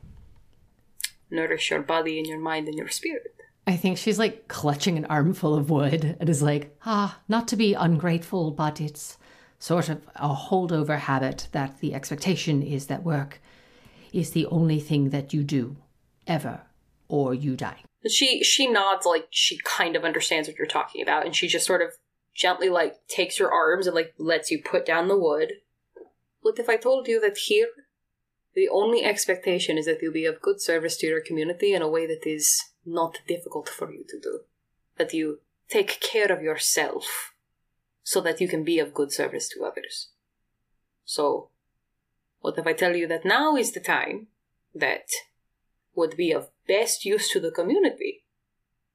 nourish 1.31 1.71
your 1.71 1.83
body 1.83 2.19
and 2.19 2.27
your 2.27 2.39
mind 2.39 2.69
and 2.69 2.77
your 2.79 2.89
spirit." 2.89 3.35
I 3.67 3.77
think 3.77 3.99
she's 3.99 4.19
like 4.19 4.49
clutching 4.49 4.97
an 4.97 5.05
armful 5.07 5.55
of 5.55 5.71
wood 5.71 6.17
and 6.19 6.29
is 6.29 6.43
like, 6.43 6.77
ah, 6.87 7.19
not 7.29 7.47
to 7.49 7.57
be 7.57 7.75
ungrateful, 7.75 8.51
but 8.53 8.81
it's 8.81 9.19
sort 9.59 9.89
of 9.89 10.03
a 10.17 10.35
holdover 10.35 10.99
habit 10.99 11.49
that 11.53 11.81
the 11.81 11.95
expectation 11.95 12.63
is 12.63 12.87
that 12.87 13.05
work 13.05 13.41
is 14.13 14.31
the 14.31 14.47
only 14.47 14.81
thing 14.81 15.11
that 15.11 15.33
you 15.33 15.43
do, 15.43 15.77
ever, 16.27 16.63
or 17.09 17.35
you 17.35 17.57
die. 17.57 17.83
She 18.09 18.43
she 18.43 18.67
nods 18.67 19.05
like 19.05 19.27
she 19.31 19.59
kind 19.65 19.95
of 19.95 20.05
understands 20.05 20.49
what 20.49 20.57
you're 20.57 20.67
talking 20.67 21.03
about, 21.03 21.27
and 21.27 21.35
she 21.35 21.49
just 21.49 21.67
sort 21.67 21.83
of 21.83 21.91
gently 22.35 22.69
like 22.69 23.07
takes 23.09 23.39
your 23.39 23.53
arms 23.53 23.87
and 23.87 23.95
like 23.95 24.15
lets 24.19 24.51
you 24.51 24.63
put 24.63 24.87
down 24.87 25.09
the 25.09 25.19
wood. 25.19 25.55
What 26.41 26.59
if 26.59 26.69
I 26.69 26.77
told 26.77 27.09
you 27.09 27.21
that 27.21 27.37
here, 27.37 27.69
the 28.55 28.69
only 28.69 29.05
expectation 29.05 29.77
is 29.77 29.87
that 29.87 30.01
you'll 30.01 30.13
be 30.13 30.25
of 30.25 30.41
good 30.41 30.61
service 30.61 30.97
to 30.99 31.07
your 31.07 31.21
community 31.21 31.75
in 31.75 31.83
a 31.83 31.89
way 31.89 32.07
that 32.07 32.27
is 32.27 32.61
not 32.85 33.19
difficult 33.29 33.69
for 33.69 33.93
you 33.93 34.05
to 34.09 34.19
do, 34.19 34.41
that 34.97 35.13
you 35.13 35.41
take 35.69 36.01
care 36.01 36.33
of 36.33 36.43
yourself, 36.43 37.33
so 38.03 38.21
that 38.23 38.41
you 38.41 38.49
can 38.49 38.65
be 38.65 38.79
of 38.79 38.95
good 38.95 39.13
service 39.13 39.49
to 39.51 39.65
others. 39.65 40.09
So, 41.05 41.51
what 42.41 42.59
if 42.59 42.67
I 42.67 42.73
tell 42.73 42.97
you 42.97 43.07
that 43.09 43.25
now 43.25 43.57
is 43.57 43.73
the 43.73 43.81
time 43.81 44.29
that 44.75 45.07
would 45.95 46.17
be 46.17 46.33
of 46.33 46.49
best 46.67 47.05
use 47.05 47.31
to 47.31 47.41
the 47.41 47.51
community. 47.51 48.25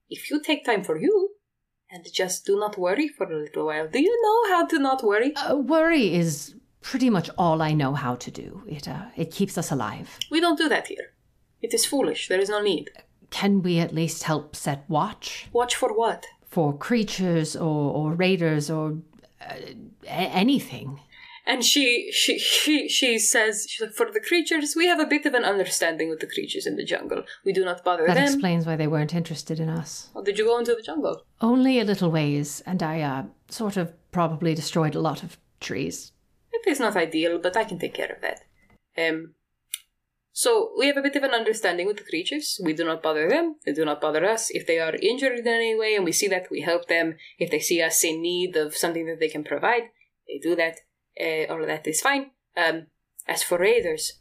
If 0.10 0.30
you 0.30 0.42
take 0.42 0.66
time 0.66 0.84
for 0.84 0.98
you 0.98 1.32
and 1.92 2.06
just 2.14 2.46
do 2.46 2.60
not 2.60 2.78
worry 2.78 3.08
for 3.08 3.26
a 3.32 3.38
little 3.38 3.66
while. 3.68 3.88
Do 3.88 4.00
you 4.02 4.16
know 4.24 4.56
how 4.56 4.66
to 4.66 4.80
not 4.80 5.04
worry? 5.04 5.36
Uh, 5.36 5.56
worry 5.56 6.14
is 6.14 6.56
pretty 6.82 7.10
much 7.10 7.30
all 7.38 7.62
I 7.62 7.74
know 7.74 7.94
how 7.94 8.16
to 8.16 8.32
do. 8.32 8.64
It 8.68 8.88
uh, 8.88 9.06
it 9.16 9.32
keeps 9.32 9.58
us 9.58 9.72
alive. 9.72 10.18
We 10.32 10.40
don't 10.40 10.58
do 10.58 10.70
that 10.70 10.88
here. 10.88 11.14
It 11.62 11.74
is 11.74 11.86
foolish. 11.86 12.28
There 12.28 12.40
is 12.40 12.50
no 12.50 12.62
need. 12.62 12.92
Can 13.32 13.62
we 13.62 13.80
at 13.80 13.94
least 13.94 14.24
help 14.24 14.56
set 14.56 14.86
watch 14.88 15.48
Watch 15.52 15.76
for 15.76 15.92
what? 15.98 16.26
for 16.48 16.78
creatures 16.78 17.56
or, 17.56 17.92
or 17.98 18.14
raiders 18.14 18.70
or 18.70 18.98
uh, 19.42 19.56
anything? 20.08 21.00
And 21.48 21.64
she 21.64 22.12
she 22.12 22.40
she 22.40 22.90
she 22.90 23.20
says 23.20 23.68
she's 23.70 23.82
like 23.82 23.94
for 23.94 24.12
the 24.12 24.20
creatures 24.20 24.76
we 24.76 24.88
have 24.88 25.00
a 25.00 25.06
bit 25.06 25.28
of 25.28 25.36
an 25.36 25.44
understanding 25.44 26.10
with 26.10 26.20
the 26.20 26.28
creatures 26.28 26.66
in 26.66 26.76
the 26.76 26.84
jungle. 26.84 27.24
We 27.46 27.54
do 27.54 27.64
not 27.64 27.84
bother 27.84 28.06
them. 28.06 28.16
That 28.16 28.26
them. 28.26 28.34
explains 28.34 28.66
why 28.66 28.76
they 28.76 28.88
weren't 28.88 29.14
interested 29.14 29.60
in 29.60 29.70
us. 29.70 30.10
Oh, 30.16 30.24
did 30.24 30.40
you 30.40 30.46
go 30.46 30.58
into 30.58 30.74
the 30.74 30.82
jungle? 30.82 31.22
Only 31.42 31.80
a 31.80 31.84
little 31.84 32.10
ways, 32.10 32.64
and 32.66 32.82
I 32.82 33.02
uh, 33.02 33.24
sort 33.50 33.78
of 33.78 33.94
probably 34.12 34.56
destroyed 34.56 34.96
a 34.96 35.00
lot 35.00 35.22
of 35.22 35.38
trees. 35.60 36.14
It 36.52 36.68
is 36.68 36.80
not 36.80 36.96
ideal, 36.96 37.38
but 37.38 37.56
I 37.56 37.64
can 37.64 37.78
take 37.78 37.94
care 37.94 38.12
of 38.12 38.22
that. 38.22 38.42
Um, 38.98 39.36
so 40.32 40.72
we 40.78 40.88
have 40.88 40.98
a 40.98 41.02
bit 41.02 41.16
of 41.16 41.24
an 41.24 41.32
understanding 41.32 41.86
with 41.86 41.98
the 41.98 42.04
creatures. 42.04 42.60
We 42.64 42.74
do 42.74 42.84
not 42.84 43.04
bother 43.04 43.30
them; 43.30 43.58
they 43.66 43.74
do 43.74 43.86
not 43.86 44.02
bother 44.02 44.26
us. 44.26 44.50
If 44.50 44.66
they 44.66 44.80
are 44.80 44.96
injured 44.96 45.38
in 45.38 45.48
any 45.48 45.76
way, 45.78 45.96
and 45.96 46.04
we 46.04 46.12
see 46.12 46.28
that, 46.28 46.50
we 46.50 46.62
help 46.62 46.88
them. 46.88 47.18
If 47.38 47.52
they 47.52 47.60
see 47.60 47.82
us 47.82 48.04
in 48.04 48.22
need 48.22 48.56
of 48.58 48.76
something 48.76 49.06
that 49.06 49.20
they 49.20 49.30
can 49.30 49.44
provide, 49.44 49.92
they 50.28 50.40
do 50.40 50.56
that. 50.56 50.80
Uh, 51.20 51.52
all 51.52 51.62
of 51.62 51.68
that 51.68 51.86
is 51.88 52.02
fine. 52.02 52.32
Um, 52.58 52.88
as 53.28 53.44
for 53.44 53.58
raiders, 53.58 54.14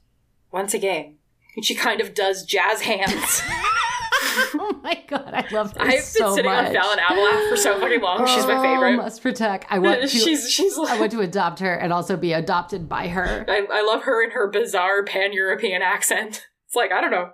once 0.53 0.75
again, 0.75 1.17
and 1.57 1.65
she 1.69 1.75
kind 1.75 2.01
of 2.01 2.15
does 2.15 2.45
jazz 2.45 2.83
hands. 2.83 3.43
oh 4.57 4.81
my 4.83 5.03
god, 5.07 5.33
I 5.33 5.47
love 5.53 5.75
this 5.75 5.83
I've 5.83 5.91
been 5.91 6.03
so 6.03 6.35
sitting 6.35 6.51
much. 6.51 6.67
on 6.69 6.73
Fallon 6.75 6.99
Abelard 7.09 7.49
for 7.51 7.57
so 7.57 7.79
fucking 7.79 8.01
long. 8.01 8.27
She's 8.27 8.47
my 8.47 8.57
Oh, 8.57 8.63
favorite. 8.63 8.97
Must 8.97 9.23
protect. 9.23 9.67
I 9.71 9.79
want 9.79 10.01
to. 10.03 10.09
she's 10.09 10.51
she's 10.51 10.77
like, 10.77 10.91
I 10.91 11.01
want 11.01 11.13
to 11.13 11.21
adopt 11.21 11.61
her 11.61 11.75
and 11.75 11.93
also 11.93 12.17
be 12.17 12.33
adopted 12.33 12.89
by 12.89 13.09
her. 13.09 13.45
I, 13.49 13.67
I 13.73 13.83
love 13.83 14.03
her 14.05 14.23
and 14.25 14.33
her 14.33 14.49
bizarre 14.51 15.05
pan 15.05 15.33
European 15.33 15.83
accent. 15.83 16.47
It's 16.67 16.75
like, 16.75 16.91
I 16.93 17.01
don't 17.01 17.11
know. 17.13 17.31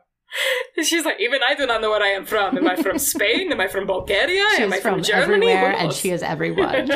She's 0.82 1.05
like, 1.05 1.16
even 1.20 1.41
I 1.49 1.55
do 1.55 1.66
not 1.66 1.81
know 1.81 1.91
where 1.91 2.03
I 2.03 2.09
am 2.11 2.24
from. 2.24 2.57
Am 2.57 2.69
I 2.69 2.77
from 2.77 2.99
Spain? 2.99 3.51
Am 3.51 3.61
I 3.61 3.66
from 3.66 3.87
Bulgaria? 3.87 4.45
She 4.57 4.62
am 4.62 4.73
I 4.73 4.78
from, 4.78 4.95
from 4.97 5.03
Germany? 5.03 5.49
Everywhere, 5.49 5.74
and 5.77 5.93
she 5.93 6.11
is 6.11 6.23
everyone. 6.23 6.89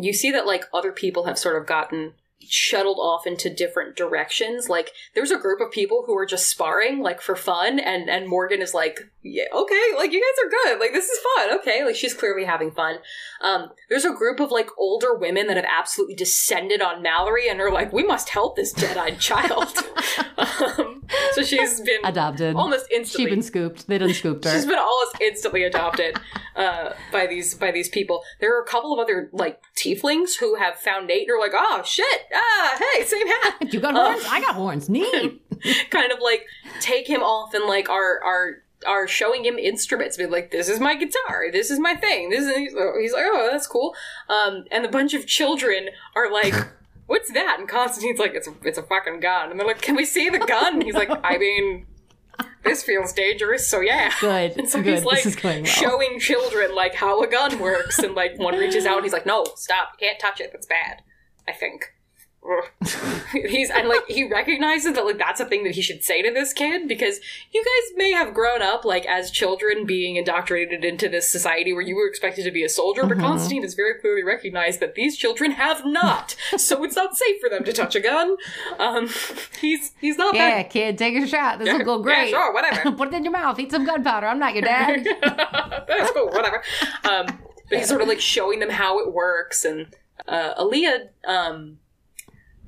You 0.00 0.12
see 0.12 0.30
that 0.30 0.46
like 0.46 0.64
other 0.72 0.92
people 0.92 1.24
have 1.24 1.38
sort 1.38 1.60
of 1.60 1.66
gotten 1.66 2.14
shuttled 2.40 2.98
off 2.98 3.26
into 3.26 3.52
different 3.52 3.96
directions. 3.96 4.68
Like 4.68 4.92
there's 5.14 5.30
a 5.30 5.38
group 5.38 5.60
of 5.60 5.70
people 5.70 6.04
who 6.06 6.16
are 6.16 6.26
just 6.26 6.48
sparring 6.48 7.00
like 7.00 7.20
for 7.20 7.36
fun 7.36 7.78
and 7.78 8.10
and 8.10 8.28
morgan 8.28 8.60
is 8.60 8.74
like 8.74 9.00
yeah 9.24 9.44
okay 9.52 9.80
like 9.96 10.12
you 10.12 10.20
guys 10.20 10.44
are 10.44 10.50
good 10.50 10.80
like 10.80 10.92
this 10.92 11.08
is 11.08 11.18
fun 11.36 11.58
okay 11.58 11.84
like 11.84 11.96
she's 11.96 12.12
clearly 12.14 12.44
having 12.44 12.70
fun 12.70 12.96
um 13.40 13.70
there's 13.88 14.04
a 14.04 14.12
group 14.12 14.38
of 14.38 14.50
like 14.50 14.68
older 14.78 15.14
women 15.14 15.46
that 15.46 15.56
have 15.56 15.66
absolutely 15.66 16.14
descended 16.14 16.82
on 16.82 17.02
mallory 17.02 17.48
and 17.48 17.60
are 17.60 17.72
like 17.72 17.92
we 17.92 18.04
must 18.04 18.28
help 18.28 18.54
this 18.54 18.72
dead-eyed 18.72 19.18
child 19.20 19.78
um, 20.36 21.02
so 21.32 21.42
she's 21.42 21.80
been 21.80 22.00
Adopted. 22.04 22.56
almost 22.56 22.86
instantly. 22.90 23.26
She's 23.26 23.34
been 23.34 23.42
scooped. 23.42 23.86
They 23.86 24.12
scooped 24.12 24.44
her. 24.44 24.50
She's 24.52 24.66
been 24.66 24.78
almost 24.78 25.20
instantly 25.20 25.64
adopted 25.64 26.18
uh, 26.56 26.92
by 27.12 27.26
these 27.26 27.54
by 27.54 27.70
these 27.70 27.88
people. 27.88 28.22
There 28.40 28.56
are 28.56 28.62
a 28.62 28.66
couple 28.66 28.92
of 28.92 28.98
other 28.98 29.30
like 29.32 29.60
tieflings 29.76 30.38
who 30.38 30.56
have 30.56 30.76
found 30.76 31.06
Nate 31.06 31.28
and 31.28 31.36
are 31.36 31.40
like, 31.40 31.52
"Oh 31.54 31.82
shit! 31.84 32.22
Ah, 32.32 32.78
hey, 32.78 33.04
same 33.04 33.26
hat." 33.26 33.72
you 33.72 33.80
got 33.80 33.94
horns? 33.94 34.24
I 34.28 34.40
got 34.40 34.54
horns. 34.54 34.88
Neat. 34.88 35.42
kind 35.90 36.12
of 36.12 36.18
like 36.20 36.46
take 36.80 37.06
him 37.06 37.22
off 37.22 37.54
and 37.54 37.64
like 37.64 37.88
are 37.88 38.22
are 38.22 38.63
are 38.86 39.06
showing 39.08 39.44
him 39.44 39.58
instruments. 39.58 40.16
Be 40.16 40.26
like, 40.26 40.50
"This 40.50 40.68
is 40.68 40.80
my 40.80 40.94
guitar. 40.94 41.50
This 41.52 41.70
is 41.70 41.78
my 41.78 41.94
thing. 41.94 42.30
This 42.30 42.44
is." 42.44 42.56
He's 42.56 43.12
like, 43.12 43.24
"Oh, 43.26 43.48
that's 43.50 43.66
cool." 43.66 43.94
Um, 44.28 44.64
and 44.70 44.84
a 44.84 44.88
bunch 44.88 45.14
of 45.14 45.26
children 45.26 45.88
are 46.16 46.30
like. 46.32 46.54
What's 47.06 47.30
that? 47.32 47.58
And 47.58 47.68
Constantine's 47.68 48.18
like, 48.18 48.32
it's 48.32 48.48
a, 48.48 48.54
it's 48.62 48.78
a 48.78 48.82
fucking 48.82 49.20
gun. 49.20 49.50
And 49.50 49.60
they're 49.60 49.66
like, 49.66 49.82
can 49.82 49.94
we 49.94 50.06
see 50.06 50.30
the 50.30 50.38
gun? 50.38 50.76
And 50.76 50.82
he's 50.82 50.94
like, 50.94 51.10
I 51.22 51.36
mean, 51.46 51.86
this 52.64 52.82
feels 52.82 53.12
dangerous, 53.12 53.68
so 53.68 53.80
yeah. 53.80 54.10
Good. 54.20 54.54
And 54.58 54.68
so 54.68 54.82
Good. 54.82 54.94
he's 54.94 55.04
like 55.04 55.16
this 55.22 55.26
is 55.26 55.36
going 55.36 55.64
well. 55.64 55.72
showing 55.72 56.18
children 56.18 56.74
like 56.74 56.94
how 56.94 57.22
a 57.22 57.26
gun 57.26 57.58
works, 57.58 57.98
and 57.98 58.14
like 58.14 58.38
one 58.38 58.56
reaches 58.56 58.86
out 58.86 58.96
and 58.96 59.04
he's 59.04 59.12
like, 59.12 59.26
"No, 59.26 59.44
stop! 59.54 59.90
You 60.00 60.08
can't 60.08 60.18
touch 60.18 60.40
it. 60.40 60.50
That's 60.52 60.66
bad." 60.66 61.02
I 61.46 61.52
think. 61.52 61.92
He's 63.32 63.70
and 63.70 63.88
like 63.88 64.02
he 64.06 64.28
recognizes 64.28 64.94
that 64.94 65.04
like 65.06 65.18
that's 65.18 65.40
a 65.40 65.46
thing 65.46 65.64
that 65.64 65.74
he 65.74 65.80
should 65.82 66.04
say 66.04 66.20
to 66.22 66.30
this 66.30 66.52
kid 66.52 66.86
because 66.86 67.18
you 67.52 67.62
guys 67.64 67.96
may 67.96 68.12
have 68.12 68.34
grown 68.34 68.60
up 68.60 68.84
like 68.84 69.06
as 69.06 69.30
children 69.30 69.86
being 69.86 70.16
indoctrinated 70.16 70.84
into 70.84 71.08
this 71.08 71.28
society 71.28 71.72
where 71.72 71.80
you 71.82 71.96
were 71.96 72.06
expected 72.06 72.44
to 72.44 72.50
be 72.50 72.62
a 72.62 72.68
soldier, 72.68 73.06
but 73.06 73.18
Constantine 73.18 73.62
has 73.62 73.72
very 73.74 73.98
clearly 73.98 74.22
recognized 74.22 74.80
that 74.80 74.94
these 74.94 75.16
children 75.16 75.52
have 75.52 75.86
not, 75.86 76.36
so 76.58 76.84
it's 76.84 76.96
not 76.96 77.16
safe 77.16 77.40
for 77.40 77.48
them 77.48 77.64
to 77.64 77.72
touch 77.72 77.94
a 77.96 78.00
gun. 78.00 78.36
Um, 78.78 79.08
he's 79.60 79.92
he's 80.00 80.18
not 80.18 80.34
Yeah, 80.34 80.58
that. 80.58 80.70
kid, 80.70 80.98
take 80.98 81.16
a 81.22 81.26
shot. 81.26 81.58
This 81.58 81.72
will 81.72 81.84
go 81.84 81.96
Yeah, 81.98 82.02
great. 82.02 82.30
sure, 82.30 82.52
whatever. 82.52 82.92
Put 82.92 83.08
it 83.08 83.14
in 83.14 83.24
your 83.24 83.32
mouth. 83.32 83.58
Eat 83.58 83.70
some 83.70 83.86
gunpowder. 83.86 84.26
I'm 84.26 84.38
not 84.38 84.52
your 84.54 84.62
dad. 84.62 85.06
That's 85.88 86.10
cool, 86.12 86.28
whatever. 86.28 86.62
Um, 87.04 87.26
but 87.70 87.78
he's 87.78 87.88
sort 87.88 88.02
of 88.02 88.08
like 88.08 88.20
showing 88.20 88.60
them 88.60 88.70
how 88.70 88.98
it 89.00 89.12
works, 89.12 89.64
and 89.64 89.86
uh, 90.28 90.54
Aaliyah, 90.62 91.08
um, 91.26 91.78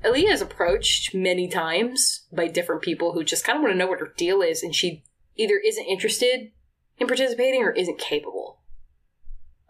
Aaliyah 0.03 0.31
is 0.31 0.41
approached 0.41 1.13
many 1.13 1.47
times 1.47 2.25
by 2.31 2.47
different 2.47 2.81
people 2.81 3.13
who 3.13 3.23
just 3.23 3.43
kind 3.43 3.57
of 3.57 3.63
want 3.63 3.73
to 3.73 3.77
know 3.77 3.87
what 3.87 3.99
her 3.99 4.13
deal 4.15 4.41
is, 4.41 4.63
and 4.63 4.75
she 4.75 5.03
either 5.35 5.59
isn't 5.63 5.85
interested 5.85 6.51
in 6.97 7.07
participating 7.07 7.63
or 7.63 7.71
isn't 7.71 7.99
capable. 7.99 8.61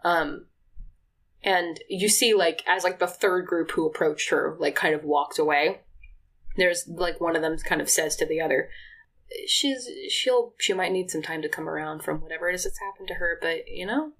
Um, 0.04 0.46
and 1.42 1.80
you 1.88 2.08
see, 2.08 2.34
like, 2.34 2.62
as 2.66 2.84
like 2.84 2.98
the 2.98 3.06
third 3.06 3.46
group 3.46 3.70
who 3.72 3.86
approached 3.86 4.30
her, 4.30 4.56
like, 4.58 4.74
kind 4.74 4.94
of 4.94 5.04
walked 5.04 5.38
away. 5.38 5.80
There's 6.56 6.88
like 6.88 7.20
one 7.20 7.36
of 7.36 7.42
them 7.42 7.56
kind 7.58 7.80
of 7.80 7.88
says 7.88 8.16
to 8.16 8.26
the 8.26 8.40
other, 8.40 8.68
she's 9.46 9.88
she'll 10.08 10.54
she 10.58 10.72
might 10.72 10.92
need 10.92 11.10
some 11.10 11.22
time 11.22 11.42
to 11.42 11.48
come 11.48 11.68
around 11.68 12.02
from 12.02 12.20
whatever 12.20 12.48
it 12.48 12.54
is 12.54 12.64
that's 12.64 12.78
happened 12.78 13.08
to 13.08 13.14
her 13.14 13.38
but 13.40 13.68
you 13.68 13.86
know 13.86 14.12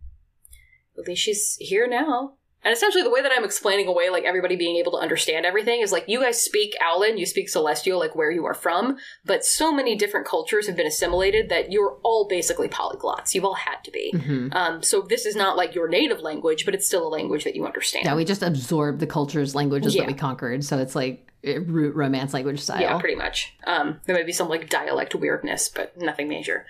at 0.99 1.07
least 1.07 1.23
she's 1.23 1.57
here 1.61 1.87
now 1.87 2.35
and 2.65 2.73
essentially 2.73 3.03
the 3.03 3.11
way 3.11 3.23
that 3.23 3.33
i'm 3.37 3.45
explaining 3.45 3.87
away 3.87 4.11
like 4.11 4.25
everybody 4.25 4.57
being 4.57 4.77
able 4.77 4.93
to 4.93 4.99
understand 4.99 5.47
everything 5.47 5.81
is 5.81 5.93
like 5.93 6.05
you 6.09 6.21
guys 6.21 6.41
speak 6.41 6.75
owlin 6.83 7.17
you 7.19 7.25
speak 7.27 7.49
celestial 7.49 7.99
like 7.99 8.15
where 8.17 8.31
you 8.31 8.45
are 8.45 8.55
from 8.55 8.97
but 9.25 9.45
so 9.45 9.73
many 9.73 9.95
different 9.97 10.27
cultures 10.27 10.67
have 10.67 10.77
been 10.77 10.87
assimilated 10.87 11.49
that 11.49 11.71
you're 11.73 11.99
all 12.03 12.27
basically 12.29 12.69
polyglots 12.69 13.35
you've 13.35 13.45
all 13.45 13.55
had 13.55 13.83
to 13.85 13.91
be 13.91 14.13
Mhm. 14.15 14.55
um, 14.55 14.83
so 14.83 15.03
this 15.03 15.25
is 15.27 15.37
not 15.37 15.57
like 15.57 15.75
your 15.75 15.89
native 15.89 16.21
language 16.21 16.65
but 16.65 16.75
it's 16.75 16.87
still 16.87 17.07
a 17.07 17.09
language 17.09 17.45
that 17.45 17.55
you 17.55 17.65
understand 17.65 18.05
Yeah, 18.05 18.15
we 18.17 18.25
just 18.25 18.43
absorbed 18.43 18.99
the 19.01 19.07
cultures, 19.07 19.55
languages 19.55 19.95
Yeah. 19.95 20.03
that 20.03 20.09
we 20.09 20.15
conquered. 20.15 20.65
So 20.65 20.79
it's 20.79 20.95
like 20.97 21.31
eh, 21.45 21.59
root 21.65 21.95
romance 21.95 22.35
language 22.35 22.61
style. 22.61 22.81
yeah 22.81 22.99
pretty 22.99 23.15
much 23.15 23.55
um, 23.67 24.01
there 24.07 24.17
might 24.17 24.27
be 24.27 24.33
some 24.33 24.49
like 24.49 24.69
dialect 24.69 25.15
weirdness 25.15 25.69
but 25.69 25.97
nothing 25.97 26.29
major 26.29 26.67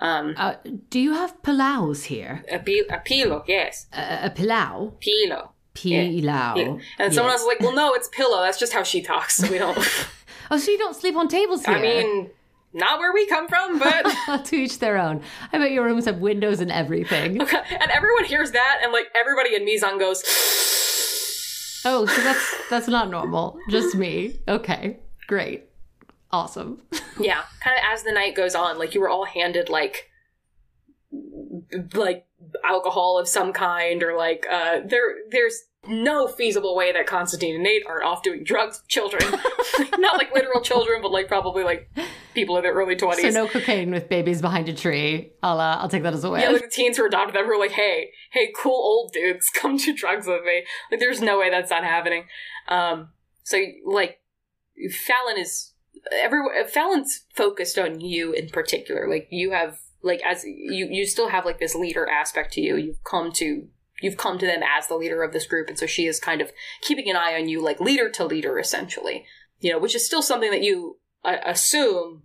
um, 0.00 0.34
Uh, 0.36 0.54
do 0.88 0.98
you 0.98 1.12
have 1.14 1.40
pilaus 1.42 2.04
here? 2.04 2.44
a, 2.50 2.58
pi- 2.58 2.86
a 2.90 2.98
pilo 2.98 3.44
yes 3.46 3.86
A, 3.92 4.26
a 4.26 4.30
pilau? 4.30 4.94
pilo 5.00 5.50
Pilau. 5.72 6.56
Yeah. 6.56 6.76
And 6.98 7.14
someone 7.14 7.30
Yes. 7.32 7.40
else 7.40 7.40
is 7.42 7.46
like, 7.46 7.60
well, 7.60 7.72
no, 7.72 7.94
it's 7.94 8.08
pillow. 8.08 8.42
That's 8.42 8.58
just 8.58 8.72
how 8.72 8.82
she 8.82 9.00
talks. 9.02 9.36
So 9.36 9.48
we 9.50 9.56
don't. 9.58 9.78
Oh, 10.50 10.58
so 10.58 10.68
you 10.72 10.76
don't 10.78 10.96
sleep 10.96 11.14
on 11.14 11.28
tables 11.28 11.64
here? 11.64 11.76
I 11.76 11.80
mean, 11.80 12.28
not 12.72 12.98
where 12.98 13.12
we 13.12 13.24
come 13.28 13.46
from, 13.46 13.78
but. 13.78 14.44
to 14.46 14.56
each 14.56 14.80
their 14.80 14.98
own. 14.98 15.22
I 15.52 15.58
bet 15.58 15.70
your 15.70 15.84
rooms 15.84 16.06
have 16.06 16.18
windows 16.18 16.58
and 16.60 16.72
everything. 16.72 17.40
Okay. 17.40 17.62
And 17.80 17.88
everyone 17.92 18.24
hears 18.24 18.50
that, 18.50 18.80
and 18.82 18.92
like 18.92 19.06
everybody 19.14 19.54
in 19.54 19.64
Mizan 19.64 19.98
goes, 20.00 20.24
Oh, 21.84 22.04
so 22.04 22.20
that's 22.22 22.54
that's 22.68 22.88
not 22.88 23.08
normal. 23.10 23.58
Just 23.70 23.94
me. 23.94 24.38
Okay, 24.48 24.98
great, 25.28 25.69
awesome. 26.32 26.82
yeah. 27.20 27.42
Kind 27.60 27.76
of 27.78 27.84
as 27.92 28.02
the 28.02 28.12
night 28.12 28.34
goes 28.34 28.54
on, 28.54 28.78
like 28.78 28.94
you 28.94 29.00
were 29.00 29.08
all 29.08 29.24
handed 29.24 29.68
like. 29.68 30.08
like 31.94 32.26
alcohol 32.64 33.18
of 33.18 33.28
some 33.28 33.52
kind 33.52 34.02
or 34.02 34.16
like 34.16 34.46
uh 34.50 34.80
there 34.86 35.14
there's 35.30 35.64
no 35.86 36.28
feasible 36.28 36.76
way 36.76 36.92
that 36.92 37.06
Constantine 37.06 37.54
and 37.54 37.64
Nate 37.64 37.82
aren't 37.86 38.04
off 38.04 38.22
doing 38.22 38.44
drugs 38.44 38.80
with 38.80 38.88
children. 38.88 39.22
Not 39.98 40.18
like 40.18 40.34
literal 40.34 40.60
children, 40.60 41.00
but 41.00 41.10
like 41.10 41.28
probably 41.28 41.64
like 41.64 41.90
people 42.34 42.56
in 42.56 42.62
their 42.62 42.74
early 42.74 42.96
20s. 42.96 43.20
So 43.20 43.30
no 43.30 43.48
cocaine 43.48 43.90
with 43.90 44.08
babies 44.08 44.40
behind 44.40 44.68
a 44.68 44.74
tree. 44.74 45.32
I'll 45.42 45.60
uh, 45.60 45.76
I'll 45.76 45.88
take 45.88 46.02
that 46.02 46.12
as 46.12 46.24
a 46.24 46.30
win. 46.30 46.42
Yeah, 46.42 46.50
like 46.50 46.62
the 46.62 46.68
teens 46.68 46.96
who 46.96 47.06
adopted 47.06 47.34
them 47.34 47.46
were 47.46 47.58
like, 47.58 47.72
hey, 47.72 48.10
hey, 48.32 48.52
cool 48.56 48.72
old 48.72 49.12
dudes, 49.12 49.50
come 49.54 49.76
do 49.76 49.94
drugs 49.94 50.26
with 50.26 50.44
me. 50.44 50.64
Like, 50.90 51.00
there's 51.00 51.20
no 51.20 51.38
way 51.38 51.50
that's 51.50 51.70
not 51.70 51.84
happening. 51.84 52.24
Um, 52.68 53.10
so 53.42 53.58
like, 53.86 54.20
Fallon 54.90 55.38
is 55.38 55.69
everyone. 56.12 56.66
Fallon's 56.68 57.24
focused 57.34 57.78
on 57.78 58.00
you 58.00 58.32
in 58.32 58.48
particular. 58.48 59.08
Like, 59.08 59.28
you 59.30 59.52
have 59.52 59.78
like 60.02 60.20
as 60.24 60.44
you 60.44 60.88
you 60.90 61.06
still 61.06 61.28
have 61.28 61.44
like 61.44 61.58
this 61.58 61.74
leader 61.74 62.08
aspect 62.08 62.52
to 62.54 62.60
you. 62.60 62.76
You've 62.76 63.04
come 63.04 63.32
to 63.32 63.68
you've 64.00 64.16
come 64.16 64.38
to 64.38 64.46
them 64.46 64.62
as 64.62 64.86
the 64.86 64.96
leader 64.96 65.22
of 65.22 65.32
this 65.32 65.46
group, 65.46 65.68
and 65.68 65.78
so 65.78 65.86
she 65.86 66.06
is 66.06 66.18
kind 66.18 66.40
of 66.40 66.52
keeping 66.82 67.08
an 67.10 67.16
eye 67.16 67.34
on 67.34 67.48
you, 67.48 67.62
like 67.62 67.80
leader 67.80 68.10
to 68.10 68.24
leader, 68.24 68.58
essentially. 68.58 69.24
You 69.58 69.72
know, 69.72 69.78
which 69.78 69.94
is 69.94 70.06
still 70.06 70.22
something 70.22 70.50
that 70.50 70.62
you 70.62 70.98
uh, 71.24 71.36
assume 71.44 72.22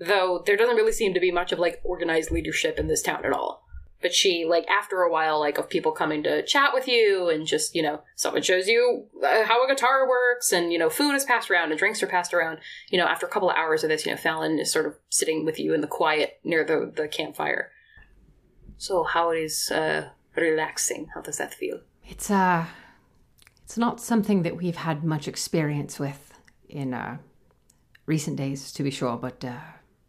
though 0.00 0.42
there 0.46 0.56
doesn't 0.56 0.76
really 0.76 0.92
seem 0.92 1.14
to 1.14 1.20
be 1.20 1.30
much 1.30 1.52
of 1.52 1.58
like 1.58 1.80
organized 1.84 2.30
leadership 2.30 2.78
in 2.78 2.88
this 2.88 3.02
town 3.02 3.24
at 3.24 3.32
all 3.32 3.62
but 4.00 4.14
she 4.14 4.44
like 4.44 4.66
after 4.68 5.02
a 5.02 5.10
while 5.10 5.38
like 5.38 5.58
of 5.58 5.68
people 5.68 5.92
coming 5.92 6.22
to 6.22 6.42
chat 6.44 6.72
with 6.72 6.88
you 6.88 7.28
and 7.28 7.46
just 7.46 7.74
you 7.74 7.82
know 7.82 8.02
someone 8.16 8.42
shows 8.42 8.66
you 8.66 9.06
uh, 9.24 9.44
how 9.44 9.64
a 9.64 9.68
guitar 9.68 10.08
works 10.08 10.52
and 10.52 10.72
you 10.72 10.78
know 10.78 10.90
food 10.90 11.14
is 11.14 11.24
passed 11.24 11.50
around 11.50 11.70
and 11.70 11.78
drinks 11.78 12.02
are 12.02 12.06
passed 12.06 12.32
around. 12.34 12.58
You 12.90 12.98
know 12.98 13.06
after 13.06 13.26
a 13.26 13.28
couple 13.28 13.50
of 13.50 13.56
hours 13.56 13.84
of 13.84 13.90
this 13.90 14.06
you 14.06 14.12
know 14.12 14.18
fallon 14.18 14.58
is 14.58 14.72
sort 14.72 14.86
of 14.86 14.96
sitting 15.10 15.44
with 15.44 15.58
you 15.58 15.74
in 15.74 15.80
the 15.80 15.86
quiet 15.86 16.40
near 16.44 16.64
the 16.64 16.92
the 16.94 17.08
campfire. 17.08 17.70
So 18.78 19.04
how 19.04 19.30
is 19.30 19.70
uh 19.70 20.08
relaxing 20.36 21.08
how 21.14 21.20
does 21.20 21.38
that 21.38 21.54
feel? 21.54 21.80
It's 22.08 22.30
uh 22.30 22.66
it's 23.64 23.78
not 23.78 24.00
something 24.00 24.42
that 24.42 24.56
we've 24.56 24.76
had 24.76 25.04
much 25.04 25.28
experience 25.28 25.98
with 25.98 26.34
in 26.68 26.94
uh 26.94 27.18
recent 28.06 28.36
days 28.36 28.72
to 28.72 28.82
be 28.82 28.90
sure, 28.90 29.16
but 29.16 29.44
uh 29.44 29.58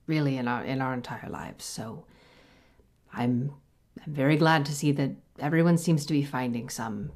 really 0.07 0.37
in 0.37 0.47
our 0.47 0.63
in 0.63 0.81
our 0.81 0.93
entire 0.93 1.29
lives. 1.29 1.65
So 1.65 2.05
I'm 3.13 3.51
I'm 4.05 4.13
very 4.13 4.37
glad 4.37 4.65
to 4.65 4.73
see 4.73 4.91
that 4.93 5.11
everyone 5.39 5.77
seems 5.77 6.05
to 6.05 6.13
be 6.13 6.23
finding 6.23 6.69
some 6.69 7.11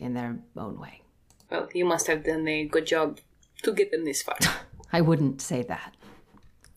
in 0.00 0.14
their 0.14 0.38
own 0.56 0.78
way. 0.78 1.02
well 1.50 1.68
you 1.74 1.84
must 1.84 2.06
have 2.06 2.24
done 2.24 2.46
a 2.48 2.64
good 2.66 2.86
job 2.86 3.18
to 3.62 3.72
get 3.72 3.90
them 3.90 4.04
this 4.04 4.22
far 4.22 4.36
I 4.92 5.00
wouldn't 5.00 5.40
say 5.42 5.62
that. 5.62 5.94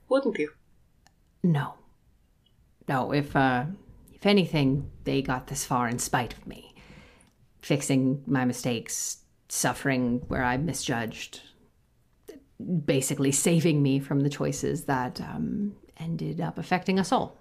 wouldn't 0.10 0.38
you 0.40 0.52
No. 1.44 1.76
No, 2.88 3.11
if 3.14 3.36
uh 3.36 3.65
if 4.14 4.26
anything, 4.28 4.91
they 5.03 5.22
got 5.23 5.48
this 5.48 5.65
far 5.65 5.88
in 5.88 5.98
spite 5.98 6.34
of 6.34 6.45
me. 6.45 6.76
Fixing 7.61 8.22
my 8.28 8.45
mistakes, 8.45 9.18
suffering 9.49 10.22
where 10.28 10.44
I 10.44 10.57
misjudged. 10.57 11.41
basically 12.86 13.32
saving 13.32 13.82
me 13.82 13.99
from 13.99 14.19
the 14.22 14.30
choices 14.30 14.86
that 14.86 15.19
um, 15.22 15.76
ended 15.98 16.40
up 16.40 16.57
affecting 16.60 16.99
us 16.99 17.11
all. 17.11 17.38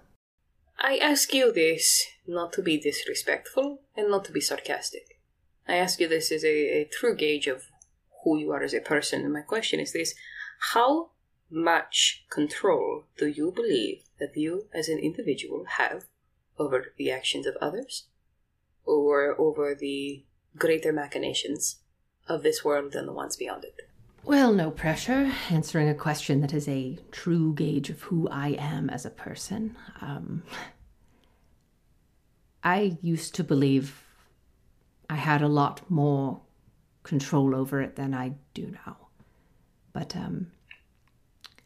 I 0.83 0.97
ask 0.97 1.31
you 1.31 1.51
this 1.51 2.07
not 2.25 2.51
to 2.53 2.63
be 2.63 2.79
disrespectful 2.79 3.81
and 3.95 4.09
not 4.09 4.25
to 4.25 4.31
be 4.31 4.41
sarcastic. 4.41 5.19
I 5.67 5.75
ask 5.75 5.99
you 5.99 6.07
this 6.07 6.31
as 6.31 6.43
a, 6.43 6.81
a 6.81 6.89
true 6.91 7.15
gauge 7.15 7.45
of 7.45 7.65
who 8.23 8.39
you 8.39 8.51
are 8.51 8.63
as 8.63 8.73
a 8.73 8.81
person. 8.81 9.21
And 9.21 9.31
my 9.31 9.41
question 9.41 9.79
is 9.79 9.93
this 9.93 10.15
How 10.73 11.11
much 11.51 12.25
control 12.31 13.03
do 13.15 13.27
you 13.27 13.51
believe 13.51 14.05
that 14.19 14.35
you 14.35 14.69
as 14.73 14.89
an 14.89 14.97
individual 14.97 15.65
have 15.77 16.05
over 16.57 16.93
the 16.97 17.11
actions 17.11 17.45
of 17.45 17.57
others? 17.61 18.07
Or 18.83 19.39
over 19.39 19.75
the 19.75 20.23
greater 20.57 20.91
machinations 20.91 21.77
of 22.27 22.41
this 22.41 22.65
world 22.65 22.95
and 22.95 23.07
the 23.07 23.13
ones 23.13 23.37
beyond 23.37 23.65
it? 23.65 23.87
Well, 24.23 24.53
no 24.53 24.69
pressure. 24.69 25.31
Answering 25.49 25.89
a 25.89 25.95
question 25.95 26.41
that 26.41 26.53
is 26.53 26.67
a 26.67 26.99
true 27.11 27.53
gauge 27.55 27.89
of 27.89 28.01
who 28.03 28.29
I 28.29 28.49
am 28.49 28.89
as 28.89 29.03
a 29.03 29.09
person. 29.09 29.75
Um, 29.99 30.43
I 32.63 32.97
used 33.01 33.33
to 33.35 33.43
believe 33.43 34.05
I 35.09 35.15
had 35.15 35.41
a 35.41 35.47
lot 35.47 35.89
more 35.89 36.39
control 37.01 37.55
over 37.55 37.81
it 37.81 37.95
than 37.95 38.13
I 38.13 38.33
do 38.53 38.71
now. 38.85 38.97
But 39.91 40.15
um, 40.15 40.51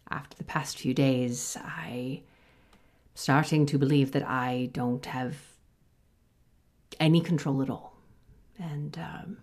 after 0.10 0.38
the 0.38 0.46
past 0.46 0.78
few 0.78 0.94
days, 0.94 1.58
I'm 1.64 2.22
starting 3.16 3.66
to 3.66 3.78
believe 3.78 4.14
that 4.14 4.24
I 4.24 4.70
don't 4.72 5.06
have 5.06 5.36
any 7.02 7.20
control 7.20 7.62
at 7.62 7.70
all. 7.70 7.98
And 8.58 8.98
um, 8.98 9.38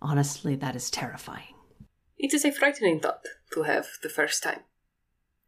honestly, 0.00 0.54
that 0.56 0.76
is 0.76 0.90
terrifying. 0.90 1.54
It 2.18 2.34
is 2.34 2.44
a 2.44 2.52
frightening 2.52 3.00
thought 3.00 3.24
to 3.52 3.62
have 3.62 3.86
the 4.02 4.08
first 4.08 4.42
time. 4.42 4.60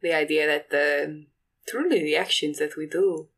The 0.02 0.14
idea 0.14 0.46
that 0.46 0.70
the, 0.70 1.26
truly 1.68 2.02
the 2.02 2.16
actions 2.16 2.58
that 2.58 2.76
we 2.76 2.86
do 2.86 3.28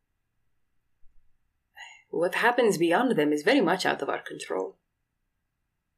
what 2.13 2.35
happens 2.35 2.77
beyond 2.77 3.13
them 3.13 3.33
is 3.33 3.41
very 3.41 3.59
much 3.59 3.87
out 3.87 4.03
of 4.03 4.09
our 4.09 4.21
control. 4.21 4.75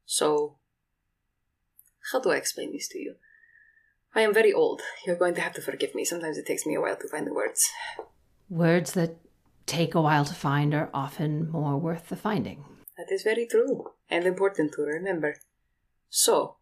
So, 0.06 0.56
how 2.10 2.20
do 2.20 2.30
I 2.30 2.36
explain 2.36 2.72
this 2.72 2.88
to 2.88 2.98
you? 2.98 3.16
I 4.14 4.22
am 4.22 4.32
very 4.32 4.50
old. 4.50 4.80
You're 5.06 5.16
going 5.16 5.34
to 5.34 5.42
have 5.42 5.52
to 5.54 5.60
forgive 5.60 5.94
me. 5.94 6.06
Sometimes 6.06 6.38
it 6.38 6.46
takes 6.46 6.64
me 6.64 6.74
a 6.74 6.80
while 6.80 6.96
to 6.96 7.08
find 7.08 7.26
the 7.26 7.34
words. 7.34 7.68
Words 8.48 8.92
that 8.92 9.16
take 9.66 9.94
a 9.94 10.00
while 10.00 10.24
to 10.24 10.32
find 10.32 10.72
are 10.72 10.88
often 10.94 11.50
more 11.50 11.76
worth 11.76 12.08
the 12.08 12.16
finding. 12.16 12.64
That 12.96 13.12
is 13.12 13.22
very 13.22 13.46
true 13.46 13.90
and 14.08 14.24
important 14.24 14.72
to 14.74 14.82
remember. 14.82 15.36
So, 16.08 16.56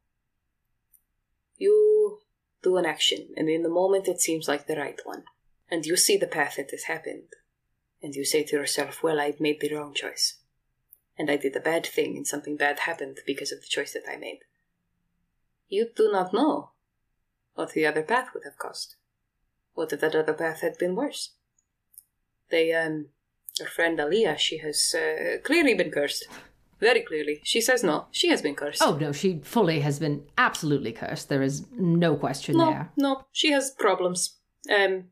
you 1.57 2.21
do 2.63 2.77
an 2.77 2.87
action, 2.87 3.29
and 3.37 3.49
in 3.49 3.63
the 3.63 3.69
moment 3.69 4.09
it 4.09 4.21
seems 4.21 4.49
like 4.49 4.67
the 4.67 4.77
right 4.77 5.01
one, 5.05 5.25
and 5.71 5.85
you 5.85 5.97
see 5.97 6.17
the 6.17 6.27
path 6.27 6.57
that 6.57 6.71
has 6.71 6.85
happened 6.85 7.35
and 8.05 8.15
you 8.15 8.25
say 8.25 8.43
to 8.45 8.57
yourself, 8.57 9.03
well, 9.03 9.19
I 9.19 9.33
made 9.41 9.61
the 9.61 9.75
wrong 9.75 9.95
choice. 9.95 10.35
And 11.17 11.31
I 11.31 11.39
did 11.39 11.57
a 11.57 11.61
bad 11.61 11.87
thing, 11.87 12.19
and 12.19 12.27
something 12.27 12.55
bad 12.55 12.81
happened 12.81 13.21
because 13.27 13.51
of 13.51 13.63
the 13.63 13.67
choice 13.67 13.95
that 13.95 14.05
I 14.07 14.17
made. 14.17 14.41
You 15.69 15.89
do 15.97 16.13
not 16.13 16.35
know 16.35 16.73
what 17.55 17.73
the 17.73 17.87
other 17.87 18.03
path 18.03 18.29
would 18.35 18.45
have 18.45 18.59
cost. 18.59 18.97
What 19.73 19.91
if 19.91 20.01
that 20.01 20.15
other 20.15 20.35
path 20.35 20.61
had 20.61 20.77
been 20.77 20.95
worse? 20.95 21.31
They, 22.51 22.75
um, 22.75 23.07
your 23.59 23.69
friend 23.69 23.99
Aaliyah, 23.99 24.37
she 24.37 24.59
has 24.59 24.95
uh, 24.95 25.39
clearly 25.43 25.73
been 25.73 25.91
cursed. 25.91 26.29
Very 26.81 27.03
clearly. 27.03 27.41
She 27.45 27.61
says 27.61 27.83
no. 27.83 28.07
She 28.11 28.29
has 28.29 28.43
been 28.43 28.55
cursed. 28.55 28.83
Oh, 28.83 28.97
no, 28.97 29.13
she 29.13 29.41
fully 29.43 29.81
has 29.81 29.99
been 29.99 30.25
absolutely 30.37 30.93
cursed. 30.93 31.29
There 31.29 31.43
is 31.43 31.65
no 31.73 32.17
question 32.17 32.57
no, 32.57 32.71
there. 32.71 32.93
No, 32.97 33.27
she 33.33 33.53
has 33.53 33.71
problems. 33.71 34.37
Um, 34.69 35.05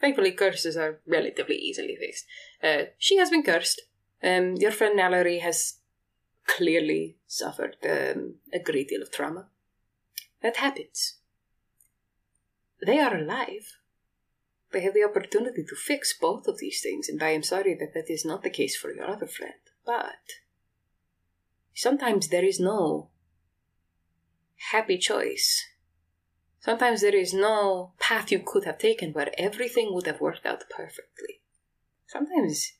Thankfully, 0.00 0.32
curses 0.32 0.76
are 0.76 1.00
relatively 1.06 1.56
easily 1.56 1.96
fixed. 1.96 2.24
Uh, 2.62 2.90
she 2.98 3.16
has 3.16 3.30
been 3.30 3.42
cursed. 3.42 3.82
Um, 4.22 4.54
your 4.56 4.70
friend 4.70 4.96
Mallory 4.96 5.38
has 5.38 5.78
clearly 6.46 7.16
suffered 7.26 7.76
um, 7.84 8.36
a 8.52 8.58
great 8.58 8.88
deal 8.88 9.02
of 9.02 9.10
trauma. 9.10 9.46
That 10.40 10.58
happens. 10.58 11.14
They 12.84 12.98
are 13.00 13.16
alive. 13.16 13.76
They 14.70 14.82
have 14.82 14.94
the 14.94 15.04
opportunity 15.04 15.64
to 15.64 15.74
fix 15.74 16.16
both 16.16 16.46
of 16.46 16.58
these 16.58 16.80
things, 16.80 17.08
and 17.08 17.22
I 17.22 17.30
am 17.30 17.42
sorry 17.42 17.74
that 17.74 17.94
that 17.94 18.12
is 18.12 18.24
not 18.24 18.42
the 18.42 18.50
case 18.50 18.76
for 18.76 18.92
your 18.92 19.10
other 19.10 19.26
friend. 19.26 19.54
But 19.84 20.16
sometimes 21.78 22.28
there 22.28 22.44
is 22.44 22.58
no 22.60 23.08
happy 24.72 24.98
choice 24.98 25.64
Sometimes 26.60 27.00
there 27.00 27.14
is 27.14 27.32
no 27.32 27.92
path 27.98 28.30
you 28.30 28.40
could 28.44 28.64
have 28.64 28.78
taken 28.78 29.12
where 29.12 29.32
everything 29.38 29.94
would 29.94 30.06
have 30.06 30.20
worked 30.20 30.44
out 30.44 30.64
perfectly. 30.68 31.40
Sometimes 32.06 32.72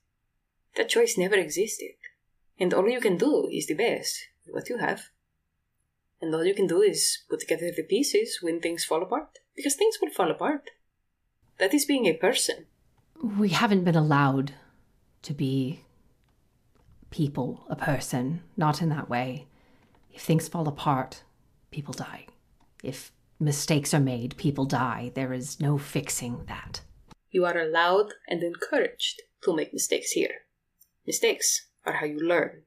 that 0.76 0.88
choice 0.88 1.16
never 1.16 1.36
existed. 1.36 1.94
And 2.58 2.74
all 2.74 2.88
you 2.88 3.00
can 3.00 3.16
do 3.16 3.48
is 3.50 3.66
the 3.66 3.74
best 3.74 4.28
with 4.44 4.54
what 4.54 4.68
you 4.68 4.78
have. 4.78 5.04
And 6.20 6.34
all 6.34 6.44
you 6.44 6.54
can 6.54 6.66
do 6.66 6.82
is 6.82 7.20
put 7.30 7.40
together 7.40 7.70
the 7.74 7.84
pieces 7.84 8.40
when 8.42 8.60
things 8.60 8.84
fall 8.84 9.02
apart. 9.02 9.38
Because 9.54 9.76
things 9.76 9.98
will 10.02 10.10
fall 10.10 10.30
apart. 10.30 10.70
That 11.58 11.72
is 11.72 11.84
being 11.84 12.06
a 12.06 12.12
person. 12.12 12.66
We 13.22 13.50
haven't 13.50 13.84
been 13.84 13.96
allowed 13.96 14.52
to 15.22 15.34
be 15.34 15.84
people, 17.10 17.64
a 17.68 17.76
person, 17.76 18.43
not 18.56 18.82
in 18.82 18.89
that 18.90 19.09
way. 19.09 19.47
If 20.12 20.22
things 20.22 20.48
fall 20.48 20.66
apart, 20.68 21.22
people 21.70 21.94
die. 21.94 22.26
If 22.82 23.12
mistakes 23.40 23.94
are 23.94 24.01
made, 24.01 24.36
people 24.36 24.64
die. 24.64 25.12
There 25.14 25.32
is 25.32 25.60
no 25.60 25.78
fixing 25.78 26.44
that. 26.47 26.80
You 27.30 27.44
are 27.44 27.59
allowed 27.59 28.14
and 28.28 28.43
encouraged 28.43 29.22
to 29.43 29.55
make 29.55 29.72
mistakes 29.72 30.12
here. 30.12 30.43
Mistakes 31.06 31.66
are 31.85 31.94
how 31.94 32.06
you 32.06 32.18
learn. 32.18 32.62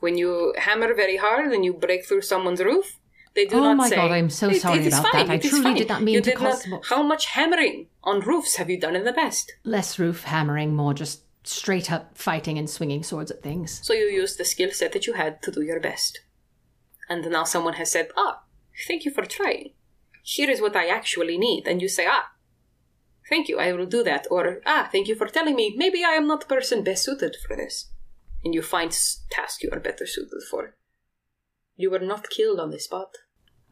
When 0.00 0.16
you 0.16 0.54
hammer 0.56 0.94
very 0.94 1.16
hard 1.16 1.52
and 1.52 1.64
you 1.64 1.72
break 1.72 2.06
through 2.06 2.22
someone's 2.22 2.60
roof, 2.60 2.98
they 3.34 3.44
do 3.46 3.56
not 3.56 3.60
say. 3.60 3.64
oh 3.64 3.68
not 3.68 3.76
my 3.76 3.88
say, 3.88 3.96
god, 3.96 4.10
I'm 4.12 4.30
so 4.30 4.52
sorry 4.52 4.86
about 4.86 5.02
fine, 5.12 5.26
that. 5.26 5.32
I 5.32 5.38
truly 5.38 5.62
fine. 5.64 5.76
did 5.76 5.88
not 5.88 6.02
mean 6.02 6.14
You 6.14 6.20
to 6.22 6.32
cause. 6.32 6.66
not- 6.66 6.86
How 6.86 7.02
much 7.02 7.26
hammering 7.26 7.88
on 8.04 8.20
roofs 8.20 8.56
have 8.56 8.70
you 8.70 8.78
done 8.80 8.96
in 8.96 9.04
the 9.04 9.12
past? 9.12 9.52
Less 9.64 9.98
roof 9.98 10.24
hammering, 10.24 10.74
more 10.74 10.94
just 10.94 11.22
straight 11.48 11.90
up 11.90 12.16
fighting 12.16 12.58
and 12.58 12.68
swinging 12.68 13.02
swords 13.02 13.30
at 13.30 13.42
things. 13.42 13.80
So 13.82 13.92
you 13.92 14.06
used 14.06 14.38
the 14.38 14.44
skill 14.44 14.70
set 14.70 14.92
that 14.92 15.06
you 15.06 15.14
had 15.14 15.42
to 15.42 15.50
do 15.50 15.62
your 15.62 15.80
best. 15.80 16.20
And 17.08 17.24
now 17.30 17.44
someone 17.44 17.74
has 17.74 17.90
said, 17.90 18.08
Ah, 18.16 18.42
thank 18.86 19.04
you 19.04 19.10
for 19.10 19.24
trying. 19.24 19.72
Here 20.22 20.50
is 20.50 20.60
what 20.60 20.76
I 20.76 20.88
actually 20.88 21.38
need. 21.38 21.66
And 21.66 21.80
you 21.80 21.88
say, 21.88 22.06
Ah, 22.08 22.30
thank 23.28 23.48
you, 23.48 23.58
I 23.58 23.72
will 23.72 23.86
do 23.86 24.02
that. 24.04 24.26
Or, 24.30 24.60
Ah, 24.66 24.88
thank 24.92 25.08
you 25.08 25.14
for 25.14 25.26
telling 25.26 25.56
me, 25.56 25.74
maybe 25.76 26.04
I 26.04 26.10
am 26.12 26.26
not 26.26 26.40
the 26.40 26.54
person 26.54 26.84
best 26.84 27.04
suited 27.04 27.36
for 27.46 27.56
this. 27.56 27.90
And 28.44 28.54
you 28.54 28.62
find 28.62 28.90
s- 28.90 29.24
task 29.30 29.62
you 29.62 29.70
are 29.72 29.80
better 29.80 30.06
suited 30.06 30.42
for. 30.50 30.76
You 31.76 31.90
were 31.90 31.98
not 32.00 32.30
killed 32.30 32.60
on 32.60 32.70
the 32.70 32.78
spot. 32.78 33.16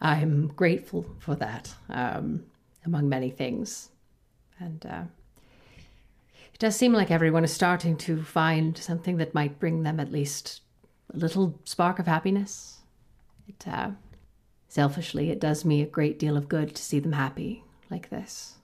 I'm 0.00 0.48
grateful 0.48 1.04
for 1.18 1.34
that, 1.36 1.74
um, 1.88 2.44
among 2.84 3.08
many 3.08 3.30
things. 3.30 3.90
And 4.58 4.84
uh, 4.86 5.02
it 6.56 6.60
does 6.60 6.74
seem 6.74 6.94
like 6.94 7.10
everyone 7.10 7.44
is 7.44 7.52
starting 7.52 7.98
to 7.98 8.22
find 8.22 8.78
something 8.78 9.18
that 9.18 9.34
might 9.34 9.60
bring 9.60 9.82
them 9.82 10.00
at 10.00 10.10
least 10.10 10.62
a 11.12 11.18
little 11.18 11.60
spark 11.64 11.98
of 11.98 12.06
happiness. 12.06 12.78
It, 13.46 13.68
uh, 13.68 13.90
selfishly, 14.66 15.28
it 15.28 15.38
does 15.38 15.66
me 15.66 15.82
a 15.82 15.86
great 15.86 16.18
deal 16.18 16.34
of 16.34 16.48
good 16.48 16.74
to 16.74 16.82
see 16.82 16.98
them 16.98 17.12
happy 17.12 17.62
like 17.90 18.08
this, 18.08 18.54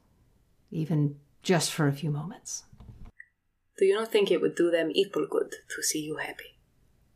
even 0.71 1.17
just 1.43 1.71
for 1.71 1.87
a 1.87 1.93
few 1.93 2.11
moments. 2.11 2.65
Do 3.77 3.85
you 3.85 3.95
not 3.95 4.11
think 4.11 4.31
it 4.31 4.41
would 4.41 4.55
do 4.55 4.71
them 4.71 4.91
equal 4.95 5.27
good 5.27 5.55
to 5.77 5.83
see 5.83 6.01
you 6.01 6.17
happy? 6.17 6.57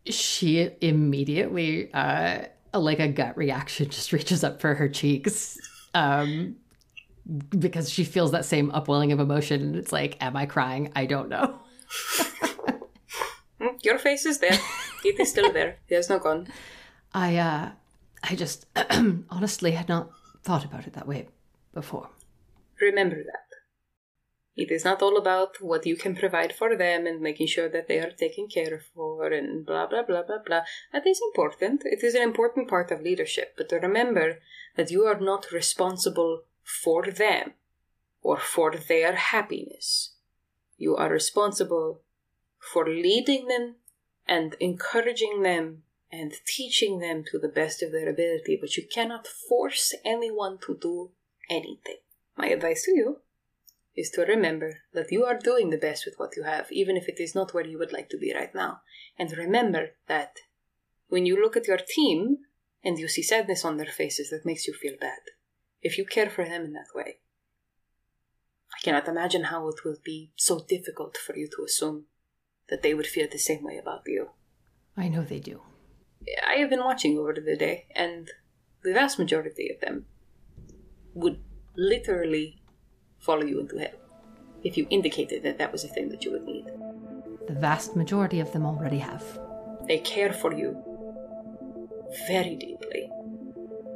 She 0.05 0.73
immediately, 0.83 1.91
uh, 1.95 2.49
like 2.75 3.01
a 3.01 3.09
gut 3.09 3.35
reaction, 3.39 3.89
just 3.89 4.13
reaches 4.13 4.45
up 4.45 4.61
for 4.61 4.75
her 4.75 4.91
cheeks. 4.91 5.59
Um, 5.95 6.57
because 7.59 7.91
she 7.91 8.05
feels 8.05 8.33
that 8.33 8.45
same 8.45 8.71
upwelling 8.71 9.13
of 9.13 9.21
emotion, 9.21 9.61
and 9.63 9.77
it's 9.77 9.93
like, 9.93 10.17
am 10.21 10.37
I 10.37 10.47
crying? 10.47 10.93
I 10.95 11.07
don't 11.07 11.29
know. 11.29 11.59
Hmm, 13.59 13.77
Your 13.83 13.99
face 13.99 14.27
is 14.27 14.39
there. 14.39 14.59
it 15.05 15.19
is 15.19 15.31
still 15.31 15.51
there. 15.51 15.79
It 15.89 15.95
has 15.95 16.11
not 16.11 16.23
gone. 16.23 16.47
I, 17.15 17.37
uh, 17.39 17.71
I 18.23 18.35
just 18.35 18.67
honestly 19.31 19.71
had 19.71 19.89
not 19.89 20.11
thought 20.43 20.65
about 20.65 20.87
it 20.87 20.93
that 20.93 21.09
way 21.09 21.29
before. 21.73 22.11
Remember 22.81 23.17
that. 23.17 23.43
It 24.57 24.71
is 24.71 24.85
not 24.85 25.03
all 25.03 25.17
about 25.17 25.63
what 25.63 25.87
you 25.87 25.97
can 25.97 26.15
provide 26.17 26.55
for 26.55 26.77
them 26.77 27.07
and 27.07 27.21
making 27.21 27.47
sure 27.47 27.69
that 27.69 27.89
they 27.89 27.99
are 27.99 28.11
taken 28.11 28.49
care 28.49 28.75
of 28.75 28.83
for 28.95 29.27
and 29.33 29.65
blah 29.65 29.87
blah 29.87 30.03
blah 30.03 30.23
blah 30.23 30.39
blah. 30.45 30.63
That 30.93 31.07
is 31.07 31.21
important. 31.29 31.83
It 31.85 32.03
is 32.03 32.15
an 32.15 32.23
important 32.23 32.69
part 32.69 32.91
of 32.91 33.03
leadership. 33.03 33.55
But 33.57 33.71
remember 33.73 34.39
that 34.77 34.91
you 34.91 35.05
are 35.05 35.21
not 35.21 35.53
responsible 35.53 36.43
for 36.67 37.05
them 37.11 37.53
or 38.23 38.39
for 38.39 38.75
their 38.77 39.15
happiness. 39.15 40.15
You 40.77 40.97
are 40.97 41.09
responsible 41.09 42.03
for 42.59 42.89
leading 42.89 43.47
them 43.47 43.77
and 44.27 44.57
encouraging 44.59 45.43
them 45.43 45.85
and 46.11 46.33
teaching 46.45 46.99
them 46.99 47.25
to 47.31 47.39
the 47.39 47.49
best 47.49 47.83
of 47.83 47.93
their 47.93 48.09
ability, 48.09 48.59
but 48.61 48.77
you 48.77 48.85
cannot 48.93 49.27
force 49.27 49.95
anyone 50.05 50.59
to 50.67 50.77
do 50.81 51.11
anything. 51.49 51.99
My 52.37 52.49
advice 52.49 52.85
to 52.85 52.97
you 52.97 53.19
is 53.97 54.11
to 54.11 54.23
remember 54.23 54.81
that 54.93 55.13
you 55.13 55.25
are 55.25 55.39
doing 55.39 55.71
the 55.71 55.79
best 55.79 56.05
with 56.05 56.15
what 56.19 56.37
you 56.37 56.43
have, 56.43 56.71
even 56.71 56.97
if 56.97 57.09
it 57.09 57.21
is 57.21 57.35
not 57.35 57.55
where 57.55 57.67
you 57.67 57.79
would 57.79 57.93
like 57.93 58.09
to 58.11 58.19
be 58.19 58.35
right 58.35 58.55
now. 58.55 58.81
And 59.19 59.31
remember 59.37 59.91
that 60.09 60.39
when 61.09 61.27
you 61.27 61.41
look 61.41 61.57
at 61.57 61.69
your 61.69 61.79
team 61.79 62.39
and 62.85 62.99
you 62.99 63.09
see 63.09 63.23
sadness 63.23 63.65
on 63.65 63.77
their 63.77 63.87
faces, 63.87 64.31
that 64.31 64.45
makes 64.45 64.67
you 64.67 64.75
feel 64.75 64.95
bad. 65.01 65.21
If 65.87 65.97
you 65.99 66.05
care 66.05 66.29
for 66.29 66.45
them 66.45 66.65
in 66.65 66.73
that 66.73 66.93
way, 66.97 67.19
I 68.77 68.79
cannot 68.83 69.07
imagine 69.07 69.45
how 69.45 69.69
it 69.69 69.85
will 69.85 69.99
be 70.03 70.33
so 70.35 70.55
difficult 70.75 71.17
for 71.17 71.37
you 71.37 71.47
to 71.55 71.65
assume 71.65 72.07
that 72.69 72.83
they 72.83 72.93
would 72.93 73.07
feel 73.07 73.29
the 73.31 73.39
same 73.39 73.63
way 73.63 73.77
about 73.79 74.03
you. 74.07 74.31
I 74.97 75.07
know 75.07 75.23
they 75.23 75.39
do. 75.39 75.63
I 76.45 76.55
have 76.55 76.71
been 76.71 76.83
watching 76.91 77.17
over 77.17 77.33
the 77.35 77.57
day, 77.57 77.87
and 77.95 78.29
the 78.83 78.93
vast 78.93 79.17
majority 79.17 79.71
of 79.73 79.81
them 79.81 80.07
would 81.15 81.39
literally 81.77 82.49
follow 83.21 83.45
you 83.45 83.61
into 83.61 83.79
hell 83.79 84.01
if 84.65 84.77
you 84.77 84.89
indicated 84.91 85.45
that 85.45 85.59
that 85.59 85.71
was 85.71 85.85
a 85.85 85.89
thing 85.95 86.09
that 86.09 86.25
you 86.25 86.33
would 86.33 86.47
need. 86.53 86.67
The 87.47 87.61
vast 87.69 87.95
majority 87.95 88.41
of 88.41 88.51
them 88.53 88.67
already 88.67 88.99
have. 88.99 89.25
They 89.87 89.99
care 89.99 90.33
for 90.33 90.53
you 90.53 90.71
very 92.27 92.57
deeply. 92.57 93.09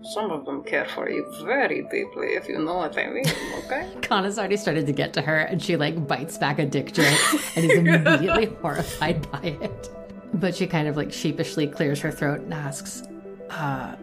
Some 0.02 0.30
of 0.30 0.44
them 0.46 0.64
care 0.64 0.86
for 0.86 1.10
you 1.10 1.26
very 1.44 1.82
deeply, 1.82 2.28
if 2.28 2.48
you 2.48 2.58
know 2.58 2.76
what 2.76 2.98
I 2.98 3.08
mean, 3.08 3.24
okay? 3.64 3.88
Kana's 4.00 4.38
already 4.38 4.56
started 4.56 4.86
to 4.86 4.92
get 4.92 5.12
to 5.14 5.22
her, 5.22 5.40
and 5.40 5.62
she 5.62 5.76
like 5.76 6.06
bites 6.06 6.38
back 6.38 6.58
a 6.58 6.66
dick 6.66 6.92
joke 6.92 7.18
and 7.56 7.64
is 7.64 7.78
immediately 7.78 8.46
horrified 8.62 9.30
by 9.30 9.58
it. 9.62 9.90
But 10.34 10.54
she 10.54 10.66
kind 10.66 10.88
of 10.88 10.96
like 10.96 11.12
sheepishly 11.12 11.66
clears 11.66 12.00
her 12.00 12.10
throat 12.10 12.40
and 12.40 12.54
asks, 12.54 13.02
uh, 13.50 13.96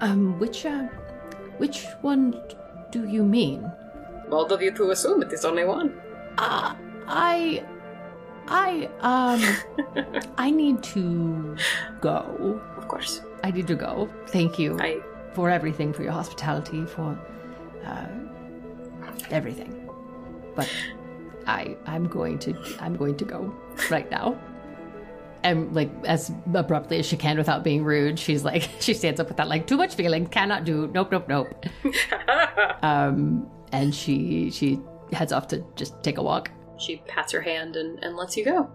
um, 0.00 0.38
which, 0.38 0.64
uh, 0.64 0.86
which 1.58 1.84
one 2.00 2.40
do 2.90 3.06
you 3.06 3.22
mean? 3.22 3.70
Bold 4.30 4.52
of 4.52 4.62
you 4.62 4.70
to 4.72 4.90
assume 4.90 5.22
it 5.22 5.32
is 5.32 5.44
only 5.44 5.64
one. 5.64 6.00
Uh, 6.38 6.74
I, 7.06 7.62
I, 8.48 8.88
um, 9.00 10.24
I 10.38 10.50
need 10.50 10.82
to 10.84 11.56
go. 12.00 12.60
Of 12.78 12.88
course. 12.88 13.20
I 13.42 13.50
need 13.50 13.66
to 13.66 13.74
go. 13.74 14.08
Thank 14.28 14.58
you 14.58 14.78
I 14.80 15.02
for 15.34 15.50
everything, 15.50 15.92
for 15.92 16.02
your 16.02 16.12
hospitality, 16.12 16.86
for 16.86 17.18
uh, 17.84 18.06
everything. 19.30 19.88
But 20.54 20.70
I, 21.46 21.76
I'm 21.86 22.06
going 22.08 22.38
to, 22.40 22.56
I'm 22.80 22.96
going 22.96 23.16
to 23.16 23.24
go 23.24 23.54
right 23.90 24.10
now. 24.10 24.38
And 25.42 25.74
like 25.74 25.90
as 26.04 26.32
abruptly 26.54 26.98
as 27.00 27.06
she 27.06 27.16
can, 27.16 27.36
without 27.36 27.62
being 27.64 27.84
rude, 27.84 28.18
she's 28.18 28.44
like, 28.44 28.68
she 28.80 28.94
stands 28.94 29.20
up 29.20 29.28
with 29.28 29.36
that 29.36 29.48
like, 29.48 29.66
too 29.66 29.76
much 29.76 29.94
feeling, 29.94 30.26
cannot 30.26 30.64
do, 30.64 30.88
nope, 30.94 31.12
nope, 31.12 31.28
nope. 31.28 31.66
um, 32.82 33.50
and 33.72 33.94
she 33.94 34.50
she 34.50 34.80
heads 35.12 35.32
off 35.32 35.48
to 35.48 35.64
just 35.74 36.02
take 36.02 36.18
a 36.18 36.22
walk. 36.22 36.50
she 36.78 36.96
pats 37.06 37.32
her 37.32 37.40
hand 37.40 37.76
and, 37.76 38.02
and 38.02 38.16
lets 38.16 38.36
you 38.36 38.44
go. 38.44 38.70